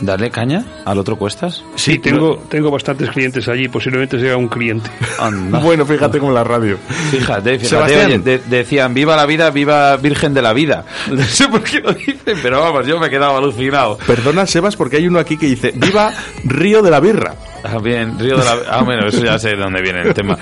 Darle 0.00 0.30
caña 0.30 0.64
al 0.84 0.98
otro 0.98 1.16
cuestas. 1.16 1.62
Sí, 1.76 1.98
tengo, 1.98 2.42
tengo 2.48 2.70
bastantes 2.70 3.10
clientes 3.10 3.48
allí, 3.48 3.68
posiblemente 3.68 4.18
sea 4.20 4.36
un 4.36 4.48
cliente. 4.48 4.90
Anda. 5.18 5.58
Bueno, 5.64 5.86
fíjate 5.86 6.18
como 6.18 6.32
la 6.32 6.44
radio. 6.44 6.76
Fíjate, 7.10 7.58
fíjate, 7.58 7.64
Sebastián. 7.64 8.06
oye, 8.06 8.18
de- 8.18 8.38
decían 8.38 8.92
viva 8.94 9.16
la 9.16 9.24
vida, 9.26 9.50
viva 9.50 9.96
Virgen 9.96 10.34
de 10.34 10.42
la 10.42 10.52
Vida. 10.52 10.84
No 11.10 11.22
sé 11.24 11.48
por 11.48 11.62
qué 11.62 11.80
lo 11.80 11.92
dicen, 11.92 12.38
pero 12.42 12.60
vamos, 12.60 12.86
yo 12.86 12.98
me 12.98 13.06
he 13.06 13.10
quedado 13.10 13.36
alucinado. 13.36 13.98
Perdona, 14.06 14.46
Sebas, 14.46 14.76
porque 14.76 14.96
hay 14.96 15.06
uno 15.06 15.18
aquí 15.18 15.36
que 15.36 15.46
dice, 15.46 15.72
viva 15.74 16.12
Río 16.44 16.82
de 16.82 16.90
la 16.90 17.00
Birra. 17.00 17.34
Ah, 17.66 17.78
bien, 17.82 18.18
Río 18.18 18.36
de 18.36 18.44
la 18.44 18.56
Ah, 18.70 18.82
bueno, 18.82 19.06
eso 19.08 19.24
ya 19.24 19.38
sé 19.38 19.48
de 19.50 19.56
dónde 19.56 19.80
viene 19.80 20.02
el 20.02 20.12
tema. 20.12 20.36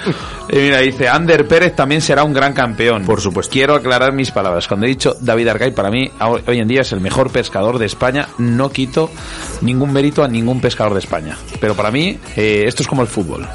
Y 0.51 0.57
mira, 0.57 0.79
dice, 0.81 1.09
Ander 1.09 1.47
Pérez 1.47 1.77
también 1.77 2.01
será 2.01 2.25
un 2.25 2.33
gran 2.33 2.53
campeón. 2.53 3.05
Por 3.05 3.21
supuesto. 3.21 3.53
Quiero 3.53 3.75
aclarar 3.77 4.13
mis 4.13 4.33
palabras. 4.33 4.67
Cuando 4.67 4.87
he 4.87 4.89
dicho 4.89 5.15
David 5.21 5.47
Argay, 5.49 5.73
para 5.73 5.89
mí, 5.91 6.11
ho- 6.21 6.41
hoy 6.47 6.59
en 6.59 6.67
día 6.67 6.81
es 6.81 6.91
el 6.93 7.01
mejor 7.01 7.31
pescador 7.31 7.79
de 7.79 7.87
España. 7.87 8.27
No 8.39 8.71
quito 8.71 9.09
ningún 9.61 9.93
mérito 9.93 10.25
a 10.25 10.29
ningún 10.29 10.61
pescador 10.61 10.95
de 10.95 10.99
España. 10.99 11.37
Pero 11.61 11.75
para 11.77 11.93
mí, 11.93 12.19
eh, 12.37 12.65
esto 12.67 12.83
es 12.83 12.89
como 12.89 13.03
el 13.03 13.09
fútbol. 13.09 13.47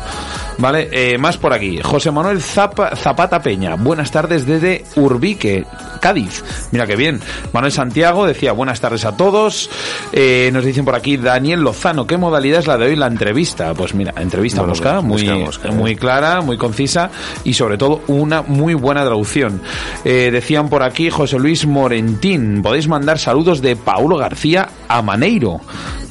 Vale, 0.60 0.90
eh, 0.92 1.18
más 1.18 1.38
por 1.38 1.54
aquí. 1.54 1.80
José 1.84 2.10
Manuel 2.10 2.40
Zapa- 2.42 2.96
Zapata 2.96 3.42
Peña. 3.42 3.76
Buenas 3.76 4.10
tardes 4.12 4.46
desde 4.46 4.86
Urbique, 4.96 5.66
Cádiz. 6.00 6.44
Mira 6.72 6.86
qué 6.86 6.96
bien. 6.96 7.20
Manuel 7.54 7.72
Santiago 7.72 8.26
decía 8.26 8.52
buenas 8.52 8.80
tardes 8.82 9.06
a 9.06 9.16
todos. 9.18 9.70
Eh, 10.12 10.50
nos 10.54 10.66
dicen 10.66 10.86
por 10.86 10.96
aquí 10.96 11.18
Daniel 11.18 11.62
Lozano. 11.62 12.08
¿Qué 12.08 12.18
modalidad 12.18 12.60
es 12.60 12.68
la 12.68 12.78
de 12.78 12.88
hoy 12.88 12.96
la 12.96 13.08
entrevista? 13.08 13.74
Pues 13.74 13.94
mira, 13.94 14.14
entrevista 14.18 14.62
Bueno, 14.62 14.72
mosca, 14.74 15.02
muy, 15.02 15.28
mosca, 15.28 15.72
muy 15.72 15.96
clara, 15.96 16.42
muy 16.42 16.58
concisa 16.58 17.10
y 17.44 17.54
sobre 17.54 17.78
todo 17.78 18.02
una 18.08 18.42
muy 18.42 18.74
buena 18.74 19.04
traducción. 19.06 19.62
Eh, 20.06 20.30
decían 20.32 20.70
por 20.70 20.84
aquí 20.84 21.10
José 21.10 21.38
Luis 21.40 21.66
Morentín. 21.66 22.62
Podéis 22.62 22.88
mandar 22.88 23.20
saludos 23.20 23.62
de 23.62 23.76
Paulo 23.76 24.18
García 24.18 24.68
a 24.88 25.02
Maneiro. 25.02 25.60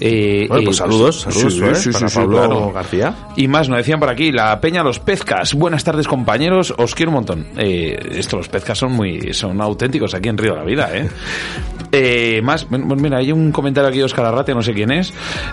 Eh, 0.00 0.46
Bueno, 0.48 0.62
eh, 0.62 0.64
pues 0.66 0.76
saludos, 0.76 1.20
saludos, 1.22 1.54
sí, 1.54 1.64
¿eh? 1.64 1.74
sí, 1.74 1.90
para 1.90 2.08
sí, 2.08 2.14
sí, 2.14 2.18
Pablo 2.18 2.36
claro. 2.36 2.72
García. 2.72 3.14
Y 3.36 3.48
más, 3.48 3.68
nos 3.68 3.78
decían 3.78 3.98
por 3.98 4.10
aquí, 4.10 4.30
la 4.30 4.60
Peña 4.60 4.82
Los 4.82 4.98
Pezcas. 5.00 5.54
Buenas 5.54 5.84
tardes, 5.84 6.06
compañeros. 6.06 6.74
Os 6.76 6.94
quiero 6.94 7.10
un 7.10 7.14
montón. 7.16 7.46
Eh, 7.56 7.98
esto, 8.12 8.36
los 8.36 8.48
Pezcas 8.48 8.78
son 8.78 8.92
muy, 8.92 9.32
son 9.32 9.60
auténticos 9.60 9.75
aquí 10.14 10.28
en 10.28 10.38
Río 10.38 10.52
de 10.52 10.58
la 10.58 10.64
Vida, 10.64 10.96
¿eh? 10.96 11.08
Eh, 11.92 12.40
más, 12.42 12.66
mira, 12.70 13.18
hay 13.18 13.32
un 13.32 13.52
comentario 13.52 13.88
aquí 13.88 13.98
de 13.98 14.04
Oscar 14.04 14.26
Arrate, 14.26 14.54
no 14.54 14.62
sé 14.62 14.72
quién 14.72 14.90
es. 14.90 15.12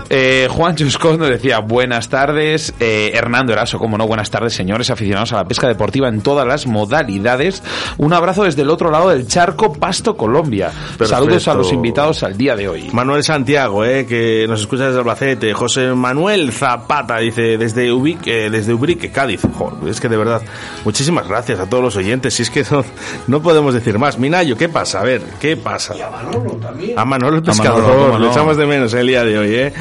Eh, 0.10 0.48
Juan 0.50 0.76
Chuscón 0.76 1.20
nos 1.20 1.30
decía, 1.30 1.60
buenas 1.60 2.10
tardes. 2.10 2.74
Eh, 2.80 3.12
Hernando 3.14 3.54
Eraso, 3.54 3.80
como 3.80 3.98
no, 3.98 4.08
buenas 4.08 4.30
tardes, 4.30 4.54
señores 4.54 4.90
aficionados 4.90 5.34
a 5.34 5.38
la 5.38 5.46
pesca 5.46 5.68
deportiva 5.68 6.08
en 6.10 6.22
todas 6.22 6.48
las 6.48 6.68
modalidades. 6.68 7.64
Un 7.98 8.14
abrazo 8.14 8.44
desde 8.44 8.62
el 8.64 8.70
otro 8.70 8.92
lado 8.92 9.10
del 9.10 9.28
charco, 9.28 9.74
Pasto, 9.74 10.16
Colombia. 10.18 10.72
Saludos 11.04 11.48
a 11.48 11.54
los 11.54 11.72
invitados 11.72 12.24
al 12.24 12.38
día 12.38 12.56
de 12.56 12.68
hoy. 12.68 12.90
Manuel 12.92 13.24
Santiago, 13.24 13.86
eh, 13.86 14.06
que 14.06 14.46
nos 14.48 14.62
escucha 14.62 14.88
desde 14.88 15.00
Albacete. 15.00 15.54
José 15.54 15.94
Manuel 15.94 16.52
Zapata 16.52 17.18
dice 17.18 17.58
desde 17.58 17.92
Ubrique, 17.92 18.46
eh, 18.46 18.50
desde 18.50 18.74
Ubrique, 18.74 19.12
Cádiz. 19.12 19.42
Jo, 19.58 19.78
es 19.88 20.00
que 20.00 20.10
de 20.10 20.18
verdad, 20.18 20.42
muchísimas 20.86 21.28
gracias 21.28 21.60
a 21.60 21.68
todos 21.68 21.84
los 21.84 21.96
oyentes. 21.96 22.34
Si 22.34 22.44
es 22.44 22.50
que 22.50 22.64
no, 22.72 22.84
no 23.28 23.42
podemos 23.42 23.74
decir 23.74 24.00
más. 24.00 24.18
Minayo, 24.18 24.58
¿qué 24.58 24.70
pasa? 24.70 25.02
A 25.02 25.04
ver, 25.04 25.22
¿qué 25.40 25.58
pasa? 25.58 25.94
A 26.24 26.32
Manolo 26.32 26.56
también. 26.58 27.00
A 27.00 27.06
Manolo 27.06 27.38
el 27.38 27.44
pescador, 27.44 27.82
Manolo, 27.84 28.06
cómo 28.06 28.20
le 28.20 28.26
no. 28.26 28.32
echamos 28.32 28.58
de 28.58 28.66
menos 28.66 28.94
el 28.94 29.08
día 29.08 29.24
de 29.24 29.38
hoy, 29.38 29.56
eh. 29.56 29.74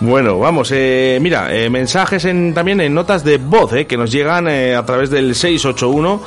Bueno, 0.00 0.38
vamos, 0.38 0.70
eh, 0.72 1.18
mira, 1.20 1.54
eh, 1.54 1.70
mensajes 1.70 2.24
en, 2.26 2.52
también 2.54 2.80
en 2.80 2.94
notas 2.94 3.24
de 3.24 3.38
voz, 3.38 3.72
eh, 3.72 3.86
que 3.86 3.96
nos 3.96 4.10
llegan 4.12 4.46
eh, 4.48 4.74
a 4.76 4.84
través 4.84 5.10
del 5.10 5.34
681 5.34 6.20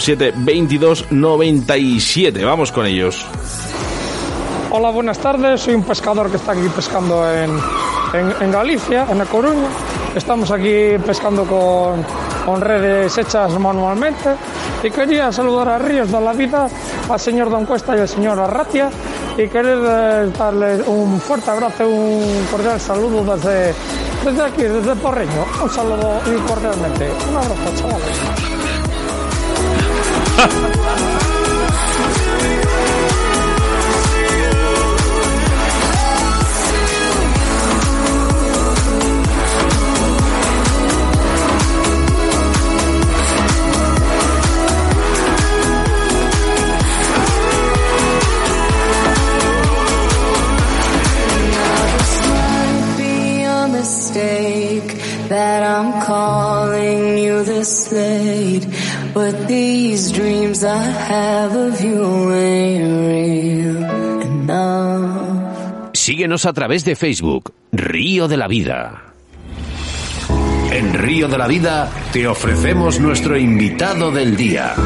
07 0.00 0.32
22 0.36 1.06
97. 1.10 2.44
Vamos 2.44 2.72
con 2.72 2.86
ellos. 2.86 3.24
Hola, 4.70 4.90
buenas 4.90 5.18
tardes. 5.18 5.60
Soy 5.60 5.74
un 5.74 5.84
pescador 5.84 6.30
que 6.30 6.36
está 6.36 6.52
aquí 6.52 6.66
pescando 6.74 7.30
en, 7.30 7.50
en- 8.14 8.34
en 8.40 8.50
Galicia, 8.50 9.06
en 9.10 9.20
A 9.20 9.24
Coruña. 9.26 9.68
Estamos 10.16 10.50
aquí 10.50 10.96
pescando 11.06 11.44
con, 11.44 12.04
con 12.44 12.60
redes 12.60 13.16
hechas 13.18 13.58
manualmente. 13.58 14.34
Y 14.82 14.90
quería 14.90 15.30
saludar 15.32 15.68
a 15.68 15.78
Ríos 15.78 16.10
de 16.10 16.20
la 16.20 16.32
Vida, 16.32 16.68
al 17.08 17.20
señor 17.20 17.50
Don 17.50 17.64
Cuesta 17.66 17.96
y 17.96 18.00
al 18.00 18.08
señor 18.08 18.38
Arratia, 18.40 18.90
y 19.36 19.48
querer 19.48 19.78
eh, 19.82 20.32
darles 20.36 20.86
un 20.86 21.20
fuerte 21.20 21.50
abrazo, 21.50 21.88
un 21.88 22.46
cordial 22.50 22.80
saludo 22.80 23.36
desde, 23.36 23.74
desde 24.24 24.42
aquí, 24.42 24.62
desde 24.62 24.96
Porreño. 24.96 25.44
Un 25.62 25.70
saludo 25.70 26.20
y 26.26 26.36
cordialmente. 26.48 27.10
Un 27.30 27.36
abrazo, 27.36 27.72
chavales. 27.76 28.20
I'm 55.82 56.00
calling 56.06 57.18
you 57.18 57.42
this 57.42 57.90
late, 57.90 58.68
but 59.12 59.48
these 59.48 60.12
dreams 60.12 60.62
I 60.62 60.78
have 60.78 61.56
of 61.56 61.80
you 61.80 62.32
ain't 62.32 62.86
real 63.10 63.82
enough. 64.22 65.90
Síguenos 65.94 66.46
a 66.46 66.52
través 66.52 66.84
de 66.84 66.94
Facebook, 66.94 67.52
Río 67.72 68.28
de 68.28 68.36
la 68.36 68.46
Vida. 68.46 69.12
En 70.70 70.94
Río 70.94 71.26
de 71.26 71.38
la 71.38 71.48
Vida 71.48 71.90
te 72.12 72.28
ofrecemos 72.28 73.00
nuestro 73.00 73.36
invitado 73.36 74.12
del 74.12 74.36
día. 74.36 74.76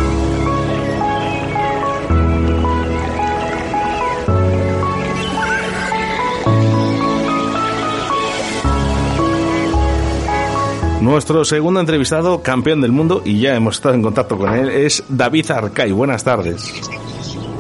Nuestro 11.07 11.45
segundo 11.45 11.79
entrevistado, 11.79 12.43
campeón 12.43 12.81
del 12.81 12.91
mundo, 12.91 13.23
y 13.25 13.39
ya 13.39 13.55
hemos 13.55 13.77
estado 13.77 13.95
en 13.95 14.03
contacto 14.03 14.37
con 14.37 14.53
él, 14.53 14.69
es 14.69 15.05
David 15.09 15.53
Arcay. 15.53 15.93
Buenas 15.93 16.25
tardes. 16.25 16.73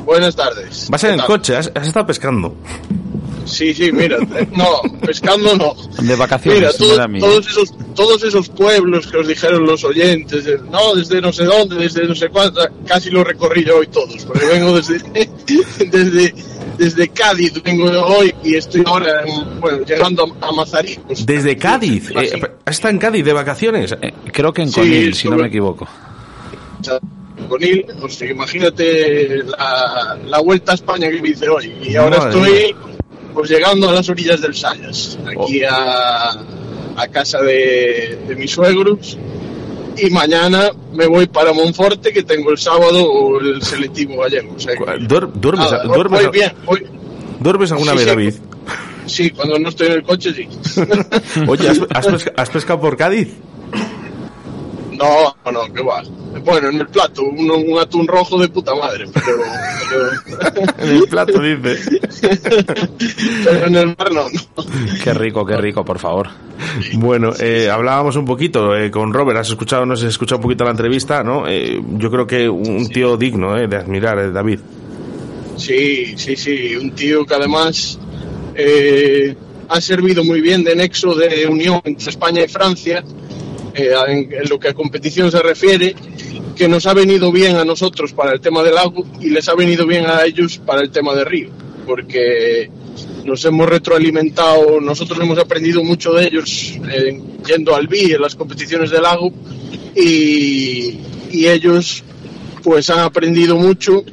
Buenas 0.04 0.34
tardes. 0.34 0.88
Vas 0.90 1.04
en 1.04 1.10
¿Qué 1.10 1.14
el 1.20 1.24
coche, 1.24 1.56
has, 1.56 1.70
has 1.72 1.86
estado 1.86 2.04
pescando. 2.08 2.56
Sí, 3.46 3.72
sí, 3.72 3.90
mira, 3.92 4.18
no, 4.56 4.82
pescando 5.00 5.56
no. 5.56 5.74
De 6.02 6.14
vacaciones, 6.16 6.76
Mira, 6.80 6.96
todo- 7.08 7.18
todos, 7.20 7.46
esos, 7.48 7.74
todos 7.94 8.22
esos 8.24 8.48
pueblos 8.48 9.06
que 9.06 9.16
os 9.18 9.28
dijeron 9.28 9.64
los 9.64 9.84
oyentes, 9.84 10.44
de- 10.44 10.58
no, 10.70 10.94
desde 10.94 11.20
no 11.20 11.32
sé 11.32 11.44
dónde, 11.44 11.76
desde 11.76 12.06
no 12.06 12.14
sé 12.14 12.28
cuánto, 12.28 12.60
casi 12.86 13.10
lo 13.10 13.22
recorrí 13.24 13.64
yo 13.64 13.78
hoy 13.78 13.86
todos, 13.86 14.24
porque 14.26 14.44
vengo 14.46 14.76
desde, 14.76 14.98
desde, 15.90 16.34
desde 16.76 17.08
Cádiz, 17.08 17.62
vengo 17.62 17.84
hoy 18.04 18.34
y 18.44 18.56
estoy 18.56 18.82
ahora, 18.84 19.22
en- 19.24 19.60
bueno, 19.60 19.84
llegando 19.86 20.36
a, 20.40 20.52
Mazaricos. 20.52 21.24
Desde 21.24 21.56
Cádiz. 21.56 22.10
Eh, 22.10 22.40
¿Has 22.64 22.74
estado 22.76 22.92
en 22.92 22.98
Cádiz 22.98 23.24
de 23.24 23.32
vacaciones? 23.32 23.94
Eh, 24.02 24.12
creo 24.32 24.52
que 24.52 24.62
en 24.62 24.68
Sí, 24.70 24.80
Conil, 24.80 25.14
si 25.14 25.28
no 25.28 25.36
me 25.36 25.46
equivoco. 25.46 25.86
con 27.48 27.62
él, 27.62 27.86
o 28.02 28.08
sea, 28.08 28.28
imagínate 28.30 29.42
la, 29.44 30.18
la 30.26 30.40
vuelta 30.40 30.72
a 30.72 30.74
España 30.74 31.08
que 31.10 31.20
me 31.22 31.28
hice 31.28 31.48
hoy. 31.48 31.72
Y 31.82 31.94
ahora 31.96 32.18
Madre 32.18 32.40
estoy 32.40 32.76
pues 33.36 33.50
llegando 33.50 33.86
a 33.90 33.92
las 33.92 34.08
orillas 34.08 34.40
del 34.40 34.54
Sayas, 34.54 35.18
aquí 35.26 35.62
a, 35.62 36.30
a 36.96 37.08
casa 37.12 37.42
de, 37.42 38.18
de 38.26 38.34
mis 38.34 38.50
suegros. 38.50 39.18
Y 39.98 40.08
mañana 40.10 40.70
me 40.94 41.06
voy 41.06 41.26
para 41.26 41.52
Monforte, 41.52 42.12
que 42.14 42.22
tengo 42.22 42.50
el 42.50 42.56
sábado 42.56 43.38
el 43.40 43.60
selectivo 43.62 44.22
gallego. 44.22 44.54
O 44.56 44.58
sea 44.58 44.72
¿Duermes, 45.06 45.58
nada, 45.70 45.84
duermes- 45.84 46.22
voy 46.22 46.30
bien, 46.32 46.52
voy- 46.64 46.86
¿Duermes 47.40 47.72
alguna 47.72 47.92
Sí, 47.92 47.96
vez, 47.98 48.04
sí. 48.04 48.10
David? 48.10 48.34
sí, 49.06 49.30
cuando 49.30 49.58
no 49.58 49.68
estoy 49.68 49.88
en 49.88 49.92
el 49.92 50.02
coche, 50.02 50.32
sí. 50.32 50.48
Oye, 51.46 51.68
¿has, 51.68 51.80
has 51.94 52.06
pesca- 52.06 52.32
has 52.36 52.48
pescado 52.50 52.80
por 52.80 52.96
Cádiz? 52.96 53.28
No, 54.98 55.36
no, 55.52 55.72
que 55.72 55.82
va. 55.82 56.02
Bueno, 56.44 56.68
en 56.68 56.80
el 56.80 56.86
plato, 56.88 57.22
un, 57.22 57.50
un 57.50 57.78
atún 57.78 58.06
rojo 58.06 58.38
de 58.38 58.48
puta 58.48 58.74
madre, 58.74 59.06
pero, 59.12 59.38
pero, 59.90 60.70
En 60.78 60.96
el 60.96 61.08
plato, 61.08 61.40
dice. 61.40 62.00
pero 63.44 63.66
en 63.66 63.74
el 63.76 63.86
mar 63.88 64.12
no. 64.12 64.24
no. 64.30 64.64
Qué 65.02 65.12
rico, 65.14 65.44
qué 65.44 65.56
rico, 65.56 65.84
por 65.84 65.98
favor. 65.98 66.28
Bueno, 66.94 67.32
eh, 67.38 67.68
hablábamos 67.70 68.16
un 68.16 68.24
poquito 68.24 68.76
eh, 68.76 68.90
con 68.90 69.12
Robert, 69.12 69.38
has 69.38 69.48
escuchado, 69.48 69.84
nos 69.86 70.02
has 70.02 70.08
escuchado 70.10 70.38
un 70.38 70.42
poquito 70.42 70.64
la 70.64 70.70
entrevista, 70.70 71.22
¿no? 71.22 71.46
Eh, 71.46 71.80
yo 71.98 72.10
creo 72.10 72.26
que 72.26 72.48
un 72.48 72.88
tío 72.88 73.16
digno 73.16 73.56
eh, 73.56 73.66
de 73.68 73.76
admirar, 73.76 74.18
eh, 74.18 74.30
David. 74.30 74.60
Sí, 75.56 76.14
sí, 76.16 76.36
sí, 76.36 76.76
un 76.76 76.90
tío 76.92 77.24
que 77.24 77.34
además 77.34 77.98
eh, 78.54 79.34
ha 79.68 79.80
servido 79.80 80.22
muy 80.24 80.40
bien 80.40 80.62
de 80.64 80.76
nexo 80.76 81.14
de 81.14 81.46
unión 81.46 81.80
entre 81.84 82.10
España 82.10 82.44
y 82.44 82.48
Francia 82.48 83.02
eh, 83.76 83.92
en, 84.08 84.48
lo 84.48 84.58
que 84.58 84.68
a 84.68 84.74
competición 84.74 85.30
se 85.30 85.40
refiere, 85.40 85.94
que 86.56 86.66
nos 86.66 86.86
ha 86.86 86.94
venido 86.94 87.30
bien 87.30 87.56
a 87.56 87.64
nosotros 87.64 88.14
para 88.14 88.32
el 88.32 88.40
tema 88.40 88.62
del 88.62 88.74
lago 88.74 89.06
y 89.20 89.28
les 89.28 89.46
ha 89.48 89.54
venido 89.54 89.86
bien 89.86 90.06
a 90.06 90.24
ellos 90.24 90.58
para 90.64 90.80
el 90.80 90.90
tema 90.90 91.14
de 91.14 91.24
Río, 91.24 91.50
porque 91.84 92.70
nos 93.24 93.44
hemos 93.44 93.68
retroalimentado, 93.68 94.80
nosotros 94.80 95.20
hemos 95.20 95.38
aprendido 95.38 95.84
mucho 95.84 96.14
de 96.14 96.24
ellos 96.24 96.78
eh, 96.90 97.20
yendo 97.46 97.74
al 97.74 97.86
BI 97.86 98.12
en 98.12 98.22
las 98.22 98.34
competiciones 98.34 98.90
del 98.90 99.02
lago 99.02 99.30
y, 99.94 100.98
y 101.30 101.46
ellos 101.46 102.02
pues 102.62 102.88
han 102.88 103.00
aprendido 103.00 103.56
mucho 103.56 104.04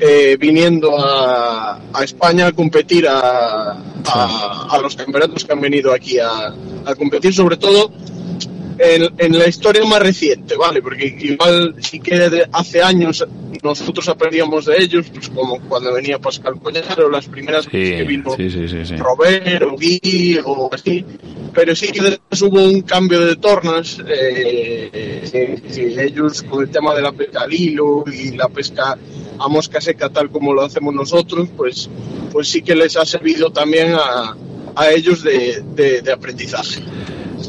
eh, 0.00 0.36
viniendo 0.40 0.98
a, 0.98 1.80
a 1.92 2.02
España 2.02 2.48
a 2.48 2.52
competir 2.52 3.06
a, 3.06 3.78
a, 4.04 4.66
a 4.68 4.78
los 4.80 4.96
campeonatos 4.96 5.44
que 5.44 5.52
han 5.52 5.60
venido 5.60 5.92
aquí 5.92 6.18
a 6.18 6.52
competir, 6.98 7.32
sobre 7.32 7.56
todo 7.56 7.92
en, 8.78 9.10
en 9.18 9.38
la 9.38 9.48
historia 9.48 9.84
más 9.84 10.00
reciente, 10.00 10.56
¿vale? 10.56 10.80
Porque 10.82 11.06
igual 11.20 11.74
sí 11.80 12.00
que 12.00 12.16
de 12.30 12.46
hace 12.52 12.82
años 12.82 13.24
nosotros 13.62 14.08
aprendíamos 14.08 14.64
de 14.66 14.76
ellos, 14.82 15.06
pues 15.12 15.28
como 15.28 15.60
cuando 15.68 15.92
venía 15.92 16.18
Pascal 16.18 16.58
Collaro, 16.60 17.08
las 17.10 17.26
primeras 17.26 17.64
Sí, 17.64 17.70
que 17.70 18.02
vino 18.04 18.34
sí, 18.36 18.50
sí. 18.50 18.96
Robert 18.96 19.62
o 19.64 19.72
Guy 19.72 20.38
o 20.44 20.70
así, 20.72 21.04
pero 21.54 21.76
sí 21.76 21.92
que 21.92 22.00
después 22.02 22.42
hubo 22.42 22.62
un 22.62 22.82
cambio 22.82 23.20
de 23.24 23.36
tornas, 23.36 23.98
eh, 24.00 24.90
eh, 24.92 25.62
eh, 25.74 25.96
ellos 26.06 26.42
con 26.42 26.62
el 26.62 26.70
tema 26.70 26.94
de 26.94 27.02
la 27.02 27.12
pesca 27.12 27.42
al 27.42 27.52
hilo 27.52 28.04
y 28.12 28.32
la 28.36 28.48
pesca 28.48 28.98
a 29.38 29.48
mosca 29.48 29.80
seca 29.80 30.08
tal 30.08 30.30
como 30.30 30.52
lo 30.52 30.62
hacemos 30.62 30.94
nosotros, 30.94 31.48
pues, 31.56 31.88
pues 32.32 32.48
sí 32.48 32.62
que 32.62 32.74
les 32.74 32.96
ha 32.96 33.04
servido 33.04 33.50
también 33.50 33.92
a, 33.94 34.36
a 34.74 34.90
ellos 34.90 35.22
de, 35.22 35.62
de- 35.74 36.02
de 36.02 36.12
aprendizaje. 36.12 36.80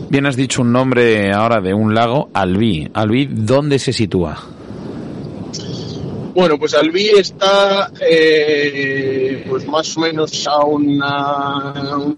Bien 0.09 0.25
has 0.25 0.35
dicho 0.35 0.61
un 0.61 0.71
nombre 0.71 1.31
ahora 1.31 1.61
de 1.61 1.73
un 1.73 1.93
lago, 1.93 2.29
Albi. 2.33 2.89
Albi, 2.93 3.27
¿dónde 3.31 3.79
se 3.79 3.93
sitúa? 3.93 4.37
Bueno, 6.35 6.57
pues 6.57 6.73
Albi 6.73 7.09
está 7.09 7.91
eh, 7.99 9.45
pues 9.47 9.67
más 9.67 9.95
o 9.97 9.99
menos 9.99 10.47
a 10.47 10.65
una, 10.65 11.73
unas 11.97 12.17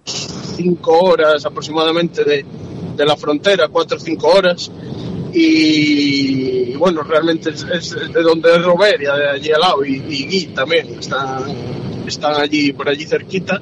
cinco 0.55 0.99
horas 0.99 1.45
aproximadamente 1.45 2.23
de, 2.23 2.45
de 2.95 3.05
la 3.05 3.17
frontera, 3.17 3.67
cuatro 3.67 3.97
o 3.97 3.99
cinco 3.99 4.27
horas. 4.27 4.71
Y 5.33 6.73
bueno, 6.75 7.03
realmente 7.03 7.49
es, 7.49 7.91
de 7.91 8.21
donde 8.21 8.55
es 8.55 8.63
Robert, 8.63 9.01
y 9.01 9.03
de 9.03 9.29
allí 9.29 9.51
al 9.51 9.59
lado, 9.59 9.83
y, 9.83 9.95
y 10.07 10.25
Guy 10.27 10.53
también, 10.55 10.87
están, 10.97 11.43
están 12.07 12.35
allí, 12.39 12.71
por 12.71 12.87
allí 12.87 13.03
cerquita. 13.03 13.61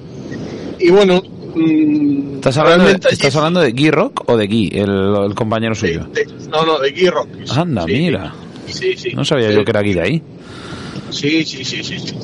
Y 0.78 0.92
bueno, 0.92 1.20
mm, 1.56 2.36
¿Estás 2.36 2.58
hablando, 2.58 2.86
de, 2.86 3.00
¿estás 3.12 3.36
hablando 3.36 3.60
de 3.62 3.72
Guy 3.72 3.92
Rock 3.92 4.24
o 4.30 4.38
de 4.38 4.48
Guy, 4.48 4.70
el, 4.74 5.16
el 5.28 5.36
compañero 5.36 5.76
suyo? 5.76 6.06
de- 6.14 6.26
no, 6.50 6.66
no, 6.66 6.80
de 6.80 6.92
Guy 6.92 7.08
Rock. 7.10 7.28
Anda, 7.56 7.86
Sí, 7.86 7.92
mira. 7.94 8.34
Sí, 8.68 8.94
sí. 8.98 9.12
No 9.14 9.24
sabía 9.26 9.52
yo 9.52 9.64
que 9.64 9.72
era 9.72 9.82
Guy 9.82 9.94
de 9.94 10.02
ahí. 10.02 10.22
Sí, 11.10 11.44
sí, 11.46 11.64
sí, 11.64 11.84
sí. 11.84 12.00
sí. 12.00 12.16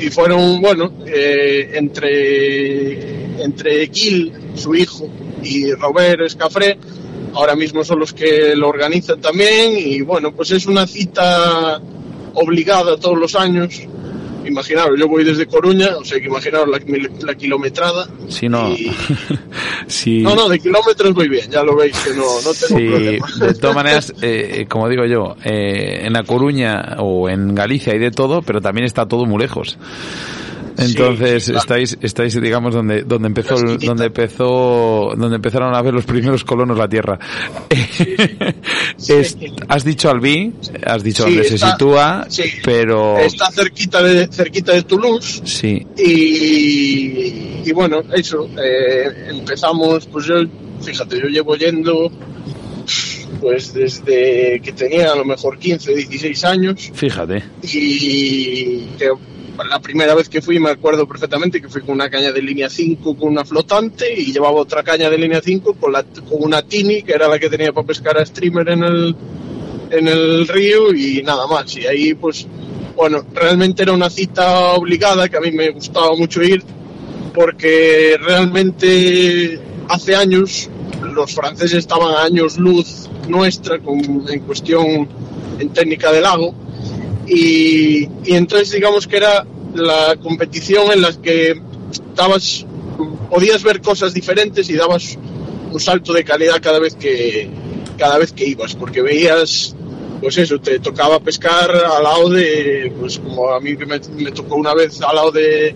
Y 0.00 0.10
fueron, 0.10 0.60
bueno, 0.60 0.92
eh, 1.06 1.72
entre, 1.74 3.42
entre 3.42 3.88
Gil, 3.88 4.32
su 4.54 4.74
hijo, 4.74 5.08
y 5.42 5.72
Robert 5.72 6.20
Escafré, 6.22 6.78
ahora 7.34 7.56
mismo 7.56 7.82
son 7.82 7.98
los 8.00 8.12
que 8.12 8.54
lo 8.54 8.68
organizan 8.68 9.20
también. 9.20 9.72
Y 9.76 10.00
bueno, 10.02 10.32
pues 10.32 10.52
es 10.52 10.66
una 10.66 10.86
cita 10.86 11.80
obligada 12.34 12.96
todos 12.96 13.18
los 13.18 13.34
años. 13.34 13.80
Imaginaros, 14.48 14.98
yo 14.98 15.06
voy 15.08 15.24
desde 15.24 15.46
Coruña, 15.46 15.96
o 15.98 16.04
sea 16.04 16.18
que 16.18 16.26
imaginaros 16.26 16.68
la, 16.68 16.80
la 17.26 17.34
kilometrada. 17.34 18.08
Si 18.28 18.48
no, 18.48 18.70
Y- 18.70 18.90
si, 19.86 20.22
No, 20.22 20.34
no, 20.34 20.48
de 20.48 20.58
kilómetros 20.58 21.12
voy 21.14 21.28
bien, 21.28 21.50
ya 21.50 21.62
lo 21.62 21.76
veis 21.76 21.96
que 21.98 22.10
no, 22.14 22.22
no 22.22 22.52
tengo 22.54 22.78
Sí, 22.78 22.86
problema. 22.88 23.26
de 23.46 23.54
todas 23.54 23.76
maneras, 23.76 24.12
eh, 24.22 24.66
como 24.68 24.88
digo 24.88 25.04
yo, 25.06 25.36
eh, 25.44 26.00
en 26.04 26.12
La 26.12 26.22
Coruña 26.24 26.96
o 26.98 27.28
en 27.28 27.54
Galicia 27.54 27.92
hay 27.92 27.98
de 27.98 28.10
todo, 28.10 28.42
pero 28.42 28.60
también 28.60 28.84
está 28.86 29.06
todo 29.06 29.24
muy 29.26 29.38
lejos. 29.40 29.78
Entonces 30.78 31.44
Sí, 31.44 31.50
claro. 31.52 31.62
estáis, 31.62 31.98
estáis, 32.00 32.40
digamos, 32.40 32.72
donde, 32.74 33.02
donde 33.02 33.26
empezó, 33.28 33.56
donde 33.56 34.06
empezó, 34.06 35.12
donde 35.16 35.36
empezaron 35.36 35.74
a 35.74 35.82
ver 35.82 35.92
los 35.94 36.04
primeros 36.04 36.44
colonos 36.44 36.78
la 36.78 36.88
tierra. 36.88 37.18
Es- 39.08 39.36
has 39.68 39.84
dicho 39.84 40.10
Albi, 40.10 40.52
has 40.84 41.02
dicho 41.02 41.24
dónde 41.24 41.44
se 41.44 41.58
sitúa, 41.58 42.26
pero 42.64 43.18
Está 43.18 43.50
cerquita 43.50 44.02
de, 44.02 44.26
cerquita 44.28 44.72
de 44.72 44.82
Toulouse 44.82 45.42
sí, 45.44 45.86
y, 45.96 47.68
y 47.68 47.72
bueno, 47.72 48.00
eso, 48.14 48.48
eh, 48.62 49.28
empezamos, 49.30 50.06
pues 50.06 50.26
yo, 50.26 50.34
fíjate, 50.82 51.20
yo 51.20 51.26
llevo 51.28 51.56
yendo 51.56 52.10
pues 53.40 53.72
desde 53.72 54.60
que 54.62 54.72
tenía 54.72 55.12
a 55.12 55.16
lo 55.16 55.24
mejor 55.24 55.58
15, 55.58 55.94
16 55.94 56.44
años 56.44 56.90
fíjate. 56.92 57.44
y 57.62 58.86
la 59.64 59.80
primera 59.80 60.14
vez 60.14 60.28
que 60.28 60.42
fui 60.42 60.58
me 60.58 60.70
acuerdo 60.70 61.06
perfectamente 61.06 61.60
que 61.60 61.68
fui 61.68 61.82
con 61.82 61.94
una 61.94 62.10
caña 62.10 62.32
de 62.32 62.42
línea 62.42 62.68
5 62.68 63.16
con 63.16 63.28
una 63.28 63.44
flotante 63.44 64.12
y 64.12 64.32
llevaba 64.32 64.60
otra 64.60 64.82
caña 64.82 65.10
de 65.10 65.18
línea 65.18 65.40
5 65.42 65.74
con, 65.74 65.92
la, 65.92 66.04
con 66.04 66.42
una 66.42 66.62
tini 66.62 67.02
que 67.02 67.12
era 67.12 67.28
la 67.28 67.38
que 67.38 67.50
tenía 67.50 67.72
para 67.72 67.86
pescar 67.86 68.18
a 68.18 68.26
streamer 68.26 68.68
en 68.68 68.84
el, 68.84 69.16
en 69.90 70.08
el 70.08 70.46
río 70.48 70.94
y 70.94 71.22
nada 71.22 71.46
más. 71.46 71.76
Y 71.76 71.86
ahí 71.86 72.14
pues, 72.14 72.46
bueno, 72.96 73.24
realmente 73.34 73.82
era 73.82 73.92
una 73.92 74.10
cita 74.10 74.72
obligada 74.74 75.28
que 75.28 75.36
a 75.36 75.40
mí 75.40 75.50
me 75.50 75.70
gustaba 75.70 76.14
mucho 76.14 76.42
ir 76.42 76.62
porque 77.34 78.16
realmente 78.20 79.60
hace 79.88 80.14
años 80.14 80.68
los 81.14 81.34
franceses 81.34 81.78
estaban 81.78 82.14
a 82.14 82.22
años 82.22 82.58
luz 82.58 83.08
nuestra 83.28 83.78
con, 83.78 84.24
en 84.28 84.40
cuestión 84.40 85.08
en 85.58 85.68
técnica 85.70 86.12
de 86.12 86.20
lago 86.20 86.54
y, 87.28 88.08
entonces 88.26 88.70
digamos 88.70 89.06
que 89.06 89.18
era 89.18 89.46
la 89.74 90.16
competición 90.16 90.92
en 90.92 91.02
la 91.02 91.12
que 91.12 91.60
dabas 92.14 92.66
podías 93.30 93.62
ver 93.62 93.80
cosas 93.80 94.14
diferentes 94.14 94.68
y 94.70 94.74
dabas 94.74 95.18
un 95.70 95.78
salto 95.78 96.12
de 96.12 96.24
calidad 96.24 96.60
cada 96.60 96.78
vez 96.78 96.94
que 96.94 97.48
cada 97.98 98.18
vez 98.18 98.32
que 98.32 98.46
ibas 98.46 98.74
porque 98.74 99.02
veías 99.02 99.76
pues 100.20 100.38
eso 100.38 100.58
te 100.58 100.80
tocaba 100.80 101.20
pescar 101.20 101.70
al 101.70 102.02
lado 102.02 102.30
de 102.30 102.92
pues 102.98 103.18
como 103.18 103.50
a 103.50 103.60
mí 103.60 103.76
que 103.76 103.86
me, 103.86 104.00
tocó 104.00 104.56
una 104.56 104.74
vez 104.74 105.00
al 105.02 105.14
lado 105.14 105.30
de 105.30 105.74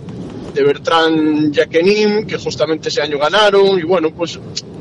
de 0.54 0.62
Bertrand 0.64 1.54
Jacquemin 1.54 2.26
que 2.26 2.38
justamente 2.38 2.88
ese 2.88 3.02
año 3.02 3.18
ganaron 3.18 3.78
y 3.78 3.82
bueno 3.82 4.10
pues 4.10 4.40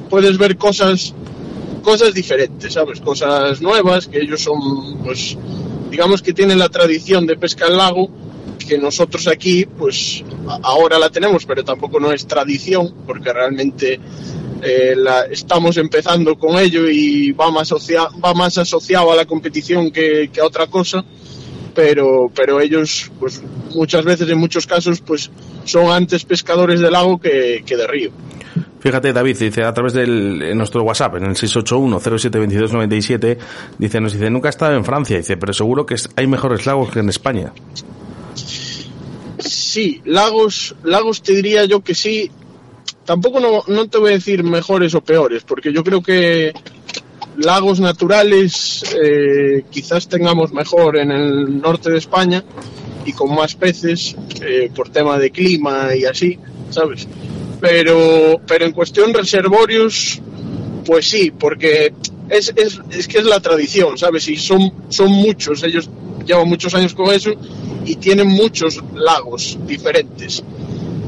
puedes 0.10 0.38
ver 0.38 0.58
cosas 0.58 1.14
cosas 1.84 2.14
diferentes 2.14 2.74
sabes 2.74 3.02
cosas 3.02 3.62
nuevas 3.62 4.08
que 4.08 4.20
ellos 4.20 4.42
son 4.42 4.98
pues 5.04 5.38
digamos 5.92 6.22
que 6.22 6.34
tienen 6.34 6.58
la 6.58 6.70
tradición 6.70 7.28
de 7.28 7.36
pesca 7.38 7.66
al 7.68 7.78
lago 7.78 8.10
que 8.68 8.78
nosotros 8.78 9.28
aquí 9.28 9.66
pues 9.66 10.24
ahora 10.64 10.98
la 10.98 11.10
tenemos 11.10 11.46
pero 11.46 11.64
tampoco 11.64 12.00
no 12.00 12.12
es 12.12 12.26
tradición 12.26 12.94
porque 13.06 13.32
realmente 13.34 14.00
eh, 14.64 14.96
estamos 15.32 15.78
empezando 15.78 16.38
con 16.38 16.58
ello 16.58 16.88
y 16.90 17.32
va 17.32 17.52
más, 17.52 17.72
asocia- 17.72 18.10
va 18.24 18.34
más 18.34 18.58
asociado 18.58 19.12
a 19.12 19.16
la 19.16 19.26
competición 19.26 19.92
que, 19.92 20.30
que 20.32 20.40
a 20.42 20.46
otra 20.46 20.68
cosa 20.68 21.04
pero 21.74 22.32
pero 22.34 22.60
ellos 22.62 23.12
pues 23.20 23.42
muchas 23.74 24.04
veces 24.06 24.30
en 24.30 24.38
muchos 24.38 24.66
casos 24.68 25.02
pues 25.02 25.30
son 25.66 25.90
antes 25.92 26.24
pescadores 26.26 26.80
de 26.80 26.92
lago 26.92 27.20
que, 27.20 27.64
que 27.66 27.76
de 27.78 27.88
río 27.88 28.12
Fíjate, 28.80 29.14
David, 29.14 29.38
dice 29.38 29.64
a 29.64 29.74
través 29.74 29.94
del 29.94 30.42
en 30.42 30.58
nuestro 30.58 30.84
WhatsApp, 30.84 31.18
en 31.18 31.26
el 31.26 31.36
681-072297, 31.36 33.38
dice, 33.78 34.02
nos 34.02 34.14
dice, 34.14 34.30
nunca 34.30 34.50
he 34.50 34.52
estado 34.52 34.76
en 34.76 34.84
Francia, 34.84 35.18
dice, 35.18 35.38
pero 35.38 35.54
seguro 35.54 35.86
que 35.86 35.96
hay 36.16 36.28
mejores 36.28 36.66
lagos 36.66 36.92
que 36.92 37.00
en 37.00 37.10
España. 37.10 37.54
Sí, 39.38 40.02
lagos, 40.06 40.76
lagos 40.84 41.22
te 41.22 41.34
diría 41.34 41.66
yo 41.66 41.82
que 41.82 41.96
sí. 41.96 42.32
Tampoco 43.06 43.40
no, 43.40 43.64
no 43.68 43.88
te 43.88 43.98
voy 43.98 44.12
a 44.12 44.14
decir 44.14 44.44
mejores 44.44 44.94
o 44.96 45.02
peores, 45.02 45.44
porque 45.44 45.74
yo 45.74 45.84
creo 45.84 46.02
que 46.02 46.54
lagos 47.38 47.80
naturales 47.80 48.84
eh, 49.02 49.64
quizás 49.70 50.08
tengamos 50.08 50.54
mejor 50.54 50.98
en 50.98 51.12
el 51.12 51.62
norte 51.62 51.90
de 51.90 51.98
España 51.98 52.44
y 53.06 53.14
con 53.14 53.34
más 53.34 53.56
peces 53.56 54.16
eh, 54.42 54.70
por 54.76 54.90
tema 54.90 55.18
de 55.18 55.32
clima 55.32 55.96
y 55.96 56.06
así, 56.06 56.38
¿sabes? 56.70 57.08
Pero, 57.62 58.42
pero 58.48 58.66
en 58.66 58.72
cuestión 58.72 59.14
reservorios, 59.14 60.20
pues 60.84 61.08
sí, 61.08 61.32
porque 61.32 61.94
es, 62.28 62.52
es, 62.56 62.82
es 62.90 63.08
que 63.08 63.20
es 63.20 63.26
la 63.26 63.40
tradición, 63.40 63.98
¿sabes? 63.98 64.28
Y 64.28 64.38
son, 64.38 64.74
son 64.90 65.12
muchos, 65.12 65.62
ellos 65.64 65.90
llevan 66.26 66.50
muchos 66.50 66.74
años 66.74 66.94
con 66.96 67.14
eso 67.14 67.32
y 67.86 67.96
tienen 67.96 68.28
muchos 68.28 68.82
lagos 68.96 69.60
diferentes. 69.68 70.44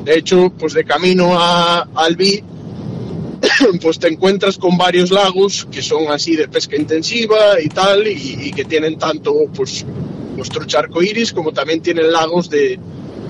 De 0.05 0.17
hecho, 0.17 0.53
pues 0.57 0.73
de 0.73 0.85
camino 0.85 1.34
a 1.34 1.88
Albi, 1.95 2.43
pues 3.81 3.97
te 3.97 4.09
encuentras 4.09 4.57
con 4.57 4.77
varios 4.77 5.09
lagos 5.09 5.67
que 5.71 5.81
son 5.81 6.11
así 6.11 6.35
de 6.35 6.47
pesca 6.47 6.75
intensiva 6.75 7.59
y 7.63 7.69
tal, 7.69 8.07
y, 8.07 8.47
y 8.47 8.51
que 8.51 8.65
tienen 8.65 8.99
tanto 8.99 9.34
pues 9.55 9.85
nuestro 10.35 10.65
charco 10.65 11.01
iris 11.01 11.31
como 11.34 11.51
también 11.51 11.81
tienen 11.81 12.11
lagos 12.11 12.49
de, 12.49 12.80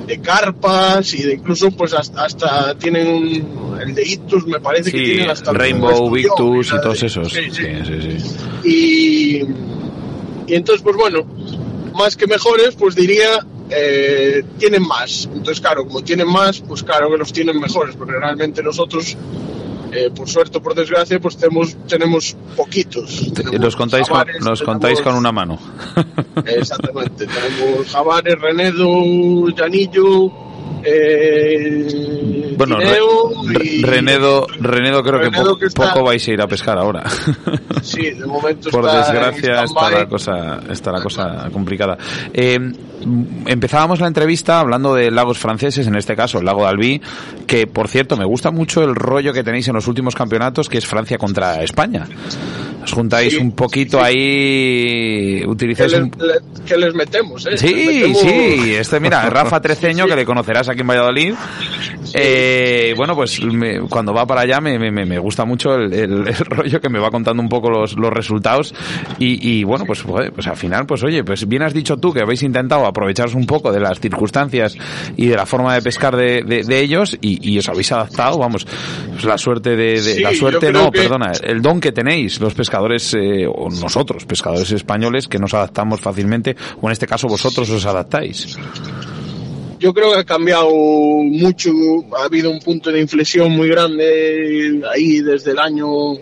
de 0.08 0.20
carpas 0.20 1.14
y 1.14 1.24
de 1.24 1.34
incluso 1.36 1.72
pues 1.72 1.94
hasta, 1.94 2.26
hasta 2.26 2.76
tienen 2.76 3.08
un, 3.08 3.80
el 3.82 3.96
de 3.96 4.04
Ictus 4.08 4.46
me 4.46 4.60
parece 4.60 4.92
que 4.92 5.02
tienen 5.04 5.30
hasta 5.30 5.54
Rainbow, 5.54 6.10
Victus 6.12 6.68
y 6.74 6.82
todos 6.82 7.00
de- 7.00 7.08
esos. 7.08 7.32
sí, 7.32 7.42
sí. 7.52 8.18
Y, 8.64 9.38
y 10.48 10.56
entonces, 10.56 10.82
pues 10.84 10.96
bueno, 10.96 11.26
más 11.96 12.16
que 12.18 12.28
mejores, 12.28 12.76
pues 12.76 12.96
diría, 12.96 13.46
eh, 13.70 14.44
tienen 14.58 14.84
más. 14.86 15.30
Entonces, 15.34 15.62
claro, 15.62 15.86
como 15.86 16.02
tienen 16.04 16.28
más, 16.28 16.60
pues 16.62 16.84
claro 16.84 17.10
que 17.10 17.18
los 17.18 17.32
tienen 17.32 17.60
mejores, 17.60 17.96
porque 17.96 18.14
realmente 18.14 18.62
nosotros, 18.62 19.16
eh, 19.94 20.12
por 20.16 20.30
suerte 20.30 20.58
o 20.58 20.62
por 20.62 20.76
desgracia, 20.76 21.20
pues 21.20 21.38
tenemos, 21.38 21.76
tenemos 21.88 22.36
poquitos. 22.56 23.32
Tenemos 23.34 23.60
Nos 23.60 23.76
contáis, 23.76 24.08
con, 24.08 24.26
nos 24.42 24.62
contáis 24.62 25.02
con 25.02 25.16
una 25.16 25.32
mano. 25.32 25.60
Exactamente, 26.46 27.28
tenemos 27.28 27.88
jabares, 27.90 28.40
Renedo, 28.40 29.48
Llanillo, 29.50 30.32
eh, 30.86 32.54
Bueno, 32.58 32.78
Re- 32.78 33.66
y- 33.66 33.82
Renedo, 33.84 34.46
Renedo 34.60 35.02
creo 35.04 35.20
que, 35.20 35.26
Renedo 35.30 35.54
po- 35.54 35.58
que 35.60 35.66
está- 35.66 35.94
poco 35.94 36.06
vais 36.06 36.28
a 36.28 36.32
ir 36.32 36.42
a 36.42 36.48
pescar 36.48 36.78
ahora. 36.78 37.04
Sí, 37.84 38.12
de 38.12 38.26
momento 38.26 38.70
Por 38.70 38.86
está 38.86 39.12
desgracia 39.12 39.64
está 39.66 39.90
la 39.92 40.06
cosa, 40.08 40.60
está 40.72 40.92
la 40.94 41.02
cosa 41.02 41.50
complicada. 41.52 41.98
Eh, 42.34 42.58
empezábamos 43.46 44.00
la 44.00 44.08
entrevista 44.08 44.62
hablando 44.62 44.96
de 44.96 45.12
lagos 45.12 45.38
franceses, 45.38 45.86
en 45.88 45.96
este 45.98 46.16
caso 46.16 46.40
el 46.40 46.46
lago 46.46 46.62
de 46.64 46.70
Albi, 46.70 47.02
que 47.46 47.68
por 47.68 47.90
cierto 47.90 48.16
me 48.16 48.24
gusta 48.24 48.52
mucho 48.52 48.84
el 48.84 48.96
rollo 48.96 49.34
que 49.34 49.44
tenéis 49.44 49.68
en 49.68 49.74
los 49.76 49.86
últimos 49.90 50.16
campeonatos, 50.16 50.70
que 50.70 50.78
es 50.78 50.86
Francia 50.88 51.18
contra 51.18 51.62
España. 51.62 52.08
Os 52.86 52.92
juntáis 52.94 53.34
Sí, 53.34 53.40
un 53.40 53.52
poquito 53.52 54.02
ahí, 54.02 55.40
¿Qué 55.42 55.46
utilizáis 55.48 55.92
les, 55.92 56.02
un... 56.02 56.12
le- 56.20 56.64
qué 56.66 56.78
les 56.78 56.94
metemos, 56.96 57.46
eh? 57.46 57.58
Sí, 57.58 57.68
Les 57.74 58.10
metemos- 58.18 58.22
sí, 58.22 58.76
este 58.76 59.00
mira, 59.02 59.30
Rafa 59.30 59.60
Treceño, 59.62 60.06
que 60.06 60.16
le 60.16 60.26
conocerás 60.26 60.70
aquí 60.70 60.73
en 60.82 60.88
Valladolid. 60.88 61.34
Eh, 62.16 62.94
bueno, 62.98 63.16
pues 63.16 63.42
me- 63.44 63.80
cuando 63.90 64.14
va 64.14 64.26
para 64.28 64.42
allá 64.42 64.60
me, 64.62 64.78
me- 64.78 65.18
gusta 65.20 65.46
mucho 65.46 65.74
el, 65.76 65.94
el- 65.94 66.28
el 66.28 66.36
rollo 66.46 66.80
que 66.82 66.90
me 66.90 67.00
va 67.00 67.10
contando 67.10 67.42
un 67.42 67.50
poco 67.50 67.70
los, 67.70 67.96
los 67.98 68.12
resultados 68.12 68.74
y, 69.20 69.50
y, 69.60 69.64
bueno, 69.64 69.86
pues, 69.86 70.02
joder, 70.02 70.32
pues 70.34 70.48
al 70.48 70.58
final, 70.58 70.86
pues 70.86 71.04
oye, 71.04 71.24
pues 71.24 71.48
bien 71.48 71.64
has 71.64 71.74
dicho 71.74 71.98
tú 71.98 72.14
que 72.14 72.22
habéis 72.22 72.44
intentado 72.44 72.86
aprovecharos 72.86 73.34
un 73.36 73.46
poco 73.46 73.72
de 73.72 73.80
las 73.80 74.00
circunstancias 74.00 74.76
y 75.16 75.28
de 75.28 75.36
la 75.36 75.46
forma 75.46 75.74
de 75.76 75.82
pescar 75.82 76.16
de, 76.16 76.44
de- 76.44 76.64
de 76.64 76.80
ellos 76.82 77.18
y, 77.22 77.50
y 77.54 77.58
os 77.58 77.70
habéis 77.70 77.92
adaptado, 77.92 78.38
vamos, 78.38 78.66
pues 79.12 79.24
la 79.24 79.38
suerte 79.38 79.72
de, 79.76 79.94
de- 80.02 80.16
Sí, 80.16 80.22
la 80.22 80.34
suerte 80.34 80.72
no, 80.72 80.92
que- 80.92 81.00
perdona, 81.02 81.32
el 81.44 81.62
don 81.62 81.80
que 81.80 81.92
tenéis 81.92 82.40
los 82.40 82.54
pescadores 82.54 83.14
eh, 83.16 83.46
o 83.48 83.70
nosotros, 83.70 84.26
pescadores 84.26 84.72
españoles, 84.72 85.28
que 85.28 85.40
nos 85.40 85.54
adaptamos 85.54 86.00
fácilmente 86.02 86.56
o 86.82 86.88
en 86.88 86.92
este 86.92 87.08
caso 87.08 87.28
vosotros 87.28 87.70
os 87.70 87.86
adaptáis. 87.86 88.58
Yo 89.84 89.94
creo 89.94 90.14
que 90.14 90.20
ha 90.20 90.24
cambiado 90.24 90.70
mucho, 90.70 91.70
ha 92.18 92.24
habido 92.24 92.50
un 92.50 92.60
punto 92.60 92.90
de 92.90 93.02
inflexión 93.02 93.52
muy 93.52 93.68
grande 93.68 94.82
ahí 94.90 95.20
desde 95.20 95.52
el 95.52 95.60
año 95.60 96.14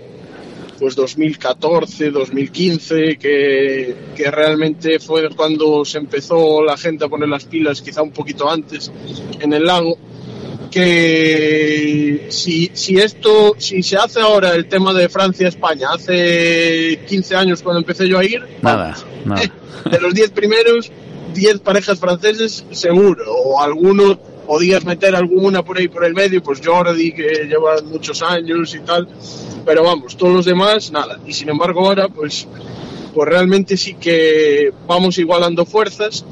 pues 0.80 0.96
2014, 0.96 2.10
2015, 2.10 3.18
que, 3.20 3.96
que 4.16 4.32
realmente 4.32 5.00
fue 5.00 5.30
cuando 5.36 5.86
se 5.86 6.00
empezó 6.00 6.64
la 6.64 6.76
gente 6.76 7.06
a 7.06 7.08
poner 7.08 7.30
las 7.30 7.46
pilas, 7.46 7.84
quizá 7.84 8.02
un 8.02 8.10
poquito 8.10 8.50
antes, 8.50 8.92
en 9.40 9.54
el 9.54 9.64
lago, 9.64 9.96
que 10.72 12.30
si, 12.30 12.72
si 12.74 12.98
esto, 12.98 13.54
si 13.60 13.84
se 13.84 13.96
hace 13.96 14.22
ahora 14.22 14.56
el 14.56 14.66
tema 14.66 14.92
de 14.92 15.08
Francia-España, 15.08 15.90
hace 15.94 17.02
15 17.08 17.36
años 17.36 17.62
cuando 17.62 17.82
empecé 17.82 18.10
yo 18.10 18.18
a 18.18 18.26
ir, 18.26 18.42
Nada, 18.64 18.98
nada. 19.24 19.42
de 19.92 20.02
los 20.02 20.16
10 20.16 20.32
primeros, 20.32 20.92
10 21.34 21.60
parejas 21.62 22.00
franceses 22.00 22.64
seguro, 22.72 23.24
o 23.34 23.62
algunos 23.62 24.18
podías 24.48 24.84
meter 24.86 25.16
alguna 25.16 25.64
por 25.64 25.78
ahí 25.78 25.88
por 25.88 26.04
el 26.06 26.14
medio, 26.14 26.42
pues 26.44 26.62
Jordi 26.64 27.14
que 27.14 27.46
lleva 27.48 27.82
muchos 27.84 28.22
años 28.22 28.76
y 28.76 28.80
tal, 28.80 29.08
pero 29.66 29.84
vamos, 29.84 30.18
todos 30.18 30.34
los 30.34 30.46
demás 30.46 30.92
nada. 30.92 31.20
Y 31.26 31.34
sin 31.34 31.50
embargo 31.50 31.86
ahora 31.88 32.08
pues 32.10 32.48
pues 33.14 33.28
realmente 33.30 33.76
sí 33.78 33.96
que 33.96 34.72
vamos 34.88 35.18
igualando 35.18 35.66
fuerzas 35.66 36.24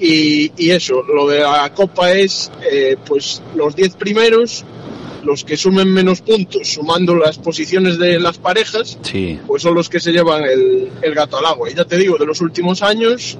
Y, 0.00 0.50
y 0.56 0.70
eso, 0.70 1.02
lo 1.02 1.26
de 1.28 1.40
la 1.40 1.72
Copa 1.74 2.12
es 2.12 2.50
eh, 2.70 2.96
pues 3.06 3.42
los 3.56 3.74
10 3.74 3.96
primeros, 3.96 4.64
los 5.24 5.42
que 5.44 5.56
sumen 5.56 5.92
menos 5.92 6.20
puntos, 6.20 6.68
sumando 6.68 7.16
las 7.16 7.38
posiciones 7.38 7.98
de 7.98 8.20
las 8.20 8.38
parejas, 8.38 8.96
Sí. 9.02 9.40
pues 9.46 9.62
son 9.62 9.74
los 9.74 9.88
que 9.88 9.98
se 9.98 10.12
llevan 10.12 10.44
el, 10.44 10.90
el 11.02 11.14
gato 11.14 11.38
al 11.38 11.46
agua. 11.46 11.68
Y 11.68 11.74
ya 11.74 11.84
te 11.84 11.96
digo, 11.96 12.16
de 12.16 12.26
los 12.26 12.40
últimos 12.40 12.80
años, 12.82 13.36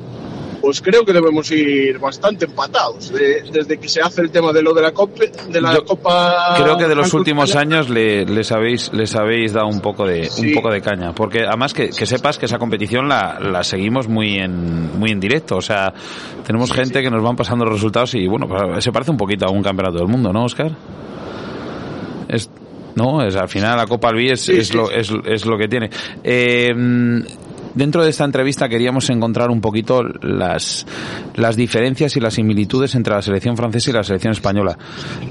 pues 0.61 0.81
creo 0.81 1.05
que 1.05 1.13
debemos 1.13 1.51
ir 1.51 1.99
bastante 1.99 2.47
empatados. 2.47 3.11
De- 3.13 3.43
desde 3.53 3.79
que 3.79 3.89
se 3.89 4.01
hace 4.01 4.21
el 4.23 4.31
tema 4.31 4.53
de 4.53 4.63
lo 4.63 4.75
de 4.75 4.83
la 4.83 4.93
Copa, 4.93 5.23
de 5.51 5.61
la 5.61 5.75
Yo 5.75 5.85
Copa 5.85 6.55
Creo 6.57 6.77
que 6.77 6.85
de 6.87 6.95
los 6.95 7.07
Franco 7.07 7.17
últimos 7.19 7.51
España, 7.51 7.77
años 7.79 7.91
le- 7.91 8.25
les 8.25 8.51
habéis 8.53 8.93
les 8.93 9.15
habéis 9.15 9.53
dado 9.53 9.67
un 9.69 9.81
poco 9.81 10.07
de 10.07 10.29
un 10.39 10.53
poco 10.55 10.71
de 10.71 10.81
caña, 10.81 11.13
porque 11.15 11.41
además 11.47 11.73
que, 11.75 11.91
que 11.91 12.07
sepas 12.07 12.39
que 12.39 12.47
esa 12.47 12.59
competición 12.59 13.09
la, 13.09 13.39
la 13.41 13.63
seguimos 13.65 14.09
muy 14.09 14.35
en 14.39 14.99
muy 14.99 15.11
en 15.11 15.21
directo, 15.21 15.57
o 15.57 15.63
sea, 15.63 15.93
tenemos 16.47 16.73
gente 16.73 17.03
que 17.03 17.11
nos 17.11 17.23
van 17.23 17.37
pasando 17.37 17.65
los 17.65 17.75
resultados 17.75 18.15
y 18.15 18.27
bueno, 18.27 18.47
se 18.81 18.93
parece 18.93 19.11
un 19.11 19.17
poquito 19.17 19.47
a 19.47 19.51
un 19.51 19.63
campeonato 19.63 19.99
del 19.99 20.09
mundo, 20.09 20.33
¿no, 20.33 20.45
Oscar? 20.45 20.73
Es 22.29 22.51
no, 22.95 23.23
es 23.23 23.37
al 23.37 23.49
final 23.49 23.77
la 23.77 23.87
Copa 23.87 24.09
Albi 24.09 24.31
es, 24.31 24.49
es 24.49 24.75
lo 24.75 24.91
es, 24.91 25.13
es 25.25 25.47
lo 25.47 25.57
que 25.57 25.69
tiene. 25.69 25.89
Eh, 26.25 26.75
Dentro 27.79 28.03
de 28.03 28.11
esta 28.11 28.25
entrevista 28.25 28.69
queríamos 28.69 29.09
encontrar 29.09 29.51
un 29.51 29.61
poquito 29.61 30.03
las, 30.03 30.85
las 31.37 31.55
diferencias 31.55 32.17
y 32.17 32.21
las 32.21 32.35
similitudes 32.35 32.97
entre 32.97 33.15
la 33.15 33.23
selección 33.23 33.57
francesa 33.57 33.91
y 33.91 33.93
la 33.93 34.03
selección 34.03 34.33
española. 34.33 34.77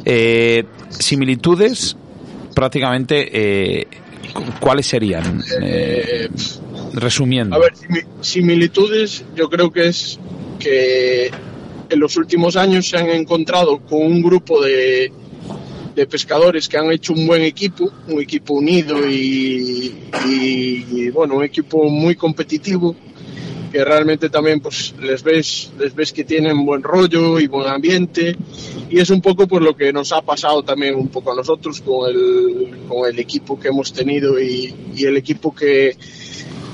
Eh, 0.06 0.64
similitudes, 0.88 1.98
prácticamente, 2.56 3.82
eh, 3.82 3.88
cu- 4.34 4.44
¿cuáles 4.62 4.88
serían? 4.88 5.44
Eh, 5.62 6.30
resumiendo. 6.94 7.54
A 7.58 7.60
ver, 7.60 7.74
simi- 7.74 8.06
similitudes, 8.22 9.26
yo 9.36 9.50
creo 9.50 9.70
que 9.70 9.88
es 9.88 10.18
que 10.58 11.30
en 11.90 12.00
los 12.00 12.16
últimos 12.16 12.56
años 12.56 12.88
se 12.88 12.96
han 12.98 13.10
encontrado 13.10 13.80
con 13.80 14.02
un 14.04 14.22
grupo 14.22 14.62
de, 14.64 15.12
de 15.98 16.06
pescadores 16.06 16.68
que 16.70 16.78
han 16.78 16.92
hecho 16.92 17.12
un 17.12 17.26
buen 17.26 17.42
equipo, 17.42 17.92
un 18.08 18.22
equipo 18.22 18.54
unido 18.54 18.96
y, 19.10 19.96
y- 20.30 20.86
y, 20.92 21.10
bueno, 21.10 21.36
un 21.38 21.44
equipo 21.44 21.90
muy 21.90 22.16
competitivo 22.16 22.96
que 23.72 23.84
realmente 23.84 24.30
también 24.30 24.60
pues 24.62 24.94
les 25.02 25.22
ves 25.24 25.72
les 25.80 25.94
ves 25.96 26.14
que 26.14 26.24
tienen 26.24 26.64
buen 26.66 26.84
rollo 26.84 27.40
y 27.40 27.48
buen 27.48 27.68
ambiente. 27.68 28.36
Y 28.92 29.00
es 29.00 29.10
un 29.10 29.22
poco 29.22 29.48
por 29.48 29.62
lo 29.64 29.76
que 29.76 29.92
nos 29.92 30.12
ha 30.14 30.22
pasado 30.22 30.62
también 30.64 30.94
un 30.96 31.08
poco 31.10 31.32
a 31.32 31.36
nosotros 31.36 31.82
con 31.82 32.10
el, 32.12 32.86
con 32.88 33.10
el 33.10 33.18
equipo 33.20 33.60
que 33.60 33.70
hemos 33.70 33.92
tenido 33.92 34.40
y, 34.40 34.74
y 34.96 35.04
el 35.04 35.18
equipo 35.18 35.54
que, 35.54 35.98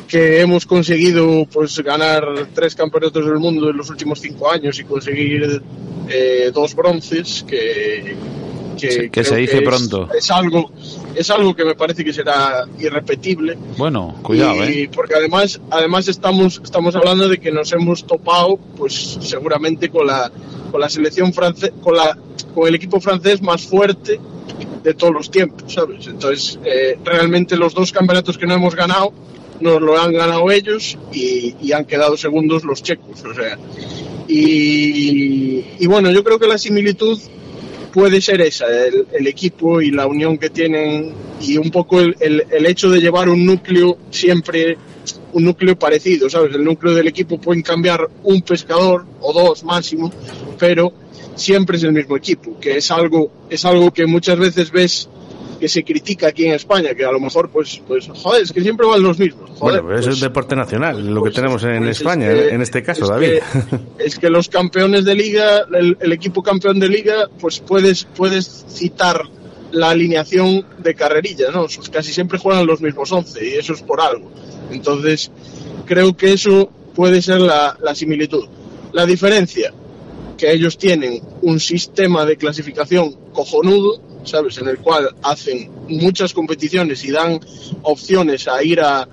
que 0.08 0.42
hemos 0.42 0.66
conseguido 0.66 1.48
pues 1.52 1.80
ganar 1.80 2.26
tres 2.54 2.76
campeonatos 2.76 3.26
del 3.26 3.40
mundo 3.40 3.70
en 3.70 3.78
los 3.78 3.90
últimos 3.90 4.20
cinco 4.20 4.52
años 4.52 4.78
y 4.80 4.84
conseguir 4.84 5.62
eh, 6.10 6.52
dos 6.54 6.76
bronces 6.76 7.44
que 7.48 8.16
que, 8.80 8.92
Sí, 8.92 9.10
que 9.10 9.24
se 9.24 9.36
dice 9.38 9.58
es- 9.58 9.64
pronto. 9.64 10.10
es 10.18 10.30
algo 10.32 10.72
es 11.16 11.30
algo 11.30 11.56
que 11.56 11.64
me 11.66 11.76
parece 11.76 12.04
que 12.04 12.12
será 12.14 12.66
irrepetible 12.80 13.58
Bueno, 13.78 14.16
cuidado, 14.24 14.68
y 14.70 14.84
¿eh? 14.84 14.90
porque 14.94 15.14
además 15.16 15.60
además 15.70 16.08
estamos 16.08 16.60
estamos 16.64 16.96
hablando 16.96 17.28
de 17.30 17.40
que 17.40 17.52
nos 17.52 17.72
hemos 17.74 18.06
topado 18.06 18.58
pues 18.78 19.18
seguramente 19.22 19.90
con 19.90 20.08
la 20.08 20.32
con 20.72 20.82
la 20.82 20.90
selección 20.90 21.34
francesa 21.34 21.72
con 21.82 21.96
la 21.96 22.18
con 22.56 22.68
el 22.68 22.76
equipo 22.76 23.00
francés 23.00 23.42
más 23.42 23.64
fuerte 23.64 24.20
de 24.84 24.94
todos 24.96 25.14
los 25.14 25.30
tiempos 25.32 25.72
sabes 25.74 26.08
entonces 26.08 26.60
eh, 26.66 26.98
realmente 27.06 27.56
los 27.58 27.74
dos 27.74 27.92
campeonatos 27.92 28.38
que 28.38 28.46
no 28.48 28.56
hemos 28.56 28.76
ganado 28.76 29.14
nos 29.62 29.80
lo 29.82 29.98
han 29.98 30.12
ganado 30.14 30.50
ellos 30.52 30.98
y, 31.14 31.56
y 31.62 31.72
han 31.74 31.86
quedado 31.86 32.18
segundos 32.18 32.64
los 32.64 32.82
checos 32.82 33.24
o 33.24 33.34
sea 33.36 33.58
y, 34.28 35.64
y 35.80 35.88
bueno 35.88 36.12
yo 36.12 36.24
creo 36.24 36.40
que 36.40 36.48
la 36.48 36.58
similitud 36.58 37.20
puede 37.94 38.20
ser 38.22 38.42
esa, 38.42 38.66
el, 38.68 39.28
equipo 39.28 39.80
y 39.82 39.92
la 39.92 40.08
unión 40.08 40.38
que 40.38 40.50
tienen 40.50 41.14
y 41.40 41.58
un 41.58 41.70
poco 41.70 42.00
el, 42.02 42.16
el- 42.20 42.44
el 42.52 42.66
hecho 42.66 42.90
de 42.90 43.00
llevar 43.00 43.30
un 43.30 43.46
núcleo 43.46 43.98
siempre, 44.10 44.78
un 45.34 45.44
núcleo 45.44 45.78
parecido, 45.78 46.30
¿sabes? 46.30 46.56
El 46.56 46.64
núcleo 46.64 46.96
del 46.96 47.08
equipo 47.08 47.40
pueden 47.40 47.62
cambiar 47.62 48.10
un 48.24 48.42
pescador 48.42 49.06
o 49.22 49.32
dos 49.32 49.64
máximo, 49.64 50.12
pero 50.58 50.92
siempre 51.36 51.78
es 51.78 51.84
el 51.84 51.94
mismo 51.94 52.18
equipo, 52.18 52.60
que 52.60 52.78
es 52.78 52.90
algo, 52.92 53.32
es 53.50 53.64
algo 53.66 53.92
que 53.92 54.06
muchas 54.08 54.38
veces 54.40 54.72
ves 54.72 55.08
que 55.64 55.70
se 55.70 55.82
critica 55.86 56.28
aquí 56.28 56.46
en 56.46 56.56
España, 56.56 56.94
que 56.94 57.06
a 57.06 57.12
lo 57.14 57.22
mejor 57.22 57.50
pues, 57.50 57.82
pues 57.88 58.06
joder, 58.10 58.44
es 58.44 58.52
que 58.52 58.60
siempre 58.62 58.86
van 58.86 59.02
los 59.02 59.18
mismos. 59.18 59.50
Joder, 59.52 59.82
bueno, 59.82 59.84
pero 59.88 59.98
eso 60.00 60.08
pues- 60.08 60.18
es 60.18 60.22
deporte 60.22 60.58
nacional, 60.58 61.08
lo 61.14 61.22
pues- 61.22 61.32
que 61.32 61.36
tenemos 61.40 61.64
en 61.64 61.78
pues 61.78 61.90
es 61.92 61.98
España, 62.00 62.28
que- 62.34 62.50
en 62.50 62.62
este 62.62 62.84
caso, 62.84 63.04
es 63.04 63.10
David. 63.10 63.28
que- 63.30 63.80
es 64.06 64.20
que 64.20 64.30
los 64.30 64.50
campeones 64.50 65.06
de 65.06 65.16
liga, 65.16 65.64
el, 65.74 65.96
el 66.02 66.12
equipo 66.12 66.44
campeón 66.44 66.82
de 66.82 66.90
liga, 66.90 67.30
pues 67.40 67.62
puedes, 67.62 68.04
puedes 68.04 68.66
citar 68.68 69.22
la 69.72 69.92
alineación 69.92 70.66
de 70.80 70.96
carrerilla, 70.96 71.50
¿no? 71.52 71.68
Pues 71.74 71.90
Casi 71.90 72.12
siempre 72.12 72.38
juegan 72.40 72.68
los 72.68 72.82
mismos 72.82 73.10
11 73.10 73.48
y 73.48 73.54
eso 73.54 73.72
es 73.72 73.82
por 73.84 74.02
algo. 74.02 74.30
Entonces, 74.70 75.32
creo 75.86 76.18
que 76.18 76.34
eso 76.34 76.70
puede 76.94 77.22
ser 77.22 77.40
la, 77.40 77.78
la 77.82 77.96
similitud. 77.96 78.44
La 78.92 79.06
diferencia, 79.06 79.74
que 80.38 80.52
ellos 80.52 80.78
tienen 80.78 81.22
un 81.42 81.62
sistema 81.62 82.26
de 82.26 82.36
clasificación 82.36 83.16
cojonudo, 83.32 84.02
¿sabes? 84.24 84.58
En 84.58 84.68
el 84.68 84.78
cual 84.80 85.10
hacen 85.24 85.70
muchas 85.88 86.34
competiciones 86.34 87.04
y 87.06 87.12
dan 87.12 87.40
opciones 87.84 88.48
a 88.48 88.64
ir 88.64 88.80
a, 88.82 89.08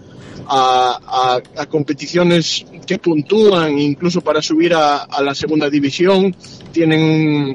a, 0.46 1.40
a- 1.56 1.66
competiciones 1.66 2.64
que 2.86 2.98
puntúan, 2.98 3.78
incluso 3.78 4.20
para 4.20 4.42
subir 4.42 4.74
a, 4.74 5.06
la 5.22 5.34
segunda 5.34 5.68
división. 5.70 6.34
Tienen 6.72 7.52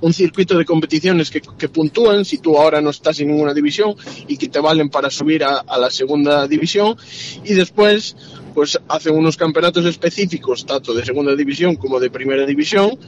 un 0.00 0.12
circuito 0.12 0.58
de 0.58 0.64
competiciones 0.66 1.30
que, 1.30 1.40
que 1.40 1.68
puntúan 1.70 2.24
si 2.24 2.38
tú 2.38 2.58
ahora 2.58 2.80
no 2.82 2.90
estás 2.90 3.18
en 3.20 3.28
ninguna 3.28 3.54
división 3.54 3.94
y 4.28 4.36
que 4.36 4.48
te 4.48 4.60
valen 4.60 4.90
para 4.90 5.08
subir 5.10 5.42
a, 5.44 5.58
a 5.60 5.78
la 5.78 5.90
segunda 5.90 6.46
división. 6.46 6.96
Y 7.44 7.54
después, 7.54 8.14
pues 8.56 8.78
hacen 8.88 9.14
unos 9.14 9.36
campeonatos 9.36 9.84
específicos, 9.84 10.64
tanto 10.64 10.94
de 10.94 11.04
segunda 11.04 11.36
división 11.36 11.76
como 11.76 12.00
de 12.00 12.08
primera 12.08 12.46
división. 12.46 12.98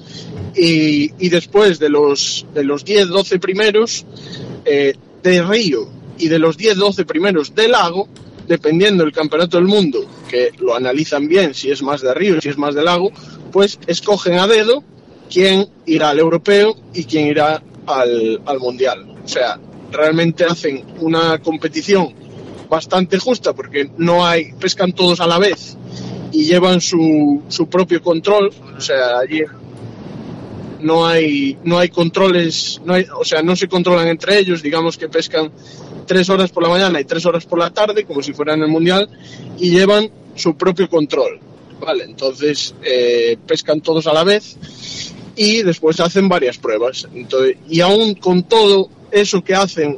Y, 0.55 1.11
y 1.19 1.31
después 1.31 1.79
de 1.79 1.89
los, 1.89 2.45
de 2.53 2.65
los 2.65 2.85
10, 2.85 3.09
12 3.09 3.39
primeros 3.39 4.05
eh, 4.67 4.93
de 5.23 5.43
Río 5.43 5.89
y 6.19 6.29
de 6.29 6.39
los 6.39 6.59
10, 6.59 6.77
12 6.77 7.07
primeros 7.07 7.55
de 7.55 7.67
Lago, 7.67 8.09
dependiendo 8.47 9.05
del 9.05 9.13
campeonato 9.15 9.57
del 9.57 9.65
mundo, 9.65 10.05
que 10.29 10.51
lo 10.59 10.77
analizan 10.77 11.27
bien, 11.27 11.55
si 11.55 11.71
es 11.71 11.81
más 11.81 12.03
de 12.03 12.13
Río, 12.13 12.43
si 12.43 12.51
es 12.51 12.59
más 12.59 12.75
de 12.75 12.83
Lago, 12.83 13.11
pues 13.51 13.79
escogen 13.87 14.39
a 14.39 14.47
dedo 14.47 14.85
quién 15.33 15.67
irá 15.87 16.11
al 16.11 16.19
europeo 16.19 16.77
y 16.93 17.05
quién 17.05 17.27
irá 17.27 17.63
al, 17.87 18.43
al 18.45 18.59
mundial. 18.59 19.17
O 19.25 19.27
sea, 19.27 19.59
realmente 19.91 20.45
hacen 20.45 20.85
una 21.01 21.39
competición 21.39 22.28
bastante 22.69 23.19
justa 23.19 23.53
porque 23.53 23.91
no 23.97 24.27
hay, 24.27 24.53
pescan 24.53 24.93
todos 24.93 25.21
a 25.21 25.27
la 25.27 25.39
vez 25.39 25.77
y 26.33 26.45
llevan 26.45 26.81
su, 26.81 27.43
su 27.49 27.69
propio 27.69 28.03
control. 28.03 28.51
O 28.77 28.81
sea, 28.81 29.19
allí 29.19 29.43
no 30.81 31.07
hay, 31.07 31.59
no 31.65 31.79
hay 31.79 31.89
controles, 31.89 32.81
no 32.85 32.95
hay, 32.95 33.07
o 33.19 33.25
sea, 33.25 33.43
no 33.43 33.57
se 33.57 33.69
controlan 33.69 34.09
entre 34.09 34.39
ellos, 34.39 34.63
digamos 34.63 34.97
que 34.97 35.09
pescan 35.09 35.51
tres 36.07 36.29
horas 36.31 36.51
por 36.51 36.63
la 36.63 36.69
mañana 36.69 37.01
y 37.01 37.05
tres 37.05 37.25
horas 37.27 37.45
por 37.45 37.59
la 37.59 37.71
tarde, 37.71 38.05
como 38.05 38.23
si 38.23 38.33
fueran 38.33 38.63
el 38.63 38.69
mundial, 38.69 39.09
y 39.59 39.71
llevan 39.71 40.11
su 40.35 40.57
propio 40.57 40.89
control. 40.89 41.41
Vale, 41.81 42.05
entonces 42.05 42.75
eh, 42.83 43.37
pescan 43.47 43.81
todos 43.81 44.07
a 44.09 44.13
la 44.13 44.25
vez 44.25 44.57
y 45.37 45.63
después 45.63 46.01
hacen 46.01 46.29
varias 46.29 46.59
pruebas. 46.59 47.07
Entonces, 47.15 47.57
y 47.69 47.81
aún 47.81 48.15
con 48.15 48.43
todo 48.43 48.91
eso 49.13 49.45
que 49.45 49.55
hacen, 49.55 49.97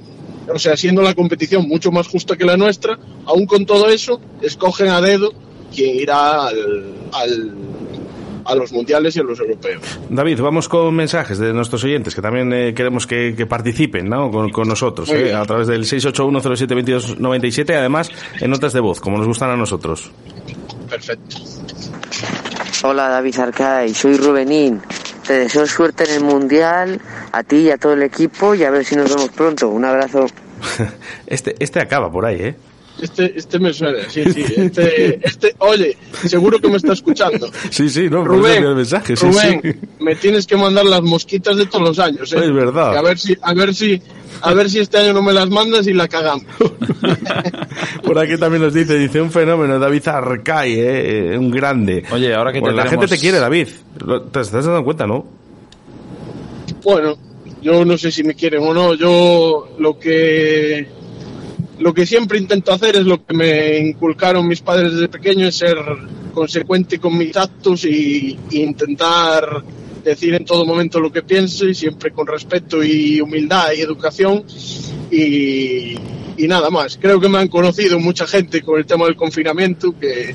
o 0.55 0.59
sea, 0.59 0.77
siendo 0.77 1.02
la 1.02 1.14
competición 1.14 1.66
mucho 1.68 1.90
más 1.93 2.06
justa 2.09 2.36
que 2.36 2.44
la 2.44 2.56
nuestra, 2.56 2.98
aún 3.27 3.47
con 3.47 3.64
todo 3.66 3.89
eso, 3.89 4.20
escogen 4.43 4.89
a 4.89 5.01
dedo 5.01 5.32
quién 5.74 5.97
irá 5.97 6.47
al, 6.48 6.94
al- 7.12 7.55
a 8.43 8.55
los 8.55 8.72
mundiales 8.72 9.14
y 9.16 9.20
a 9.20 9.22
los 9.22 9.39
europeos. 9.39 9.82
David, 10.09 10.40
vamos 10.40 10.66
con 10.68 10.93
mensajes 10.97 11.39
de 11.39 11.52
nuestros 11.52 11.85
oyentes 11.85 12.14
que 12.14 12.22
también 12.22 12.52
eh, 12.52 12.72
queremos 12.74 13.06
que, 13.06 13.35
que 13.36 13.47
participen 13.47 14.09
¿no? 14.09 14.31
con, 14.31 14.51
con 14.51 14.66
nosotros 14.66 15.09
eh, 15.10 15.32
a 15.35 15.44
través 15.44 15.66
del 15.68 15.85
681072297, 15.85 17.74
además 17.77 18.10
en 18.40 18.51
notas 18.51 18.72
de 18.72 18.81
voz, 18.81 18.98
como 18.98 19.18
nos 19.18 19.27
gustan 19.27 19.51
a 19.51 19.56
nosotros. 19.56 20.10
Perfecto. 20.89 21.36
Hola 22.82 23.09
David 23.10 23.39
Arcay, 23.39 23.94
soy 23.94 24.16
Rubenín. 24.16 24.81
Te 25.31 25.39
deseo 25.39 25.65
suerte 25.65 26.02
en 26.02 26.11
el 26.11 26.24
Mundial, 26.24 27.01
a 27.31 27.44
ti 27.44 27.59
y 27.59 27.70
a 27.70 27.77
todo 27.77 27.93
el 27.93 28.02
equipo 28.02 28.57
y 28.57 28.65
a 28.65 28.70
ver 28.73 28.85
si 28.85 28.97
nos 28.97 29.15
vemos 29.15 29.31
pronto. 29.31 29.69
Un 29.69 29.85
abrazo. 29.85 30.27
Este, 31.28 31.55
este 31.61 31.78
acaba 31.78 32.11
por 32.11 32.27
ahí, 32.27 32.43
¿eh? 32.43 32.57
Este, 33.01 33.33
este 33.39 33.59
me 33.59 33.73
suena, 33.73 33.99
sí, 34.11 34.23
sí. 34.33 34.45
Este, 34.57 35.27
este, 35.27 35.55
oye, 35.59 35.97
seguro 36.27 36.59
que 36.59 36.69
me 36.69 36.77
está 36.77 36.93
escuchando. 36.93 37.51
Sí, 37.71 37.89
sí, 37.89 38.11
no, 38.11 38.25
Rubén, 38.25 38.62
el 38.65 38.75
mensaje, 38.75 39.17
sí, 39.17 39.25
Rubén, 39.27 39.61
sí. 39.62 39.89
me 40.01 40.15
tienes 40.17 40.47
que 40.47 40.57
mandar 40.57 40.85
las 40.85 41.01
mosquitas 41.01 41.57
de 41.57 41.65
todos 41.67 41.89
los 41.89 41.99
años, 41.99 42.31
¿eh? 42.35 42.41
Es 42.45 42.53
verdad. 42.53 42.97
A 42.99 43.01
ver 43.03 43.19
si, 43.19 43.35
a 43.41 43.55
ver 43.55 43.75
si, 43.75 44.03
a 44.43 44.53
ver 44.53 44.69
si 44.69 44.81
este 44.81 44.99
año 44.99 45.15
no 45.15 45.23
me 45.23 45.33
las 45.33 45.49
mandas 45.49 45.87
y 45.87 45.95
la 45.95 46.09
cagamos. 46.09 46.45
Por 48.03 48.19
aquí 48.19 48.37
también 48.37 48.62
nos 48.62 48.75
dice, 48.75 48.99
dice 48.99 49.21
un 49.21 49.31
fenómeno, 49.31 49.79
David 49.79 50.07
Arcay, 50.09 50.75
¿eh? 50.77 51.39
un 51.39 51.51
grande. 51.51 52.05
Oye, 52.11 52.35
ahora 52.35 52.53
que 52.53 52.61
Pues 52.61 52.73
te 52.73 52.77
la 52.77 52.85
tenemos- 52.85 53.01
gente 53.07 53.17
te 53.17 53.21
quiere, 53.21 53.39
David. 53.39 53.69
¿Te 54.33 54.41
estás 54.41 54.65
dando 54.65 54.85
cuenta, 54.85 55.07
no? 55.07 55.25
Bueno, 56.83 57.17
yo 57.62 57.85
no 57.85 57.97
sé 57.97 58.11
si 58.11 58.25
me 58.25 58.35
quieren 58.35 58.62
o 58.62 58.75
no. 58.75 58.95
Yo 58.95 59.69
lo 59.79 59.99
que 59.99 60.87
lo 61.81 61.94
que 61.94 62.05
siempre 62.05 62.39
intento 62.39 62.73
hacer 62.73 62.97
es 62.97 63.07
lo 63.07 63.24
que 63.24 63.35
me 63.35 63.78
inculcaron 63.78 64.47
mis 64.47 64.61
padres 64.61 64.93
desde 64.93 65.09
pequeño, 65.09 65.48
es 65.48 65.57
ser 65.57 65.78
consecuente 66.35 66.98
con 66.98 67.16
mis 67.16 67.35
actos 67.36 67.85
y, 67.86 68.39
intentar 68.51 69.62
decir 70.05 70.35
en 70.35 70.44
todo 70.44 70.65
momento 70.65 71.01
lo 71.01 71.11
que 71.11 71.23
pienso 71.23 71.66
y 71.66 71.74
siempre 71.74 72.11
con 72.12 72.27
respeto 72.27 72.82
y 72.82 73.20
humildad 73.20 73.73
y 73.77 73.81
educación 73.81 74.44
y, 75.11 75.94
nada 76.47 76.70
más. 76.70 76.98
Creo 77.01 77.20
que 77.20 77.28
me 77.28 77.39
han 77.39 77.48
conocido 77.48 77.98
mucha 77.98 78.27
gente 78.27 78.62
con 78.62 78.78
el 78.78 78.86
tema 78.86 79.07
del 79.07 79.16
confinamiento 79.16 79.98
que, 79.98 80.35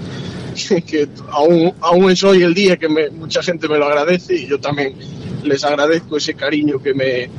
que 0.87 1.07
aún, 1.31 1.73
aún 1.81 2.09
es 2.09 2.23
hoy 2.23 2.41
el 2.41 2.55
día 2.55 2.77
que 2.77 2.89
me- 2.89 3.09
mucha 3.11 3.43
gente 3.43 3.67
me 3.67 3.77
lo 3.77 3.85
agradece 3.85 4.35
y 4.35 4.47
yo 4.47 4.59
también 4.59 4.95
les 5.43 5.63
agradezco 5.63 6.17
ese 6.17 6.33
cariño 6.33 6.81
que 6.81 6.93
me, 6.93 7.29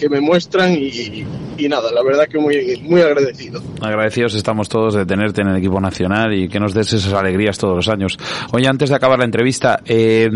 que 0.00 0.08
me 0.08 0.20
muestran 0.20 0.72
y, 0.72 1.24
nada, 1.68 1.92
la 1.92 2.02
verdad 2.02 2.26
que 2.26 2.38
muy, 2.38 2.80
muy 2.82 3.02
agradecido. 3.02 3.62
Agradecidos 3.82 4.34
estamos 4.34 4.68
todos 4.68 4.94
de 4.94 5.04
tenerte 5.04 5.42
en 5.42 5.48
el 5.48 5.56
equipo 5.56 5.78
nacional 5.80 6.32
y 6.32 6.48
que 6.48 6.58
nos 6.58 6.72
des 6.72 6.92
esas 6.94 7.12
alegrías 7.12 7.58
todos 7.58 7.76
los 7.76 7.88
años. 7.88 8.18
Oye, 8.52 8.66
antes 8.66 8.88
de 8.88 8.96
acabar 8.96 9.18
la 9.18 9.26
entrevista, 9.26 9.80
eh, 9.84 10.30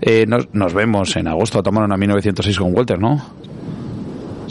eh, 0.00 0.26
nos, 0.28 0.52
nos 0.54 0.74
vemos 0.74 1.16
en 1.16 1.26
agosto 1.26 1.58
a 1.58 1.62
tomar 1.62 1.84
una 1.84 1.96
1906 1.96 2.58
con 2.58 2.74
Walter, 2.74 2.98
¿no? 2.98 3.51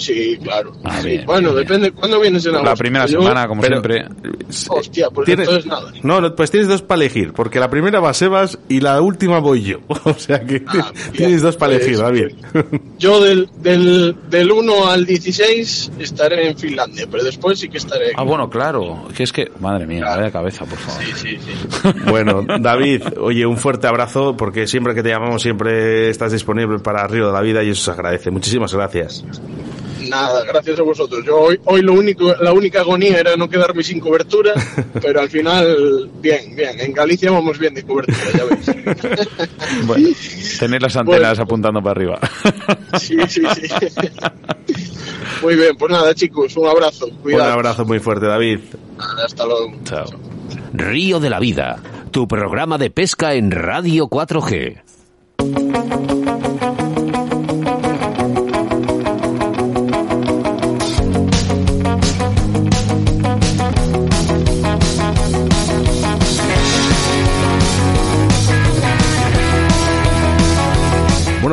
Sí, 0.02 0.38
claro. 0.42 0.72
Ah, 0.84 1.00
Sí, 1.02 1.08
bien, 1.10 1.26
Bueno, 1.26 1.54
depende, 1.54 1.92
¿cuándo 1.92 2.20
vienes 2.20 2.46
en 2.46 2.54
La 2.54 2.60
agosto? 2.60 2.76
primera 2.78 3.06
Yo- 3.06 3.22
semana, 3.22 3.48
como 3.48 3.62
pero- 3.62 3.76
siempre. 3.82 4.06
Hostia, 4.70 5.10
pues 5.12 5.26
Tienes- 5.26 5.48
entonces 5.48 5.66
nada. 5.68 5.92
No, 6.04 6.20
no, 6.22 6.36
pues 6.36 6.50
tienes 6.52 6.68
dos 6.68 6.82
para 6.82 7.02
elegir, 7.02 7.34
porque 7.34 7.60
la 7.60 7.70
primera 7.70 8.00
va 8.00 8.14
Sebas 8.14 8.58
y 8.68 8.80
la 8.82 9.00
última 9.02 9.40
voy 9.40 9.62
yo. 9.64 9.78
O 10.06 10.14
sea 10.16 10.40
que 10.42 10.64
Ah, 10.68 10.92
tienes 11.16 11.42
dos 11.42 11.56
para 11.56 11.74
pues, 11.74 11.86
elegir, 11.88 12.02
David. 12.04 12.28
Yo 13.00 13.22
del, 13.22 13.48
del, 13.62 14.16
del 14.30 14.52
1 14.52 14.90
al 14.90 15.06
16 15.06 15.92
estaré 16.00 16.50
en 16.50 16.58
Finlandia, 16.58 17.08
pero 17.10 17.24
después 17.24 17.60
sí 17.60 17.70
que 17.70 17.78
estaré. 17.78 18.12
Ah, 18.16 18.24
bueno, 18.24 18.50
claro. 18.50 19.08
Que 19.16 19.24
es 19.24 19.32
que, 19.32 19.52
madre 19.60 19.86
mía, 19.86 20.04
vaya 20.06 20.32
cabeza, 20.32 20.66
por 20.66 20.78
favor. 20.78 21.04
Sí, 21.04 21.14
sí, 21.16 21.38
sí. 21.40 21.90
Bueno, 22.10 22.44
David, 22.60 23.04
oye, 23.20 23.46
un 23.46 23.58
fuerte 23.58 23.88
abrazo, 23.88 24.36
porque 24.36 24.68
siempre 24.68 24.94
que 24.96 25.04
te 25.04 25.10
llamamos 25.10 25.42
siempre 25.42 26.10
estás 26.10 26.32
disponible 26.32 26.80
para 26.80 27.06
Río 27.08 27.28
de 27.28 27.34
la 27.34 27.42
Vida 27.42 27.64
y 27.64 27.70
eso 27.70 27.84
se 27.86 27.92
agradece. 27.92 28.32
Muchísimas 28.32 28.74
gracias. 28.74 29.24
Nada, 30.12 30.44
gracias 30.44 30.78
a 30.78 30.84
vosotros. 30.84 31.24
Yo 31.26 31.40
hoy, 31.40 31.60
hoy 31.66 31.82
lo 31.82 31.94
único, 31.94 32.36
la 32.42 32.52
única 32.52 32.82
agonía 32.82 33.18
era 33.18 33.38
no 33.38 33.50
quedarme 33.50 33.82
sin 33.82 34.00
cobertura, 34.02 34.54
pero 35.02 35.22
al 35.22 35.30
final, 35.30 36.10
bien, 36.22 36.54
bien. 36.56 36.80
En 36.82 36.92
Galicia 36.92 37.32
vamos 37.32 37.58
bien 37.58 37.74
de 37.74 37.84
cobertura, 37.84 38.18
ya 38.38 38.44
veis. 38.44 38.72
Bueno, 39.86 40.10
tener 40.60 40.82
las 40.82 40.96
antenas 40.98 41.40
apuntando 41.40 41.82
para 41.82 41.92
arriba. 41.92 42.20
Sí, 43.00 43.16
sí, 43.30 43.42
sí. 43.56 43.68
Muy 45.42 45.56
bien, 45.56 45.76
pues 45.78 45.92
nada, 45.92 46.14
chicos, 46.14 46.56
un 46.58 46.68
abrazo. 46.68 47.06
Un 47.06 47.16
Cuidado. 47.18 47.54
abrazo 47.54 47.86
muy 47.86 48.00
fuerte, 48.00 48.26
David. 48.26 48.60
Hasta 49.26 49.46
luego. 49.46 49.72
Chao. 49.86 50.06
Río 50.74 51.20
de 51.22 51.30
la 51.30 51.40
Vida, 51.40 51.82
tu 52.12 52.28
programa 52.28 52.78
de 52.78 52.92
pesca 52.92 53.34
en 53.34 53.50
Radio 53.52 54.08
4G. 54.10 54.82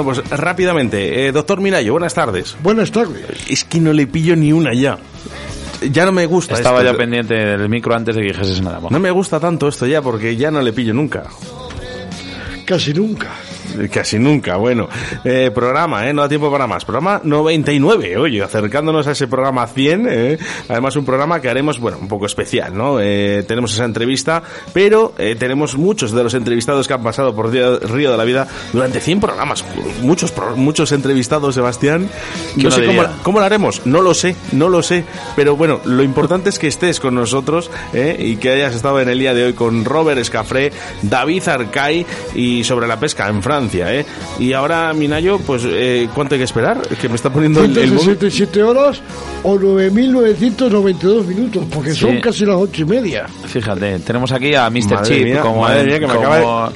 Pues 0.09 0.27
rápidamente, 0.31 1.27
eh, 1.27 1.33
doctor 1.33 1.61
Minayo, 1.61 1.93
buenas 1.93 2.15
tardes. 2.15 2.57
Buenas 2.63 2.91
tardes. 2.91 3.27
Es 3.51 3.63
que 3.65 3.79
no 3.79 3.93
le 3.93 4.07
pillo 4.07 4.35
ni 4.37 4.55
una 4.55 4.73
ya. 4.73 4.97
Ya 5.93 6.07
no 6.07 6.13
me 6.13 6.25
gusta 6.25 6.55
Estaba 6.55 6.79
esto. 6.81 6.93
ya 6.93 6.97
pendiente 6.97 7.35
del 7.35 7.69
micro 7.69 7.95
antes 7.95 8.17
de 8.17 8.23
que 8.23 8.29
dijeses 8.29 8.63
nada. 8.63 8.81
No 8.89 8.99
me 8.99 9.11
gusta 9.11 9.39
tanto 9.39 9.69
esto 9.69 9.87
ya 9.87 10.01
porque 10.01 10.35
ya 10.35 10.51
no 10.51 10.63
le 10.63 10.73
pillo 10.73 10.95
nunca. 10.95 11.25
Casi 12.65 12.95
nunca. 12.95 13.29
Casi 13.93 14.19
nunca, 14.19 14.57
bueno. 14.57 14.89
Eh, 15.25 15.51
programa, 15.55 16.09
¿eh? 16.09 16.13
No 16.13 16.23
da 16.23 16.29
tiempo 16.29 16.51
para 16.51 16.67
más. 16.67 16.85
Programa 16.85 17.21
99, 17.23 18.17
oye, 18.17 18.43
acercándonos 18.43 19.07
a 19.07 19.13
ese 19.13 19.27
programa 19.27 19.67
100. 19.67 20.07
¿eh? 20.09 20.39
Además, 20.69 20.97
un 20.97 21.05
programa 21.05 21.41
que 21.41 21.49
haremos, 21.49 21.79
bueno, 21.79 21.99
un 22.01 22.09
poco 22.09 22.27
especial, 22.27 22.77
¿no? 22.77 23.01
Eh, 23.01 23.45
tenemos 23.47 23.73
esa 23.73 23.85
entrevista, 23.85 24.43
pero 24.73 25.13
eh, 25.19 25.37
tenemos 25.39 25.77
muchos 25.77 26.13
de 26.13 26.23
los 26.25 26.35
entrevistados 26.35 26.89
que 26.89 26.95
han 26.95 27.03
pasado 27.03 27.35
por 27.35 27.51
Río, 27.51 27.79
de 27.79 28.17
la 28.17 28.25
Vida 28.25 28.49
durante 28.73 29.01
100 29.01 29.21
programas. 29.21 29.65
Muchos, 30.03 30.33
muchos 30.57 30.93
entrevistados, 30.93 31.55
Sebastián. 31.55 32.09
¿Quién 32.55 32.69
No 32.69 32.71
lo 32.71 32.77
sé 32.77 32.87
cómo, 32.87 33.03
cómo 33.23 33.39
lo 33.41 33.45
haremos, 33.45 33.87
no 33.87 34.03
lo 34.03 34.15
sé, 34.15 34.37
no 34.53 34.69
lo 34.69 34.83
sé. 34.83 35.05
Pero 35.37 35.57
bueno, 35.57 35.81
lo 35.85 36.03
importante 36.03 36.49
es 36.49 36.59
que 36.59 36.69
estés 36.69 37.01
con 37.01 37.15
nosotros 37.15 37.71
y 37.93 38.37
que 38.37 38.51
hayas 38.51 38.75
estado 38.75 39.01
en 39.01 39.09
el 39.09 39.19
día 39.19 39.35
de 39.35 39.45
hoy 39.45 39.53
con 39.53 39.85
Robert 39.85 40.19
Escafré, 40.19 40.73
David 41.03 41.49
Arcay 41.49 42.07
y 42.35 42.65
sobre 42.65 42.87
la 42.87 42.99
pesca 42.99 43.29
en 43.29 43.43
Francia. 43.43 43.58
¿Eh? 43.67 44.07
Y 44.39 44.53
ahora, 44.53 44.93
Minayo, 44.93 45.39
pues, 45.39 45.63
eh, 45.67 46.09
¿cuánto 46.15 46.35
hay 46.35 46.39
que 46.41 46.45
esperar? 46.45 46.81
Que 47.01 47.09
me 47.09 47.17
está 47.17 47.31
poniendo 47.31 47.61
el, 47.65 47.77
el 47.77 47.89
móvil. 47.93 48.01
167 48.19 48.63
horas 48.63 49.01
o 49.43 49.57
9.992 49.59 51.25
minutos, 51.27 51.65
porque 51.73 51.91
Sí. 51.93 52.01
son 52.01 52.21
casi 52.21 52.45
las 52.47 52.57
ocho 52.57 52.83
y 52.83 52.85
media. 52.85 53.27
Fíjate, 53.47 53.99
tenemos 54.01 54.31
aquí 54.33 54.55
a 54.55 54.69
Mr. 54.71 54.91
Madre 54.95 55.15
Chip, 55.17 55.25
mía, 55.25 55.41
como, 55.41 55.63
madre 55.63 55.81
en- 55.81 55.87
mía, 55.87 55.99
que 56.01 56.07
me 56.07 56.15
como 56.15 56.27
acaba 56.29 56.73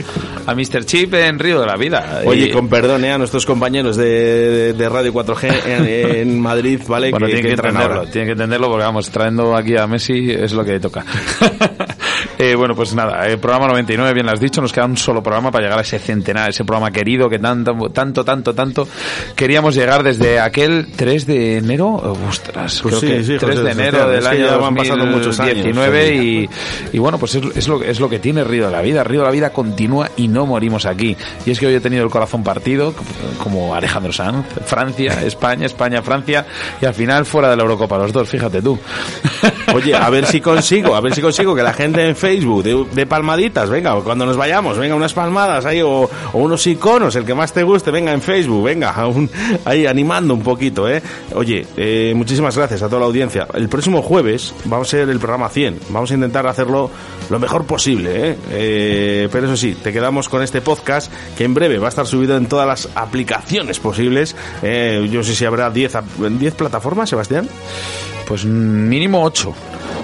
a 0.46 0.54
Mr. 0.54 0.84
Chip 0.84 1.14
en 1.14 1.38
Río 1.38 1.60
de 1.60 1.66
la 1.66 1.76
Vida. 1.76 2.22
Oye, 2.24 2.46
Y- 2.46 2.50
con 2.50 2.68
perdón 2.68 3.04
¿eh? 3.04 3.12
a 3.12 3.18
nuestros 3.18 3.46
compañeros 3.46 3.96
de, 3.96 4.04
de- 4.04 4.72
de 4.72 4.88
Radio 4.88 5.12
4G 5.12 5.52
en, 5.66 5.86
en 6.16 6.40
Madrid, 6.40 6.80
¿vale? 6.88 7.10
Bueno, 7.10 7.26
tienen 7.26 7.44
que, 7.44 7.50
entran 7.52 7.70
entenderlo, 7.74 7.98
ahora. 8.00 8.10
tienen 8.10 8.28
que 8.28 8.32
entenderlo 8.32 8.68
porque 8.68 8.84
vamos, 8.84 9.10
trayendo 9.10 9.54
aquí 9.56 9.76
a 9.76 9.86
Messi 9.86 10.30
es 10.30 10.52
lo 10.52 10.64
que 10.64 10.80
toca. 10.80 11.04
Eh, 12.38 12.54
bueno, 12.54 12.74
pues 12.74 12.94
nada, 12.94 13.28
eh, 13.28 13.38
programa 13.38 13.68
99, 13.68 14.14
bien 14.14 14.26
lo 14.26 14.32
has 14.32 14.40
dicho, 14.40 14.60
nos 14.60 14.72
queda 14.72 14.86
un 14.86 14.96
solo 14.96 15.22
programa 15.22 15.50
para 15.50 15.64
llegar 15.64 15.78
a 15.78 15.82
ese 15.82 15.98
centenar, 15.98 16.50
ese 16.50 16.64
programa 16.64 16.90
querido 16.90 17.28
que 17.28 17.38
tanto, 17.38 17.72
tanto, 17.92 18.24
tanto, 18.24 18.54
tanto 18.54 18.88
queríamos 19.34 19.74
llegar 19.74 20.02
desde 20.02 20.40
aquel 20.40 20.88
3 20.94 21.26
de 21.26 21.56
enero, 21.58 22.16
ostras, 22.28 22.80
Pues 22.82 22.96
creo 22.96 23.00
sí, 23.00 23.06
que 23.18 23.24
sí, 23.24 23.36
3 23.38 23.50
José 23.50 23.62
de 23.62 23.70
enero 23.70 24.08
del 24.08 24.26
año 24.26 24.46
ya 24.46 24.56
van 24.56 24.74
pasando 24.74 25.06
muchos 25.06 25.38
años, 25.40 25.56
2019 25.56 26.08
sí. 26.08 26.48
y, 26.92 26.96
y 26.96 26.98
bueno, 26.98 27.18
pues 27.18 27.34
es, 27.34 27.44
es 27.56 27.68
lo, 27.68 27.82
es 27.82 28.00
lo 28.00 28.08
que 28.08 28.18
tiene 28.18 28.44
Río 28.44 28.66
de 28.66 28.72
la 28.72 28.82
Vida, 28.82 29.04
Río 29.04 29.20
de 29.20 29.26
la 29.26 29.32
Vida 29.32 29.50
continúa 29.50 30.10
y 30.16 30.28
no 30.28 30.46
morimos 30.46 30.86
aquí. 30.86 31.16
Y 31.46 31.50
es 31.50 31.58
que 31.58 31.66
hoy 31.66 31.74
he 31.74 31.80
tenido 31.80 32.04
el 32.04 32.10
corazón 32.10 32.42
partido, 32.42 32.94
como 33.42 33.74
Alejandro 33.74 34.12
Sanz, 34.12 34.46
Francia, 34.64 35.22
España, 35.24 35.66
España, 35.66 36.02
Francia, 36.02 36.46
y 36.80 36.86
al 36.86 36.94
final 36.94 37.26
fuera 37.26 37.50
de 37.50 37.56
la 37.56 37.62
Eurocopa 37.62 37.98
los 37.98 38.12
dos, 38.12 38.28
fíjate 38.28 38.62
tú. 38.62 38.78
Oye, 39.74 39.94
a 39.94 40.08
ver 40.10 40.26
si 40.26 40.40
consigo, 40.40 40.94
a 40.94 41.00
ver 41.00 41.14
si 41.14 41.20
consigo 41.20 41.54
que 41.54 41.62
la 41.62 41.72
gente 41.72 42.11
Facebook 42.16 42.62
de, 42.64 43.06
palmaditas, 43.06 43.68
venga, 43.70 43.94
cuando 44.02 44.26
nos 44.26 44.36
vayamos, 44.36 44.78
venga, 44.78 44.94
unas 44.94 45.12
palmadas 45.12 45.64
ahí 45.64 45.80
o, 45.82 46.08
unos 46.34 46.66
iconos, 46.66 47.14
el 47.16 47.24
que 47.24 47.34
más 47.34 47.52
te 47.52 47.62
guste, 47.62 47.90
venga 47.90 48.12
en 48.12 48.22
Facebook, 48.22 48.64
venga, 48.64 49.06
un- 49.06 49.30
ahí 49.64 49.86
animando 49.86 50.34
un 50.34 50.42
poquito, 50.42 50.88
¿eh? 50.88 51.02
Oye, 51.34 51.66
eh, 51.76 52.12
muchísimas 52.16 52.56
gracias 52.56 52.82
a 52.82 52.88
toda 52.88 53.00
la 53.00 53.06
audiencia. 53.06 53.46
El 53.54 53.68
próximo 53.68 54.02
jueves 54.02 54.54
vamos 54.64 54.88
a 54.88 54.90
ser 54.90 55.08
el 55.08 55.18
programa 55.18 55.48
100, 55.48 55.80
vamos 55.90 56.10
a 56.10 56.14
intentar 56.14 56.46
hacerlo 56.46 56.90
lo 57.30 57.38
mejor 57.38 57.64
posible, 57.64 58.30
¿eh? 58.30 58.36
Eh, 58.50 59.28
pero 59.32 59.46
eso 59.46 59.56
sí, 59.56 59.74
te 59.82 59.92
quedamos 59.92 60.28
con 60.28 60.42
este 60.42 60.60
podcast 60.60 61.12
que 61.36 61.44
en 61.44 61.54
breve 61.54 61.78
va 61.78 61.86
a 61.86 61.88
estar 61.90 62.06
subido 62.06 62.36
en 62.36 62.46
todas 62.46 62.66
las 62.66 62.88
aplicaciones 62.94 63.78
posibles. 63.80 64.34
Eh, 64.62 65.08
yo 65.10 65.22
sé 65.22 65.34
si 65.34 65.44
habrá 65.44 65.70
10 65.70 65.94
ap- 65.96 66.18
10 66.18 66.54
plataformas, 66.54 67.08
Sebastián. 67.10 67.48
Pues 68.26 68.44
mínimo 68.44 69.22
8. 69.22 69.52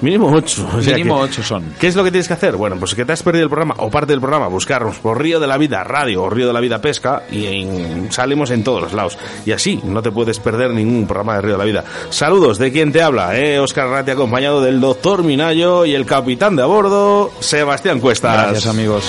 Mínimo 0.00 0.30
8. 0.32 0.68
Mínimo 0.86 1.18
8 1.18 1.42
son. 1.42 1.74
¿Qué 1.80 1.88
es 1.88 1.96
lo 1.96 2.04
que 2.04 2.10
tienes 2.12 2.28
que 2.28 2.34
hacer? 2.34 2.54
Bueno, 2.56 2.76
pues 2.78 2.94
que 2.94 3.04
te 3.04 3.12
has 3.12 3.22
perdido 3.22 3.44
el 3.44 3.50
programa 3.50 3.74
o 3.78 3.90
parte 3.90 4.12
del 4.12 4.20
programa, 4.20 4.46
buscarnos 4.46 4.98
por 4.98 5.20
Río 5.20 5.40
de 5.40 5.46
la 5.48 5.56
Vida 5.58 5.82
Radio 5.82 6.22
o 6.22 6.30
Río 6.30 6.46
de 6.46 6.52
la 6.52 6.60
Vida 6.60 6.80
Pesca 6.80 7.22
y 7.32 7.46
en- 7.46 8.12
salimos 8.12 8.50
en 8.50 8.62
todos 8.62 8.80
los 8.82 8.92
lados. 8.92 9.18
Y 9.44 9.52
así 9.52 9.80
no 9.82 10.00
te 10.02 10.12
puedes 10.12 10.38
perder 10.38 10.70
ningún 10.70 11.06
programa 11.06 11.34
de 11.36 11.40
Río 11.42 11.52
de 11.52 11.58
la 11.58 11.64
Vida. 11.64 11.84
Saludos 12.10 12.58
de 12.58 12.70
quien 12.70 12.92
te 12.92 13.02
habla, 13.02 13.36
eh, 13.38 13.58
Oscar 13.58 13.88
Ratti 13.88 14.10
acompañado 14.12 14.60
del 14.60 14.80
doctor 14.80 15.22
Minayo 15.24 15.84
y 15.84 15.94
el 15.94 16.06
capitán 16.06 16.54
de 16.54 16.62
a 16.62 16.66
bordo, 16.66 17.32
Sebastián 17.40 17.98
Cuestas. 17.98 18.34
Gracias 18.50 18.66
amigos. 18.66 19.04